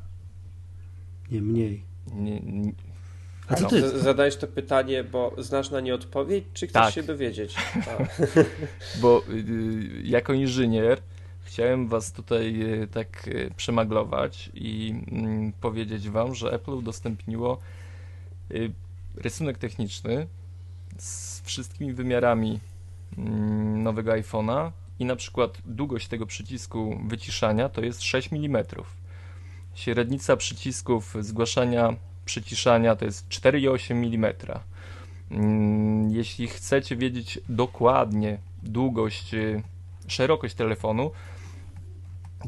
Nie 1.30 1.42
mniej. 1.42 1.82
Nie, 2.14 2.40
nie, 2.40 2.72
A 3.48 3.54
co 3.54 3.62
No. 3.62 3.68
ty? 3.68 3.88
Z- 3.88 4.02
Zadajesz 4.02 4.36
to 4.36 4.46
pytanie, 4.46 5.04
bo 5.04 5.32
znasz 5.38 5.70
na 5.70 5.80
nie 5.80 5.94
odpowiedź, 5.94 6.44
czy 6.54 6.66
chcesz 6.66 6.82
Tak. 6.82 6.94
się 6.94 7.02
dowiedzieć? 7.02 7.54
Bo 9.02 9.22
y, 9.30 10.02
jako 10.04 10.32
inżynier 10.32 10.98
chciałem 11.46 11.88
was 11.88 12.12
tutaj 12.12 12.62
y, 12.62 12.86
tak 12.86 13.28
y, 13.28 13.50
przemaglować 13.56 14.50
i 14.54 14.94
mm, 15.12 15.52
powiedzieć 15.52 16.10
wam, 16.10 16.34
że 16.34 16.52
Apple 16.52 16.70
udostępniło 16.70 17.58
y, 18.50 18.72
rysunek 19.16 19.58
techniczny 19.58 20.26
z 20.98 21.40
wszystkimi 21.40 21.92
wymiarami 21.92 22.60
mm, 23.18 23.82
nowego 23.82 24.12
iPhone'a 24.12 24.70
i 24.98 25.04
na 25.04 25.16
przykład 25.16 25.58
długość 25.66 26.08
tego 26.08 26.26
przycisku 26.26 27.00
wyciszania 27.06 27.68
to 27.68 27.80
jest 27.80 28.02
6 28.02 28.32
mm. 28.32 28.64
Średnica 29.74 30.36
przycisków 30.36 31.14
zgłaszania, 31.20 31.94
przyciszania 32.24 32.96
to 32.96 33.04
jest 33.04 33.28
4,8 33.28 34.14
mm. 34.14 34.34
Jeśli 36.10 36.48
chcecie 36.48 36.96
wiedzieć 36.96 37.38
dokładnie 37.48 38.38
długość, 38.62 39.34
szerokość 40.06 40.54
telefonu, 40.54 41.10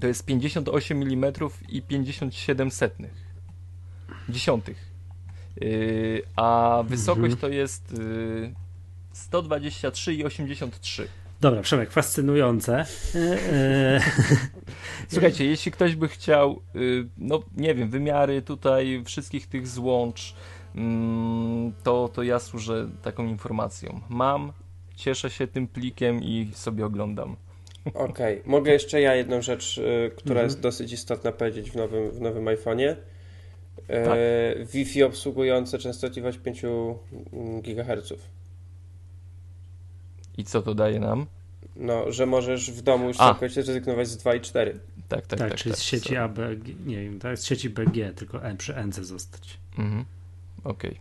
to 0.00 0.06
jest 0.06 0.24
58 0.24 1.02
mm 1.02 1.32
i 1.68 1.82
57 1.82 2.70
setnych. 2.70 3.28
Dziesiątych. 4.28 4.88
Yy, 5.60 6.22
a 6.36 6.82
wysokość 6.86 7.36
to 7.40 7.48
jest 7.48 7.92
yy, 7.92 8.54
123 9.12 10.14
i 10.14 10.24
83. 10.24 11.08
Dobra, 11.40 11.62
Przemek, 11.62 11.90
fascynujące. 11.90 12.84
E, 13.14 13.18
e, 13.52 14.00
Słuchajcie, 15.12 15.44
jeśli 15.44 15.72
ktoś 15.72 15.96
by 15.96 16.08
chciał, 16.08 16.62
y, 16.76 17.08
no 17.18 17.42
nie 17.56 17.74
wiem, 17.74 17.90
wymiary 17.90 18.42
tutaj 18.42 19.02
wszystkich 19.04 19.46
tych 19.46 19.68
złącz, 19.68 20.34
mm, 20.74 21.72
to, 21.82 22.10
to 22.14 22.22
ja 22.22 22.38
służę 22.38 22.88
taką 23.02 23.26
informacją. 23.26 24.00
Mam, 24.08 24.52
cieszę 24.96 25.30
się 25.30 25.46
tym 25.46 25.68
plikiem 25.68 26.22
i 26.22 26.50
sobie 26.54 26.86
oglądam. 26.86 27.36
Okej, 27.94 28.42
mogę 28.44 28.72
jeszcze 28.72 29.00
ja 29.00 29.14
jedną 29.14 29.42
rzecz, 29.42 29.78
y, 29.78 30.10
która 30.16 30.32
Mhm. 30.40 30.46
jest 30.46 30.60
dosyć 30.60 30.92
istotna 30.92 31.32
powiedzieć 31.32 31.70
w 31.70 31.76
nowym, 31.76 32.10
w 32.10 32.20
nowym 32.20 32.44
iPhone'ie. 32.44 32.96
E, 33.88 34.04
Tak. 34.04 34.18
Wi-Fi 34.72 35.02
obsługujące 35.02 35.78
częstotliwość 35.78 36.38
5 36.38 36.62
GHz. 37.62 38.12
I 40.38 40.44
co 40.44 40.62
to 40.62 40.74
daje 40.74 41.00
nam? 41.00 41.26
No, 41.76 42.12
że 42.12 42.26
możesz 42.26 42.70
w 42.70 42.82
domu 42.82 43.08
już 43.08 43.16
całkowicie 43.16 43.62
zrezygnować 43.62 44.08
z 44.08 44.16
2 44.16 44.34
i 44.34 44.40
4. 44.40 44.80
Tak, 45.08 45.26
tak, 45.26 45.38
tak, 45.40 45.48
tak. 45.50 45.58
czyli 45.58 45.70
tak, 45.72 45.78
z 45.80 45.82
sieci. 45.82 46.16
ABG, 46.16 46.68
nie 46.86 46.96
wiem, 47.02 47.18
tak, 47.18 47.38
z 47.38 47.44
sieci 47.44 47.70
BG, 47.70 48.12
tylko 48.14 48.44
N, 48.44 48.56
przy 48.56 48.74
NC 48.76 49.04
zostać. 49.04 49.58
Mhm. 49.78 50.04
Okej. 50.64 50.98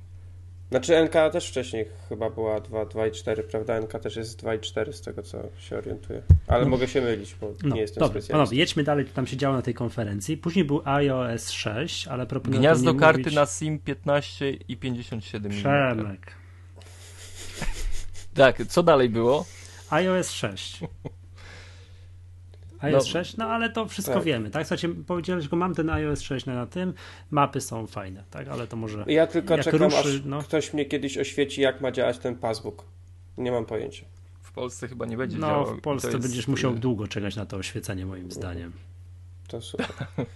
Znaczy 0.69 0.97
NK 1.03 1.13
też 1.31 1.49
wcześniej 1.49 1.85
chyba 2.09 2.29
była 2.29 2.59
2, 2.59 2.85
2 2.85 3.07
i 3.07 3.11
4, 3.11 3.43
prawda? 3.43 3.81
NK 3.81 3.91
też 3.99 4.15
jest 4.15 4.39
2 4.39 4.55
i 4.55 4.59
4 4.59 4.93
z 4.93 5.01
tego 5.01 5.23
co 5.23 5.37
się 5.59 5.77
orientuję. 5.77 6.21
Ale 6.47 6.63
No. 6.63 6.69
mogę 6.69 6.87
się 6.87 7.01
mylić, 7.01 7.35
bo 7.35 7.53
No, 7.63 7.75
nie 7.75 7.81
jestem 7.81 7.99
dobra, 8.01 8.07
specjalistą. 8.11 8.33
panowie, 8.33 8.57
jedźmy 8.57 8.83
dalej, 8.83 9.05
co 9.05 9.13
tam 9.13 9.27
się 9.27 9.37
działo 9.37 9.55
na 9.55 9.61
tej 9.61 9.73
konferencji. 9.73 10.37
Później 10.37 10.65
był 10.65 10.81
iOS 10.85 11.49
6, 11.51 12.07
ale 12.07 12.25
proponuję 12.25 12.59
Gniazdo 12.59 12.93
nie 12.93 12.99
karty 12.99 13.19
mówić... 13.19 13.35
na 13.35 13.45
SIM 13.45 13.79
15 13.79 14.51
i 14.51 14.77
57 14.77 15.51
mm. 15.51 15.59
Przemek. 15.61 16.31
Tak, 18.33 18.65
co 18.67 18.83
dalej 18.83 19.09
było? 19.09 19.45
iOS 19.89 20.31
6. 20.31 20.79
iOS 22.79 23.05
No. 23.05 23.11
6, 23.11 23.37
no 23.37 23.45
ale 23.45 23.69
to 23.69 23.85
wszystko 23.87 24.13
Tak. 24.13 24.23
wiemy, 24.23 24.49
tak? 24.49 24.63
Słuchajcie, 24.67 24.89
powiedziałem, 25.07 25.41
że 25.41 25.55
mam 25.55 25.75
ten 25.75 25.89
iOS 25.89 26.21
6 26.21 26.45
na, 26.45 26.53
na 26.55 26.65
tym, 26.65 26.93
mapy 27.31 27.61
są 27.61 27.87
fajne, 27.87 28.23
tak? 28.31 28.47
Ale 28.47 28.67
to 28.67 28.77
może... 28.77 29.03
Ja 29.07 29.27
tylko 29.27 29.55
Jak 29.55 29.63
czekam, 29.65 29.81
ruszy, 29.81 29.97
aż 29.97 30.05
no. 30.25 30.39
ktoś 30.41 30.73
mnie 30.73 30.85
kiedyś 30.85 31.17
oświeci, 31.17 31.61
jak 31.61 31.81
ma 31.81 31.91
działać 31.91 32.17
ten 32.17 32.35
passbook. 32.35 32.85
Nie 33.37 33.51
mam 33.51 33.65
pojęcia. 33.65 34.05
W 34.41 34.51
Polsce 34.51 34.87
chyba 34.87 35.05
nie 35.05 35.17
będzie 35.17 35.37
No, 35.37 35.47
działał. 35.47 35.65
w 35.77 35.81
Polsce 35.81 36.07
jest, 36.07 36.19
będziesz 36.21 36.47
musiał 36.47 36.73
y, 36.73 36.79
długo 36.79 37.07
czekać 37.07 37.35
na 37.35 37.45
to 37.45 37.57
oświecenie, 37.57 38.05
moim 38.05 38.31
zdaniem. 38.31 38.71
To 39.47 39.61
super. 39.61 39.87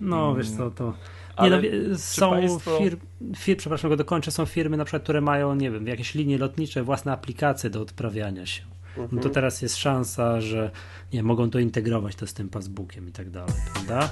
No, 0.00 0.34
wiesz 0.34 0.50
co, 0.50 0.70
to... 0.70 0.94
Nie 1.42 1.50
no, 1.50 1.58
są 1.98 2.30
państwo- 2.30 2.78
firmy, 2.78 3.00
fir, 3.36 3.56
przepraszam, 3.56 3.90
go 3.90 3.96
dokończę, 3.96 4.30
są 4.30 4.46
firmy 4.46 4.76
na 4.76 4.84
przykład, 4.84 5.02
które 5.02 5.20
mają, 5.20 5.54
nie 5.54 5.70
wiem, 5.70 5.86
jakieś 5.86 6.14
linie 6.14 6.38
lotnicze, 6.38 6.82
własne 6.82 7.12
aplikacje 7.12 7.70
do 7.70 7.82
odprawiania 7.82 8.46
się. 8.46 8.62
No 9.02 9.08
to 9.08 9.14
Mhm. 9.16 9.34
teraz 9.34 9.62
jest 9.62 9.76
szansa, 9.76 10.40
że 10.40 10.70
nie 11.12 11.22
mogą 11.22 11.50
to 11.50 11.58
integrować 11.58 12.14
to 12.14 12.26
z 12.26 12.34
tym 12.34 12.48
passbookiem 12.48 13.08
i 13.08 13.12
tak 13.12 13.30
dalej, 13.30 13.54
prawda? 13.74 14.10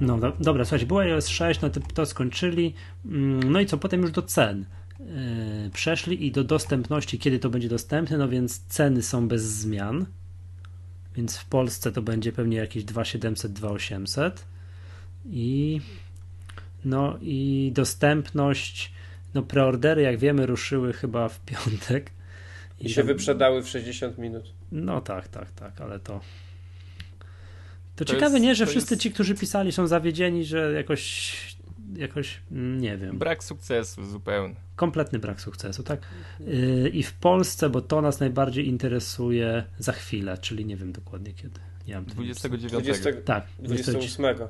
No 0.00 0.18
do, 0.18 0.32
dobra, 0.40 0.64
słuchajcie, 0.64 0.86
było 0.86 1.00
iOS 1.00 1.28
6, 1.28 1.60
no 1.60 1.70
to, 1.70 1.80
to 1.94 2.06
skończyli. 2.06 2.74
Mm, 3.04 3.52
No 3.52 3.60
i 3.60 3.66
co, 3.66 3.78
potem 3.78 4.00
już 4.02 4.10
do 4.10 4.22
cen. 4.22 4.64
Yy, 5.00 5.70
przeszli 5.70 6.26
i 6.26 6.32
do 6.32 6.44
dostępności, 6.44 7.18
kiedy 7.18 7.38
to 7.38 7.50
będzie 7.50 7.68
dostępne, 7.68 8.18
no 8.18 8.28
więc 8.28 8.58
ceny 8.68 9.02
są 9.02 9.28
bez 9.28 9.42
zmian. 9.42 10.06
Więc 11.16 11.36
w 11.36 11.44
Polsce 11.44 11.92
to 11.92 12.02
będzie 12.02 12.32
pewnie 12.32 12.56
jakieś 12.56 12.84
2700, 12.84 13.52
2800 13.52 14.44
i 15.30 15.80
no 16.84 17.18
i 17.20 17.70
dostępność, 17.74 18.92
no 19.34 19.42
preordery 19.42 20.02
jak 20.02 20.18
wiemy 20.18 20.46
ruszyły 20.46 20.92
chyba 20.92 21.28
w 21.28 21.40
piątek. 21.40 22.10
I 22.80 22.88
się 22.90 22.94
tam- 23.00 23.06
wyprzedały 23.06 23.62
w 23.62 23.68
60 23.68 24.18
minut. 24.18 24.44
No 24.72 25.00
tak, 25.00 25.28
tak, 25.28 25.50
tak, 25.50 25.80
ale 25.80 26.00
to. 26.00 26.20
To, 27.96 28.04
To 28.04 28.12
ciekawe, 28.12 28.32
jest- 28.34 28.42
nie, 28.44 28.54
że 28.54 28.66
wszyscy 28.66 28.94
jest- 28.94 29.02
ci, 29.02 29.10
którzy 29.12 29.34
pisali, 29.34 29.72
są 29.72 29.86
zawiedzieni, 29.86 30.44
że 30.44 30.72
jakoś, 30.72 31.36
jakoś, 31.96 32.40
mm, 32.52 32.80
nie 32.80 32.96
wiem, 32.96 33.18
Brak 33.18 33.44
sukcesu 33.44 34.04
zupełnie. 34.06 34.54
kompletny 34.76 35.18
brak 35.18 35.40
sukcesu, 35.40 35.82
tak? 35.82 36.00
Yy, 36.40 36.88
I 36.88 37.02
w 37.02 37.12
Polsce, 37.12 37.70
bo 37.70 37.80
to 37.80 38.00
nas 38.02 38.20
najbardziej 38.20 38.68
interesuje 38.68 39.64
za 39.78 39.92
chwilę, 39.92 40.38
czyli 40.38 40.64
nie 40.66 40.76
wiem 40.76 40.92
dokładnie 40.92 41.32
kiedy. 41.32 41.60
Nie 41.88 41.94
mam 41.94 42.04
tu 42.04 42.14
29. 42.14 42.70
20, 42.72 43.12
Tak, 43.24 43.46
28. 43.58 44.48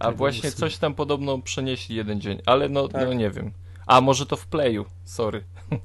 A 0.00 0.12
właśnie 0.12 0.52
coś 0.52 0.76
tam 0.76 0.94
podobno 0.94 1.38
przenieśli 1.38 1.96
jeden 1.96 2.20
dzień, 2.20 2.38
ale 2.46 2.68
no, 2.68 2.88
Tak. 2.88 3.06
no 3.08 3.12
nie 3.14 3.30
wiem. 3.30 3.52
A 3.86 4.00
może 4.00 4.26
to 4.26 4.36
w 4.36 4.46
playu, 4.46 4.84
sorry. 5.04 5.44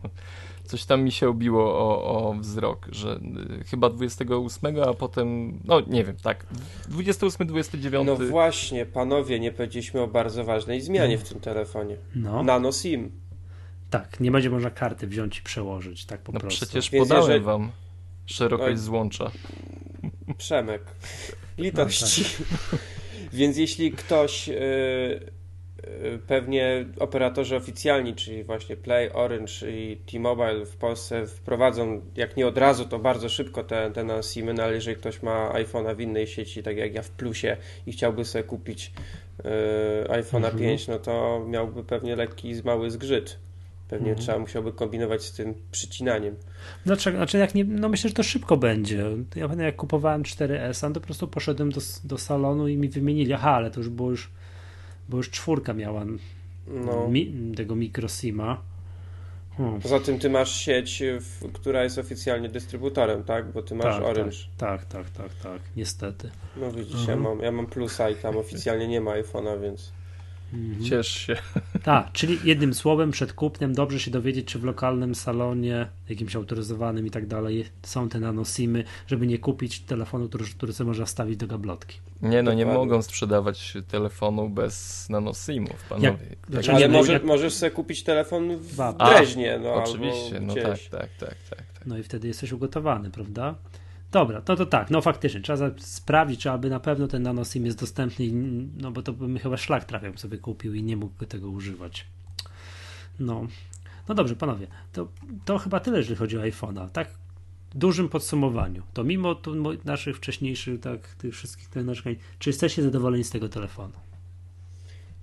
Coś 0.66 0.86
tam 0.86 1.04
mi 1.04 1.12
się 1.12 1.30
obiło 1.30 1.64
o, 1.80 2.04
o 2.30 2.34
wzrok, 2.34 2.88
że 2.92 3.20
y, 3.62 3.64
chyba 3.64 3.90
28, 3.90 4.76
a 4.90 4.94
potem, 4.94 5.60
no 5.66 5.82
nie 5.88 6.04
wiem, 6.04 6.16
tak. 6.24 6.46
28, 6.88 7.48
29. 7.48 8.08
No 8.08 8.16
właśnie, 8.16 8.86
panowie, 8.86 9.40
nie 9.40 9.52
powiedzieliśmy 9.52 10.02
o 10.02 10.08
bardzo 10.08 10.44
ważnej 10.44 10.82
zmianie 10.82 11.18
w 11.18 11.30
tym 11.30 11.40
telefonie. 11.40 11.98
No, 12.16 12.44
Nano 12.44 12.72
SIM. 12.72 13.12
tak, 13.90 14.20
nie 14.20 14.32
będzie 14.32 14.50
można 14.50 14.70
karty 14.70 15.08
wziąć 15.08 15.40
i 15.40 15.42
przełożyć, 15.42 16.06
tak 16.06 16.22
po 16.22 16.32
no 16.32 16.40
prostu. 16.40 16.66
przecież 16.66 16.90
Więc 16.92 17.08
podałem 17.08 17.30
jeżeli- 17.30 17.46
wam 17.46 17.72
szerokość 18.26 18.70
Oj. 18.72 18.78
złącza. 18.78 19.32
Przemek. 20.38 20.82
Litości. 21.58 22.24
tak. 22.24 22.80
Więc 23.34 23.58
jeśli 23.58 23.92
ktoś, 23.92 24.50
y, 24.50 24.54
y, 24.54 26.20
pewnie 26.28 26.86
operatorzy 27.00 27.56
oficjalni, 27.56 28.16
czyli 28.16 28.44
właśnie 28.44 28.76
Play, 28.76 29.12
Orange 29.14 29.72
i 29.72 29.98
T-Mobile 29.98 30.66
w 30.66 30.76
Polsce 30.76 31.28
wprowadzą, 31.28 32.02
jak 32.16 32.38
nie 32.38 32.48
od 32.48 32.58
razu, 32.58 32.86
to 32.86 33.00
bardzo 33.00 33.30
szybko 33.30 33.64
te, 33.64 33.92
te 33.92 34.24
SIM-y, 34.24 34.54
no 34.54 34.64
ale 34.64 34.74
jeżeli 34.74 34.98
ktoś 34.98 35.22
ma 35.22 35.54
iPhone'a 35.54 35.96
w 35.96 36.00
innej 36.00 36.28
sieci, 36.28 36.64
tak 36.64 36.78
jak 36.78 36.96
ja 36.96 37.02
w 37.02 37.10
Plusie 37.10 37.58
i 37.88 37.92
chciałby 37.92 38.26
sobie 38.26 38.44
kupić 38.44 38.92
y, 39.40 39.44
iPhone'a 40.08 40.46
Mhm. 40.46 40.58
5, 40.58 40.88
no 40.88 41.00
to 41.00 41.46
miałby 41.48 41.84
pewnie 41.84 42.16
lekki, 42.16 42.54
mały 42.64 42.92
zgrzyt. 42.92 43.38
Pewnie 43.90 44.10
Mhm. 44.10 44.26
trzeba 44.26 44.40
musiałby 44.40 44.72
kombinować 44.74 45.24
z 45.24 45.32
tym 45.32 45.54
przycinaniem. 45.72 46.36
Dlaczego? 46.86 47.18
Znaczy, 47.18 47.38
jak 47.38 47.56
nie, 47.56 47.64
no 47.64 47.90
myślę, 47.90 48.10
że 48.10 48.14
to 48.14 48.24
szybko 48.24 48.58
będzie. 48.58 48.98
Ja 49.36 49.44
pamiętam, 49.44 49.60
jak 49.66 49.76
kupowałem 49.76 50.24
4S, 50.24 50.94
to 50.94 51.00
po 51.00 51.06
prostu 51.06 51.28
poszedłem 51.28 51.72
do, 51.72 51.82
do 52.04 52.18
salonu 52.18 52.68
i 52.68 52.78
mi 52.78 52.90
wymienili. 52.90 53.34
Aha, 53.34 53.52
ale 53.52 53.72
to 53.72 53.80
już 53.80 53.90
było 53.90 54.10
już, 54.12 54.32
bo 55.10 55.18
już 55.18 55.30
czwórka 55.30 55.74
miała 55.74 56.06
No. 56.68 57.08
mi, 57.08 57.52
tego 57.58 57.76
mikrosima. 57.76 58.62
Hmm. 59.58 59.82
Poza 59.82 60.00
tym 60.00 60.20
ty 60.20 60.30
masz 60.30 60.56
sieć, 60.56 61.04
w, 61.20 61.52
która 61.54 61.84
jest 61.84 61.98
oficjalnie 61.98 62.50
dystrybutorem, 62.50 63.24
tak? 63.24 63.52
Bo 63.52 63.62
ty 63.62 63.76
masz 63.76 63.96
tak, 63.96 64.04
Orange. 64.04 64.38
Tak, 64.58 64.86
tak, 64.86 65.10
tak, 65.10 65.30
tak, 65.30 65.34
tak, 65.44 65.62
niestety. 65.76 66.30
No 66.58 66.72
widzisz, 66.72 66.96
Mhm. 67.00 67.10
ja, 67.10 67.30
mam, 67.30 67.40
ja 67.40 67.52
mam 67.52 67.66
plusa 67.68 68.10
i 68.10 68.16
tam 68.16 68.38
oficjalnie 68.38 68.88
nie 68.88 69.02
ma 69.02 69.12
iPhone'a, 69.12 69.62
więc... 69.62 69.92
Mhm. 70.54 70.84
Ciesz 70.86 71.08
się. 71.08 71.36
Tak, 71.84 72.12
czyli 72.12 72.40
jednym 72.44 72.74
słowem 72.74 73.12
przed 73.12 73.34
kupnem 73.34 73.74
dobrze 73.74 74.00
się 74.00 74.12
dowiedzieć, 74.12 74.48
czy 74.48 74.60
w 74.60 74.64
lokalnym 74.64 75.16
salonie, 75.16 75.88
jakimś 76.10 76.36
autoryzowanym 76.36 77.08
i 77.08 77.12
tak 77.12 77.28
dalej, 77.28 77.66
są 77.84 78.10
te 78.10 78.20
nanosimy, 78.20 78.84
żeby 79.08 79.28
nie 79.28 79.38
kupić 79.40 79.80
telefonu, 79.80 80.30
który, 80.30 80.46
który 80.46 80.74
sobie 80.74 80.88
można 80.88 81.06
wstawić 81.06 81.38
do 81.38 81.48
gablotki. 81.48 81.98
Nie 82.22 82.44
no, 82.44 82.54
nie 82.54 82.66
mogą 82.66 83.02
sprzedawać 83.02 83.74
telefonu 83.88 84.50
bez 84.50 85.06
nanosimów, 85.10 85.84
panowie. 85.90 86.08
Jak- 86.08 86.20
Tak 86.42 86.50
Znaczy, 86.52 86.72
Ale 86.72 86.80
nie, 86.80 86.88
może, 86.88 87.14
jak- 87.14 87.24
możesz 87.24 87.54
sobie 87.54 87.72
kupić 87.72 88.04
telefon 88.04 88.58
w 88.58 88.76
Dreźnie, 89.10 89.60
no 89.64 89.74
Oczywiście, 89.74 90.36
albo 90.36 90.48
no 90.48 90.54
tak, 90.54 90.64
tak, 90.64 90.90
tak, 90.92 91.10
tak. 91.20 91.36
tak. 91.50 91.86
No 91.86 91.98
i 91.98 92.04
wtedy 92.04 92.28
jesteś 92.28 92.52
ugotowany, 92.52 93.12
prawda? 93.12 93.56
Dobra, 94.14 94.42
no 94.48 94.56
to 94.56 94.66
tak, 94.66 94.90
no 94.90 95.02
faktycznie, 95.02 95.42
trzeba 95.42 95.72
sprawdzić, 95.78 96.42
czy 96.42 96.52
aby 96.52 96.70
na 96.70 96.80
pewno 96.80 97.08
ten 97.08 97.24
nanosim 97.24 97.66
jest 97.66 97.80
dostępny, 97.80 98.26
no 98.78 98.92
bo 98.92 99.02
to 99.02 99.14
bym 99.14 99.40
chyba 99.40 99.58
szlak 99.58 99.86
trafiał, 99.86 100.18
sobie 100.18 100.38
kupił 100.38 100.74
i 100.74 100.84
nie 100.84 100.98
mógł 100.98 101.26
tego 101.26 101.50
używać. 101.50 102.06
No, 103.20 103.48
no 104.08 104.16
dobrze, 104.16 104.36
panowie, 104.36 104.68
to, 104.92 105.08
to 105.46 105.58
chyba 105.58 105.80
tyle, 105.80 105.98
jeżeli 105.98 106.16
chodzi 106.16 106.38
o 106.38 106.42
iPhone'a, 106.42 106.90
tak? 106.90 107.10
W 107.72 107.78
dużym 107.78 108.10
podsumowaniu, 108.10 108.84
to 108.94 109.04
mimo 109.04 109.36
tu 109.36 109.56
naszych 109.86 110.18
wcześniejszych, 110.18 110.80
tak, 110.80 111.08
tych 111.08 111.34
wszystkich 111.34 111.76
narzekań, 111.76 112.16
czy 112.40 112.50
jesteście 112.50 112.84
zadowoleni 112.84 113.24
z 113.24 113.30
tego 113.30 113.50
telefonu? 113.50 113.94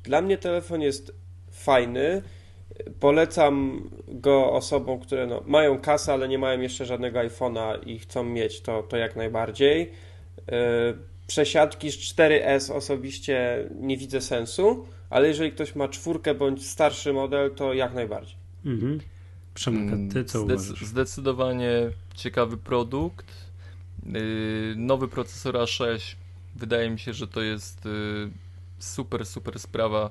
Dla 0.03 0.23
mnie 0.23 0.39
telefon 0.39 0.81
jest 0.81 1.13
fajny. 1.53 2.23
Polecam 3.01 3.83
go 4.09 4.53
osobom, 4.53 5.01
które 5.01 5.27
no, 5.27 5.43
mają 5.47 5.79
kasę, 5.79 6.13
ale 6.13 6.29
nie 6.29 6.39
mają 6.39 6.61
jeszcze 6.61 6.87
żadnego 6.87 7.19
iPhone'a 7.19 7.79
i 7.87 7.99
chcą 7.99 8.25
mieć 8.25 8.61
to, 8.61 8.83
to 8.83 8.97
jak 8.97 9.17
najbardziej. 9.17 9.91
Yy, 10.37 10.55
Przesiadki 11.27 11.91
z 11.91 11.97
4S 11.97 12.73
osobiście 12.75 13.69
nie 13.81 13.97
widzę 13.97 14.21
sensu, 14.21 14.87
ale 15.11 15.29
jeżeli 15.29 15.53
ktoś 15.53 15.75
ma 15.75 15.89
czwórkę 15.89 16.35
bądź 16.35 16.67
starszy 16.67 17.13
model, 17.13 17.55
to 17.55 17.75
jak 17.75 17.95
najbardziej. 17.95 18.37
Mhm. 18.65 19.01
Przemek, 19.55 20.13
ty 20.13 20.25
co 20.25 20.39
Zdec-? 20.39 20.85
Zdecydowanie 20.85 21.73
ciekawy 22.15 22.57
produkt. 22.57 23.27
Yy, 24.07 24.75
Nowy 24.77 25.09
procesor 25.09 25.55
A6. 25.55 26.17
Wydaje 26.57 26.91
mi 26.91 26.99
się, 26.99 27.13
że 27.13 27.29
to 27.29 27.43
jest 27.43 27.85
yy, 27.85 28.31
super, 28.79 29.27
super 29.27 29.59
sprawa, 29.59 30.11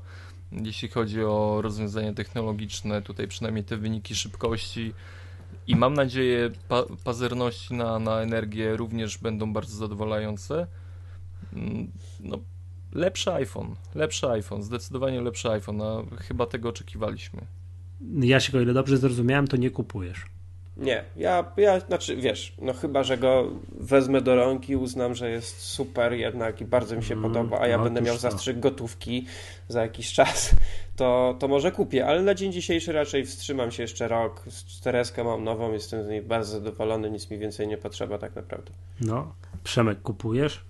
jeśli 0.51 0.87
chodzi 0.89 1.23
o 1.23 1.59
rozwiązania 1.61 2.13
technologiczne. 2.13 3.01
Tutaj 3.01 3.27
przynajmniej 3.27 3.63
te 3.63 3.77
wyniki 3.77 4.15
szybkości 4.15 4.93
i 5.67 5.75
mam 5.75 5.93
nadzieję 5.93 6.51
pa- 6.67 6.85
pazerności 7.03 7.73
na, 7.73 7.99
na 7.99 8.21
energię 8.21 8.75
również 8.77 9.17
będą 9.17 9.53
bardzo 9.53 9.75
zadowalające. 9.77 10.67
Mm, 11.53 11.91
No, 12.19 12.37
lepszy 12.93 13.33
iPhone, 13.33 13.75
lepszy 13.95 14.29
iPhone, 14.29 14.63
zdecydowanie 14.63 15.21
lepszy 15.21 15.49
iPhone, 15.49 15.81
a 15.81 16.03
chyba 16.15 16.45
tego 16.45 16.69
oczekiwaliśmy. 16.69 17.41
Ja 18.21 18.39
się, 18.39 18.57
o 18.57 18.61
ile 18.61 18.73
dobrze 18.73 18.97
zrozumiałem, 18.97 19.47
to 19.47 19.57
nie 19.57 19.69
kupujesz. 19.71 20.25
Nie, 20.79 21.03
ja, 21.15 21.51
ja, 21.57 21.79
znaczy 21.79 22.15
wiesz, 22.15 22.53
no 22.61 22.73
chyba, 22.73 23.03
że 23.03 23.17
go 23.17 23.47
wezmę 23.71 24.21
do 24.21 24.35
rąk 24.35 24.69
i 24.69 24.75
uznam, 24.75 25.15
że 25.15 25.29
jest 25.31 25.61
super 25.61 26.13
jednak 26.13 26.61
i 26.61 26.65
bardzo 26.65 26.95
mi 26.95 27.03
się 27.03 27.13
Mm, 27.13 27.31
podoba, 27.31 27.59
a 27.59 27.67
ja 27.67 27.77
no, 27.77 27.83
będę 27.83 28.01
miał 28.01 28.15
to. 28.15 28.21
zastrzyk 28.21 28.59
gotówki 28.59 29.25
za 29.67 29.81
jakiś 29.81 30.13
czas, 30.13 30.55
to, 30.95 31.35
to 31.39 31.47
może 31.47 31.71
kupię, 31.71 32.07
ale 32.07 32.21
na 32.21 32.33
dzień 32.33 32.51
dzisiejszy 32.51 32.91
raczej 32.91 33.25
wstrzymam 33.25 33.71
się 33.71 33.83
jeszcze 33.83 34.07
rok, 34.07 34.43
z 34.49 34.65
4 34.65 35.03
mam 35.25 35.43
nową, 35.43 35.73
jestem 35.73 36.03
z 36.03 36.07
niej 36.07 36.21
bardzo 36.21 36.51
zadowolony, 36.51 37.11
nic 37.11 37.29
mi 37.29 37.37
więcej 37.37 37.67
nie 37.67 37.77
potrzeba 37.77 38.17
tak 38.17 38.35
naprawdę. 38.35 38.71
No, 39.01 39.33
Przemek, 39.63 40.01
kupujesz? 40.01 40.61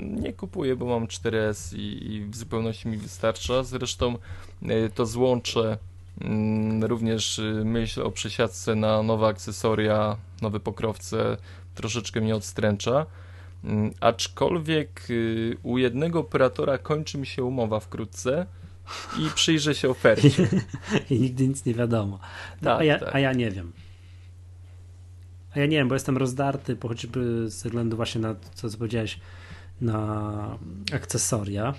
Nie 0.00 0.32
kupuję, 0.32 0.76
bo 0.76 0.86
mam 0.86 1.06
4S 1.06 1.76
i, 1.76 2.14
i 2.14 2.24
w 2.24 2.36
zupełności 2.36 2.88
mi 2.88 2.96
wystarcza. 2.96 3.62
Zresztą 3.62 4.18
y, 4.62 4.90
to 4.94 5.06
złącze 5.06 5.78
również 6.80 7.38
y, 7.38 7.62
myśl 7.64 8.02
o 8.02 8.10
przesiadce 8.10 8.74
na 8.74 9.02
nowe 9.02 9.26
akcesoria, 9.26 10.16
nowe 10.42 10.60
pokrowce 10.60 11.36
troszeczkę 11.74 12.20
mnie 12.20 12.36
odstręcza. 12.36 13.06
Mm, 13.64 13.90
Aczkolwiek 14.00 15.06
y, 15.10 15.56
u 15.62 15.78
jednego 15.78 16.20
operatora 16.20 16.78
kończy 16.78 17.18
mi 17.18 17.26
się 17.26 17.44
umowa 17.44 17.80
wkrótce 17.80 18.46
i 19.18 19.30
przyjrzę 19.34 19.74
się 19.74 19.88
ofercie. 19.90 20.48
I 21.10 21.20
nigdy 21.20 21.48
nic 21.48 21.64
nie 21.64 21.74
wiadomo. 21.74 22.18
No, 22.62 22.70
Tak, 22.70 22.80
a, 22.80 22.84
ja, 22.84 22.98
tak. 22.98 23.14
a 23.14 23.18
ja 23.18 23.32
nie 23.32 23.50
wiem. 23.50 23.72
A 25.54 25.58
ja 25.60 25.66
nie 25.66 25.76
wiem, 25.76 25.88
bo 25.88 25.94
jestem 25.94 26.16
rozdarty, 26.16 26.76
po 26.76 26.88
choćby 26.88 27.50
ze 27.50 27.68
względu 27.68 27.96
właśnie 27.96 28.20
na 28.20 28.34
to, 28.34 28.48
co 28.68 28.78
powiedziałeś, 28.78 29.20
na 29.80 30.58
akcesoria. 30.92 31.74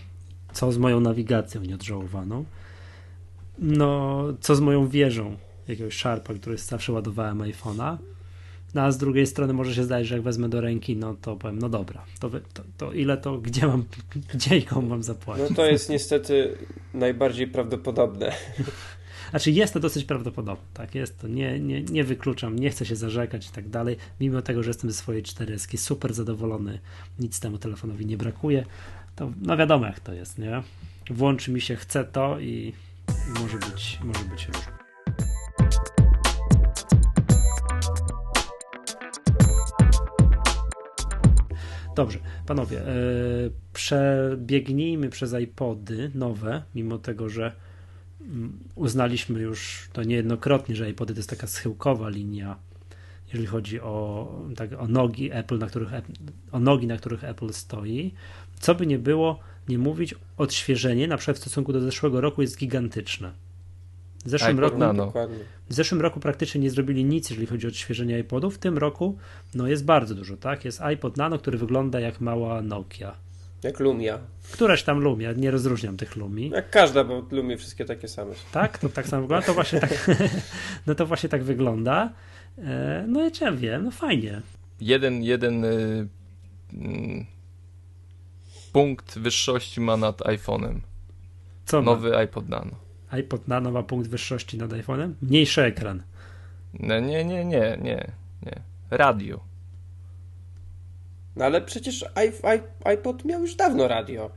Co 0.54 0.72
z 0.72 0.78
moją 0.78 1.00
nawigacją 1.00 1.62
nieodżałowaną? 1.62 2.46
No, 3.60 4.24
co 4.42 4.56
z 4.56 4.60
moją 4.60 4.88
wieżą 4.88 5.38
jakiegoś 5.68 5.98
Sharpa, 5.98 6.34
który 6.34 6.58
zawsze 6.58 6.94
ładowałem 6.94 7.40
iPhone'a. 7.40 7.98
No 8.74 8.82
a 8.82 8.92
z 8.92 8.98
drugiej 8.98 9.28
strony 9.28 9.54
może 9.54 9.76
się 9.76 9.84
zdać, 9.84 10.08
że 10.08 10.16
jak 10.16 10.24
wezmę 10.24 10.50
do 10.50 10.62
ręki, 10.62 10.98
no 10.98 11.16
to 11.22 11.36
powiem, 11.36 11.60
no 11.60 11.70
dobra, 11.70 12.06
to, 12.20 12.30
wy- 12.30 12.42
to, 12.54 12.64
to 12.78 12.94
ile 12.94 13.18
to, 13.18 13.38
gdzie 13.38 13.68
mam, 13.68 13.86
gdzie 14.34 14.58
i 14.58 14.64
komu 14.64 14.88
mam 14.88 15.04
zapłacić? 15.04 15.50
No 15.50 15.56
to 15.56 15.66
jest 15.66 15.90
niestety 15.90 16.58
najbardziej 16.94 17.48
prawdopodobne. 17.48 18.32
Znaczy 19.30 19.52
jest 19.52 19.74
to 19.74 19.80
dosyć 19.80 20.06
prawdopodobne, 20.06 20.66
tak 20.74 20.96
jest 20.96 21.20
to, 21.20 21.28
nie, 21.28 21.60
nie, 21.60 21.82
nie 21.82 22.04
wykluczam, 22.04 22.60
nie 22.60 22.70
chcę 22.70 22.86
się 22.86 22.96
zarzekać 22.96 23.48
i 23.48 23.52
tak 23.52 23.70
dalej, 23.70 23.98
mimo 24.20 24.42
tego, 24.42 24.64
że 24.64 24.70
jestem 24.70 24.92
ze 24.92 24.98
swojej 24.98 25.24
4S 25.24 25.78
super 25.78 26.14
zadowolony, 26.14 26.80
nic 27.20 27.40
temu 27.40 27.58
telefonowi 27.58 28.06
nie 28.06 28.18
brakuje, 28.18 28.66
to 29.16 29.32
no 29.42 29.58
wiadomo 29.58 29.86
jak 29.86 30.00
to 30.00 30.14
jest, 30.14 30.38
nie? 30.38 30.64
Włączy 31.10 31.52
mi 31.52 31.62
się, 31.62 31.76
chce 31.76 32.04
to 32.04 32.40
i 32.40 32.74
może 33.42 33.58
być, 33.58 34.00
może 34.04 34.26
być 34.26 34.48
różnie. 34.48 34.78
Dobrze, 41.96 42.20
panowie, 42.46 42.82
e, 42.82 42.94
przebiegnijmy 43.74 45.10
przez 45.10 45.34
iPody 45.34 46.12
nowe, 46.16 46.64
mimo 46.76 46.98
tego, 46.98 47.30
że 47.30 47.52
mm, 48.22 48.60
uznaliśmy 48.76 49.40
już 49.40 49.90
to 49.94 50.04
niejednokrotnie, 50.04 50.76
że 50.76 50.90
iPody 50.90 51.14
to 51.14 51.20
jest 51.20 51.30
taka 51.30 51.48
schyłkowa 51.48 52.10
linia, 52.10 52.56
jeżeli 53.28 53.46
chodzi 53.46 53.82
o, 53.82 54.28
tak, 54.56 54.70
o 54.80 54.88
nogi 54.88 55.32
Apple, 55.32 55.58
na 55.58 55.68
których, 55.68 55.90
o 56.52 56.60
nogi, 56.60 56.88
na 56.88 56.98
których 56.98 57.24
Apple 57.24 57.54
stoi. 57.54 58.14
Co 58.60 58.76
by 58.76 58.88
nie 58.88 59.00
było, 59.00 59.40
nie 59.70 59.78
mówić, 59.78 60.16
odświeżenie, 60.38 61.08
na 61.08 61.18
przykład 61.18 61.38
w 61.38 61.42
stosunku 61.42 61.74
do 61.74 61.82
zeszłego 61.82 62.22
roku 62.22 62.42
jest 62.42 62.58
gigantyczne. 62.58 63.32
W 64.26 64.30
zeszłym, 64.30 64.50
iPod 64.50 64.64
roku, 64.64 64.78
Nano. 64.78 65.06
Dokładnie. 65.06 65.38
w 65.70 65.74
zeszłym 65.74 66.02
roku 66.02 66.20
praktycznie 66.20 66.62
nie 66.62 66.70
zrobili 66.70 67.06
nic, 67.06 67.30
jeżeli 67.30 67.48
chodzi 67.48 67.68
o 67.68 67.70
odświeżenie 67.70 68.20
iPodów. 68.20 68.56
W 68.56 68.58
tym 68.58 68.78
roku 68.78 69.18
no 69.56 69.68
jest 69.68 69.86
bardzo 69.86 70.16
dużo, 70.16 70.38
tak? 70.38 70.66
Jest 70.66 70.82
iPod 70.82 71.18
Nano, 71.18 71.38
który 71.40 71.58
wygląda 71.58 72.00
jak 72.00 72.22
mała 72.22 72.62
Nokia. 72.62 73.16
Jak 73.64 73.80
Lumia. 73.80 74.20
Któraś 74.52 74.84
tam 74.84 75.00
Lumia, 75.00 75.32
nie 75.34 75.52
rozróżniam 75.52 75.98
tych 75.98 76.16
Lumi. 76.16 76.50
Jak 76.50 76.70
każda, 76.70 77.04
bo 77.04 77.26
Lumie 77.32 77.58
wszystkie 77.58 77.86
takie 77.86 78.08
same. 78.08 78.32
Tak? 78.52 78.78
To 78.78 78.90
tak 78.90 79.08
samo 79.08 79.22
wygląda? 79.22 79.46
To 79.46 79.54
właśnie 79.54 79.80
tak, 79.80 80.10
no 80.88 80.96
to 80.96 81.06
właśnie 81.06 81.30
tak 81.30 81.44
wygląda. 81.44 82.14
E, 82.58 83.06
No 83.08 83.28
i 83.28 83.32
czym 83.32 83.58
wiem, 83.58 83.84
no 83.84 83.92
fajnie. 83.92 84.42
Jeden, 84.82 85.24
jeden 85.24 85.66
y, 85.66 86.08
mm, 86.74 87.26
punkt 88.78 89.20
wyższości 89.20 89.82
ma 89.82 89.98
nad 89.98 90.18
iPhone'em. 90.22 90.80
Co 91.66 91.82
Nowy 91.82 92.18
iPod 92.18 92.50
Nano. 92.50 92.72
ma? 93.12 93.18
iPod 93.18 93.48
Nano 93.48 93.72
ma 93.72 93.84
punkt 93.84 94.08
wyższości 94.10 94.58
nad 94.58 94.72
iPhone'em? 94.72 95.14
Mniejszy 95.22 95.62
ekran. 95.64 96.04
No, 96.74 97.00
nie, 97.00 97.26
nie, 97.26 97.46
nie, 97.46 97.78
nie, 97.82 98.12
nie. 98.46 98.62
Radio. 98.92 99.40
No 101.36 101.46
ale 101.46 101.62
przecież 101.62 102.02
i- 102.26 102.48
i- 102.58 102.88
iPod 102.88 103.26
miał 103.26 103.42
już 103.42 103.56
dawno 103.56 103.88
radio. 103.88 104.30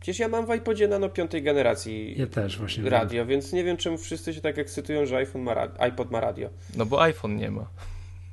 Przecież 0.00 0.18
ja 0.18 0.28
mam 0.28 0.46
w 0.46 0.54
iPodzie 0.54 0.88
Nano 0.88 1.08
piątej 1.08 1.42
generacji 1.42 2.14
Ja 2.20 2.26
też 2.26 2.58
właśnie. 2.58 2.82
wiem. 2.82 2.92
radio, 2.92 3.26
więc 3.26 3.52
nie 3.52 3.64
wiem 3.64 3.76
czemu 3.76 3.98
wszyscy 3.98 4.34
się 4.34 4.40
tak 4.40 4.58
ekscytują, 4.58 5.06
że 5.06 5.16
iPhone 5.16 5.42
ma 5.42 5.54
ra- 5.54 5.72
iPod 5.78 6.10
ma 6.10 6.20
radio. 6.20 6.50
No 6.76 6.86
bo 6.86 7.02
iPhone 7.02 7.36
nie 7.36 7.50
ma. 7.50 7.66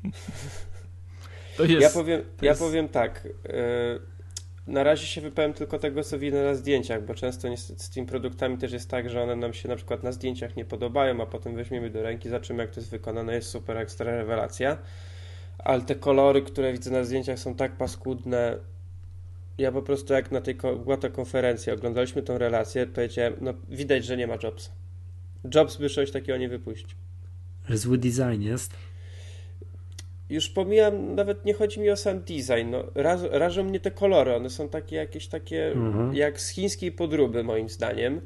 To 1.57 1.63
jest. 1.63 1.81
Ja 1.81 1.89
powiem, 1.89 2.21
to 2.37 2.45
ja 2.45 2.51
jest- 2.51 2.61
powiem 2.61 2.89
tak. 2.89 3.25
y, 3.25 4.16
Na 4.67 4.83
razie 4.83 5.07
się 5.07 5.21
wypowiem 5.21 5.53
tylko 5.53 5.79
tego, 5.79 6.03
co 6.03 6.19
widzę 6.19 6.43
na 6.43 6.55
zdjęciach, 6.55 7.05
bo 7.05 7.13
często 7.13 7.49
niestety 7.49 7.83
z 7.83 7.89
tymi 7.89 8.07
produktami 8.07 8.57
też 8.57 8.71
jest 8.71 8.89
tak, 8.89 9.09
że 9.09 9.23
one 9.23 9.35
nam 9.35 9.53
się 9.53 9.69
na 9.69 9.75
przykład 9.75 10.03
na 10.03 10.11
zdjęciach 10.11 10.55
nie 10.55 10.65
podobają, 10.65 11.21
a 11.21 11.25
potem 11.25 11.55
weźmiemy 11.55 11.89
do 11.89 12.01
ręki, 12.01 12.29
zobaczymy 12.29 12.63
jak 12.63 12.71
to 12.71 12.79
jest 12.79 12.91
wykonane, 12.91 13.33
jest 13.35 13.49
super 13.49 13.77
ekstra 13.77 14.11
rewelacja. 14.11 14.77
Ale 15.57 15.81
te 15.81 15.95
kolory, 15.95 16.41
które 16.41 16.73
widzę 16.73 16.91
na 16.91 17.03
zdjęciach 17.03 17.39
są 17.39 17.55
tak 17.55 17.71
paskudne. 17.77 18.57
Ja 19.57 19.71
po 19.71 19.81
prostu 19.81 20.13
jak 20.13 20.31
na 20.31 20.41
tej 20.41 20.55
była 20.55 20.97
ta 20.97 21.09
konferencja, 21.09 21.73
oglądaliśmy 21.73 22.21
tą 22.21 22.37
relację, 22.37 22.87
powiedziałem, 22.87 23.33
no 23.41 23.53
widać, 23.69 24.05
że 24.05 24.17
nie 24.17 24.27
ma 24.27 24.37
Jobsa. 24.43 24.71
Jobs 25.55 25.77
by 25.77 25.89
coś 25.89 26.11
takiego 26.11 26.37
nie 26.37 26.49
wypuścił. 26.49 26.97
Zły 27.69 27.97
design 27.97 28.41
jest 28.41 28.73
już 30.29 30.49
pomijam, 30.49 31.15
nawet 31.15 31.45
nie 31.45 31.53
chodzi 31.53 31.79
mi 31.79 31.89
o 31.89 31.97
sam 31.97 32.19
design, 32.19 32.71
no, 32.71 32.83
raz, 32.95 33.21
rażą 33.31 33.63
mnie 33.63 33.79
te 33.79 33.91
kolory, 33.91 34.35
one 34.35 34.49
są 34.49 34.69
takie 34.69 34.95
jakieś 34.95 35.27
takie, 35.27 35.71
mhm. 35.71 36.15
jak 36.15 36.41
z 36.41 36.49
chińskiej 36.49 36.91
podróby 36.91 37.43
moim 37.43 37.69
zdaniem. 37.69 38.21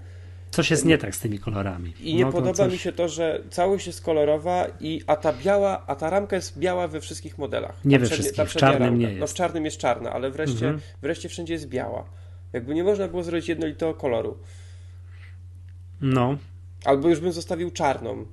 Coś 0.52 0.72
jest 0.72 0.86
nie 0.86 0.98
tak 0.98 1.16
z 1.16 1.20
tymi 1.20 1.40
kolorami. 1.40 1.94
I 2.02 2.16
nie 2.16 2.26
no 2.26 2.32
podoba 2.32 2.54
coś... 2.54 2.74
mi 2.74 2.80
się 2.80 2.92
to, 2.92 3.08
że 3.08 3.44
całość 3.50 3.88
jest 3.88 4.02
kolorowa, 4.02 4.68
i, 4.80 5.02
a 5.08 5.16
ta 5.16 5.34
biała, 5.34 5.84
a 5.88 5.96
ta 5.96 6.10
ramka 6.10 6.36
jest 6.36 6.60
biała 6.60 6.88
we 6.88 7.02
wszystkich 7.02 7.38
modelach. 7.38 7.86
Nie 7.86 8.00
we 8.00 8.06
wszystkich, 8.06 8.50
w 8.50 8.56
czarnym 8.56 8.84
ramka. 8.84 8.98
nie 8.98 9.08
jest. 9.08 9.20
No 9.20 9.28
w 9.28 9.34
czarnym 9.34 9.66
jest 9.66 9.78
czarna, 9.78 10.14
ale 10.14 10.32
wreszcie, 10.32 10.66
mhm. 10.66 10.82
wreszcie 11.02 11.30
wszędzie 11.30 11.54
jest 11.54 11.68
biała. 11.68 12.06
Jakby 12.54 12.76
nie 12.76 12.84
można 12.84 13.08
było 13.08 13.24
zrobić 13.24 13.50
jednolitego 13.50 13.94
koloru. 13.94 14.38
No. 16.02 16.38
Albo 16.86 17.10
już 17.10 17.20
bym 17.20 17.32
zostawił 17.32 17.72
czarną. 17.72 18.26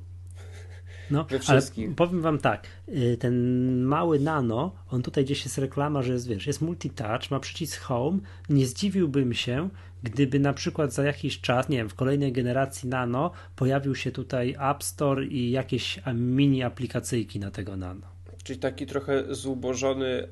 No, 1.11 1.27
ale 1.47 1.63
powiem 1.97 2.23
wam 2.23 2.39
tak, 2.39 2.67
y, 2.89 3.17
ten 3.21 3.35
mały 3.83 4.21
nano, 4.21 4.75
on 4.91 5.03
tutaj 5.03 5.25
gdzieś 5.25 5.45
jest 5.45 5.59
reklama, 5.59 6.03
że 6.03 6.13
jest, 6.13 6.29
wiesz, 6.29 6.47
jest 6.47 6.61
multitouch, 6.61 7.31
ma 7.31 7.41
przycisk 7.41 7.81
home, 7.81 8.19
nie 8.49 8.67
zdziwiłbym 8.67 9.35
się, 9.35 9.69
gdyby 10.03 10.39
na 10.41 10.53
przykład 10.53 10.93
za 10.93 11.05
jakiś 11.05 11.41
czas, 11.41 11.69
nie 11.69 11.77
wiem, 11.77 11.89
w 11.89 11.95
kolejnej 11.95 12.33
generacji 12.33 12.89
nano 12.89 13.31
pojawił 13.57 13.95
się 13.95 14.13
tutaj 14.13 14.57
App 14.71 14.85
Store 14.85 15.25
i 15.25 15.51
jakieś 15.51 16.01
mini 16.15 16.63
aplikacyjki 16.63 17.41
na 17.41 17.51
tego 17.51 17.77
nano. 17.77 18.07
Czyli 18.45 18.59
taki 18.59 18.87
trochę 18.87 19.35
zubożony 19.35 20.29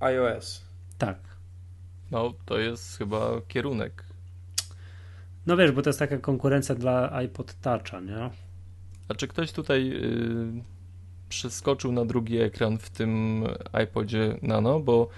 iOS. 0.00 0.64
Tak. 0.98 1.18
No, 2.10 2.34
to 2.44 2.58
jest 2.58 2.98
chyba 2.98 3.40
kierunek. 3.48 4.04
No 5.46 5.56
wiesz, 5.56 5.72
bo 5.72 5.82
to 5.82 5.88
jest 5.88 5.98
taka 5.98 6.18
konkurencja 6.18 6.74
dla 6.74 7.12
iPod 7.12 7.54
Toucha, 7.60 8.00
nie? 8.00 8.30
A 9.08 9.14
czy 9.14 9.28
ktoś 9.28 9.52
tutaj 9.52 9.92
y, 9.92 10.62
przeskoczył 11.28 11.92
na 11.92 12.04
drugi 12.04 12.38
ekran 12.38 12.78
w 12.78 12.90
tym 12.90 13.44
iPodzie 13.84 14.38
Nano? 14.42 14.80
Bo 14.80 15.08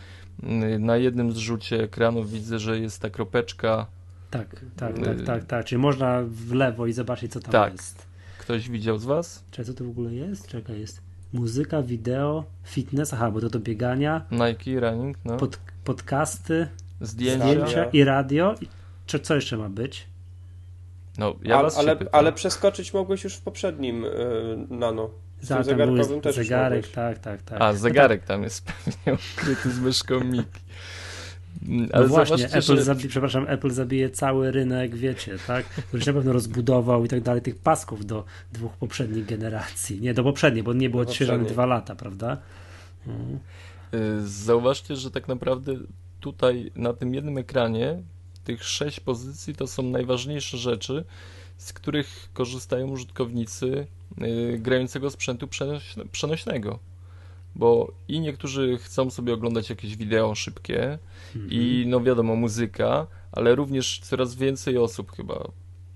y, 0.42 0.78
na 0.78 0.96
jednym 0.96 1.32
zrzucie 1.32 1.82
ekranu 1.82 2.24
widzę, 2.24 2.58
że 2.58 2.80
jest 2.80 3.02
ta 3.02 3.10
kropeczka. 3.10 3.86
Tak, 4.30 4.64
tak, 4.76 4.98
tak, 4.98 5.20
y, 5.20 5.24
tak, 5.24 5.44
tak. 5.44 5.64
Czyli 5.64 5.78
można 5.78 6.22
w 6.26 6.52
lewo 6.52 6.86
i 6.86 6.92
zobaczyć, 6.92 7.32
co 7.32 7.40
tam 7.40 7.52
tak. 7.52 7.72
jest. 7.72 8.06
Ktoś 8.38 8.70
widział 8.70 8.98
z 8.98 9.04
Was? 9.04 9.44
Czy 9.50 9.64
co 9.64 9.74
to 9.74 9.84
w 9.84 9.88
ogóle 9.88 10.14
jest? 10.14 10.46
Czekaj, 10.46 10.80
jest 10.80 11.02
muzyka, 11.32 11.82
wideo, 11.82 12.44
fitness, 12.64 13.14
aha, 13.14 13.30
bo 13.30 13.40
to 13.40 13.50
do 13.50 13.60
biegania. 13.60 14.26
Nike, 14.30 14.80
running, 14.80 15.16
no. 15.24 15.36
Pod, 15.36 15.58
podcasty, 15.84 16.68
zdjęcia. 17.00 17.50
zdjęcia 17.50 17.84
i 17.84 18.04
radio. 18.04 18.54
Czy 19.06 19.20
co 19.20 19.34
jeszcze 19.34 19.56
ma 19.56 19.68
być? 19.68 20.09
No, 21.18 21.34
ja 21.42 21.58
ale, 21.58 21.68
ale, 21.76 21.96
ale, 22.12 22.32
przeskoczyć 22.32 22.94
mogłeś 22.94 23.24
już 23.24 23.34
w 23.34 23.40
poprzednim 23.40 24.02
yy, 24.02 24.66
nano. 24.70 25.10
Z 25.42 25.48
tak, 25.48 25.64
zegarkowym 25.64 26.20
też 26.20 26.36
zegarek, 26.36 26.88
tak, 26.88 27.18
tak, 27.18 27.42
tak. 27.42 27.60
A, 27.62 27.72
zegarek 27.72 28.24
tam 28.24 28.42
jest 28.42 28.64
pewnie 28.64 29.18
ukryty 29.34 29.70
z 29.70 29.80
myszką 29.80 30.20
Miki. 30.20 30.60
Mm, 31.68 31.88
ale 31.92 32.02
no 32.02 32.08
właśnie, 32.08 32.46
Apple 32.46 32.60
że... 32.60 32.76
zabi- 32.76 33.08
przepraszam, 33.08 33.46
Apple 33.48 33.70
zabije 33.70 34.10
cały 34.10 34.50
rynek, 34.50 34.96
wiecie, 34.96 35.36
tak? 35.46 35.66
Który 35.66 36.02
się 36.02 36.12
na 36.12 36.16
pewno 36.18 36.32
rozbudował 36.32 37.04
i 37.04 37.08
tak 37.08 37.20
dalej, 37.20 37.42
tych 37.42 37.58
pasków 37.58 38.06
do 38.06 38.24
dwóch 38.52 38.72
poprzednich 38.72 39.26
generacji. 39.26 40.00
Nie, 40.00 40.14
do 40.14 40.22
poprzedniej, 40.22 40.62
bo 40.62 40.72
nie 40.72 40.90
było 40.90 41.02
odświeżone 41.02 41.44
dwa 41.44 41.66
lata, 41.66 41.94
prawda? 41.94 42.36
Mhm. 43.06 43.38
Zauważcie, 44.26 44.96
że 44.96 45.10
tak 45.10 45.28
naprawdę 45.28 45.72
tutaj 46.20 46.72
na 46.76 46.92
tym 46.92 47.14
jednym 47.14 47.38
ekranie 47.38 48.02
tych 48.44 48.64
sześć 48.64 49.00
pozycji 49.00 49.54
to 49.54 49.66
są 49.66 49.82
najważniejsze 49.82 50.58
rzeczy, 50.58 51.04
z 51.56 51.72
których 51.72 52.28
korzystają 52.32 52.88
użytkownicy 52.88 53.86
yy, 54.18 54.58
grającego 54.58 55.10
sprzętu 55.10 55.48
przenośnego. 56.12 56.78
Bo 57.54 57.92
i 58.08 58.20
niektórzy 58.20 58.78
chcą 58.78 59.10
sobie 59.10 59.34
oglądać 59.34 59.70
jakieś 59.70 59.96
wideo 59.96 60.34
szybkie 60.34 60.98
mhm. 61.34 61.52
i 61.52 61.84
no 61.86 62.00
wiadomo, 62.00 62.36
muzyka, 62.36 63.06
ale 63.32 63.54
również 63.54 64.00
coraz 64.02 64.34
więcej 64.34 64.78
osób 64.78 65.12
chyba 65.16 65.50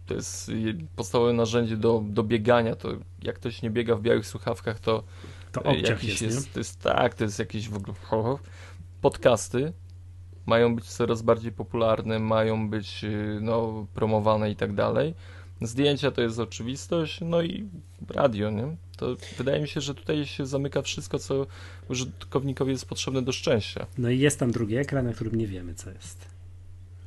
to 0.06 0.14
jest 0.14 0.50
podstawowe 0.96 1.32
narzędzie 1.32 1.76
do, 1.76 2.02
do 2.06 2.22
biegania. 2.22 2.76
To 2.76 2.88
jak 3.22 3.36
ktoś 3.36 3.62
nie 3.62 3.70
biega 3.70 3.96
w 3.96 4.02
białych 4.02 4.26
słuchawkach, 4.26 4.80
to, 4.80 5.02
to 5.52 5.72
jakiś 5.72 6.08
jest, 6.08 6.22
jest, 6.22 6.52
to 6.52 6.60
jest 6.60 6.80
tak, 6.80 7.14
to 7.14 7.24
jest 7.24 7.38
jakieś 7.38 7.68
w 7.68 7.76
ogóle 7.76 7.96
podcasty 9.00 9.72
mają 10.46 10.76
być 10.76 10.84
coraz 10.84 11.22
bardziej 11.22 11.52
popularne, 11.52 12.18
mają 12.18 12.70
być 12.70 13.04
y, 13.04 13.38
no, 13.40 13.86
promowane 13.94 14.50
i 14.50 14.56
tak 14.56 14.74
dalej. 14.74 15.14
Zdjęcia 15.60 16.10
to 16.10 16.22
jest 16.22 16.38
oczywistość, 16.38 17.20
no 17.20 17.42
i 17.42 17.68
radio, 18.08 18.50
nie? 18.50 18.76
To 18.96 19.16
wydaje 19.38 19.62
mi 19.62 19.68
się, 19.68 19.80
że 19.80 19.94
tutaj 19.94 20.26
się 20.26 20.46
zamyka 20.46 20.82
wszystko, 20.82 21.18
co 21.18 21.46
użytkownikowi 21.88 22.72
jest 22.72 22.88
potrzebne 22.88 23.22
do 23.22 23.32
szczęścia. 23.32 23.86
No 23.98 24.10
i 24.10 24.18
jest 24.18 24.38
tam 24.38 24.52
drugi 24.52 24.76
ekran, 24.76 25.06
na 25.06 25.12
którym 25.12 25.34
nie 25.34 25.46
wiemy, 25.46 25.74
co 25.74 25.90
jest. 25.90 26.28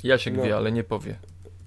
Ja 0.04 0.18
się 0.18 0.32
no. 0.32 0.44
wie, 0.44 0.56
ale 0.56 0.72
nie 0.72 0.84
powie. 0.84 1.16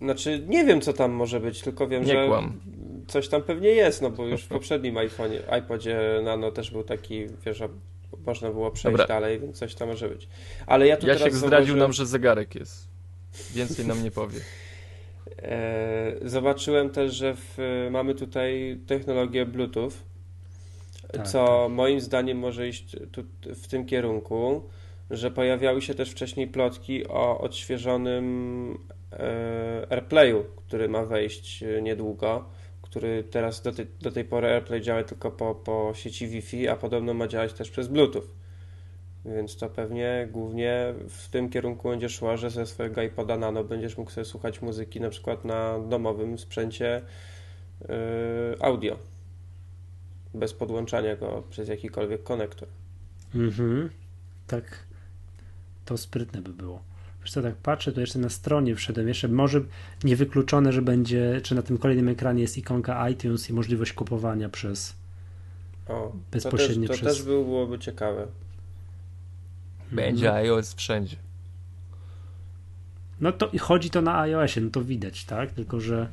Znaczy, 0.00 0.44
nie 0.48 0.64
wiem, 0.64 0.80
co 0.80 0.92
tam 0.92 1.12
może 1.12 1.40
być, 1.40 1.60
tylko 1.60 1.88
wiem, 1.88 2.04
nie 2.04 2.12
że 2.12 2.26
kłam. 2.26 2.60
coś 3.06 3.28
tam 3.28 3.42
pewnie 3.42 3.68
jest, 3.68 4.02
no 4.02 4.10
bo 4.10 4.26
już 4.26 4.42
w 4.42 4.48
poprzednim 4.48 4.96
iPhone, 4.96 5.30
iPodzie 5.58 6.20
Nano 6.24 6.50
też 6.50 6.70
był 6.70 6.84
taki, 6.84 7.26
wiesz, 7.46 7.62
można 8.26 8.50
było 8.50 8.70
przejść 8.70 8.98
Dobra. 8.98 9.06
dalej, 9.06 9.40
więc 9.40 9.58
coś 9.58 9.74
tam 9.74 9.88
może 9.88 10.08
być. 10.08 10.28
Ale 10.66 10.86
ja 10.86 10.96
tu 10.96 11.06
Jasiek 11.06 11.22
teraz 11.22 11.38
zdradził 11.38 11.50
zauważyłem... 11.50 11.78
nam, 11.78 11.92
że 11.92 12.06
zegarek 12.06 12.54
jest. 12.54 12.88
Więcej 13.54 13.86
nam 13.86 14.02
nie 14.02 14.10
powie. 14.10 14.40
E, 15.42 16.12
zobaczyłem 16.22 16.90
też, 16.90 17.14
że 17.14 17.34
w, 17.36 17.58
mamy 17.90 18.14
tutaj 18.14 18.80
technologię 18.86 19.46
Bluetooth, 19.46 19.90
tak, 21.12 21.28
co 21.28 21.46
tak. 21.46 21.76
moim 21.76 22.00
zdaniem 22.00 22.38
może 22.38 22.68
iść 22.68 22.96
tu, 23.12 23.22
w 23.44 23.68
tym 23.68 23.86
kierunku, 23.86 24.68
że 25.10 25.30
pojawiały 25.30 25.82
się 25.82 25.94
też 25.94 26.10
wcześniej 26.10 26.46
plotki 26.46 27.06
o 27.08 27.40
odświeżonym 27.40 28.78
e, 29.12 29.86
AirPlayu, 29.90 30.44
który 30.56 30.88
ma 30.88 31.04
wejść 31.04 31.64
niedługo 31.82 32.50
który 32.90 33.24
teraz 33.24 33.62
do 33.62 33.72
tej, 33.72 33.86
do 34.00 34.12
tej 34.12 34.24
pory 34.24 34.48
AirPlay 34.48 34.80
działa 34.80 35.04
tylko 35.04 35.30
po, 35.30 35.54
po 35.54 35.92
sieci 35.94 36.28
Wi-Fi, 36.28 36.68
a 36.68 36.76
podobno 36.76 37.14
ma 37.14 37.28
działać 37.28 37.52
też 37.52 37.70
przez 37.70 37.88
Bluetooth. 37.88 38.22
Więc 39.24 39.56
to 39.56 39.68
pewnie 39.68 40.28
głównie 40.32 40.94
w 41.08 41.28
tym 41.28 41.50
kierunku 41.50 41.88
będzie 41.88 42.08
szło, 42.08 42.36
że 42.36 42.50
ze 42.50 42.66
swojego 42.66 43.02
iPoda 43.02 43.36
Nano 43.36 43.64
będziesz 43.64 43.96
mógł 43.96 44.10
sobie 44.10 44.24
słuchać 44.24 44.62
muzyki 44.62 45.00
na 45.00 45.10
przykład 45.10 45.44
na 45.44 45.78
domowym 45.78 46.38
sprzęcie 46.38 47.02
yy, 47.80 47.88
audio. 48.60 48.98
Bez 50.34 50.54
podłączania 50.54 51.16
go 51.16 51.42
przez 51.50 51.68
jakikolwiek 51.68 52.22
konektor. 52.22 52.68
Mhm. 53.34 53.90
Tak. 54.46 54.86
To 55.84 55.96
sprytne 55.96 56.42
by 56.42 56.52
było. 56.52 56.89
Wiesz 57.30 57.34
co, 57.34 57.42
tak 57.42 57.54
patrzę, 57.54 57.92
to 57.92 58.00
jeszcze 58.00 58.18
na 58.18 58.28
stronie 58.28 58.76
wszedłem, 58.76 59.08
jeszcze 59.08 59.28
może 59.28 59.60
niewykluczone, 60.04 60.72
że 60.72 60.82
będzie, 60.82 61.40
czy 61.42 61.54
na 61.54 61.62
tym 61.62 61.78
kolejnym 61.78 62.08
ekranie 62.08 62.42
jest 62.42 62.58
ikonka 62.58 63.08
iTunes 63.08 63.50
i 63.50 63.52
możliwość 63.52 63.92
kupowania 63.92 64.48
przez 64.48 64.96
o, 65.88 66.12
bezpośrednio 66.30 66.86
to 66.86 66.92
też, 66.92 67.00
to 67.00 67.06
przez... 67.06 67.16
też 67.16 67.26
byłoby 67.26 67.78
ciekawe. 67.78 68.26
Będzie 69.92 70.26
mhm. 70.26 70.44
iOS 70.44 70.74
wszędzie. 70.74 71.16
No 73.20 73.32
to 73.32 73.50
chodzi 73.60 73.90
to 73.90 74.02
na 74.02 74.20
iOSie, 74.20 74.60
no 74.60 74.70
to 74.70 74.84
widać, 74.84 75.24
tak? 75.24 75.50
Tylko, 75.50 75.80
że 75.80 76.08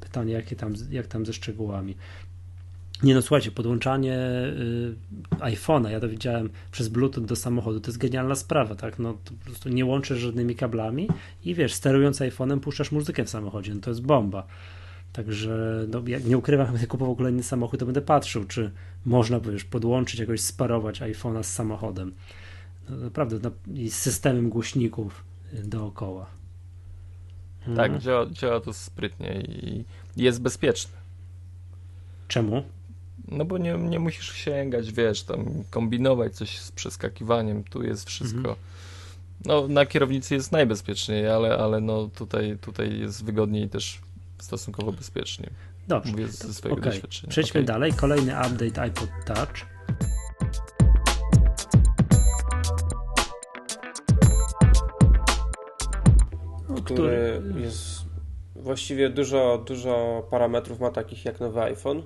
pytanie, 0.00 0.32
jakie 0.32 0.56
tam, 0.56 0.74
jak 0.90 1.06
tam 1.06 1.26
ze 1.26 1.32
szczegółami. 1.32 1.96
Nie 3.02 3.14
no, 3.14 3.22
słuchajcie, 3.22 3.50
podłączanie 3.50 4.18
y, 4.18 4.94
iPhone'a, 5.38 5.90
ja 5.90 6.00
to 6.00 6.08
widziałem 6.08 6.50
przez 6.72 6.88
Bluetooth 6.88 7.24
do 7.24 7.36
samochodu, 7.36 7.80
to 7.80 7.88
jest 7.88 7.98
genialna 7.98 8.34
sprawa, 8.34 8.74
tak? 8.74 8.98
No 8.98 9.12
to 9.24 9.32
po 9.38 9.44
prostu 9.44 9.68
nie 9.68 9.84
łączysz 9.84 10.18
żadnymi 10.18 10.56
kablami 10.56 11.08
i 11.44 11.54
wiesz, 11.54 11.74
sterując 11.74 12.20
iPhone'em 12.20 12.60
puszczasz 12.60 12.92
muzykę 12.92 13.24
w 13.24 13.30
samochodzie, 13.30 13.74
no 13.74 13.80
to 13.80 13.90
jest 13.90 14.02
bomba. 14.02 14.46
Także 15.12 15.84
no, 15.88 16.02
jak 16.06 16.24
nie 16.24 16.38
ukrywam, 16.38 16.66
jak 16.66 16.72
będę 16.72 16.86
kupował 16.86 17.16
kolejny 17.16 17.42
samochód, 17.42 17.80
to 17.80 17.86
będę 17.86 18.02
patrzył, 18.02 18.44
czy 18.44 18.70
można, 19.04 19.40
wiesz, 19.40 19.64
podłączyć, 19.64 20.20
jakoś 20.20 20.40
sparować 20.40 21.00
iPhone'a 21.00 21.42
z 21.42 21.52
samochodem. 21.52 22.12
No, 22.88 22.96
naprawdę, 22.96 23.38
no, 23.42 23.50
i 23.74 23.90
z 23.90 23.98
systemem 23.98 24.48
głośników 24.48 25.24
dookoła. 25.64 26.26
Tak, 27.60 27.86
mhm. 27.86 28.00
działa, 28.00 28.26
działa 28.26 28.60
to 28.60 28.72
sprytnie 28.72 29.40
i 29.40 29.84
jest 30.16 30.42
bezpieczne. 30.42 30.92
Czemu? 32.28 32.62
No 33.28 33.44
bo 33.44 33.58
nie, 33.58 33.78
nie 33.78 33.98
musisz 33.98 34.32
sięgać, 34.32 34.92
wiesz, 34.92 35.22
tam 35.22 35.44
kombinować 35.70 36.34
coś 36.34 36.58
z 36.58 36.72
przeskakiwaniem, 36.72 37.64
tu 37.64 37.82
jest 37.82 38.08
wszystko 38.08 38.56
No, 39.44 39.68
na 39.68 39.86
kierownicy 39.86 40.34
jest 40.34 40.52
najbezpieczniej, 40.52 41.28
ale, 41.28 41.58
ale 41.58 41.80
no 41.80 42.08
tutaj, 42.16 42.58
tutaj 42.60 42.98
jest 42.98 43.24
wygodniej 43.24 43.68
też 43.68 44.00
stosunkowo 44.38 44.92
bezpiecznie. 44.92 45.50
Dobrze. 45.88 46.12
Mówię 46.12 46.28
ze 46.28 46.54
swojego 46.54 46.80
okay. 46.80 46.92
doświadczenia. 46.92 47.30
Przejdźmy 47.30 47.60
okay. 47.60 47.66
dalej. 47.66 47.92
Kolejny 47.92 48.32
update 48.32 48.82
iPod 48.82 49.08
Touch. 49.26 49.72
który 56.84 57.42
jest 57.56 58.04
właściwie 58.56 59.10
dużo, 59.10 59.64
dużo 59.66 60.22
parametrów 60.30 60.80
ma 60.80 60.90
takich 60.90 61.24
jak 61.24 61.40
nowy 61.40 61.60
iPhone. 61.60 62.02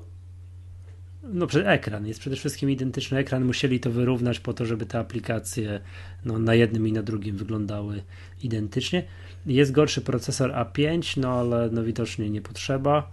No, 1.22 1.46
ekran 1.64 2.06
jest 2.06 2.20
przede 2.20 2.36
wszystkim 2.36 2.70
identyczny 2.70 3.18
ekran. 3.18 3.44
Musieli 3.44 3.80
to 3.80 3.90
wyrównać 3.90 4.40
po 4.40 4.54
to, 4.54 4.66
żeby 4.66 4.86
te 4.86 4.98
aplikacje 4.98 5.80
no, 6.24 6.38
na 6.38 6.54
jednym 6.54 6.88
i 6.88 6.92
na 6.92 7.02
drugim 7.02 7.36
wyglądały 7.36 8.02
identycznie. 8.42 9.04
Jest 9.46 9.72
gorszy 9.72 10.00
procesor 10.00 10.50
A5, 10.50 11.20
no 11.20 11.32
ale 11.32 11.70
no, 11.72 11.84
widocznie 11.84 12.30
nie 12.30 12.42
potrzeba. 12.42 13.10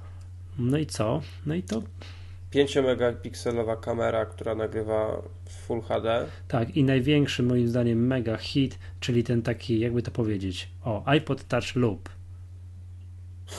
No 0.59 0.77
i 0.77 0.85
co? 0.85 1.21
No 1.45 1.55
i 1.55 1.63
to 1.63 1.83
5-megapikselowa 2.53 3.79
kamera, 3.79 4.25
która 4.25 4.55
nagrywa 4.55 5.21
w 5.45 5.51
Full 5.53 5.81
HD. 5.81 6.25
Tak, 6.47 6.77
i 6.77 6.83
największy 6.83 7.43
moim 7.43 7.67
zdaniem 7.67 8.07
mega 8.07 8.37
hit, 8.37 8.79
czyli 8.99 9.23
ten 9.23 9.41
taki, 9.41 9.79
jakby 9.79 10.01
to 10.01 10.11
powiedzieć, 10.11 10.69
o, 10.83 11.03
iPod 11.05 11.47
Touch 11.47 11.75
Loop. 11.75 12.09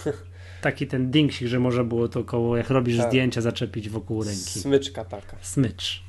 Taki 0.64 0.86
ten 0.86 1.10
dingsik, 1.10 1.48
że 1.48 1.60
można 1.60 1.84
było 1.84 2.08
to 2.08 2.24
koło, 2.24 2.56
jak 2.56 2.70
robisz 2.70 2.96
tak. 2.96 3.08
zdjęcia, 3.08 3.40
zaczepić 3.40 3.88
wokół 3.88 4.24
ręki. 4.24 4.60
Smyczka 4.60 5.04
taka. 5.04 5.36
Smycz. 5.40 6.02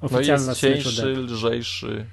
Oficjalna 0.00 0.44
no 0.44 0.50
jest 0.50 0.60
cieńszy, 0.60 1.06
lżejszy. 1.06 2.06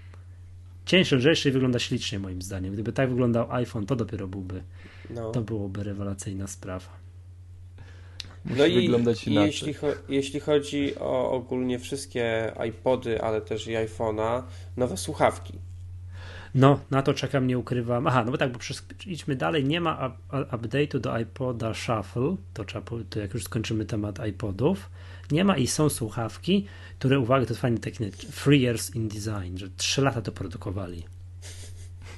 Cieńszy, 0.86 1.16
lżejszy 1.16 1.50
i 1.50 1.52
wygląda 1.52 1.80
ślicznie 1.80 2.20
moim 2.20 2.42
zdaniem. 2.42 2.74
Gdyby 2.74 2.94
tak 2.94 3.10
wyglądał 3.10 3.52
iPhone, 3.52 3.86
to 3.86 3.96
dopiero 3.96 4.28
byłby, 4.28 4.64
no. 5.10 5.32
to 5.32 5.42
byłoby 5.42 5.84
rewelacyjna 5.84 6.48
sprawa. 6.48 6.90
Musi 8.46 8.60
no 8.60 8.66
wyglądać 8.66 9.28
i, 9.28 9.32
inaczej. 9.32 9.48
Jeśli, 9.68 9.74
jeśli 10.10 10.40
chodzi 10.40 10.96
o 11.00 11.32
ogólnie 11.32 11.80
wszystkie 11.80 12.54
iPody, 12.70 13.22
ale 13.22 13.42
też 13.42 13.68
i 13.68 13.72
iPhone'a, 13.72 14.44
nowe 14.78 14.98
słuchawki. 14.98 15.54
No, 16.56 16.80
na 16.92 17.02
to 17.02 17.14
czekam, 17.14 17.48
nie 17.48 17.58
ukrywam. 17.58 18.08
Aha, 18.08 18.24
no 18.26 18.32
bo 18.32 18.38
tak, 18.38 18.52
bo 18.52 18.60
idźmy 19.06 19.36
dalej. 19.36 19.66
Nie 19.66 19.82
ma 19.82 20.18
update'u 20.32 21.00
do 21.00 21.20
iPoda 21.20 21.74
Shuffle, 21.74 22.36
to, 22.54 22.66
trzeba, 22.66 22.92
to 23.10 23.20
jak 23.20 23.34
już 23.34 23.44
skończymy 23.44 23.86
temat 23.86 24.28
iPodów. 24.28 24.90
Nie 25.32 25.44
ma 25.44 25.58
i 25.58 25.68
są 25.68 25.90
słuchawki, 25.90 26.66
które, 27.00 27.20
uwaga, 27.20 27.46
to 27.46 27.56
fajny 27.56 27.80
taki 27.80 28.12
three 28.12 28.62
years 28.62 28.96
in 28.96 29.08
design, 29.08 29.58
że 29.58 29.70
trzy 29.70 30.02
lata 30.02 30.22
to 30.22 30.32
produkowali. 30.32 31.04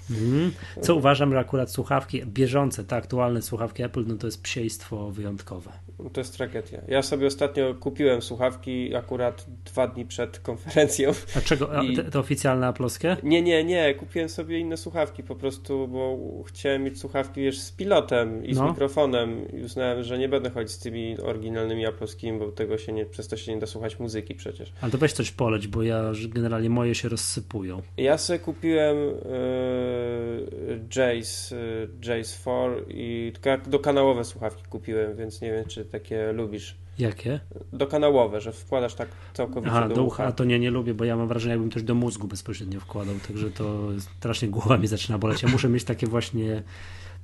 Mm. 0.10 0.52
Co 0.82 0.96
uważam, 0.96 1.32
że 1.32 1.40
akurat 1.40 1.72
słuchawki 1.72 2.26
bieżące, 2.26 2.84
te 2.84 2.96
aktualne 2.96 3.42
słuchawki 3.42 3.84
Apple, 3.84 4.04
no 4.08 4.16
to 4.16 4.28
jest 4.28 4.42
psiejstwo 4.42 5.12
wyjątkowe. 5.12 5.72
To 6.14 6.22
jest 6.22 6.38
tragedia. 6.38 6.82
Ja 6.88 7.02
sobie 7.02 7.28
ostatnio 7.28 7.74
kupiłem 7.74 8.22
słuchawki 8.22 8.96
akurat 8.96 9.46
dwa 9.66 9.88
dni 9.88 10.06
przed 10.06 10.40
konferencją. 10.40 11.12
A 11.38 11.42
czego? 11.42 11.82
I... 11.82 11.96
Te, 11.96 12.04
te 12.04 12.20
oficjalne 12.20 12.68
aploskie? 12.68 13.18
Nie, 13.24 13.42
nie, 13.42 13.64
nie. 13.64 13.96
Kupiłem 13.96 14.30
sobie 14.30 14.60
inne 14.60 14.78
słuchawki 14.78 15.24
po 15.24 15.36
prostu, 15.36 15.88
bo 15.88 16.18
chciałem 16.48 16.84
mieć 16.84 17.00
słuchawki 17.00 17.42
wiesz, 17.42 17.60
z 17.60 17.72
pilotem 17.72 18.46
i 18.46 18.54
z 18.54 18.58
no. 18.58 18.70
mikrofonem 18.70 19.52
i 19.54 19.64
uznałem, 19.64 20.04
że 20.04 20.18
nie 20.18 20.30
będę 20.30 20.50
chodzić 20.50 20.72
z 20.72 20.80
tymi 20.80 21.20
oryginalnymi 21.20 21.86
aploskimi, 21.86 22.40
bo 22.40 22.52
tego 22.52 22.78
się 22.78 22.94
nie, 22.94 23.06
przez 23.06 23.28
to 23.28 23.38
się 23.38 23.54
nie 23.54 23.60
da 23.60 23.68
słuchać 23.68 24.00
muzyki 24.00 24.36
przecież. 24.36 24.74
Ale 24.82 24.92
to 24.92 24.98
weź 24.98 25.14
coś 25.14 25.32
poleć, 25.32 25.68
bo 25.68 25.84
ja 25.84 26.12
generalnie 26.28 26.70
moje 26.70 26.96
się 26.96 27.10
rozsypują. 27.10 27.82
Ja 27.98 28.18
sobie 28.18 28.40
kupiłem 28.40 28.98
yy, 28.98 30.80
Jace, 30.96 31.56
yy, 31.56 32.16
Jace 32.16 32.38
4 32.42 32.86
i 32.90 33.32
tylko 33.34 33.70
dokanałowe 33.70 34.26
słuchawki 34.26 34.64
kupiłem, 34.70 35.16
więc 35.16 35.42
nie 35.42 35.52
wiem, 35.52 35.66
czy 35.66 35.86
takie 35.92 36.34
lubisz. 36.34 36.76
Jakie? 37.00 37.40
Dokanałowe, 37.74 38.42
że 38.42 38.52
wkładasz 38.52 38.94
tak 38.94 39.10
całkowicie 39.34 39.72
Aha, 39.76 39.90
do 39.90 40.04
ucha. 40.04 40.26
A 40.26 40.32
to 40.32 40.44
nie, 40.44 40.60
nie 40.60 40.72
lubię, 40.72 40.94
bo 40.94 41.06
ja 41.06 41.18
mam 41.18 41.28
wrażenie, 41.28 41.52
jakbym 41.52 41.72
coś 41.72 41.84
do 41.84 41.96
mózgu 41.96 42.28
bezpośrednio 42.28 42.80
wkładał, 42.80 43.16
także 43.28 43.52
to 43.52 43.90
strasznie 44.18 44.48
głowa 44.48 44.78
mi 44.78 44.88
zaczyna 44.88 45.18
boleć. 45.18 45.44
Ja 45.44 45.50
muszę 45.50 45.70
mieć 45.70 45.84
takie 45.84 46.08
właśnie, 46.08 46.64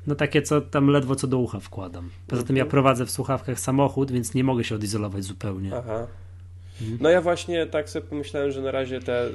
no 0.08 0.16
takie, 0.16 0.42
co 0.42 0.62
tam 0.62 0.88
ledwo 0.88 1.16
co 1.16 1.28
do 1.28 1.38
ucha 1.38 1.60
wkładam. 1.60 2.10
Poza 2.28 2.44
tym 2.44 2.56
ja 2.56 2.64
mhm. 2.64 2.72
prowadzę 2.72 3.06
w 3.06 3.12
słuchawkach 3.12 3.60
samochód, 3.60 4.12
więc 4.12 4.34
nie 4.34 4.44
mogę 4.44 4.64
się 4.64 4.76
odizolować 4.76 5.24
zupełnie. 5.24 5.72
Aha. 5.76 6.08
Mhm. 6.82 6.98
No 7.02 7.10
ja 7.10 7.22
właśnie 7.22 7.66
tak 7.66 7.90
sobie 7.90 8.08
pomyślałem, 8.08 8.52
że 8.52 8.62
na 8.62 8.72
razie 8.72 9.00
te 9.00 9.30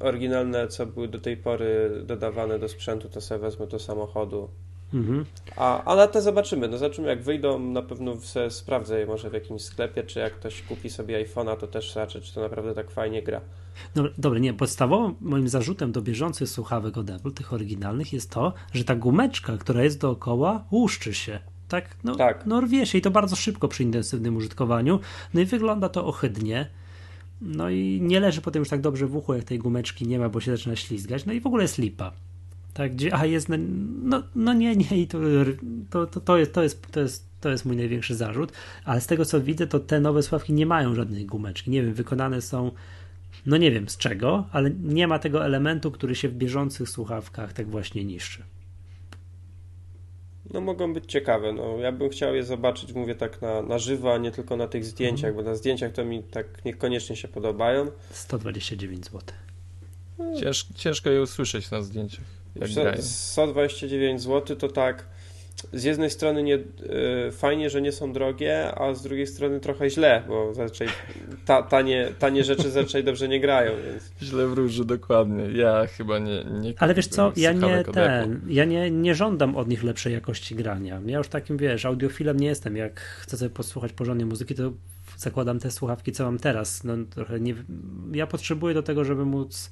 oryginalne, 0.00 0.68
co 0.68 0.86
były 0.86 1.08
do 1.08 1.18
tej 1.18 1.36
pory 1.36 1.90
dodawane 2.04 2.58
do 2.58 2.68
sprzętu, 2.68 3.08
to 3.08 3.20
sobie 3.20 3.40
wezmę 3.40 3.66
do 3.66 3.78
samochodu. 3.78 4.48
Mhm. 4.94 5.24
A, 5.56 5.84
ale 5.84 6.08
te 6.08 6.22
zobaczymy. 6.22 6.68
No 6.68 6.78
zobaczymy, 6.78 7.08
jak 7.08 7.22
wyjdą. 7.22 7.58
Na 7.58 7.82
pewno 7.82 8.16
sprawdzę 8.48 9.00
je 9.00 9.06
może 9.06 9.30
w 9.30 9.32
jakimś 9.32 9.62
sklepie, 9.62 10.02
czy 10.02 10.18
jak 10.18 10.34
ktoś 10.34 10.62
kupi 10.62 10.90
sobie 10.90 11.26
iPhone'a, 11.26 11.56
to 11.56 11.66
też 11.66 11.92
zobaczę, 11.92 12.20
czy 12.20 12.34
to 12.34 12.40
naprawdę 12.40 12.74
tak 12.74 12.90
fajnie 12.90 13.22
gra. 13.22 13.40
Dobra, 13.94 14.12
dobra, 14.18 14.38
nie. 14.38 14.54
Podstawowym 14.54 15.14
moim 15.20 15.48
zarzutem 15.48 15.92
do 15.92 16.02
bieżących 16.02 16.48
słuchawek 16.48 16.98
od 16.98 17.10
Apple, 17.10 17.32
tych 17.32 17.52
oryginalnych, 17.52 18.12
jest 18.12 18.30
to, 18.30 18.52
że 18.74 18.84
ta 18.84 18.94
gumeczka, 18.94 19.56
która 19.56 19.82
jest 19.82 20.00
dookoła, 20.00 20.64
łuszczy 20.72 21.14
się. 21.14 21.38
Tak, 21.68 21.96
no, 22.04 22.16
tak. 22.16 22.46
no 22.46 22.60
rwie 22.60 22.86
się 22.86 22.98
i 22.98 23.00
to 23.00 23.10
bardzo 23.10 23.36
szybko 23.36 23.68
przy 23.68 23.82
intensywnym 23.82 24.36
użytkowaniu. 24.36 25.00
No 25.34 25.40
i 25.40 25.44
wygląda 25.44 25.88
to 25.88 26.06
ohydnie. 26.06 26.66
No 27.40 27.70
i 27.70 28.00
nie 28.02 28.20
leży 28.20 28.40
potem 28.40 28.60
już 28.60 28.68
tak 28.68 28.80
dobrze 28.80 29.06
w 29.06 29.16
uchu, 29.16 29.34
jak 29.34 29.44
tej 29.44 29.58
gumeczki 29.58 30.06
nie 30.06 30.18
ma, 30.18 30.28
bo 30.28 30.40
się 30.40 30.56
zaczyna 30.56 30.76
ślizgać. 30.76 31.26
No 31.26 31.32
i 31.32 31.40
w 31.40 31.46
ogóle 31.46 31.62
jest 31.64 31.78
lipa. 31.78 32.12
Tak, 32.74 32.92
gdzie, 32.92 33.14
a 33.14 33.26
jest, 33.26 33.48
no, 34.02 34.22
no 34.34 34.52
nie, 34.52 34.76
nie, 34.76 34.98
i 34.98 35.06
to, 35.06 35.18
to, 35.90 36.06
to, 36.06 36.20
to, 36.20 36.36
jest, 36.36 36.52
to, 36.52 36.62
jest, 36.62 36.92
to, 36.92 37.00
jest, 37.00 37.26
to 37.40 37.50
jest 37.50 37.64
mój 37.64 37.76
największy 37.76 38.14
zarzut, 38.14 38.52
ale 38.84 39.00
z 39.00 39.06
tego 39.06 39.24
co 39.24 39.40
widzę, 39.40 39.66
to 39.66 39.80
te 39.80 40.00
nowe 40.00 40.22
sławki 40.22 40.52
nie 40.52 40.66
mają 40.66 40.94
żadnej 40.94 41.26
gumeczki, 41.26 41.70
nie 41.70 41.82
wiem, 41.82 41.94
wykonane 41.94 42.42
są, 42.42 42.70
no 43.46 43.56
nie 43.56 43.70
wiem 43.70 43.88
z 43.88 43.96
czego, 43.96 44.46
ale 44.52 44.70
nie 44.70 45.08
ma 45.08 45.18
tego 45.18 45.44
elementu, 45.44 45.90
który 45.90 46.14
się 46.14 46.28
w 46.28 46.34
bieżących 46.34 46.88
słuchawkach 46.88 47.52
tak 47.52 47.68
właśnie 47.68 48.04
niszczy. 48.04 48.42
No 50.50 50.60
mogą 50.60 50.94
być 50.94 51.04
ciekawe, 51.06 51.52
no 51.52 51.78
ja 51.78 51.92
bym 51.92 52.10
chciał 52.10 52.34
je 52.34 52.44
zobaczyć, 52.44 52.92
mówię 52.92 53.14
tak 53.14 53.42
na, 53.42 53.62
na 53.62 53.78
żywo, 53.78 54.14
a 54.14 54.18
nie 54.18 54.30
tylko 54.30 54.56
na 54.56 54.68
tych 54.68 54.84
zdjęciach, 54.84 55.30
mhm. 55.30 55.44
bo 55.44 55.50
na 55.50 55.56
zdjęciach 55.56 55.92
to 55.92 56.04
mi 56.04 56.22
tak 56.22 56.64
niekoniecznie 56.64 57.16
się 57.16 57.28
podobają. 57.28 57.90
129 58.10 59.04
zł. 59.04 59.20
Cięż, 60.40 60.66
ciężko 60.74 61.10
je 61.10 61.22
usłyszeć 61.22 61.70
na 61.70 61.82
zdjęciach. 61.82 62.41
Jak 62.56 62.98
129 63.00 64.22
zł 64.22 64.56
to 64.56 64.68
tak 64.68 65.04
z 65.72 65.84
jednej 65.84 66.10
strony 66.10 66.42
nie, 66.42 66.54
y, 66.54 66.62
fajnie, 67.32 67.70
że 67.70 67.82
nie 67.82 67.92
są 67.92 68.12
drogie, 68.12 68.74
a 68.74 68.94
z 68.94 69.02
drugiej 69.02 69.26
strony 69.26 69.60
trochę 69.60 69.90
źle, 69.90 70.22
bo 70.28 70.54
zazwyczaj 70.54 70.88
ta, 71.46 71.62
tanie, 71.62 72.08
tanie 72.18 72.44
rzeczy 72.44 72.70
zazwyczaj 72.70 73.04
dobrze 73.04 73.28
nie 73.28 73.40
grają. 73.40 73.72
Więc... 73.86 74.12
Źle 74.22 74.46
wróży, 74.46 74.84
dokładnie. 74.84 75.44
Ja 75.52 75.86
chyba 75.86 76.18
nie. 76.18 76.44
nie 76.60 76.74
Ale 76.78 76.94
wiesz 76.94 77.06
co, 77.06 77.32
ja 77.36 77.52
nie 77.52 77.84
ten, 77.84 78.40
ja 78.48 78.64
nie, 78.64 78.90
nie 78.90 79.14
żądam 79.14 79.56
od 79.56 79.68
nich 79.68 79.82
lepszej 79.82 80.12
jakości 80.12 80.54
grania. 80.54 81.00
Ja 81.06 81.18
już 81.18 81.28
takim 81.28 81.56
wiesz, 81.56 81.84
audiofilem 81.84 82.40
nie 82.40 82.46
jestem. 82.46 82.76
Jak 82.76 83.00
chcę 83.00 83.36
sobie 83.36 83.50
posłuchać 83.50 83.92
porządnej 83.92 84.26
muzyki, 84.26 84.54
to 84.54 84.72
zakładam 85.16 85.58
te 85.58 85.70
słuchawki, 85.70 86.12
co 86.12 86.24
mam 86.24 86.38
teraz. 86.38 86.84
No, 86.84 86.94
trochę 87.10 87.40
nie, 87.40 87.54
ja 88.12 88.26
potrzebuję 88.26 88.74
do 88.74 88.82
tego, 88.82 89.04
żeby 89.04 89.24
móc 89.24 89.70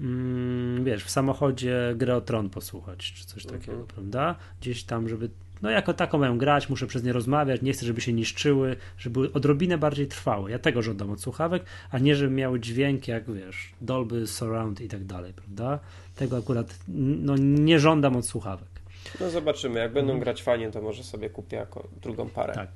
mm, 0.00 0.84
wiesz, 0.84 1.04
w 1.04 1.10
samochodzie 1.10 1.94
grę 1.96 2.16
o 2.16 2.20
tron 2.20 2.50
posłuchać, 2.50 3.12
czy 3.12 3.26
coś 3.26 3.46
takiego, 3.46 3.72
mhm. 3.72 3.86
prawda? 3.86 4.36
Gdzieś 4.60 4.84
tam, 4.84 5.08
żeby 5.08 5.30
no 5.62 5.70
jako 5.70 5.94
taką 5.94 6.18
mają 6.18 6.38
grać, 6.38 6.68
muszę 6.68 6.86
przez 6.86 7.04
nie 7.04 7.12
rozmawiać, 7.12 7.62
nie 7.62 7.72
chcę, 7.72 7.86
żeby 7.86 8.00
się 8.00 8.12
niszczyły, 8.12 8.76
żeby 8.98 9.14
były 9.14 9.32
odrobinę 9.32 9.78
bardziej 9.78 10.06
trwałe. 10.06 10.50
Ja 10.50 10.58
tego 10.58 10.82
żądam 10.82 11.10
od 11.10 11.20
słuchawek, 11.20 11.64
a 11.90 11.98
nie, 11.98 12.16
żeby 12.16 12.34
miały 12.34 12.60
dźwięk 12.60 13.08
jak, 13.08 13.32
wiesz, 13.32 13.72
Dolby, 13.80 14.26
Surround 14.26 14.80
i 14.80 14.88
tak 14.88 15.04
dalej, 15.04 15.32
prawda? 15.32 15.78
Tego 16.16 16.36
akurat 16.36 16.78
no, 16.88 17.36
nie 17.36 17.78
żądam 17.78 18.16
od 18.16 18.26
słuchawek. 18.26 18.68
No 19.20 19.30
zobaczymy, 19.30 19.80
jak 19.80 19.92
będą 19.92 20.12
mhm. 20.12 20.20
grać 20.20 20.42
fajnie, 20.42 20.70
to 20.70 20.82
może 20.82 21.04
sobie 21.04 21.30
kupię 21.30 21.56
jako 21.56 21.88
drugą 22.02 22.28
parę. 22.28 22.54
Tak. 22.54 22.68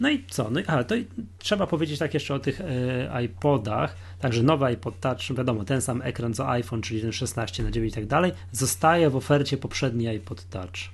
No 0.00 0.10
i 0.10 0.24
co? 0.30 0.50
No 0.50 0.60
i, 0.60 0.64
aha, 0.66 0.84
to 0.84 0.94
trzeba 1.38 1.66
powiedzieć 1.66 1.98
tak 1.98 2.14
jeszcze 2.14 2.34
o 2.34 2.38
tych 2.38 2.60
e, 2.60 3.22
iPodach. 3.24 3.96
Także 4.20 4.42
nowy 4.42 4.64
iPod 4.64 5.00
Touch, 5.00 5.36
wiadomo, 5.36 5.64
ten 5.64 5.82
sam 5.82 6.02
ekran 6.02 6.34
co 6.34 6.48
iPhone, 6.50 6.82
czyli 6.82 7.00
ten 7.00 7.12
16 7.12 7.62
na 7.62 7.70
9 7.70 7.92
i 7.92 7.94
tak 7.94 8.06
dalej, 8.06 8.32
zostaje 8.52 9.10
w 9.10 9.16
ofercie 9.16 9.56
poprzedni 9.56 10.08
iPod 10.08 10.48
Touch. 10.50 10.90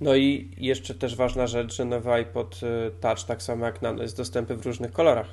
No 0.00 0.16
i 0.16 0.50
jeszcze 0.56 0.94
też 0.94 1.16
ważna 1.16 1.46
rzecz, 1.46 1.76
że 1.76 1.84
nowy 1.84 2.12
iPod 2.12 2.60
e, 2.62 2.90
Touch, 2.90 3.24
tak 3.24 3.42
samo 3.42 3.66
jak 3.66 3.82
Nano, 3.82 4.02
jest 4.02 4.16
dostępny 4.16 4.56
w 4.56 4.66
różnych 4.66 4.92
kolorach. 4.92 5.26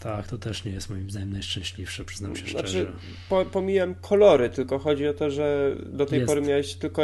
Tak, 0.00 0.28
to 0.28 0.38
też 0.38 0.64
nie 0.64 0.72
jest 0.72 0.90
moim 0.90 1.10
zdaniem 1.10 1.32
najszczęśliwsze, 1.32 2.04
przyznam 2.04 2.36
się 2.36 2.46
znaczy, 2.46 2.68
szczerze. 2.68 2.92
Po, 3.28 3.44
pomijam 3.44 3.94
kolory, 3.94 4.50
tylko 4.50 4.78
chodzi 4.78 5.08
o 5.08 5.14
to, 5.14 5.30
że 5.30 5.76
do 5.86 6.06
tej 6.06 6.18
jest. 6.18 6.28
pory 6.28 6.42
miałeś 6.42 6.74
tylko 6.74 7.02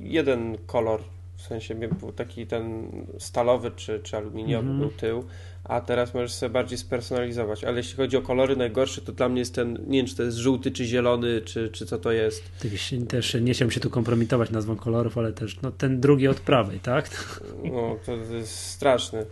jeden 0.00 0.58
kolor 0.66 1.00
W 1.38 1.42
sensie 1.42 1.74
był 1.74 2.12
taki 2.12 2.46
ten 2.46 2.90
stalowy 3.18 3.70
czy, 3.76 4.00
czy 4.02 4.16
aluminiowy 4.16 4.68
Mhm. 4.68 4.78
był 4.78 4.90
tył, 4.98 5.24
a 5.64 5.80
teraz 5.80 6.14
możesz 6.14 6.32
sobie 6.32 6.50
bardziej 6.50 6.78
spersonalizować. 6.78 7.64
Ale 7.64 7.76
jeśli 7.76 7.96
chodzi 7.96 8.16
o 8.16 8.22
kolory, 8.22 8.56
najgorszy 8.56 9.00
to 9.02 9.12
dla 9.12 9.28
mnie 9.28 9.38
jest 9.38 9.54
ten, 9.54 9.78
nie 9.86 9.98
wiem 9.98 10.06
czy 10.06 10.16
to 10.16 10.22
jest 10.22 10.36
żółty, 10.36 10.70
czy 10.70 10.84
zielony, 10.84 11.40
czy, 11.40 11.68
czy 11.68 11.86
co 11.86 11.98
to 11.98 12.12
jest. 12.12 12.42
Tak 12.62 12.70
się, 12.76 13.06
też 13.06 13.36
nie 13.40 13.52
chciałem 13.54 13.70
się 13.70 13.80
tu 13.80 13.90
kompromitować 13.90 14.50
nazwą 14.50 14.76
kolorów, 14.76 15.18
ale 15.18 15.32
też 15.32 15.60
no, 15.62 15.70
ten 15.72 16.00
drugi 16.00 16.28
od 16.28 16.40
prawej, 16.40 16.80
tak? 16.80 17.10
No, 17.72 17.96
to 18.06 18.12
jest 18.12 18.56
straszny. 18.56 19.26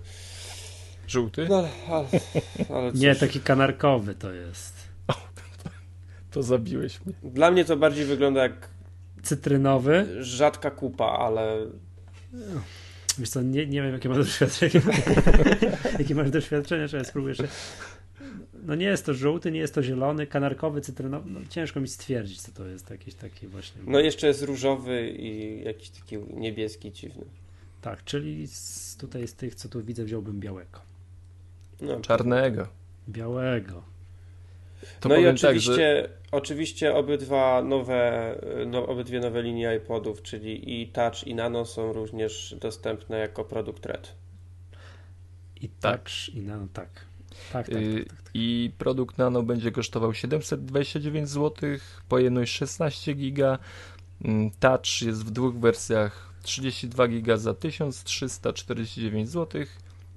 Żółty? 1.09 1.47
No, 1.51 1.57
ale, 1.57 1.69
ale, 1.89 2.07
ale 2.79 2.93
Nie, 2.93 3.15
taki 3.15 3.41
kanarkowy 3.41 4.15
to 4.15 4.33
jest. 4.33 4.75
To 6.31 6.43
zabiłeś 6.43 7.01
mnie. 7.07 7.15
Dla 7.23 7.51
mnie 7.51 7.65
to 7.65 7.77
bardziej 7.77 8.05
wygląda 8.05 8.43
jak 8.43 8.69
Cytrynowy. 9.23 10.17
rzadka 10.25 10.71
kupa, 10.71 11.05
ale 11.07 11.57
Wiesz 13.19 13.29
co, 13.29 13.43
nie, 13.43 13.67
nie 13.67 13.83
wiem 13.83 13.93
jakie 13.93 14.09
masz 14.09 14.19
doświadczenie. 14.19 14.85
jakie 15.99 16.15
masz 16.15 16.31
doświadczenie, 16.31 17.05
spróbuję 17.05 17.31
jeszcze. 17.31 17.49
No 18.63 18.75
nie 18.75 18.87
jest 18.87 19.07
to 19.07 19.15
żółty, 19.15 19.53
nie 19.53 19.61
jest 19.61 19.75
to 19.75 19.83
zielony, 19.83 20.27
kanarkowy, 20.27 20.81
cytrynowy. 20.81 21.31
No, 21.31 21.41
ciężko 21.49 21.81
mi 21.81 21.89
stwierdzić, 21.89 22.43
co 22.43 22.53
to 22.53 22.67
jest. 22.67 22.91
Jakiś 22.91 23.15
taki 23.15 23.47
właśnie. 23.47 23.83
no 23.87 24.01
jeszcze 24.01 24.27
jest 24.27 24.43
różowy 24.43 25.11
i 25.11 25.63
jakiś 25.65 25.91
taki 25.91 26.19
niebieski 26.35 26.93
dziwny. 26.93 27.25
Tak, 27.83 28.05
czyli 28.05 28.47
z, 28.47 28.97
tutaj 28.97 29.29
z 29.29 29.35
tych, 29.35 29.55
co 29.55 29.69
tu 29.69 29.85
widzę, 29.85 30.05
wziąłbym 30.05 30.41
białego. 30.41 30.81
No, 31.81 32.01
Czarnego. 32.01 32.69
Białego. 33.09 33.83
To 35.01 35.09
no 35.09 35.15
i 35.15 35.19
powiem 35.19 35.37
tak, 35.37 35.45
oczywiście, 35.45 35.75
że 35.75 36.09
oczywiście 36.33 36.95
obydwa 36.95 37.63
nowe, 37.63 38.35
no, 38.67 38.87
obydwie 38.87 39.21
nowe 39.21 39.43
linie 39.43 39.75
iPodów, 39.77 40.23
czyli 40.23 40.83
i 40.83 40.89
Touch 40.89 41.27
i 41.27 41.35
Nano 41.35 41.65
są 41.65 41.93
również 41.93 42.55
dostępne 42.61 43.19
jako 43.19 43.45
produkt 43.45 43.87
Red. 43.87 44.13
I 45.61 45.69
Tak. 45.69 46.01
touch, 46.03 46.35
i 46.35 46.41
nano, 46.41 46.67
tak. 46.73 46.89
Tak, 47.53 47.67
tak, 47.67 47.75
y, 47.83 47.99
tak, 47.99 48.09
tak, 48.09 48.23
tak. 48.23 48.31
i 48.35 48.71
produkt 48.79 49.19
Nano 49.19 49.43
będzie 49.43 49.73
kosztował 49.73 50.15
729 50.15 51.29
zł, 51.29 51.71
pojemność 52.09 52.53
16 52.55 53.15
giga. 53.15 53.59
Mm, 54.25 54.51
Touch 54.61 55.03
jest 55.03 55.25
w 55.25 55.31
dwóch 55.31 55.55
wersjach 55.59 56.33
32 56.43 57.09
giga 57.09 57.37
za 57.37 57.55
1349 57.55 59.29
zł, 59.29 59.63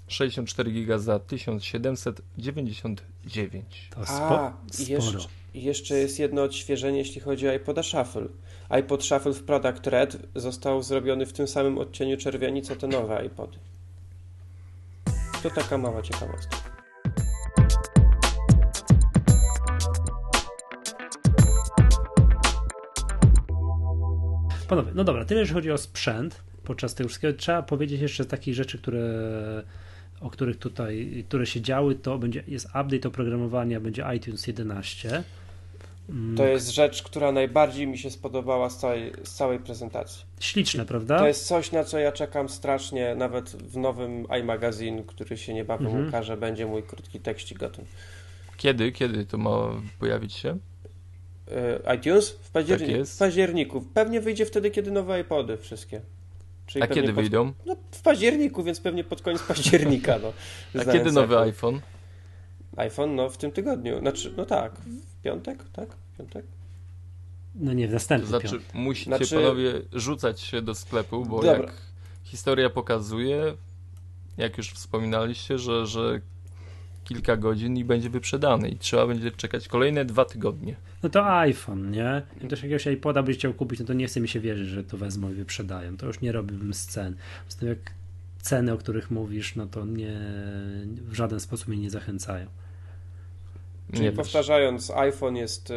64 0.07 0.71
giga 0.71 0.97
za 0.97 1.19
1799. 1.19 3.87
To 3.89 4.05
spo, 4.05 4.39
A, 4.39 4.53
sporo. 4.71 4.89
jeszcze, 4.89 5.17
i 5.53 5.63
jeszcze 5.63 5.97
jest 5.97 6.19
jedno 6.19 6.43
odświeżenie, 6.43 6.97
jeśli 6.97 7.21
chodzi 7.21 7.47
o 7.47 7.53
iPoda 7.53 7.83
Shuffle. 7.83 8.27
iPod 8.69 9.03
Shuffle 9.03 9.33
w 9.33 9.43
Product 9.43 9.87
Red 9.87 10.17
został 10.35 10.83
zrobiony 10.83 11.25
w 11.25 11.33
tym 11.33 11.47
samym 11.47 11.77
odcieniu 11.77 12.17
czerwieni, 12.17 12.61
co 12.61 12.75
te 12.75 12.87
nowe 12.87 13.25
iPody. 13.25 13.57
To 15.43 15.49
taka 15.49 15.77
mała 15.77 16.01
ciekawostka. 16.01 16.57
Panowie, 24.67 24.91
no 24.95 25.03
dobra, 25.03 25.25
tyle 25.25 25.39
jeśli 25.39 25.53
chodzi 25.55 25.71
o 25.71 25.77
sprzęt 25.77 26.41
podczas 26.63 26.95
tego 26.95 27.07
wszystkiego. 27.07 27.37
Trzeba 27.37 27.61
powiedzieć 27.61 28.01
jeszcze 28.01 28.25
takich 28.25 28.55
rzeczy, 28.55 28.77
które, 28.77 29.03
o 30.21 30.29
których 30.29 30.57
tutaj, 30.57 31.23
które 31.27 31.45
się 31.45 31.61
działy, 31.61 31.95
to 31.95 32.17
będzie, 32.17 32.43
jest 32.47 32.65
update 32.65 33.07
oprogramowania, 33.07 33.79
będzie 33.79 34.05
iTunes 34.15 34.47
11. 34.47 35.23
To 36.37 36.45
jest 36.45 36.69
rzecz, 36.69 37.03
która 37.03 37.31
najbardziej 37.31 37.87
mi 37.87 37.97
się 37.97 38.09
spodobała 38.11 38.69
z 38.69 38.77
całej, 38.77 39.11
z 39.23 39.33
całej 39.33 39.59
prezentacji. 39.59 40.25
Śliczne, 40.39 40.85
prawda? 40.85 41.19
To 41.19 41.27
jest 41.27 41.47
coś, 41.47 41.71
na 41.71 41.83
co 41.83 41.99
ja 41.99 42.11
czekam 42.11 42.49
strasznie, 42.49 43.15
nawet 43.15 43.49
w 43.49 43.77
nowym 43.77 44.25
iMagazine, 44.41 45.03
który 45.03 45.37
się 45.37 45.53
niebawem 45.53 45.87
Mhm. 45.87 46.07
ukaże, 46.07 46.37
będzie 46.37 46.65
mój 46.65 46.83
krótki 46.83 47.19
tekścik 47.19 47.57
gotowy. 47.57 47.87
Kiedy? 48.57 48.91
Kiedy 48.91 49.25
to 49.25 49.37
ma 49.37 49.69
pojawić 49.99 50.33
się? 50.33 50.57
Y, 51.47 51.95
iTunes? 51.97 52.29
W 52.31 52.51
październiku. 52.51 52.91
Tak 52.91 52.99
jest. 52.99 53.15
w 53.15 53.17
październiku. 53.19 53.81
Pewnie 53.93 54.21
wyjdzie 54.21 54.45
wtedy, 54.45 54.71
kiedy 54.71 54.91
nowe 54.91 55.21
iPody 55.21 55.57
wszystkie. 55.57 56.01
Czyli 56.67 56.83
A 56.83 56.87
kiedy 56.87 57.07
pod- 57.07 57.15
wyjdą? 57.15 57.53
No, 57.65 57.75
w 57.91 58.01
październiku, 58.01 58.63
więc 58.63 58.79
pewnie 58.79 59.03
pod 59.03 59.21
koniec 59.21 59.41
października. 59.43 60.19
No, 60.23 60.33
A 60.81 60.85
kiedy 60.85 61.11
nowy 61.11 61.37
iPhone? 61.39 61.81
iPhone? 62.77 63.15
No, 63.15 63.29
w 63.29 63.37
tym 63.37 63.51
tygodniu. 63.51 63.99
Znaczy, 63.99 64.33
no 64.37 64.45
tak, 64.45 64.71
piątek, 65.23 65.63
tak? 65.73 65.89
Piątek? 66.17 66.45
No 67.55 67.73
nie, 67.73 67.87
w 67.87 67.89
To 67.89 67.93
następny 67.93 68.27
znaczy, 68.29 68.47
piątek. 68.49 68.73
musicie 68.73 69.05
Znaczy- 69.17 69.35
panowie 69.35 69.81
rzucać 69.93 70.41
się 70.41 70.61
do 70.61 70.75
sklepu, 70.75 71.25
bo 71.25 71.35
Dobra. 71.41 71.57
jak 71.57 71.73
historia 72.23 72.69
pokazuje, 72.69 73.53
jak 74.37 74.57
już 74.57 74.71
wspominaliście, 74.71 75.57
że, 75.57 75.87
że 75.87 76.21
kilka 77.03 77.37
godzin 77.37 77.77
i 77.77 77.83
będzie 77.85 78.09
wyprzedany 78.09 78.69
i 78.69 78.77
trzeba 78.77 79.07
będzie 79.07 79.31
czekać 79.31 79.67
kolejne 79.67 80.05
dwa 80.05 80.25
tygodnie. 80.25 80.75
No 81.03 81.09
to 81.09 81.37
iPhone, 81.37 81.91
nie? 81.91 81.97
Jak 82.37 82.47
ktoś 82.47 82.63
jakiegoś 82.63 82.85
iPoda 82.87 83.23
by 83.23 83.33
chciał 83.33 83.53
kupić, 83.53 83.79
no 83.79 83.85
to 83.85 83.93
nie 83.93 84.07
chce 84.07 84.19
mi 84.19 84.27
się 84.27 84.39
wierzyć, 84.39 84.67
że 84.67 84.83
to 84.83 84.97
wezmą 84.97 85.31
i 85.31 85.33
wyprzedają. 85.33 85.97
To 85.97 86.05
już 86.05 86.21
nie 86.21 86.31
robiłbym 86.31 86.73
scen. 86.73 87.15
Z 87.47 87.55
tym 87.55 87.67
jak 87.67 87.77
ceny, 88.41 88.73
o 88.73 88.77
których 88.77 89.11
mówisz, 89.11 89.55
no 89.55 89.65
to 89.67 89.85
nie, 89.85 90.19
w 90.85 91.13
żaden 91.13 91.39
sposób 91.39 91.67
mnie 91.67 91.77
nie 91.77 91.89
zachęcają. 91.89 92.47
Czyli 93.93 94.03
Nie, 94.03 94.11
powtarzając, 94.11 94.91
iPhone 94.91 95.35
jest 95.35 95.71
y, 95.71 95.73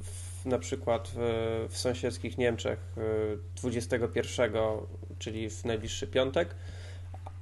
w, 0.00 0.46
na 0.46 0.58
przykład 0.58 1.12
w, 1.14 1.66
w 1.68 1.78
sąsiedzkich 1.78 2.38
Niemczech 2.38 2.78
y, 2.98 3.38
21, 3.56 4.52
czyli 5.18 5.50
w 5.50 5.64
najbliższy 5.64 6.06
piątek. 6.06 6.54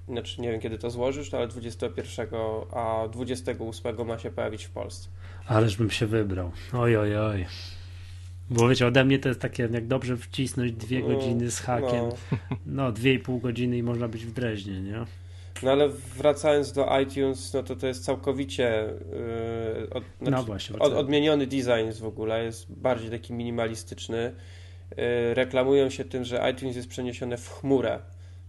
Znaczy, 0.09 0.41
nie 0.41 0.51
wiem 0.51 0.61
kiedy 0.61 0.79
to 0.79 0.91
złożysz, 0.91 1.35
ale 1.35 1.49
21, 1.49 2.27
a 2.73 3.09
28 3.13 4.07
ma 4.07 4.19
się 4.19 4.31
pojawić 4.31 4.65
w 4.65 4.71
Polsce. 4.71 5.09
Ależ 5.47 5.77
bym 5.77 5.91
się 5.91 6.07
wybrał. 6.07 6.51
Oj, 6.73 6.97
oj, 6.97 7.17
oj. 7.17 7.47
Bo 8.51 8.69
wiecie, 8.69 8.87
ode 8.87 9.05
mnie 9.05 9.19
to 9.19 9.29
jest 9.29 9.41
takie, 9.41 9.69
jak 9.73 9.87
dobrze 9.87 10.17
wcisnąć 10.17 10.73
dwie 10.73 11.01
No, 11.01 11.07
godziny 11.07 11.51
z 11.51 11.59
hakiem. 11.61 12.05
No. 12.31 12.37
No, 12.67 12.93
dwie 12.93 13.15
i 13.15 13.19
pół 13.19 13.41
godziny 13.41 13.77
i 13.77 13.83
można 13.83 14.09
być 14.09 14.27
w 14.27 14.33
Dreźnie, 14.33 14.81
nie? 14.81 15.05
No 15.63 15.71
ale 15.71 15.89
wracając 16.17 16.73
do 16.73 16.99
iTunes, 17.01 17.55
no 17.55 17.63
to 17.63 17.77
to 17.77 17.87
jest 17.87 18.05
całkowicie 18.05 18.85
yy, 19.81 19.91
od, 19.91 20.05
No 20.21 20.29
znaczy, 20.29 20.45
właśnie. 20.47 20.79
od, 20.79 20.93
odmieniony 20.93 21.47
design 21.47 21.87
jest 21.87 22.01
w 22.01 22.05
ogóle, 22.07 22.45
jest 22.45 22.73
bardziej 22.73 23.11
taki 23.11 23.33
minimalistyczny. 23.33 24.33
Yy, 24.97 25.35
reklamują 25.35 25.91
się 25.91 26.05
tym, 26.05 26.25
że 26.25 26.51
iTunes 26.53 26.77
jest 26.77 26.89
przeniesione 26.89 27.37
w 27.37 27.49
chmurę, 27.49 27.99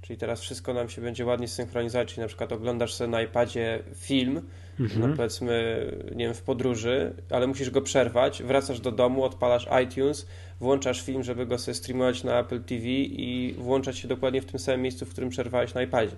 czyli 0.01 0.19
teraz 0.19 0.41
wszystko 0.41 0.73
nam 0.73 0.89
się 0.89 1.01
będzie 1.01 1.25
ładnie 1.25 1.47
synchronizować, 1.47 2.07
czyli 2.07 2.21
na 2.21 2.27
przykład 2.27 2.51
oglądasz 2.51 2.93
sobie 2.93 3.09
na 3.09 3.21
iPadzie 3.21 3.79
film, 3.95 4.41
no 4.79 4.85
Mhm. 4.85 5.13
powiedzmy, 5.17 5.85
nie 6.15 6.25
wiem, 6.25 6.33
w 6.33 6.41
podróży, 6.41 7.13
ale 7.29 7.47
musisz 7.47 7.69
go 7.69 7.81
przerwać, 7.81 8.43
wracasz 8.43 8.79
do 8.79 8.91
domu, 8.91 9.23
odpalasz 9.23 9.67
iTunes, 9.83 10.27
włączasz 10.59 11.01
film, 11.01 11.23
żeby 11.23 11.45
go 11.45 11.57
sobie 11.57 11.75
streamować 11.75 12.23
na 12.23 12.39
Apple 12.39 12.63
TV 12.63 12.85
i 12.87 13.55
włączać 13.57 13.97
się 13.97 14.07
dokładnie 14.07 14.41
w 14.41 14.45
tym 14.45 14.59
samym 14.59 14.81
miejscu, 14.81 15.05
w 15.05 15.09
którym 15.09 15.29
przerwałeś 15.29 15.73
na 15.73 15.81
iPadzie. 15.81 16.15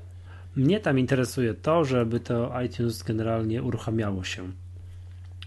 Mnie 0.56 0.80
tam 0.80 1.00
interesuje 1.00 1.54
to, 1.54 1.86
żeby 1.86 2.20
to 2.20 2.62
iTunes 2.62 3.04
generalnie 3.04 3.64
uruchamiało 3.64 4.24
się. 4.24 4.52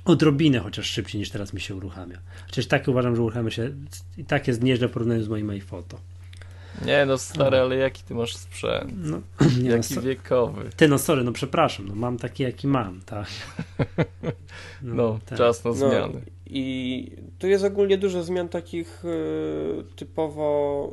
Odrobinę 0.04 0.59
chociaż 0.59 0.86
szybciej 0.86 1.18
niż 1.18 1.30
teraz 1.30 1.52
mi 1.52 1.61
się 1.61 1.74
uruchamia. 1.74 2.18
Chociaż 2.46 2.66
tak 2.66 2.88
uważam, 2.88 3.16
że 3.16 3.22
uruchamia 3.22 3.50
się 3.50 3.70
i 4.16 4.24
tak 4.24 4.48
jest 4.48 4.62
nieźle 4.62 4.88
w 4.88 4.92
porównaniu 4.92 5.22
z 5.22 5.28
moim 5.28 5.50
iPhoto. 5.50 5.98
Nie 6.86 7.06
no 7.06 7.18
stary, 7.18 7.59
ale 7.59 7.76
jaki 7.76 8.02
ty 8.02 8.14
masz 8.14 8.36
sprzęt? 8.36 8.92
No, 8.96 9.20
nie 9.62 9.70
no, 9.70 9.76
Jaki 9.76 9.94
so, 9.94 10.02
wiekowy. 10.02 10.70
ty 10.76 10.88
no 10.88 10.98
sorry, 10.98 11.24
no 11.24 11.32
przepraszam, 11.32 11.88
no 11.88 11.94
mam 11.94 12.18
taki 12.18 12.42
jaki 12.42 12.66
mam, 12.66 13.00
tak. 13.06 13.26
No, 14.82 15.18
tak. 15.26 15.38
czas 15.38 15.64
na 15.64 15.70
No, 15.70 15.76
zmiany. 15.76 16.20
I 16.46 17.11
tu 17.38 17.46
jest 17.46 17.64
ogólnie 17.64 17.98
dużo 17.98 18.22
zmian 18.22 18.48
takich 18.48 19.04
y, 19.04 19.84
typowo 19.96 20.90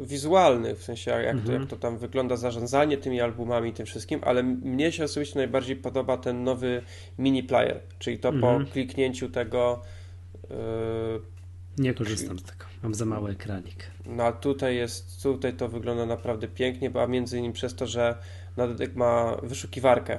wizualnych, 0.00 0.78
w 0.78 0.82
sensie 0.84 1.10
jak, 1.10 1.36
to, 1.36 1.40
Mhm. 1.42 1.60
jak 1.60 1.70
to 1.70 1.76
tam 1.76 1.98
wygląda 1.98 2.36
zarządzanie 2.36 2.96
tymi 2.98 3.20
albumami 3.20 3.72
tym 3.72 3.86
wszystkim, 3.86 4.20
ale 4.24 4.42
mnie 4.42 4.92
się 4.92 5.04
osobiście 5.04 5.38
najbardziej 5.38 5.76
podoba 5.76 6.16
ten 6.16 6.44
nowy 6.44 6.82
mini 7.18 7.42
player, 7.42 7.80
czyli 7.98 8.18
to 8.18 8.28
Mhm. 8.28 8.66
po 8.66 8.72
kliknięciu 8.72 9.28
tego 9.28 9.82
y, 10.44 10.54
Nie 11.78 11.94
korzystam 11.94 12.38
z 12.38 12.42
tego. 12.42 12.64
Mam 12.82 12.94
za 12.94 13.04
mały 13.04 13.30
ekranik. 13.30 13.86
no 14.06 14.24
a 14.24 14.32
tutaj 14.32 14.76
jest, 14.76 15.22
tutaj 15.22 15.52
to 15.52 15.68
wygląda 15.68 16.06
naprawdę 16.06 16.48
pięknie, 16.48 16.90
bo 16.90 17.02
a 17.02 17.06
między 17.06 17.38
innymi 17.38 17.54
przez 17.54 17.74
to, 17.74 17.86
że 17.86 18.16
na 18.56 18.66
dodatek 18.66 18.96
ma 18.96 19.36
wyszukiwarkę, 19.42 20.18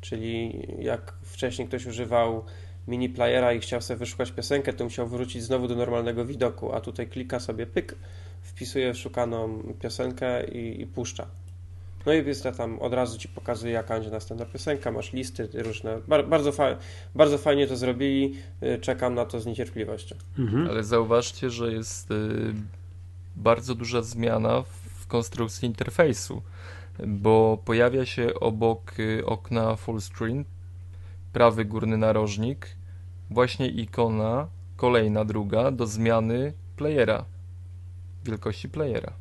czyli 0.00 0.62
jak 0.78 1.12
wcześniej 1.22 1.68
ktoś 1.68 1.86
używał 1.86 2.44
mini 2.88 3.08
playera 3.08 3.52
i 3.52 3.60
chciał 3.60 3.80
sobie 3.80 3.98
wyszukać 3.98 4.30
piosenkę, 4.32 4.72
to 4.72 4.84
musiał 4.84 5.06
wrócić 5.08 5.42
znowu 5.42 5.68
do 5.68 5.76
normalnego 5.76 6.24
widoku, 6.24 6.72
a 6.72 6.80
tutaj 6.80 7.06
klika 7.06 7.40
sobie 7.40 7.66
pyk, 7.66 7.94
wpisuje 8.56 8.94
szukaną 8.94 9.62
piosenkę 9.80 10.46
i, 10.46 10.82
i 10.82 10.86
puszcza. 10.86 11.26
No 12.06 12.12
i 12.12 12.26
jest 12.26 12.48
tam 12.56 12.78
od 12.78 12.92
razu 12.92 13.18
ci 13.18 13.28
pokazuje, 13.28 13.72
jaka 13.72 13.94
będzie 13.94 14.10
następna 14.10 14.46
piosenka, 14.46 14.90
masz 14.92 15.12
listy 15.12 15.48
różne. 15.54 15.98
Bar, 16.08 16.28
bardzo, 16.28 16.52
fa 16.52 16.76
bardzo 17.14 17.38
fajnie 17.38 17.66
to 17.66 17.76
zrobili, 17.76 18.34
y, 18.62 18.78
czekam 18.78 19.14
na 19.14 19.24
to 19.24 19.40
z 19.40 19.46
niecierpliwością. 19.46 20.16
Mhm. 20.38 20.70
Ale 20.70 20.84
zauważcie, 20.84 21.50
że 21.50 21.72
jest 21.72 22.10
y, 22.10 22.54
bardzo 23.36 23.74
duża 23.74 24.02
zmiana 24.02 24.62
w 24.62 24.86
w 25.06 25.08
konstrukcji 25.08 25.66
interfejsu, 25.66 26.42
bo 27.06 27.58
pojawia 27.64 28.06
się 28.06 28.34
obok 28.34 28.98
y, 28.98 29.26
okna 29.26 29.76
full 29.76 30.00
screen 30.00 30.44
prawy 31.32 31.64
górny 31.64 31.96
narożnik 31.96 32.66
właśnie 33.30 33.68
ikona, 33.68 34.48
kolejna 34.76 35.24
druga 35.24 35.70
do 35.70 35.86
zmiany 35.86 36.52
playera, 36.76 37.24
wielkości 38.26 38.68
playera. 38.68 39.12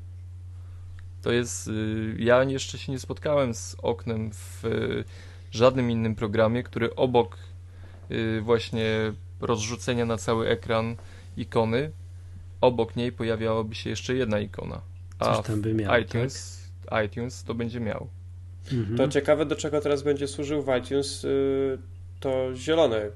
To 1.22 1.32
jest, 1.32 1.68
y, 1.68 2.16
ja 2.20 2.43
jeszcze 2.43 2.78
się 2.78 2.91
nie 2.91 2.99
spotkałem 2.99 3.53
z 3.53 3.76
oknem 3.82 4.32
w 4.34 4.66
y, 4.66 5.03
żadnym 5.51 5.91
innym 5.91 6.16
programie, 6.16 6.64
który 6.64 6.95
obok 6.95 7.38
właśnie 8.41 9.14
rozrzucenia 9.41 10.06
na 10.06 10.18
cały 10.18 10.47
ekran 10.47 10.95
ikony, 11.38 11.91
obok 12.62 12.95
niej 12.95 13.12
pojawiałaby 13.12 13.76
się 13.76 13.89
jeszcze 13.89 14.16
jedna 14.16 14.39
ikona. 14.39 14.82
A 15.20 15.36
Coś 15.36 15.45
tam 15.45 15.62
by 15.62 15.74
miał, 15.74 16.01
iTunes, 16.01 16.64
tak? 16.86 17.06
iTunes 17.06 17.43
to 17.43 17.53
będzie 17.53 17.80
miał. 17.80 18.08
Mhm. 18.74 18.97
To 18.97 19.08
ciekawe, 19.08 19.45
do 19.45 19.56
czego 19.56 19.82
teraz 19.82 20.03
będzie 20.03 20.28
służył 20.28 20.64
w 20.64 20.78
iTunes 20.78 21.24
y, 21.24 21.78
to 22.20 22.56
zielone, 22.56 23.10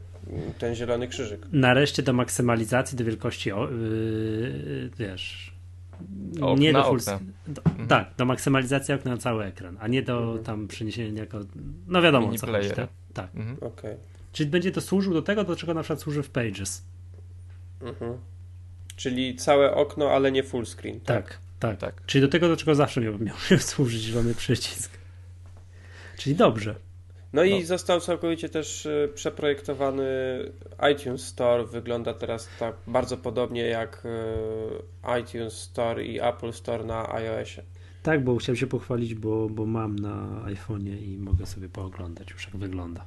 ten 0.59 0.75
zielony 0.75 1.07
krzyżyk. 1.07 1.47
Nareszcie 1.51 2.03
do 2.03 2.13
maksymalizacji, 2.13 2.97
do 2.97 3.03
wielkości, 3.03 3.51
wiesz, 4.97 5.58
Okna, 6.41 6.61
nie 6.61 6.73
do 6.73 6.83
full, 6.83 6.99
do, 7.47 7.61
mhm. 7.65 7.87
Tak, 7.87 8.11
do 8.17 8.25
maksymalizacji 8.25 8.93
okna 8.93 9.11
na 9.11 9.17
cały 9.17 9.45
ekran, 9.45 9.77
a 9.79 9.87
nie 9.87 10.01
do 10.01 10.21
mhm. 10.21 10.43
tam 10.43 10.67
przeniesienia 10.67 11.21
jako, 11.21 11.39
no 11.87 12.01
wiadomo 12.01 12.27
Mini 12.27 12.39
co 12.39 12.47
chodzi, 12.47 12.69
tak? 12.69 12.89
tak. 13.13 13.35
Mhm. 13.35 13.57
Okay. 13.61 13.97
Czyli 14.31 14.49
będzie 14.49 14.71
to 14.71 14.81
służył 14.81 15.13
do 15.13 15.21
tego, 15.21 15.43
do 15.43 15.55
czego 15.55 15.73
na 15.73 15.81
przykład 15.81 16.01
służy 16.01 16.23
w 16.23 16.29
Pages. 16.29 16.83
Mhm. 17.81 18.17
Czyli 18.95 19.35
całe 19.35 19.75
okno, 19.75 20.11
ale 20.11 20.31
nie 20.31 20.43
full 20.43 20.65
screen. 20.65 20.99
Tak, 20.99 21.27
tak. 21.27 21.39
tak. 21.59 21.77
tak. 21.79 22.05
Czyli 22.05 22.21
do 22.21 22.27
tego, 22.27 22.47
do 22.47 22.57
czego 22.57 22.75
zawsze 22.75 23.01
miał, 23.01 23.19
miał 23.19 23.35
służyć 23.59 24.13
mamy 24.13 24.35
przycisk. 24.35 24.91
Czyli 26.17 26.35
dobrze. 26.35 26.75
No, 27.33 27.41
no, 27.41 27.43
i 27.43 27.63
został 27.63 27.99
całkowicie 27.99 28.49
też 28.49 28.85
y, 28.85 29.11
przeprojektowany 29.15 30.05
iTunes 30.93 31.25
Store. 31.25 31.65
Wygląda 31.65 32.13
teraz 32.13 32.49
tak 32.59 32.75
bardzo 32.87 33.17
podobnie 33.17 33.61
jak 33.61 34.03
y, 34.05 35.19
iTunes 35.21 35.53
Store 35.53 36.03
i 36.03 36.19
Apple 36.21 36.53
Store 36.53 36.83
na 36.83 37.13
iOSie. 37.13 37.63
Tak, 38.03 38.23
bo 38.23 38.37
chciałem 38.37 38.57
się 38.57 38.67
pochwalić, 38.67 39.15
bo, 39.15 39.49
bo 39.49 39.65
mam 39.65 39.95
na 39.95 40.43
iPhone'ie 40.45 41.01
i 41.01 41.17
mogę 41.17 41.45
sobie 41.45 41.69
pooglądać 41.69 42.31
już 42.31 42.45
jak 42.45 42.57
wygląda. 42.57 43.05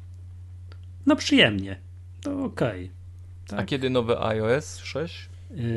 No 1.06 1.16
przyjemnie. 1.16 1.80
To 2.20 2.44
okej. 2.44 2.84
Okay. 2.84 3.02
Tak. 3.46 3.60
A 3.60 3.64
kiedy 3.64 3.90
nowy 3.90 4.20
iOS 4.20 4.78
6? 4.78 5.28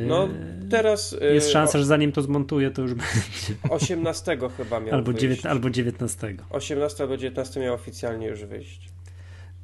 No 0.07 0.29
teraz... 0.69 1.15
Jest 1.33 1.47
y, 1.47 1.51
szansa, 1.51 1.79
że 1.79 1.85
zanim 1.85 2.11
to 2.11 2.21
zmontuję, 2.21 2.71
to 2.71 2.81
już 2.81 2.93
będzie. 2.93 3.59
18 3.69 4.37
chyba 4.57 4.79
miał 4.79 4.95
albo, 4.95 5.11
wyjść. 5.11 5.45
albo 5.45 5.69
19. 5.69 6.35
18 6.49 7.03
albo 7.03 7.17
19 7.17 7.59
miał 7.59 7.73
oficjalnie 7.73 8.27
już 8.27 8.43
wyjść. 8.43 8.89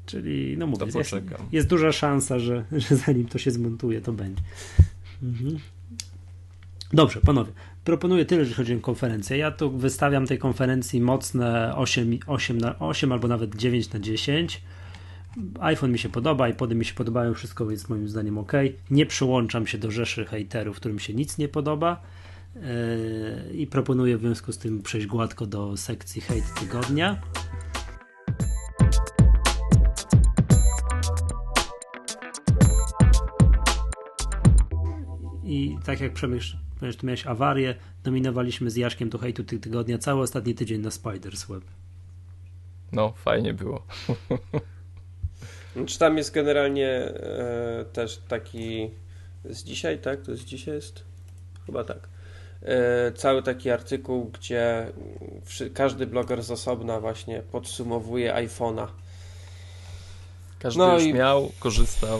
Czyli, 0.05 0.55
no 0.57 0.67
mówię, 0.67 0.85
jest, 0.95 1.15
jest, 1.51 1.67
duża 1.67 1.91
szansa, 1.91 2.39
że, 2.39 2.65
że 2.89 2.95
zanim 2.95 3.25
to 3.27 3.37
się 3.37 3.51
zmontuje, 3.51 4.01
to 4.01 4.13
będzie. 4.13 4.41
Mhm. 5.23 5.59
Dobrze, 6.93 7.19
panowie. 7.21 7.51
Proponuję 7.83 8.25
tyle, 8.25 8.39
jeżeli 8.39 8.55
chodzi 8.55 8.75
o 8.75 8.79
konferencję. 8.79 9.37
Ja 9.37 9.51
tu 9.51 9.71
wystawiam 9.71 10.27
tej 10.27 10.37
konferencji 10.37 11.01
mocne 11.01 11.75
8, 11.75 12.19
8, 12.27 12.57
na 12.57 12.79
8 12.79 13.11
albo 13.11 13.27
nawet 13.27 13.55
9 13.55 13.93
na 13.93 13.99
10 13.99 14.61
iPhone 15.59 15.91
mi 15.91 15.99
się 15.99 16.09
podoba, 16.09 16.49
iPody 16.49 16.75
mi 16.75 16.85
się 16.85 16.93
podobają, 16.93 17.33
wszystko 17.33 17.71
jest 17.71 17.89
moim 17.89 18.09
zdaniem 18.09 18.37
ok. 18.37 18.51
Nie 18.91 19.05
przyłączam 19.05 19.67
się 19.67 19.77
do 19.77 19.91
rzeszy 19.91 20.25
hejterów, 20.25 20.77
którym 20.77 20.99
się 20.99 21.13
nic 21.13 21.37
nie 21.37 21.47
podoba 21.47 22.01
yy, 22.55 22.61
i 23.53 23.67
proponuję 23.67 24.17
w 24.17 24.21
związku 24.21 24.51
z 24.51 24.57
tym 24.57 24.81
przejść 24.81 25.07
gładko 25.07 25.45
do 25.45 25.77
sekcji 25.77 26.21
hejt 26.21 26.43
tygodnia. 26.59 27.21
I 35.43 35.77
tak 35.85 36.01
jak 36.01 36.13
Przemysł, 36.13 36.57
tu 36.99 37.05
miałeś 37.05 37.27
awarię, 37.27 37.75
dominowaliśmy 38.03 38.71
z 38.71 38.75
Jaszkiem 38.75 39.09
do 39.09 39.17
hejtu 39.17 39.43
tygodnia 39.43 39.97
cały 39.97 40.21
ostatni 40.21 40.55
tydzień 40.55 40.81
na 40.81 40.91
Spiders 40.91 41.45
Web. 41.45 41.63
No, 42.91 43.13
fajnie 43.15 43.53
było. 43.53 43.85
Czy 45.87 45.99
tam 45.99 46.17
jest 46.17 46.31
generalnie 46.31 46.89
e, 46.89 47.85
też 47.93 48.21
taki 48.27 48.91
z 49.45 49.63
dzisiaj, 49.63 49.99
tak? 49.99 50.21
To 50.21 50.31
jest 50.31 50.45
dzisiaj 50.45 50.75
jest? 50.75 51.03
Chyba 51.65 51.83
tak. 51.83 52.07
E, 52.61 53.11
cały 53.11 53.43
taki 53.43 53.69
artykuł, 53.69 54.25
gdzie 54.25 54.91
każdy 55.73 56.07
bloger 56.07 56.43
z 56.43 56.51
osobna 56.51 56.99
właśnie 56.99 57.41
podsumowuje 57.51 58.33
iPhone'a. 58.33 58.87
Każdy 60.59 60.79
no 60.79 60.93
już 60.93 61.03
i, 61.03 61.13
miał, 61.13 61.51
korzystał. 61.59 62.19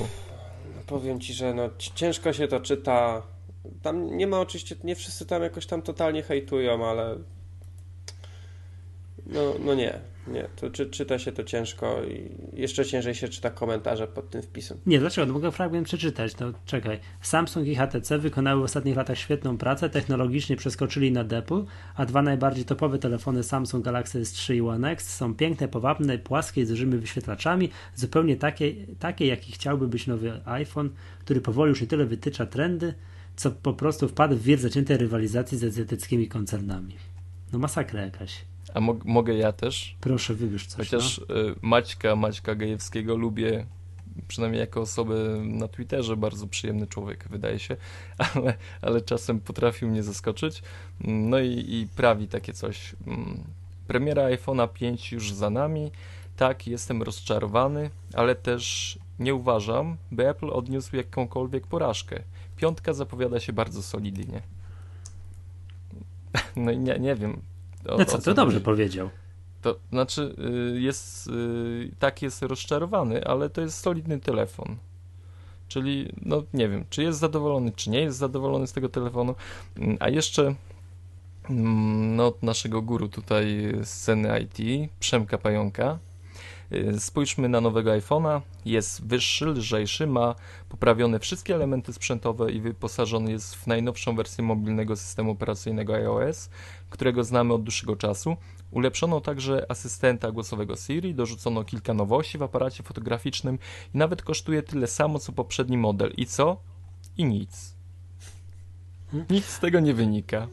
No 0.76 0.82
powiem 0.88 1.20
ci, 1.20 1.34
że 1.34 1.54
no, 1.54 1.70
ciężko 1.96 2.34
się 2.34 2.48
to 2.48 2.60
czyta. 2.60 3.22
Tam 3.82 4.18
nie 4.18 4.28
ma 4.28 4.40
oczywiście, 4.40 4.76
nie 4.84 4.96
wszyscy 4.96 5.26
tam 5.26 5.44
jakoś 5.44 5.66
tam 5.66 5.82
totalnie 5.82 6.24
hejtują, 6.24 6.86
ale 6.86 7.16
no, 9.26 9.54
no 9.60 9.76
nie. 9.76 10.00
Nie, 10.28 10.50
to 10.56 10.70
czy, 10.70 10.90
czyta 10.90 11.20
się 11.20 11.32
to 11.32 11.44
ciężko 11.44 12.04
i 12.04 12.32
jeszcze 12.54 12.86
ciężej 12.86 13.16
się 13.16 13.28
czyta 13.28 13.50
komentarze 13.50 14.08
pod 14.08 14.30
tym 14.30 14.42
wpisem. 14.42 14.78
Nie, 14.86 15.00
dlaczego? 15.00 15.28
No 15.28 15.34
mogę 15.34 15.52
fragment 15.52 15.88
przeczytać. 15.88 16.38
No 16.40 16.54
czekaj. 16.66 17.00
Samsung 17.22 17.68
i 17.68 17.76
HTC 17.76 18.20
wykonały 18.20 18.62
w 18.62 18.64
ostatnich 18.64 18.96
latach 18.96 19.18
świetną 19.18 19.58
pracę, 19.58 19.90
technologicznie 19.90 20.56
przeskoczyli 20.56 21.12
na 21.12 21.22
Apple, 21.22 21.64
a 21.96 22.06
dwa 22.06 22.22
najbardziej 22.22 22.66
topowe 22.66 23.00
telefony 23.00 23.44
Samsung 23.44 23.86
Galaxy 23.86 24.22
S3 24.22 24.54
i 24.54 24.62
One 24.62 24.92
X 24.92 25.16
są 25.16 25.36
piękne, 25.36 25.68
powabne, 25.68 26.18
płaskie, 26.18 26.66
z 26.66 26.70
dużymi 26.70 26.98
wyświetlaczami, 26.98 27.70
zupełnie 27.96 28.36
takie, 28.36 28.74
takie 29.00 29.28
jaki 29.28 29.52
chciałby 29.52 29.88
być 29.88 30.08
nowy 30.08 30.42
iPhone, 30.46 30.90
który 31.20 31.42
powoli 31.42 31.70
już 31.70 31.82
nie 31.82 31.88
tyle 31.88 32.06
wytycza 32.06 32.46
trendy, 32.46 32.94
co 33.36 33.52
po 33.52 33.74
prostu 33.74 34.08
wpadł 34.08 34.36
w 34.36 34.42
wir 34.42 34.60
zaciętej 34.60 34.98
rywalizacji 34.98 35.58
z 35.58 35.64
azjatyckimi 35.64 36.28
koncernami. 36.28 36.96
No 37.54 37.60
masakra 37.60 38.02
jakaś. 38.02 38.51
A 38.74 38.80
mo 38.80 38.96
mogę 39.06 39.34
ja 39.34 39.52
też? 39.52 39.96
Proszę, 40.02 40.34
wybierz 40.34 40.68
coś. 40.68 40.90
Chociaż 40.90 41.22
no. 41.30 41.40
Y, 41.40 41.56
Maćka, 41.62 42.16
Maćka 42.16 42.56
Gajewskiego 42.56 43.16
lubię, 43.16 43.66
przynajmniej 44.28 44.60
jako 44.60 44.82
osobę 44.82 45.16
na 45.44 45.68
Twitterze, 45.68 46.18
bardzo 46.18 46.48
przyjemny 46.48 46.88
człowiek, 46.88 47.28
wydaje 47.30 47.60
się, 47.60 47.78
ale, 48.36 48.54
ale 48.82 49.02
czasem 49.02 49.40
potrafił 49.40 49.90
mnie 49.90 50.04
zaskoczyć. 50.04 50.64
No 51.04 51.40
i, 51.40 51.66
i 51.70 51.88
prawi 51.96 52.28
takie 52.28 52.54
coś. 52.54 52.96
Mm, 53.08 53.44
premiera 53.88 54.24
iPhone'a 54.24 54.68
5 54.74 55.12
już 55.12 55.34
za 55.34 55.50
nami. 55.50 55.92
Tak, 56.38 56.68
jestem 56.68 57.04
rozczarowany, 57.04 57.90
ale 58.14 58.36
też 58.36 58.98
nie 59.20 59.36
uważam, 59.36 59.98
by 60.12 60.30
Apple 60.30 60.50
odniósł 60.50 60.96
jakąkolwiek 60.96 61.68
porażkę. 61.68 62.24
Piątka 62.58 62.94
zapowiada 62.94 63.40
się 63.40 63.54
bardzo 63.54 63.84
solidnie. 63.84 64.42
No 66.56 66.72
i 66.72 66.80
nie, 66.80 67.00
nie 67.00 67.16
wiem, 67.16 67.42
o, 67.88 67.98
no 67.98 68.06
co, 68.06 68.18
to 68.18 68.34
dobrze 68.34 68.54
chodzi. 68.56 68.66
powiedział. 68.66 69.10
To 69.62 69.80
znaczy, 69.90 70.36
y, 70.76 70.82
jest, 70.82 71.28
y, 71.28 71.92
tak 72.00 72.22
jest 72.22 72.42
rozczarowany, 72.42 73.26
ale 73.26 73.50
to 73.50 73.62
jest 73.62 73.78
solidny 73.80 74.20
telefon. 74.20 74.78
Czyli, 75.68 76.14
no 76.22 76.44
nie 76.54 76.70
wiem, 76.70 76.86
czy 76.90 77.04
jest 77.04 77.20
zadowolony, 77.20 77.72
czy 77.76 77.90
nie 77.90 78.02
jest 78.02 78.18
zadowolony 78.18 78.68
z 78.68 78.74
tego 78.74 78.90
telefonu. 78.90 79.36
Mm, 79.78 79.98
a 80.00 80.10
jeszcze 80.10 80.56
mm, 81.50 82.16
no, 82.16 82.34
naszego 82.42 82.82
guru 82.82 83.08
tutaj 83.10 83.74
sceny 83.84 84.40
IT, 84.40 84.92
Przemka 85.00 85.38
Pająka, 85.38 86.00
Y, 86.74 87.00
spójrzmy 87.00 87.50
na 87.50 87.62
nowego 87.62 87.92
iPhone'a. 87.92 88.42
Jest 88.66 89.08
wyższy, 89.08 89.46
lżejszy, 89.46 90.08
ma 90.08 90.36
poprawione 90.70 91.20
wszystkie 91.20 91.56
elementy 91.56 91.94
sprzętowe 91.94 92.52
i 92.52 92.62
wyposażony 92.62 93.32
jest 93.32 93.56
w 93.56 93.68
najnowszą 93.68 94.16
wersję 94.16 94.44
mobilnego 94.44 94.96
systemu 94.96 95.32
operacyjnego 95.32 95.94
iOS, 95.94 96.50
którego 96.92 97.24
znamy 97.24 97.54
od 97.54 97.64
dłuższego 97.64 97.96
czasu. 97.96 98.38
Ulepszono 98.72 99.22
także 99.22 99.66
asystenta 99.72 100.32
głosowego 100.32 100.76
Siri, 100.76 101.16
dorzucono 101.16 101.64
kilka 101.64 101.94
nowości 101.94 102.38
w 102.38 102.44
aparacie 102.44 102.84
fotograficznym 102.84 103.60
i 103.96 103.98
nawet 103.98 104.22
kosztuje 104.22 104.64
tyle 104.64 104.88
samo 104.88 105.20
co 105.20 105.32
poprzedni 105.32 105.78
model. 105.78 106.14
I 106.18 106.26
co? 106.26 106.62
I 107.18 107.26
nic. 107.26 107.76
Nic 109.30 109.46
z 109.46 109.60
tego 109.60 109.80
nie 109.80 109.94
wynika. 109.94 110.48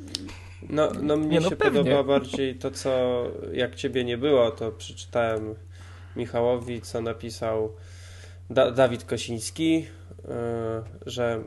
No, 0.70 0.88
no 1.02 1.16
mnie 1.16 1.28
nie, 1.28 1.40
no 1.40 1.50
się 1.50 1.56
pewnie. 1.56 1.80
podoba 1.80 2.02
bardziej 2.02 2.58
to, 2.58 2.70
co 2.70 3.22
jak 3.52 3.74
ciebie 3.74 4.04
nie 4.04 4.18
było, 4.18 4.50
to 4.50 4.72
przeczytałem 4.72 5.54
Michałowi, 6.16 6.80
co 6.80 7.00
napisał 7.00 7.72
da 8.50 8.70
Dawid 8.70 9.04
Kosiński, 9.04 9.74
yy, 9.74 9.86
że 11.06 11.42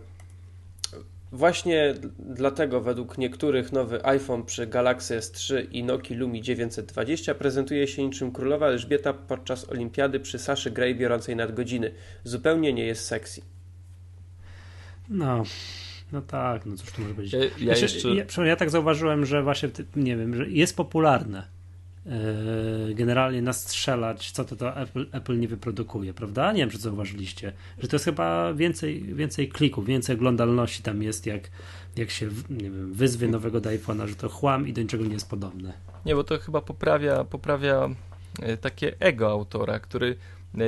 właśnie 1.31 1.93
dlatego 2.19 2.81
według 2.81 3.17
niektórych 3.17 3.71
nowy 3.71 4.05
iPhone 4.05 4.43
przy 4.43 4.67
Galaxy 4.67 5.17
S3 5.17 5.67
i 5.71 5.83
Nokia 5.83 6.17
Lumi 6.17 6.41
920 6.41 7.35
prezentuje 7.35 7.87
się 7.87 8.05
niczym 8.05 8.31
królowa 8.31 8.67
Elżbieta 8.67 9.13
podczas 9.13 9.69
olimpiady 9.69 10.19
przy 10.19 10.39
Saszy 10.39 10.71
Grey 10.71 10.95
biorącej 10.95 11.35
nadgodziny. 11.35 11.91
Zupełnie 12.23 12.73
nie 12.73 12.85
jest 12.85 13.05
sexy. 13.05 13.41
No, 15.09 15.43
No 16.11 16.21
tak, 16.21 16.65
no 16.65 16.77
cóż 16.77 16.91
tu 16.91 17.01
może 17.01 17.13
być. 17.13 17.33
Ja, 17.33 17.39
ja 17.59 17.77
jeszcze... 17.77 18.09
ja, 18.09 18.45
ja 18.45 18.55
tak 18.55 18.69
zauważyłem, 18.69 19.25
że 19.25 19.43
właśnie, 19.43 19.69
nie 19.95 20.17
wiem, 20.17 20.35
że 20.35 20.49
jest 20.49 20.75
popularne 20.75 21.60
generalnie 22.93 23.41
nastrzelać, 23.41 24.31
co 24.31 24.45
to, 24.45 24.55
to 24.55 24.77
Apple, 24.77 25.05
Apple 25.11 25.39
nie 25.39 25.47
wyprodukuje, 25.47 26.13
prawda? 26.13 26.51
Nie 26.51 26.59
wiem, 26.59 26.69
czy 26.69 26.77
zauważyliście, 26.77 27.53
że 27.77 27.87
to 27.87 27.95
jest 27.95 28.05
chyba 28.05 28.53
więcej, 28.53 29.03
więcej 29.03 29.49
klików, 29.49 29.85
więcej 29.85 30.15
oglądalności 30.15 30.83
tam 30.83 31.03
jest, 31.03 31.25
jak, 31.25 31.49
jak 31.95 32.11
się 32.11 32.29
nie 32.49 32.63
wiem, 32.63 32.93
wyzwie 32.93 33.27
nowego 33.27 33.61
iPhone'a, 33.61 34.07
że 34.07 34.15
to 34.15 34.29
chłam 34.29 34.67
i 34.67 34.73
do 34.73 34.81
niczego 34.81 35.05
nie 35.05 35.13
jest 35.13 35.29
podobne. 35.29 35.73
Nie, 36.05 36.15
bo 36.15 36.23
to 36.23 36.39
chyba 36.39 36.61
poprawia, 36.61 37.23
poprawia 37.23 37.89
e, 38.41 38.57
takie 38.57 38.99
ego 38.99 39.31
autora, 39.31 39.79
który 39.79 40.15
e, 40.57 40.61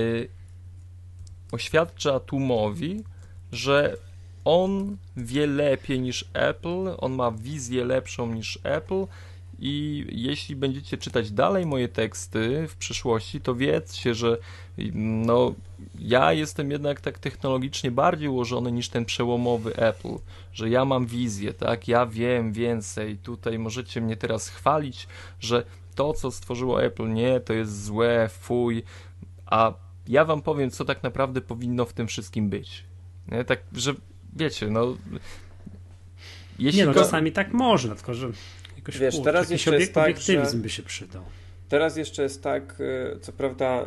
oświadcza 1.52 2.20
tłumowi, 2.20 3.04
że 3.52 3.98
on 4.46 4.98
wie 5.18 5.48
lepiej 5.48 6.00
niż 6.00 6.26
Apple, 6.34 6.96
on 6.98 7.14
ma 7.14 7.32
wizję 7.32 7.86
lepszą 7.86 8.34
niż 8.34 8.60
Apple 8.64 9.06
i 9.60 10.06
jeśli 10.12 10.56
będziecie 10.56 10.98
czytać 10.98 11.32
dalej 11.32 11.66
moje 11.66 11.88
teksty 11.88 12.68
w 12.68 12.76
przyszłości, 12.76 13.42
to 13.42 13.56
wiedzcie, 13.56 14.16
że 14.16 14.38
no, 15.26 15.54
ja 16.00 16.34
jestem 16.34 16.72
jednak 16.72 17.02
tak 17.02 17.20
technologicznie 17.20 17.92
bardziej 17.92 18.28
ułożony 18.28 18.72
niż 18.72 18.90
ten 18.90 19.06
przełomowy 19.06 19.76
Apple, 19.76 20.16
że 20.54 20.70
ja 20.70 20.86
mam 20.86 21.06
wizję, 21.06 21.54
tak, 21.54 21.88
ja 21.88 22.06
wiem 22.06 22.54
więcej, 22.54 23.18
tutaj 23.18 23.60
możecie 23.60 24.02
mnie 24.02 24.18
teraz 24.18 24.50
chwalić, 24.50 25.08
że 25.40 25.64
to, 25.96 26.14
co 26.14 26.32
stworzyło 26.32 26.84
Apple, 26.84 27.14
nie, 27.14 27.40
to 27.40 27.54
jest 27.54 27.84
złe, 27.84 28.30
fuj, 28.30 28.84
a 29.46 29.74
ja 30.08 30.26
wam 30.26 30.42
powiem, 30.42 30.72
co 30.72 30.86
tak 30.86 31.04
naprawdę 31.04 31.42
powinno 31.42 31.86
w 31.86 31.94
tym 31.94 32.08
wszystkim 32.08 32.50
być. 32.50 32.84
Nie? 33.32 33.46
Tak, 33.46 33.60
że 33.74 33.94
wiecie, 34.36 34.68
no. 34.70 34.98
Jeśli 36.60 36.80
Nie 36.80 36.86
no, 36.86 36.94
czasami 36.94 37.32
tak 37.32 37.54
można, 37.54 37.96
tylko 37.96 38.14
że 38.14 38.32
jakoś 38.84 38.98
Wiesz, 38.98 39.16
kurczę, 39.16 39.32
teraz 39.32 39.50
jeszcze 39.50 39.80
jest 39.80 39.94
tak, 39.94 40.20
że- 40.20 40.58
by 40.58 40.70
się 40.70 40.84
przydał. 40.84 41.24
Teraz 41.70 41.98
jeszcze 41.98 42.24
jest 42.24 42.44
tak, 42.44 42.82
y, 42.82 43.20
co 43.22 43.32
prawda 43.32 43.86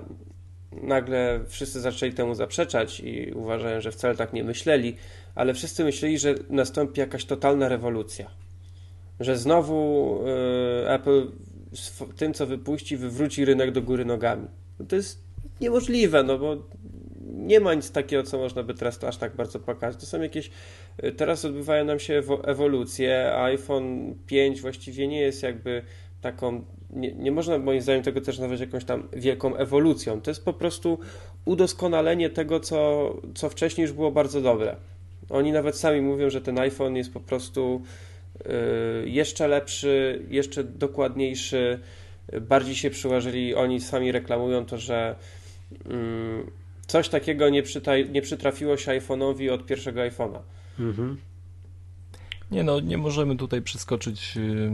nagle 0.82 1.40
wszyscy 1.48 1.80
zaczęli 1.80 2.12
temu 2.12 2.34
zaprzeczać 2.34 3.00
i 3.00 3.32
uważają, 3.32 3.80
że 3.80 3.92
wcale 3.92 4.16
tak 4.16 4.32
nie 4.32 4.44
myśleli, 4.44 4.96
ale 5.34 5.54
wszyscy 5.54 5.84
myśleli, 5.84 6.18
że 6.18 6.34
nastąpi 6.50 7.00
jakaś 7.00 7.24
totalna 7.24 7.68
rewolucja. 7.68 8.30
Że 9.20 9.36
znowu 9.38 10.18
y, 10.84 10.90
Apple 10.90 11.26
tym, 12.16 12.34
co 12.34 12.46
wypuści, 12.46 12.96
wywróci 12.96 13.44
rynek 13.44 13.72
do 13.72 13.82
góry 13.82 14.04
nogami. 14.04 14.46
No 14.78 14.86
to 14.86 14.96
jest 14.96 15.20
niemożliwe, 15.60 16.22
no 16.22 16.38
bo 16.38 16.56
nie 17.32 17.60
ma 17.60 17.74
nic 17.74 17.90
takiego, 17.90 18.22
co 18.22 18.38
można 18.38 18.62
by 18.62 18.74
teraz 18.74 19.04
aż 19.04 19.16
tak 19.16 19.36
bardzo 19.36 19.60
pokazać. 19.60 20.00
To 20.00 20.06
są 20.06 20.22
jakieś. 20.22 20.50
y, 21.04 21.12
Teraz 21.12 21.44
odbywają 21.44 21.84
nam 21.84 21.98
się 21.98 22.22
ewo- 22.22 22.40
ewolucje. 22.48 23.34
iPhone 23.36 24.14
5 24.26 24.60
właściwie 24.60 25.08
nie 25.08 25.20
jest 25.20 25.42
jakby 25.42 25.82
taką. 26.20 26.64
Nie, 26.90 27.12
nie 27.14 27.32
można 27.32 27.58
moim 27.58 27.80
zdaniem 27.80 28.02
tego 28.02 28.20
też 28.20 28.38
nazwać 28.38 28.60
jakąś 28.60 28.84
tam 28.84 29.08
wielką 29.12 29.56
ewolucją. 29.56 30.20
To 30.20 30.30
jest 30.30 30.44
po 30.44 30.52
prostu 30.52 30.98
udoskonalenie 31.44 32.30
tego, 32.30 32.60
co, 32.60 33.12
co 33.34 33.48
wcześniej 33.48 33.82
już 33.82 33.92
było 33.92 34.12
bardzo 34.12 34.40
dobre. 34.40 34.76
Oni 35.30 35.52
nawet 35.52 35.76
sami 35.76 36.00
mówią, 36.00 36.30
że 36.30 36.40
ten 36.40 36.58
iPhone 36.58 36.96
jest 36.96 37.12
po 37.12 37.20
prostu 37.20 37.82
y, 39.04 39.08
jeszcze 39.08 39.48
lepszy, 39.48 40.22
jeszcze 40.30 40.64
dokładniejszy, 40.64 41.78
bardziej 42.40 42.74
się 42.74 42.90
przyłożyli. 42.90 43.54
Oni 43.54 43.80
sami 43.80 44.12
reklamują 44.12 44.66
to, 44.66 44.78
że 44.78 45.16
mm, 45.84 46.50
coś 46.86 47.08
takiego 47.08 47.48
nie, 47.48 47.62
przyta- 47.62 48.10
nie 48.10 48.22
przytrafiło 48.22 48.76
się 48.76 48.92
iPhone'owi 48.92 49.50
od 49.50 49.66
pierwszego 49.66 50.00
iPhone'a. 50.00 50.38
Mhm. 50.78 51.16
Nie 52.50 52.64
no, 52.64 52.80
nie 52.80 52.98
możemy 52.98 53.36
tutaj 53.36 53.62
przeskoczyć 53.62 54.36
y, 54.36 54.70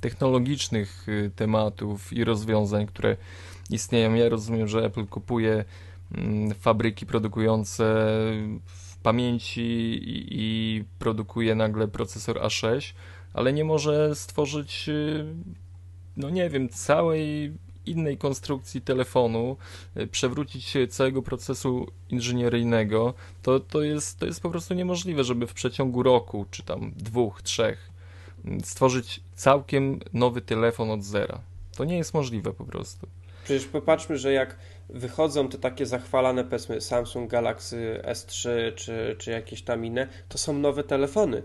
technologicznych 0.00 1.08
y, 1.08 1.30
tematów 1.36 2.12
i 2.12 2.24
rozwiązań, 2.24 2.86
które 2.86 3.16
istnieją. 3.70 4.14
Ja 4.14 4.28
rozumiem, 4.28 4.68
że 4.68 4.84
Apple 4.84 5.06
kupuje 5.06 5.64
mm, 6.14 6.54
fabryki 6.54 7.06
produkujące 7.06 7.84
w 8.64 8.96
pamięci 9.02 9.60
i, 9.62 10.26
i 10.30 10.84
produkuje 10.98 11.54
nagle 11.54 11.88
procesor 11.88 12.36
A6, 12.36 12.94
ale 13.34 13.52
nie 13.52 13.64
może 13.64 14.14
stworzyć, 14.14 14.88
y, 14.88 15.24
no 16.16 16.30
nie 16.30 16.50
wiem, 16.50 16.68
całej 16.68 17.52
innej 17.90 18.18
konstrukcji 18.18 18.80
telefonu, 18.80 19.56
y, 19.96 20.06
przewrócić 20.06 20.76
całego 20.90 21.22
procesu 21.22 21.86
inżynieryjnego, 22.10 23.14
to, 23.42 23.60
to, 23.60 23.82
jest, 23.82 24.18
to 24.18 24.26
jest 24.26 24.40
po 24.40 24.50
prostu 24.50 24.74
niemożliwe, 24.74 25.24
żeby 25.24 25.46
w 25.46 25.54
przeciągu 25.54 26.02
roku, 26.02 26.46
czy 26.50 26.62
tam 26.62 26.92
dwóch, 26.96 27.42
trzech, 27.42 27.90
stworzyć 28.64 29.20
całkiem 29.34 30.00
nowy 30.12 30.40
telefon 30.40 30.90
od 30.90 31.04
zera. 31.04 31.40
To 31.76 31.84
nie 31.84 31.96
jest 31.96 32.14
możliwe 32.14 32.52
po 32.52 32.64
prostu. 32.64 33.06
Przecież 33.44 33.66
popatrzmy, 33.66 34.18
że 34.18 34.32
jak 34.32 34.56
wychodzą 34.88 35.48
te 35.48 35.58
takie 35.58 35.86
zachwalane, 35.86 36.44
powiedzmy, 36.44 36.80
Samsung 36.80 37.30
Galaxy 37.30 38.00
S3 38.04 38.48
czy, 38.74 39.16
czy 39.18 39.30
jakieś 39.30 39.62
tam 39.62 39.84
inne, 39.84 40.08
to 40.28 40.38
są 40.38 40.52
nowe 40.52 40.84
telefony. 40.84 41.42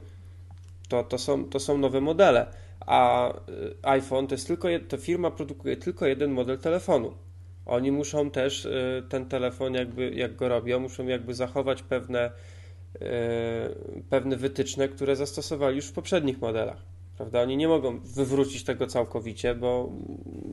To, 0.89 1.03
to, 1.03 1.17
są, 1.17 1.45
to 1.45 1.59
są 1.59 1.77
nowe 1.77 2.01
modele. 2.01 2.62
A 2.85 3.29
y, 3.49 3.75
iPhone 3.81 4.27
to 4.27 4.35
jest 4.35 4.47
tylko, 4.47 4.67
to 4.87 4.97
firma 4.97 5.31
produkuje 5.31 5.77
tylko 5.77 6.05
jeden 6.05 6.31
model 6.31 6.57
telefonu. 6.57 7.13
Oni 7.65 7.91
muszą 7.91 8.31
też 8.31 8.65
y, 8.65 9.03
ten 9.09 9.25
telefon, 9.25 9.73
jakby, 9.73 10.11
jak 10.15 10.35
go 10.35 10.49
robią, 10.49 10.79
muszą 10.79 11.07
jakby 11.07 11.33
zachować 11.33 11.83
pewne, 11.83 12.31
y, 12.95 12.99
pewne 14.09 14.35
wytyczne, 14.37 14.87
które 14.87 15.15
zastosowali 15.15 15.75
już 15.75 15.85
w 15.85 15.93
poprzednich 15.93 16.41
modelach. 16.41 16.92
Prawda? 17.17 17.41
Oni 17.41 17.57
nie 17.57 17.67
mogą 17.67 17.99
wywrócić 17.99 18.63
tego 18.63 18.87
całkowicie, 18.87 19.55
bo, 19.55 19.89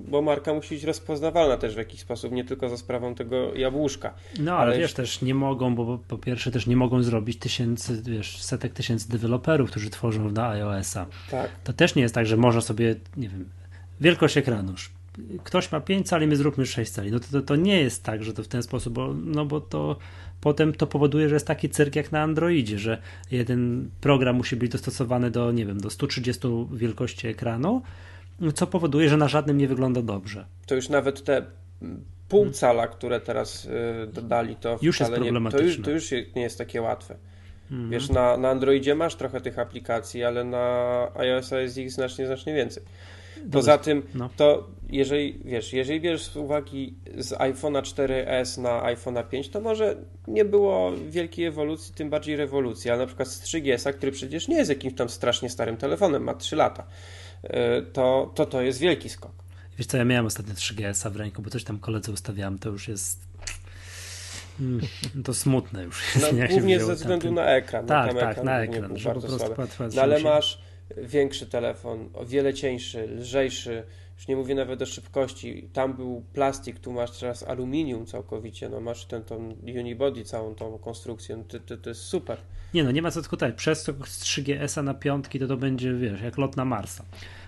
bo 0.09 0.23
marka 0.23 0.55
musi 0.55 0.75
być 0.75 0.85
rozpoznawalna 0.85 1.57
też 1.57 1.75
w 1.75 1.79
jakiś 1.79 2.01
sposób, 2.01 2.33
nie 2.33 2.45
tylko 2.45 2.69
za 2.69 2.77
sprawą 2.77 3.15
tego 3.15 3.55
jabłuszka. 3.55 4.15
No, 4.41 4.53
ale, 4.53 4.73
Ale 4.73 4.79
wiesz, 4.79 4.95
też 4.95 5.23
nie 5.23 5.35
mogą, 5.35 5.75
bo 5.75 5.99
po 6.09 6.19
pierwsze 6.19 6.51
też 6.51 6.67
nie 6.67 6.77
mogą 6.77 7.03
zrobić 7.03 7.39
tysięcy, 7.39 8.03
wiesz, 8.03 8.43
setek 8.43 8.73
tysięcy 8.73 9.09
deweloperów, 9.11 9.71
którzy 9.71 9.91
tworzą 9.91 10.31
na 10.31 10.49
iOS-a. 10.49 11.07
Tak. 11.31 11.51
To 11.65 11.73
też 11.73 11.95
nie 11.95 12.03
jest 12.03 12.15
tak, 12.15 12.27
że 12.27 12.37
można 12.37 12.61
sobie, 12.61 12.97
nie 13.17 13.29
wiem, 13.29 13.49
wielkość 14.01 14.37
ekranu. 14.37 14.75
Ktoś 15.45 15.73
ma 15.73 15.81
5 15.81 16.09
cali, 16.09 16.27
my 16.27 16.37
zróbmy 16.37 16.67
6 16.67 16.93
cali. 16.93 17.11
No 17.11 17.21
to, 17.21 17.27
to, 17.33 17.43
to 17.43 17.57
nie 17.57 17.81
jest 17.81 18.05
tak, 18.05 18.25
że 18.25 18.33
to 18.33 18.43
w 18.43 18.49
ten 18.49 18.63
sposób, 18.63 18.93
bo, 18.93 19.15
no 19.15 19.47
bo 19.47 19.61
to 19.61 19.97
potem 20.41 20.73
to 20.73 20.87
powoduje, 20.87 21.29
że 21.29 21.35
jest 21.35 21.47
taki 21.47 21.69
cyrk 21.69 21.97
jak 21.97 22.13
na 22.13 22.23
Androidzie, 22.23 22.79
że 22.79 23.03
jeden 23.31 23.91
program 24.01 24.37
musi 24.37 24.57
być 24.57 24.73
dostosowany 24.73 25.31
do, 25.31 25.53
nie 25.53 25.67
wiem, 25.67 25.81
do 25.81 25.91
130 25.91 26.49
wielkości 26.73 27.29
ekranu, 27.29 27.83
co 28.55 28.67
powoduje, 28.67 29.09
że 29.09 29.17
na 29.17 29.29
żadnym 29.29 29.59
nie 29.59 29.69
wygląda 29.69 30.03
dobrze. 30.03 30.47
To 30.67 30.75
już 30.75 30.89
nawet 30.89 31.25
te 31.25 31.43
pół 32.29 32.51
cala, 32.51 32.89
które 32.89 33.21
teraz 33.21 33.65
y, 33.65 33.69
dodali, 34.13 34.57
to 34.57 34.79
Już 34.83 35.01
jest 35.01 35.13
wcale 35.13 35.13
nie, 35.13 35.17
to, 35.17 35.25
już, 35.25 35.43
problematyczne. 35.43 35.85
to 35.85 35.91
już 35.91 36.11
nie 36.11 36.43
jest 36.43 36.59
takie 36.59 36.83
łatwe. 36.83 37.17
Mhm. 37.71 37.91
Wiesz, 37.91 38.09
na, 38.09 38.37
na 38.37 38.51
Androidzie 38.51 38.95
masz 38.95 39.15
trochę 39.15 39.41
tych 39.41 39.59
aplikacji, 39.59 40.25
ale 40.25 40.45
na 40.45 41.09
iOS 41.15 41.51
jest 41.51 41.79
ich 41.79 41.91
znacznie, 41.93 42.27
znacznie 42.27 42.55
więcej. 42.55 42.83
Poza 43.53 43.79
tym, 43.79 44.03
no. 44.15 44.31
to 44.37 44.69
jeżeli, 44.93 45.41
wiesz, 45.45 45.73
jeżeli 45.73 46.01
bierzesz 46.01 46.27
z 46.27 46.37
uwagi 46.37 46.95
z 47.19 47.33
iPhone'a 47.33 47.83
4S 47.83 48.63
na 48.63 48.95
iPhone'a 48.95 49.29
5, 49.29 49.49
to 49.49 49.61
może 49.61 49.97
nie 50.29 50.45
było 50.45 50.93
wielkiej 51.09 51.47
ewolucji, 51.47 51.95
tym 51.95 52.11
bardziej 52.11 52.37
rewolucji, 52.37 52.91
ale 52.91 53.01
na 53.01 53.07
przykład 53.07 53.29
z 53.29 53.43
3GS-a, 53.43 53.93
który 53.93 54.13
przecież 54.13 54.49
nie 54.49 54.57
jest 54.57 54.71
jakimś 54.71 54.95
tam 54.95 55.09
strasznie 55.09 55.51
starym 55.51 55.77
telefonem, 55.77 56.23
ma 56.23 56.35
3 56.35 56.57
lata, 56.57 56.87
y, 57.45 57.49
to 57.93 58.33
to, 58.35 58.47
to 58.47 58.63
jest 58.63 58.79
wielki 58.79 59.09
skok. 59.09 59.33
Wiesz 59.79 59.87
co, 59.87 59.97
ja 59.97 60.05
miałem 60.05 60.27
ostatnio 60.27 60.55
3GS-a 60.55 61.11
w 61.11 61.17
ręku, 61.17 61.43
bo 61.43 61.51
coś 61.51 61.65
tam 61.65 61.79
koledze 61.79 62.13
ustawiałem, 62.13 62.59
to 62.59 62.69
już 62.69 62.89
jest 62.89 63.21
mm, 64.61 64.81
to 65.25 65.35
smutne 65.35 65.85
już. 65.85 66.03
No, 66.21 66.33
nie, 66.33 66.49
głównie 66.49 66.81
ze 66.81 66.95
względu 66.95 67.33
na 67.33 67.47
ekran. 67.47 67.87
Tak, 67.87 68.09
tam 68.09 68.21
tak, 68.21 68.37
na 68.37 68.43
głównie 68.43 68.77
ekran, 68.77 68.89
był 68.89 68.99
że 68.99 69.09
po 69.09 69.21
bardzo 69.21 69.29
prostu 69.29 69.55
słaby. 69.55 69.95
No 69.97 70.03
ale 70.03 70.21
masz 70.21 70.63
większy 70.97 71.47
telefon, 71.47 72.09
o 72.15 72.27
wiele 72.27 72.55
cieńszy, 72.55 73.07
lżejszy, 73.07 73.83
już 74.21 74.29
nie 74.29 74.37
mówię 74.37 74.55
nawet 74.55 74.83
o 74.83 74.87
szybkości. 74.87 75.69
Tam 75.73 75.95
był 75.95 76.25
plastik, 76.33 76.79
tu 76.79 76.93
masz 76.93 77.19
teraz 77.19 77.43
aluminium 77.43 78.07
całkowicie, 78.07 78.69
no 78.69 78.81
masz 78.81 79.05
ten 79.05 79.25
tą 79.25 79.55
unibody, 79.79 80.25
całą 80.25 80.55
tą 80.55 80.79
konstrukcję, 80.79 81.37
no 81.37 81.45
to, 81.45 81.61
to, 81.61 81.77
to 81.77 81.89
jest 81.91 82.01
super. 82.01 82.39
Nie 82.75 82.85
no, 82.85 82.91
nie 82.91 83.03
ma 83.03 83.11
co. 83.11 83.21
Przez 83.57 83.85
to 83.85 83.93
z 84.05 84.25
3GS-a 84.25 84.83
na 84.83 84.95
piątki 84.95 85.39
to 85.39 85.47
to 85.47 85.57
będzie, 85.57 85.95
wiesz, 85.95 86.21
jak 86.23 86.39
lot 86.39 86.57
na 86.57 86.65
Marsa. 86.65 87.05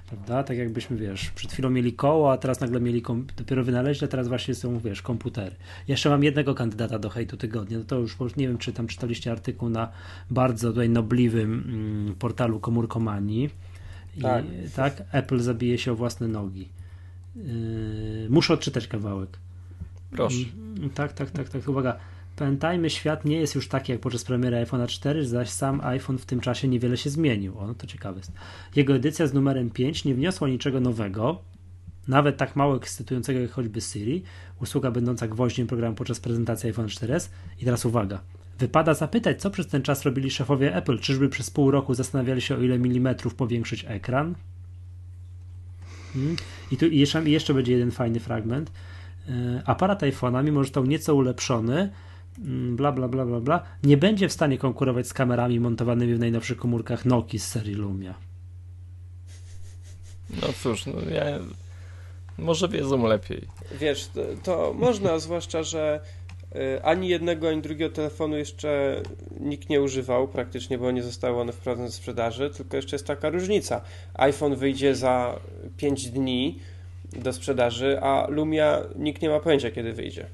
Prawda? 0.09 0.43
Tak 0.43 0.59
jakbyśmy, 0.59 0.97
wiesz, 0.97 1.31
przed 1.31 1.53
chwilą 1.53 1.70
mieli 1.70 1.93
koło, 1.93 2.32
a 2.32 2.39
teraz 2.39 2.61
nagle 2.61 2.81
mieli, 2.81 3.03
kom- 3.03 3.27
dopiero 3.36 3.65
wynaleźli, 3.65 4.05
a 4.05 4.09
teraz 4.09 4.28
właśnie 4.28 4.55
są, 4.55 4.78
wiesz, 4.78 5.03
komputery. 5.03 5.57
Jeszcze 5.89 6.11
mam 6.11 6.24
jednego 6.24 6.55
kandydata 6.55 6.99
do 6.99 7.11
hejtu 7.11 7.36
tygodnia, 7.36 7.78
no 7.78 7.85
to 7.85 7.99
już 7.99 8.16
nie 8.36 8.49
wiem, 8.49 8.59
czy 8.59 8.73
tam 8.73 8.86
czytaliście 8.86 9.32
artykuł 9.32 9.69
na 9.69 9.89
bardzo 10.31 10.69
tutaj 10.69 10.89
nobliwym 10.89 11.53
mm, 11.53 12.15
portalu 12.15 12.61
Komórkomanii. 12.61 13.51
I, 14.16 14.20
Tak. 14.20 14.44
tak, 14.76 15.02
Apple 15.12 15.40
zabije 15.40 15.78
się 15.78 15.93
o 15.93 15.97
własne 15.97 16.28
nogi. 16.28 16.68
Yy, 17.36 17.43
muszę 18.30 18.55
odczytać 18.55 18.86
kawałek. 18.86 19.39
Proszę. 20.10 20.36
Mm, 20.76 20.90
Tak, 20.90 21.12
tak, 21.12 21.30
tak, 21.30 21.48
tak. 21.48 21.68
Uwaga. 21.68 21.97
Pamiętajmy, 22.36 22.90
świat 22.90 23.24
nie 23.24 23.36
jest 23.36 23.55
już 23.55 23.68
taki 23.68 23.93
jak 23.93 24.01
podczas 24.01 24.24
premiery 24.24 24.56
iPhone'a 24.56 24.86
4, 24.86 25.26
zaś 25.26 25.48
sam 25.51 25.80
iPhone 25.80 26.18
w 26.18 26.26
tym 26.26 26.40
czasie 26.40 26.68
niewiele 26.68 26.97
się 26.97 27.10
zmienił. 27.10 27.59
O, 27.59 27.66
no 27.66 27.74
to 27.74 27.86
ciekawe 27.86 28.18
jest. 28.18 28.32
Jego 28.76 28.94
edycja 28.94 29.26
z 29.26 29.32
numerem 29.32 29.70
5 29.70 30.05
nie 30.05 30.14
wniosła 30.14 30.48
niczego 30.48 30.80
nowego, 30.80 31.43
nawet 32.09 32.36
tak 32.36 32.56
mało 32.56 32.76
ekscytującego 32.76 33.40
jak 33.40 33.51
choćby 33.51 33.80
Siri, 33.80 34.22
usługa 34.60 34.90
będąca 34.90 35.28
gwoździem 35.28 35.66
programu 35.66 35.97
podczas 35.97 36.20
prezentacji 36.20 36.66
iPhone 36.66 36.86
4S. 36.86 37.28
I 37.60 37.64
teraz 37.64 37.84
uwaga. 37.84 38.20
Wypada 38.59 38.95
zapytać, 38.95 39.41
co 39.41 39.51
przez 39.51 39.66
ten 39.66 39.83
czas 39.83 40.05
robili 40.05 40.31
szefowie 40.31 40.77
Apple. 40.77 40.99
Czyżby 40.99 41.29
przez 41.29 41.51
pół 41.51 41.70
roku 41.70 41.95
zastanawiali 41.95 42.41
się, 42.41 42.57
o 42.57 42.61
ile 42.61 42.79
milimetrów 42.79 43.35
powiększyć 43.35 43.85
ekran? 43.89 44.35
Hmm. 46.12 46.37
I 46.70 46.77
tu 46.77 46.87
jeszcze, 46.87 47.31
jeszcze 47.31 47.55
będzie 47.55 47.73
jeden 47.73 47.91
fajny 47.91 48.20
fragment. 48.20 48.73
Yy, 49.29 49.62
aparat 49.65 50.03
iPhone'a, 50.03 50.45
mimo 50.45 50.62
że 50.62 50.66
został 50.66 50.87
nieco 50.87 51.15
ulepszony, 51.15 51.91
mm, 52.39 52.77
bla, 52.77 52.93
bla, 52.93 53.09
bla, 53.09 53.27
bla, 53.27 53.41
bla, 53.41 53.62
nie 53.83 53.97
będzie 53.97 54.29
w 54.29 54.33
stanie 54.33 54.59
konkurować 54.59 55.09
z 55.09 55.12
kamerami 55.12 55.61
montowanymi 55.61 56.15
w 56.15 56.19
najnowszych 56.19 56.59
komórkach 56.59 57.05
Nokia 57.05 57.39
z 57.39 57.47
serii 57.47 57.74
Lumia. 57.74 58.15
No 60.43 60.49
cóż, 60.62 60.87
no 60.87 60.93
ja... 61.11 61.24
może 62.39 62.69
wiedzą 62.69 63.07
lepiej. 63.07 63.49
Wiesz, 63.81 64.11
to, 64.43 64.74
można, 64.79 65.19
zwłaszcza, 65.19 65.62
że 65.62 66.01
ani 66.83 67.09
jednego, 67.09 67.49
ani 67.49 67.62
drugiego 67.62 67.95
telefonu 67.95 68.37
jeszcze 68.37 69.03
nikt 69.41 69.69
nie 69.69 69.81
używał 69.83 70.29
praktycznie, 70.29 70.79
bo 70.79 70.91
nie 70.91 71.03
zostały 71.03 71.41
one 71.41 71.53
wprowadzone 71.53 71.89
do 71.89 71.95
sprzedaży, 71.95 72.51
tylko 72.51 72.77
jeszcze 72.77 72.97
jest 72.97 73.07
taka 73.07 73.31
różnica. 73.31 73.81
iPhone 74.15 74.57
wyjdzie 74.57 74.95
za 74.95 75.41
5 75.77 76.11
dni 76.11 76.59
do 77.12 77.33
sprzedaży, 77.33 77.99
a 78.01 78.27
Lumia 78.31 78.83
nikt 78.97 79.23
nie 79.23 79.29
ma 79.29 79.41
pojęcia, 79.41 79.70
kiedy 79.70 79.93
wyjdzie. 79.93 80.27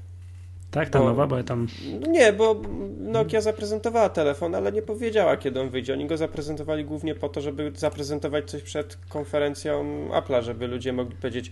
Tak, 0.71 0.89
ta 0.89 0.99
bo, 0.99 1.05
nowa, 1.05 1.27
bo 1.27 1.37
ja 1.37 1.43
tam. 1.43 1.67
Nie, 2.09 2.33
bo 2.33 2.61
Nokia 2.97 3.41
zaprezentowała 3.41 4.09
telefon, 4.09 4.55
ale 4.55 4.71
nie 4.71 4.81
powiedziała, 4.81 5.37
kiedy 5.37 5.61
on 5.61 5.69
wyjdzie. 5.69 5.93
Oni 5.93 6.07
go 6.07 6.17
zaprezentowali 6.17 6.85
głównie 6.85 7.15
po 7.15 7.29
to, 7.29 7.41
żeby 7.41 7.71
zaprezentować 7.75 8.49
coś 8.49 8.61
przed 8.61 8.97
konferencją 9.09 9.83
Apple'a, 10.09 10.43
żeby 10.43 10.67
ludzie 10.67 10.93
mogli 10.93 11.15
powiedzieć, 11.15 11.51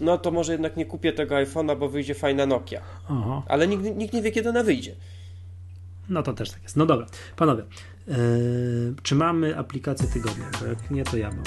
no 0.00 0.18
to 0.18 0.30
może 0.30 0.52
jednak 0.52 0.76
nie 0.76 0.86
kupię 0.86 1.12
tego 1.12 1.34
iPhone'a, 1.34 1.78
bo 1.78 1.88
wyjdzie 1.88 2.14
fajna 2.14 2.46
Nokia. 2.46 2.80
Aha. 3.08 3.42
Ale 3.48 3.68
nikt, 3.68 3.96
nikt 3.96 4.14
nie 4.14 4.22
wie, 4.22 4.32
kiedy 4.32 4.48
ona 4.48 4.62
wyjdzie. 4.62 4.94
No 6.08 6.22
to 6.22 6.32
też 6.32 6.50
tak 6.50 6.62
jest. 6.62 6.76
No 6.76 6.86
dobra, 6.86 7.06
panowie, 7.36 7.62
yy, 8.06 8.14
czy 9.02 9.14
mamy 9.14 9.58
aplikację 9.58 10.08
tygodnia? 10.08 10.44
Bo 10.60 10.66
jak 10.66 10.90
nie, 10.90 11.04
to 11.04 11.16
ja 11.16 11.30
mam. 11.30 11.44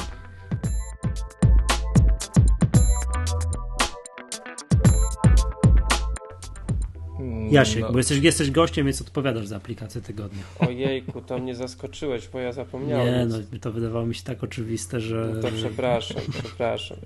Jasiek, 7.51 7.81
no. 7.81 7.91
bo 7.91 7.97
jesteś, 7.97 8.17
jesteś 8.17 8.51
gościem, 8.51 8.85
więc 8.85 9.01
odpowiadasz 9.01 9.47
za 9.47 9.55
aplikację 9.55 10.01
tygodnia. 10.01 10.43
Ojejku, 10.59 11.21
to 11.21 11.37
mnie 11.37 11.55
zaskoczyłeś, 11.55 12.27
bo 12.27 12.39
ja 12.39 12.53
zapomniałem. 12.53 13.07
Nie, 13.07 13.25
no 13.25 13.59
to 13.61 13.71
wydawało 13.71 14.05
mi 14.05 14.15
się 14.15 14.23
tak 14.23 14.43
oczywiste, 14.43 14.99
że... 14.99 15.31
No 15.35 15.41
to 15.41 15.47
przepraszam, 15.55 16.21
przepraszam. 16.39 16.97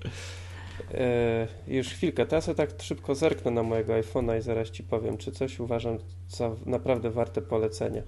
E, 0.94 1.46
już 1.68 1.88
chwilkę, 1.88 2.26
teraz 2.26 2.46
ja 2.46 2.54
tak 2.54 2.70
szybko 2.82 3.14
zerknę 3.14 3.50
na 3.50 3.62
mojego 3.62 3.92
iPhone'a 3.92 4.38
i 4.38 4.42
zaraz 4.42 4.70
Ci 4.70 4.82
powiem, 4.82 5.18
czy 5.18 5.32
coś 5.32 5.60
uważam 5.60 5.98
za 6.28 6.50
naprawdę 6.66 7.10
warte 7.10 7.42
polecenia. 7.42 8.02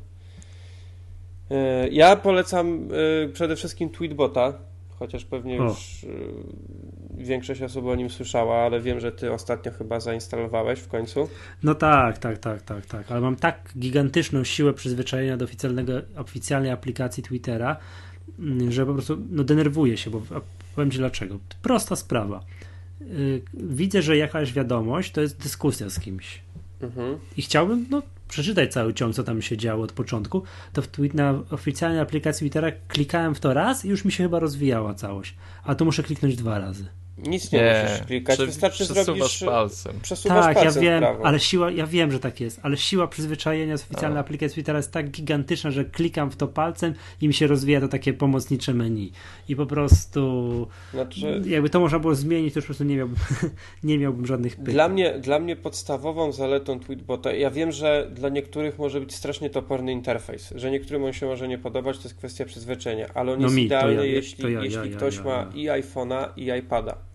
E, 1.50 1.88
ja 1.88 2.16
polecam 2.16 2.88
e, 3.24 3.28
przede 3.28 3.56
wszystkim 3.56 3.90
Tweetbota, 3.90 4.52
chociaż 4.98 5.24
pewnie 5.24 5.56
już 5.56 6.06
większość 7.18 7.62
osób 7.62 7.86
o 7.86 7.94
nim 7.94 8.10
słyszała, 8.10 8.56
ale 8.56 8.80
wiem, 8.80 9.00
że 9.00 9.12
ty 9.12 9.32
ostatnio 9.32 9.72
chyba 9.72 10.00
zainstalowałeś 10.00 10.80
w 10.80 10.88
końcu. 10.88 11.28
No 11.62 11.74
tak, 11.74 12.18
tak, 12.18 12.38
tak, 12.38 12.62
tak, 12.62 12.86
tak, 12.86 13.10
ale 13.10 13.20
mam 13.20 13.36
tak 13.36 13.72
gigantyczną 13.78 14.44
siłę 14.44 14.72
przyzwyczajenia 14.72 15.36
do 15.36 15.44
oficjalnego, 15.44 15.92
oficjalnej 16.16 16.70
aplikacji 16.70 17.22
Twittera, 17.22 17.76
mm, 18.38 18.72
że 18.72 18.86
po 18.86 18.92
prostu 18.92 19.18
no, 19.30 19.44
denerwuję 19.44 19.96
się, 19.96 20.10
bo 20.10 20.22
powiem 20.78 20.90
ci 20.90 20.98
dlaczego. 20.98 21.38
Prosta 21.62 21.96
sprawa. 21.96 22.44
Y, 23.02 23.42
widzę, 23.54 24.02
że 24.02 24.16
jakaś 24.16 24.52
wiadomość 24.52 25.12
to 25.12 25.20
jest 25.20 25.38
dyskusja 25.42 25.90
z 25.90 26.00
kimś. 26.00 26.40
Mhm. 26.80 27.18
I 27.36 27.42
chciałbym 27.42 27.86
no, 27.90 28.02
przeczytać 28.28 28.72
cały 28.72 28.94
ciąg, 28.94 29.14
co 29.14 29.24
tam 29.24 29.42
się 29.42 29.56
działo 29.56 29.84
od 29.84 29.92
początku. 29.92 30.42
To 30.72 30.82
w 30.82 30.88
tweet, 30.88 31.14
na 31.14 31.42
oficjalnej 31.50 32.00
aplikacji 32.00 32.44
Twittera 32.44 32.72
klikałem 32.88 33.34
w 33.34 33.40
to 33.40 33.54
raz 33.54 33.84
i 33.84 33.88
już 33.88 34.04
mi 34.04 34.12
się 34.12 34.24
chyba 34.24 34.38
rozwijała 34.38 34.94
całość. 34.94 35.34
A 35.64 35.74
tu 35.74 35.84
muszę 35.84 36.02
kliknąć 36.02 36.36
dwa 36.36 36.58
razy. 36.58 36.86
Nic 37.26 37.52
nie, 37.52 37.58
nie 37.58 37.84
musisz 37.84 38.06
klikać, 38.06 38.36
Prze 38.36 38.46
wystarczy 38.46 38.84
zrobić... 38.84 39.44
palcem. 39.46 40.00
Przesuwasz 40.02 40.44
tak, 40.44 40.54
palcem 40.54 40.84
ja 40.84 41.00
wiem, 41.00 41.04
ale 41.22 41.40
siła, 41.40 41.70
ja 41.70 41.86
wiem, 41.86 42.12
że 42.12 42.20
tak 42.20 42.40
jest, 42.40 42.60
ale 42.62 42.76
siła 42.76 43.06
przyzwyczajenia 43.06 43.76
z 43.76 43.84
oficjalnej 43.84 44.20
aplikacji 44.20 44.54
Twittera 44.54 44.78
jest 44.78 44.92
tak 44.92 45.10
gigantyczna, 45.10 45.70
że 45.70 45.84
klikam 45.84 46.30
w 46.30 46.36
to 46.36 46.48
palcem 46.48 46.94
i 47.20 47.28
mi 47.28 47.34
się 47.34 47.46
rozwija 47.46 47.80
to 47.80 47.88
takie 47.88 48.12
pomocnicze 48.12 48.74
menu. 48.74 49.12
I 49.48 49.56
po 49.56 49.66
prostu 49.66 50.66
znaczy, 50.92 51.42
jakby 51.46 51.70
to 51.70 51.80
można 51.80 51.98
było 51.98 52.14
zmienić, 52.14 52.54
to 52.54 52.58
już 52.58 52.64
po 52.64 52.68
prostu 52.68 52.84
nie 52.84 52.96
miałbym, 52.96 53.16
nie 53.82 53.98
miałbym 53.98 54.26
żadnych 54.26 54.56
pytań. 54.56 54.74
Dla 54.74 54.88
mnie, 54.88 55.18
dla 55.18 55.38
mnie 55.38 55.56
podstawową 55.56 56.32
zaletą 56.32 56.80
Tweetbota, 56.80 57.32
ja 57.32 57.50
wiem, 57.50 57.72
że 57.72 58.10
dla 58.14 58.28
niektórych 58.28 58.78
może 58.78 59.00
być 59.00 59.14
strasznie 59.14 59.50
toporny 59.50 59.92
interfejs, 59.92 60.52
że 60.56 60.70
niektórym 60.70 61.04
on 61.04 61.12
się 61.12 61.26
może 61.26 61.48
nie 61.48 61.58
podobać, 61.58 61.96
to 61.96 62.02
jest 62.02 62.16
kwestia 62.16 62.44
przyzwyczajenia, 62.44 63.06
ale 63.14 63.32
on 63.32 63.38
no 63.38 63.46
jest 63.46 63.56
mi, 63.56 63.64
idealny, 63.64 63.94
ja, 63.94 64.04
jeśli, 64.04 64.52
ja, 64.52 64.64
jeśli 64.64 64.90
ktoś 64.90 65.20
ma 65.20 65.50
i 65.54 65.66
iPhone'a 65.66 66.28
i 66.36 66.58
iPada 66.58 67.07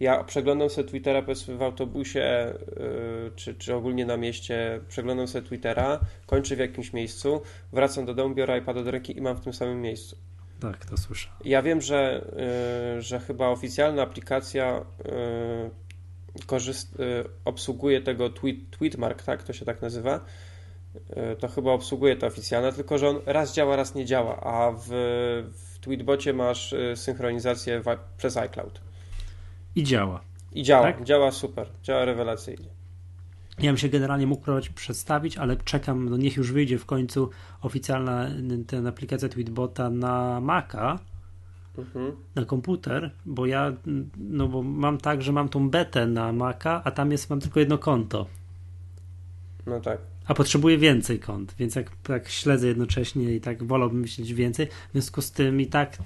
ja 0.00 0.24
przeglądam 0.24 0.70
sobie 0.70 0.88
Twittera 0.88 1.22
w 1.58 1.62
autobusie 1.62 2.54
yy, 2.76 3.32
czy, 3.36 3.54
czy 3.54 3.74
ogólnie 3.74 4.06
na 4.06 4.16
mieście, 4.16 4.80
przeglądam 4.88 5.28
sobie 5.28 5.46
Twittera, 5.46 6.00
kończę 6.26 6.56
w 6.56 6.58
jakimś 6.58 6.92
miejscu, 6.92 7.42
wracam 7.72 8.04
do 8.04 8.14
domu, 8.14 8.34
biorę 8.34 8.58
iPada 8.58 8.82
do 8.82 8.90
ręki 8.90 9.18
i 9.18 9.20
mam 9.20 9.36
w 9.36 9.40
tym 9.40 9.52
samym 9.52 9.80
miejscu. 9.80 10.16
Tak, 10.60 10.84
to 10.84 10.96
słyszę. 10.96 11.28
Ja 11.44 11.62
wiem, 11.62 11.80
że, 11.80 12.24
yy, 12.94 13.02
że 13.02 13.20
chyba 13.20 13.48
oficjalna 13.48 14.02
aplikacja 14.02 14.84
yy, 15.04 16.44
korzyst, 16.46 16.98
obsługuje 17.44 18.00
tego 18.00 18.30
tweet, 18.30 18.56
Tweetmark, 18.70 19.22
tak? 19.22 19.42
To 19.42 19.52
się 19.52 19.64
tak 19.64 19.82
nazywa. 19.82 20.20
To 21.38 21.48
chyba 21.48 21.72
obsługuje 21.72 22.16
to 22.16 22.26
oficjalne, 22.26 22.72
tylko 22.72 22.98
że 22.98 23.08
on 23.08 23.20
raz 23.26 23.54
działa, 23.54 23.76
raz 23.76 23.94
nie 23.94 24.04
działa, 24.04 24.40
a 24.40 24.72
w, 24.72 24.88
w 25.52 25.78
Tweetbocie 25.78 26.32
masz 26.32 26.74
synchronizację 26.94 27.80
w, 27.80 27.84
przez 28.16 28.36
iCloud. 28.36 28.80
I 29.76 29.82
działa. 29.82 30.20
I 30.52 30.62
działa, 30.62 30.82
tak? 30.82 31.04
działa 31.04 31.30
super, 31.32 31.68
działa 31.82 32.04
rewelacyjnie. 32.04 32.68
Ja 33.58 33.70
bym 33.70 33.78
się 33.78 33.88
generalnie 33.88 34.26
mógł 34.26 34.42
próbować 34.42 34.68
przedstawić, 34.68 35.36
ale 35.36 35.56
czekam, 35.56 36.08
no 36.08 36.16
niech 36.16 36.36
już 36.36 36.52
wyjdzie 36.52 36.78
w 36.78 36.86
końcu 36.86 37.30
oficjalna 37.62 38.30
ten 38.66 38.86
aplikacja 38.86 39.28
Tweetbota 39.28 39.90
na 39.90 40.40
Maca, 40.40 40.98
mhm. 41.78 42.12
na 42.34 42.44
komputer, 42.44 43.10
bo 43.26 43.46
ja, 43.46 43.72
no 44.16 44.48
bo 44.48 44.62
mam 44.62 44.98
tak, 44.98 45.22
że 45.22 45.32
mam 45.32 45.48
tą 45.48 45.70
betę 45.70 46.06
na 46.06 46.32
Maca, 46.32 46.82
a 46.84 46.90
tam 46.90 47.12
jest, 47.12 47.30
mam 47.30 47.40
tylko 47.40 47.60
jedno 47.60 47.78
konto. 47.78 48.26
No 49.66 49.80
tak. 49.80 49.98
A 50.26 50.34
potrzebuję 50.34 50.78
więcej 50.78 51.20
kont, 51.20 51.54
więc 51.58 51.74
jak 51.74 51.90
tak 52.02 52.28
śledzę 52.28 52.66
jednocześnie 52.66 53.34
i 53.34 53.40
tak 53.40 53.64
wolałbym 53.64 54.00
myśleć 54.00 54.34
więcej, 54.34 54.66
w 54.66 54.92
związku 54.92 55.22
z 55.22 55.32
tym 55.32 55.60
i 55.60 55.66
tak 55.66 55.98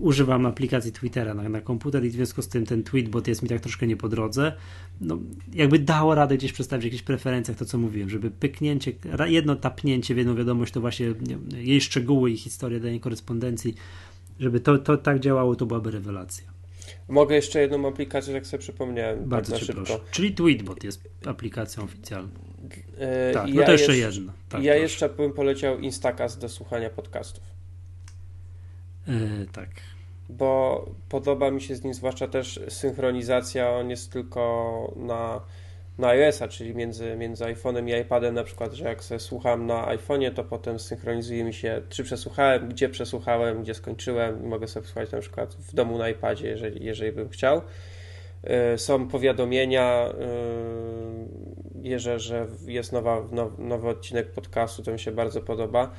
używam 0.00 0.46
aplikacji 0.46 0.92
Twittera 0.92 1.34
na, 1.34 1.48
na 1.48 1.60
komputer 1.60 2.04
i 2.04 2.08
w 2.08 2.12
związku 2.12 2.42
z 2.42 2.48
tym 2.48 2.66
ten 2.66 2.82
tweetbot 2.82 3.28
jest 3.28 3.42
mi 3.42 3.48
tak 3.48 3.60
troszkę 3.60 3.86
nie 3.86 3.96
po 3.96 4.08
drodze. 4.08 4.52
No, 5.00 5.18
jakby 5.52 5.78
dało 5.78 6.14
radę 6.14 6.36
gdzieś 6.36 6.52
przedstawić 6.52 6.82
w 6.82 6.84
jakichś 6.84 7.02
preferencjach 7.02 7.56
to, 7.56 7.64
co 7.64 7.78
mówiłem, 7.78 8.10
żeby 8.10 8.30
pyknięcie, 8.30 8.92
jedno 9.26 9.56
tapnięcie 9.56 10.14
w 10.14 10.18
jedną 10.18 10.34
wiadomość 10.34 10.72
to 10.72 10.80
właśnie 10.80 11.14
nie, 11.20 11.38
jej 11.62 11.80
szczegóły 11.80 12.30
i 12.30 12.36
historia 12.36 12.80
danej 12.80 13.00
korespondencji, 13.00 13.74
żeby 14.40 14.60
to, 14.60 14.78
to 14.78 14.96
tak 14.96 15.20
działało, 15.20 15.56
to 15.56 15.66
byłaby 15.66 15.90
rewelacja. 15.90 16.54
Mogę 17.08 17.34
jeszcze 17.34 17.60
jedną 17.60 17.88
aplikację, 17.88 18.34
jak 18.34 18.46
sobie 18.46 18.60
przypomniałem. 18.60 19.18
Tak 19.18 19.28
Bardzo 19.28 19.52
tak 19.52 19.60
szybko. 19.60 19.82
Proszę. 19.82 20.00
Czyli 20.10 20.32
Tweetbot 20.34 20.84
jest 20.84 21.08
aplikacją 21.26 21.82
oficjalną. 21.82 22.28
E, 22.98 23.32
tak, 23.32 23.48
ja 23.48 23.54
no 23.54 23.66
to 23.66 23.72
jeszcze, 23.72 23.96
jeszcze 23.96 24.18
jedno. 24.18 24.32
Tak, 24.48 24.62
ja 24.62 24.72
proszę. 24.72 24.82
jeszcze 24.82 25.08
bym 25.08 25.32
poleciał 25.32 25.78
Instacast 25.78 26.40
do 26.40 26.48
słuchania 26.48 26.90
podcastów. 26.90 27.53
Yy, 29.08 29.46
tak. 29.52 29.68
Bo 30.28 30.84
podoba 31.08 31.50
mi 31.50 31.62
się 31.62 31.76
z 31.76 31.84
nim 31.84 31.94
zwłaszcza 31.94 32.28
też 32.28 32.60
synchronizacja, 32.68 33.70
on 33.70 33.90
jest 33.90 34.12
tylko 34.12 34.92
na, 34.96 35.40
na 35.98 36.08
iOS-a, 36.08 36.48
czyli 36.48 36.74
między, 36.74 37.16
między 37.16 37.44
iPhone'em 37.44 37.88
i 37.88 38.00
iPadem 38.00 38.34
na 38.34 38.44
przykład, 38.44 38.72
że 38.72 38.84
jak 38.84 39.04
sobie 39.04 39.20
słucham 39.20 39.66
na 39.66 39.96
iPhone'ie, 39.96 40.34
to 40.34 40.44
potem 40.44 40.78
synchronizuje 40.78 41.44
mi 41.44 41.54
się, 41.54 41.82
czy 41.88 42.04
przesłuchałem, 42.04 42.68
gdzie 42.68 42.88
przesłuchałem, 42.88 43.62
gdzie 43.62 43.74
skończyłem 43.74 44.44
i 44.44 44.46
mogę 44.46 44.68
sobie 44.68 44.86
słuchać 44.86 45.12
na 45.12 45.20
przykład 45.20 45.54
w 45.54 45.74
domu 45.74 45.98
na 45.98 46.08
iPadzie, 46.08 46.48
jeżeli, 46.48 46.84
jeżeli 46.84 47.12
bym 47.12 47.28
chciał. 47.28 47.62
Yy, 48.42 48.78
są 48.78 49.08
powiadomienia, 49.08 50.08
yy, 51.82 51.98
że, 51.98 52.18
że 52.18 52.46
jest 52.66 52.92
nowa, 52.92 53.22
nowy 53.58 53.88
odcinek 53.88 54.30
podcastu, 54.30 54.82
to 54.82 54.92
mi 54.92 54.98
się 54.98 55.12
bardzo 55.12 55.40
podoba. 55.40 55.90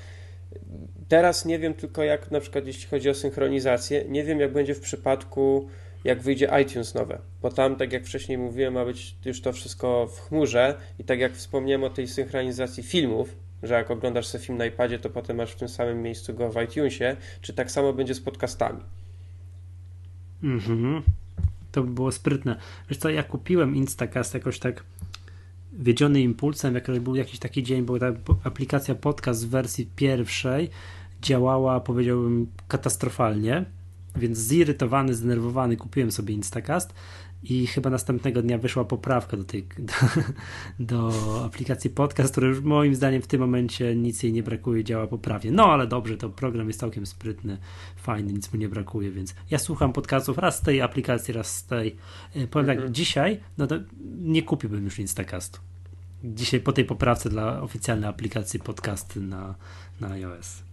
Teraz 1.08 1.46
nie 1.46 1.60
wiem 1.60 1.74
tylko 1.74 2.04
jak 2.04 2.32
na 2.32 2.40
przykład 2.40 2.68
jeśli 2.68 2.88
chodzi 2.88 3.10
o 3.10 3.14
synchronizację, 3.14 4.06
nie 4.10 4.24
wiem 4.24 4.40
jak 4.40 4.54
będzie 4.54 4.76
w 4.76 4.80
przypadku 4.80 5.70
jak 6.04 6.22
wyjdzie 6.22 6.50
iTunes 6.64 6.94
nowe, 6.94 7.20
bo 7.42 7.52
tam, 7.52 7.76
tak 7.76 7.94
jak 7.94 8.06
wcześniej 8.06 8.38
mówiłem, 8.38 8.74
ma 8.74 8.86
być 8.86 9.16
już 9.26 9.42
to 9.42 9.54
wszystko 9.54 10.08
w 10.08 10.20
chmurze 10.20 10.78
i 11.00 11.04
tak 11.04 11.20
jak 11.20 11.34
wspomniałem 11.34 11.84
o 11.84 11.90
tej 11.90 12.08
synchronizacji 12.08 12.84
filmów, 12.84 13.36
że 13.64 13.74
jak 13.74 13.92
oglądasz 13.92 14.28
sobie 14.28 14.44
film 14.44 14.58
na 14.58 14.66
iPadzie, 14.66 15.00
to 15.00 15.10
potem 15.10 15.38
masz 15.38 15.52
w 15.52 15.56
tym 15.56 15.70
samym 15.70 16.02
miejscu 16.02 16.34
go 16.34 16.50
w 16.50 16.62
iTunesie, 16.64 17.16
czy 17.42 17.54
tak 17.54 17.72
samo 17.72 17.94
będzie 17.94 18.16
z 18.16 18.22
podcastami. 18.22 18.82
Mhm. 20.44 21.04
To 21.72 21.84
by 21.84 21.92
było 21.92 22.12
sprytne. 22.12 22.56
Wiesz 22.90 22.98
co, 22.98 23.10
ja 23.10 23.24
kupiłem 23.24 23.76
Instacast 23.76 24.34
jakoś 24.34 24.60
tak 24.60 24.84
wiedziony 25.80 26.22
impulsem, 26.22 26.76
jak 26.76 27.00
był 27.00 27.16
jakiś 27.16 27.40
taki 27.40 27.64
dzień, 27.64 27.84
bo 27.84 28.00
ta 28.00 28.14
aplikacja 28.44 28.96
podcast 28.96 29.48
w 29.48 29.50
wersji 29.50 29.90
pierwszej 29.96 30.70
działała, 31.22 31.80
powiedziałbym, 31.80 32.48
katastrofalnie, 32.68 33.66
więc 34.16 34.38
zirytowany, 34.38 35.16
zdenerwowany 35.16 35.78
kupiłem 35.78 36.12
sobie 36.12 36.34
Instacast 36.34 36.94
i 37.50 37.68
chyba 37.68 37.90
następnego 37.90 38.42
dnia 38.42 38.58
wyszła 38.58 38.86
poprawka 38.86 39.38
do 39.38 39.44
tej 39.44 39.64
do, 39.80 39.94
do 40.80 41.12
aplikacji 41.46 41.90
podcast, 41.90 42.32
która 42.32 42.48
już 42.48 42.62
moim 42.62 42.96
zdaniem 42.96 43.22
w 43.22 43.28
tym 43.28 43.42
momencie 43.42 43.96
nic 43.96 44.24
jej 44.24 44.34
nie 44.34 44.44
brakuje, 44.44 44.84
działa 44.84 45.08
poprawnie. 45.08 45.52
No 45.52 45.66
ale 45.66 45.88
dobrze, 45.88 46.18
to 46.18 46.30
program 46.30 46.68
jest 46.68 46.80
całkiem 46.80 47.06
sprytny, 47.06 47.58
fajny, 47.96 48.34
nic 48.34 48.54
mu 48.54 48.60
nie 48.60 48.70
brakuje, 48.70 49.12
więc 49.12 49.36
ja 49.50 49.60
słucham 49.60 49.94
podcastów 49.94 50.38
raz 50.38 50.58
z 50.58 50.62
tej 50.62 50.82
aplikacji, 50.82 51.34
raz 51.34 51.56
z 51.56 51.66
tej. 51.66 51.96
E, 52.36 52.48
powiem 52.48 52.68
tak, 52.68 52.78
mhm. 52.78 52.94
dzisiaj 52.94 53.40
no 53.58 53.68
to 53.68 53.76
nie 54.22 54.44
kupiłbym 54.44 54.86
już 54.86 55.00
Instacastu. 55.00 55.60
Dzisiaj 56.24 56.60
po 56.60 56.72
tej 56.72 56.86
poprawce 56.86 57.30
dla 57.30 57.62
oficjalnej 57.62 58.10
aplikacji 58.10 58.60
podcasty 58.60 59.20
na, 59.20 59.56
na 60.00 60.08
iOS. 60.08 60.64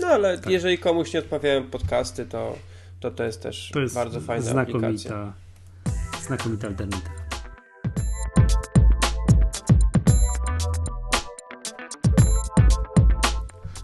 No 0.00 0.06
ale 0.06 0.38
tak. 0.38 0.52
jeżeli 0.52 0.78
komuś 0.78 1.12
nie 1.12 1.18
odpowiadają 1.20 1.64
podcasty, 1.64 2.26
to 2.26 2.58
to 3.04 3.10
to 3.10 3.24
jest 3.24 3.42
też 3.42 3.70
to 3.72 3.80
jest 3.80 3.94
bardzo 3.94 4.20
fajna 4.20 4.44
znakomita, 4.44 4.86
aplikacja. 4.86 5.32
Znakomita 6.22 6.68
alternatywa. 6.68 7.10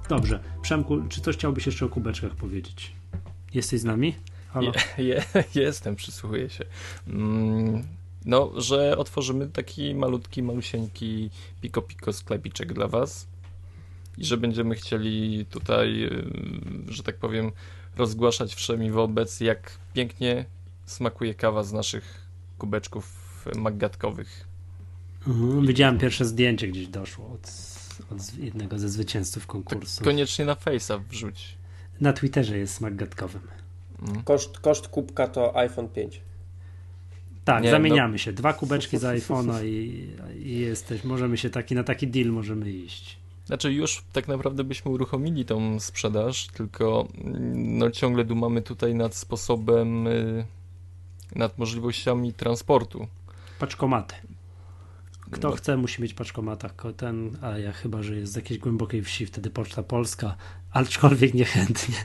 Dobrze. 0.09 0.41
Przemku, 0.63 1.03
czy 1.09 1.21
coś 1.21 1.37
chciałbyś 1.37 1.67
jeszcze 1.67 1.87
o 1.87 1.89
kubeczkach 1.89 2.35
powiedzieć? 2.35 2.93
Jesteś 3.55 3.81
z 3.81 3.85
nami? 3.85 4.15
Halo? 4.49 4.73
Je, 4.99 5.05
je, 5.05 5.25
jestem, 5.65 5.97
przysłuchuję 5.97 6.51
się. 6.51 6.65
Mm, 7.07 7.83
no, 8.25 8.53
że 8.57 8.99
otworzymy 8.99 9.49
taki 9.49 9.95
malutki, 9.95 10.43
malusieńki 10.43 11.31
piko-piko 11.63 12.13
sklepiczek 12.13 12.73
dla 12.73 12.89
was 12.89 13.27
i 14.19 14.25
że 14.25 14.37
będziemy 14.37 14.75
chcieli 14.75 15.47
tutaj, 15.47 16.05
y, 16.05 16.93
że 16.93 17.03
tak 17.03 17.17
powiem, 17.17 17.53
rozgłaszać 17.97 18.55
wszemi 18.55 18.91
wobec, 18.91 19.41
jak 19.41 19.79
pięknie 19.95 20.45
smakuje 20.87 21.35
kawa 21.35 21.62
z 21.62 21.73
naszych 21.73 22.27
kubeczków 22.59 23.21
maggatkowych. 23.57 24.51
Mhm, 25.29 25.67
widziałem 25.67 25.99
pierwsze 25.99 26.25
zdjęcie 26.25 26.69
gdzieś 26.69 26.89
doszło 26.89 27.31
od, 27.35 27.53
od 28.12 28.39
jednego 28.39 28.79
ze 28.79 28.89
zwycięzców 28.89 29.47
konkursu. 29.47 29.97
Tak 29.97 30.05
koniecznie 30.05 30.45
na 30.45 30.55
Face'a 30.55 31.01
wrzuć. 31.11 31.57
Na 32.01 32.12
Twitterze 32.12 32.59
jest 32.59 32.81
maggatkowym. 32.81 33.43
Mhm. 34.03 34.23
Koszt, 34.23 34.59
koszt 34.59 34.89
kubka 34.89 35.29
to 35.29 35.57
iPhone 35.57 35.89
5. 35.89 36.21
Tak, 37.45 37.65
Nie, 37.65 37.71
zamieniamy 37.71 38.12
no... 38.12 38.19
się. 38.19 38.33
Dwa 38.33 38.53
kubeczki 38.53 38.99
z 38.99 39.03
iPhone'a 39.03 39.65
i, 39.65 40.09
i 40.37 40.59
jesteś. 40.59 41.05
Możemy 41.05 41.37
się 41.37 41.51
taki 41.51 41.75
na 41.75 41.85
taki 41.85 42.09
deal 42.09 42.27
możemy 42.27 42.71
iść. 42.71 43.20
Znaczy 43.51 43.73
już 43.73 44.03
tak 44.13 44.29
naprawdę 44.29 44.65
byśmy 44.65 44.91
uruchomili 44.91 45.45
tą 45.45 45.81
sprzedaż, 45.81 46.47
tylko 46.47 47.09
mm, 47.15 47.79
no 47.79 47.91
ciągle 47.91 48.25
dumamy 48.25 48.63
tutaj 48.63 48.95
nad 48.95 49.15
sposobem, 49.15 50.07
y, 50.07 50.47
nad 51.35 51.59
możliwościami 51.59 52.33
transportu. 52.33 53.07
Paczkomaty. 53.59 54.15
Kto 55.31 55.49
no. 55.49 55.57
chce, 55.57 55.77
musi 55.77 56.03
mieć 56.03 56.15
paczkomata. 56.15 56.71
Ten, 56.97 57.37
a 57.43 57.59
ja 57.59 57.73
chyba, 57.73 58.03
że 58.03 58.17
jest 58.17 58.33
z 58.33 58.37
jakiejś 58.37 58.61
głębokiej 58.61 59.03
wsi, 59.03 59.27
wtedy 59.27 59.51
Poczta 59.51 59.83
Polska, 59.83 60.37
aczkolwiek 60.73 61.35
niechętnie. 61.35 61.97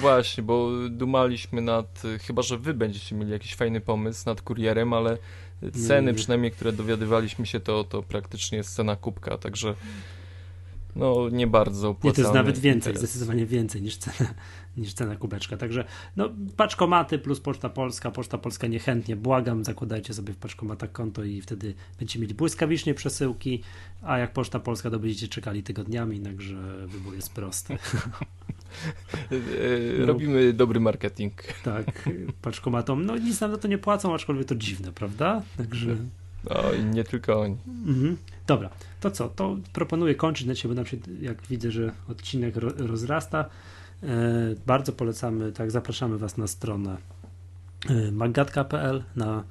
Właśnie, 0.00 0.42
bo 0.42 0.70
dumaliśmy 0.90 1.60
nad, 1.60 2.02
chyba 2.22 2.42
że 2.42 2.58
wy 2.58 2.74
będziecie 2.74 3.14
mieli 3.14 3.30
jakiś 3.30 3.54
fajny 3.54 3.80
pomysł 3.80 4.22
nad 4.26 4.42
kurierem, 4.42 4.92
ale 4.92 5.18
ceny 5.72 6.02
nie, 6.02 6.12
nie. 6.12 6.14
przynajmniej, 6.14 6.52
które 6.52 6.72
dowiadywaliśmy 6.72 7.46
się, 7.46 7.60
to, 7.60 7.84
to 7.84 8.02
praktycznie 8.02 8.58
jest 8.58 8.74
cena 8.74 8.96
kubka, 8.96 9.38
także 9.38 9.74
no 10.96 11.28
nie 11.28 11.46
bardzo 11.46 11.88
opłacalny. 11.88 12.10
Nie, 12.10 12.14
to 12.14 12.20
jest 12.20 12.34
nawet 12.34 12.58
więcej, 12.58 12.92
interes. 12.92 13.10
zdecydowanie 13.10 13.46
więcej 13.46 13.82
niż 13.82 13.96
cena, 13.96 14.34
niż 14.76 14.94
cena 14.94 15.16
kubeczka. 15.16 15.56
Także 15.56 15.84
no, 16.16 16.28
paczkomaty 16.56 17.18
plus 17.18 17.40
Poczta 17.40 17.68
Polska. 17.68 18.10
Poczta 18.10 18.38
Polska 18.38 18.66
niechętnie, 18.66 19.16
błagam, 19.16 19.64
zakładajcie 19.64 20.14
sobie 20.14 20.32
w 20.32 20.36
paczkomatach 20.36 20.92
konto 20.92 21.24
i 21.24 21.40
wtedy 21.40 21.74
będziecie 21.98 22.20
mieli 22.20 22.34
błyskawicznie 22.34 22.94
przesyłki, 22.94 23.62
a 24.02 24.18
jak 24.18 24.32
Poczta 24.32 24.60
Polska 24.60 24.90
to 24.90 24.98
będziecie 24.98 25.28
czekali 25.28 25.62
tygodniami, 25.62 26.20
także 26.20 26.86
wybór 26.86 27.14
jest 27.14 27.32
prosty. 27.32 27.78
no, 29.98 30.06
Robimy 30.06 30.52
dobry 30.52 30.80
marketing. 30.80 31.42
Tak, 31.64 32.08
paczkomatom. 32.42 33.06
No 33.06 33.16
nic 33.16 33.40
nam 33.40 33.50
na 33.50 33.58
to 33.58 33.68
nie 33.68 33.78
płacą, 33.78 34.14
aczkolwiek 34.14 34.46
to 34.46 34.54
dziwne, 34.54 34.92
prawda? 34.92 35.42
Także... 35.56 35.96
No 36.50 36.72
i 36.72 36.84
nie 36.84 37.04
tylko 37.04 37.40
oni. 37.40 37.56
Mhm. 37.86 38.16
Dobra, 38.46 38.70
to 39.00 39.10
co? 39.10 39.28
To 39.28 39.56
proponuję 39.72 40.14
kończyć 40.14 40.46
na 40.46 40.68
bo 40.68 40.74
nam 40.74 40.86
się, 40.86 40.96
jak 41.20 41.42
widzę, 41.46 41.70
że 41.70 41.92
odcinek 42.08 42.56
ro, 42.56 42.70
rozrasta. 42.76 43.48
E, 44.02 44.08
bardzo 44.66 44.92
polecamy, 44.92 45.52
tak, 45.52 45.70
zapraszamy 45.70 46.18
Was 46.18 46.36
na 46.36 46.46
stronę 46.46 46.96
e, 47.90 48.12
magatka.pl, 48.12 49.04
na 49.16 49.44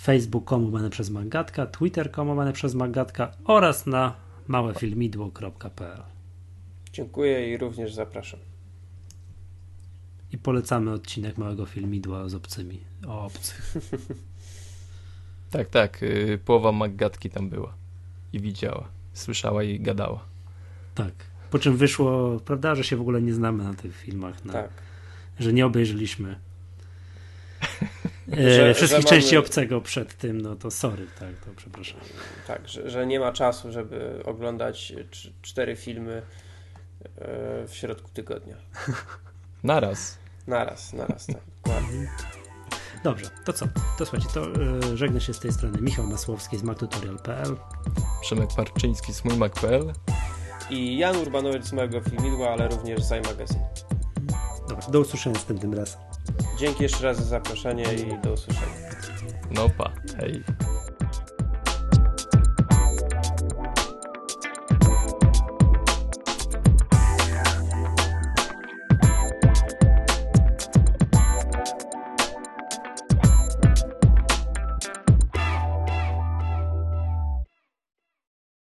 facebook.com 0.00 0.64
łamane 0.64 0.90
przez 0.90 1.10
magatka, 1.10 1.66
twitter.com 1.66 2.28
łamane 2.28 2.52
przez 2.52 2.74
magatka 2.74 3.32
oraz 3.44 3.86
na 3.86 4.14
małefilmidło.pl. 4.48 6.02
Dziękuję 6.92 7.50
i 7.50 7.56
również 7.56 7.94
zapraszam. 7.94 8.40
I 10.32 10.38
polecamy 10.38 10.90
odcinek 10.90 11.38
Małego 11.38 11.66
Filmidła 11.66 12.28
z 12.28 12.34
obcymi, 12.34 12.80
o 13.06 13.24
obcych. 13.24 13.74
tak, 15.50 15.68
tak, 15.68 16.02
y, 16.02 16.38
połowa 16.44 16.72
Maggatki 16.72 17.30
tam 17.30 17.48
była 17.48 17.74
i 18.32 18.40
widziała, 18.40 18.88
słyszała 19.12 19.62
i 19.62 19.80
gadała. 19.80 20.24
Tak. 20.94 21.12
Po 21.50 21.58
czym 21.58 21.76
wyszło, 21.76 22.40
prawda, 22.40 22.74
że 22.74 22.84
się 22.84 22.96
w 22.96 23.00
ogóle 23.00 23.22
nie 23.22 23.34
znamy 23.34 23.64
na 23.64 23.74
tych 23.74 23.96
filmach. 23.96 24.44
Na, 24.44 24.52
tak. 24.52 24.70
Że 25.38 25.52
nie 25.52 25.66
obejrzeliśmy 25.66 26.38
e, 28.32 28.54
że, 28.54 28.74
wszystkich 28.74 29.02
że 29.02 29.08
części 29.08 29.34
mamy... 29.34 29.46
obcego 29.46 29.80
przed 29.80 30.14
tym, 30.14 30.40
no 30.40 30.56
to 30.56 30.70
sorry, 30.70 31.06
tak, 31.18 31.36
to 31.44 31.50
przepraszam. 31.56 32.00
Tak, 32.46 32.68
że, 32.68 32.90
że 32.90 33.06
nie 33.06 33.20
ma 33.20 33.32
czasu, 33.32 33.72
żeby 33.72 34.22
oglądać 34.24 34.92
cztery 35.42 35.76
filmy 35.76 36.22
e, 37.16 37.66
w 37.66 37.74
środku 37.74 38.10
tygodnia. 38.14 38.56
Naraz. 39.62 40.18
Naraz, 40.46 40.92
naraz, 40.92 41.26
tak, 41.26 41.42
dokładnie. 41.56 42.10
Dobrze, 43.04 43.30
to 43.44 43.52
co? 43.52 43.66
To 43.98 44.06
słuchajcie, 44.06 44.28
to 44.34 44.40
yy, 44.40 44.96
żegnę 44.96 45.20
się 45.20 45.34
z 45.34 45.40
tej 45.40 45.52
strony 45.52 45.80
Michał 45.80 46.06
Masłowski 46.06 46.58
z 46.58 46.62
mactutorial.pl 46.62 47.56
Przemek 48.20 48.48
Parczyński 48.56 49.12
z 49.12 49.24
mójmac.pl 49.24 49.92
i 50.70 50.98
Jan 50.98 51.16
Urbanowicz 51.16 51.64
z 51.64 51.72
mojego 51.72 52.00
filmidła, 52.00 52.50
ale 52.50 52.68
również 52.68 53.04
z 53.04 53.10
iMagazine. 53.10 53.68
Dobra, 54.68 54.86
do 54.88 55.00
usłyszenia 55.00 55.34
następnym 55.34 55.74
razem. 55.74 56.00
Dzięki 56.58 56.82
jeszcze 56.82 57.04
raz 57.04 57.16
za 57.16 57.24
zaproszenie 57.24 57.84
i 57.94 58.22
do 58.22 58.32
usłyszenia. 58.32 58.72
No 59.50 59.68
pa, 59.68 59.92
hej. 60.20 60.42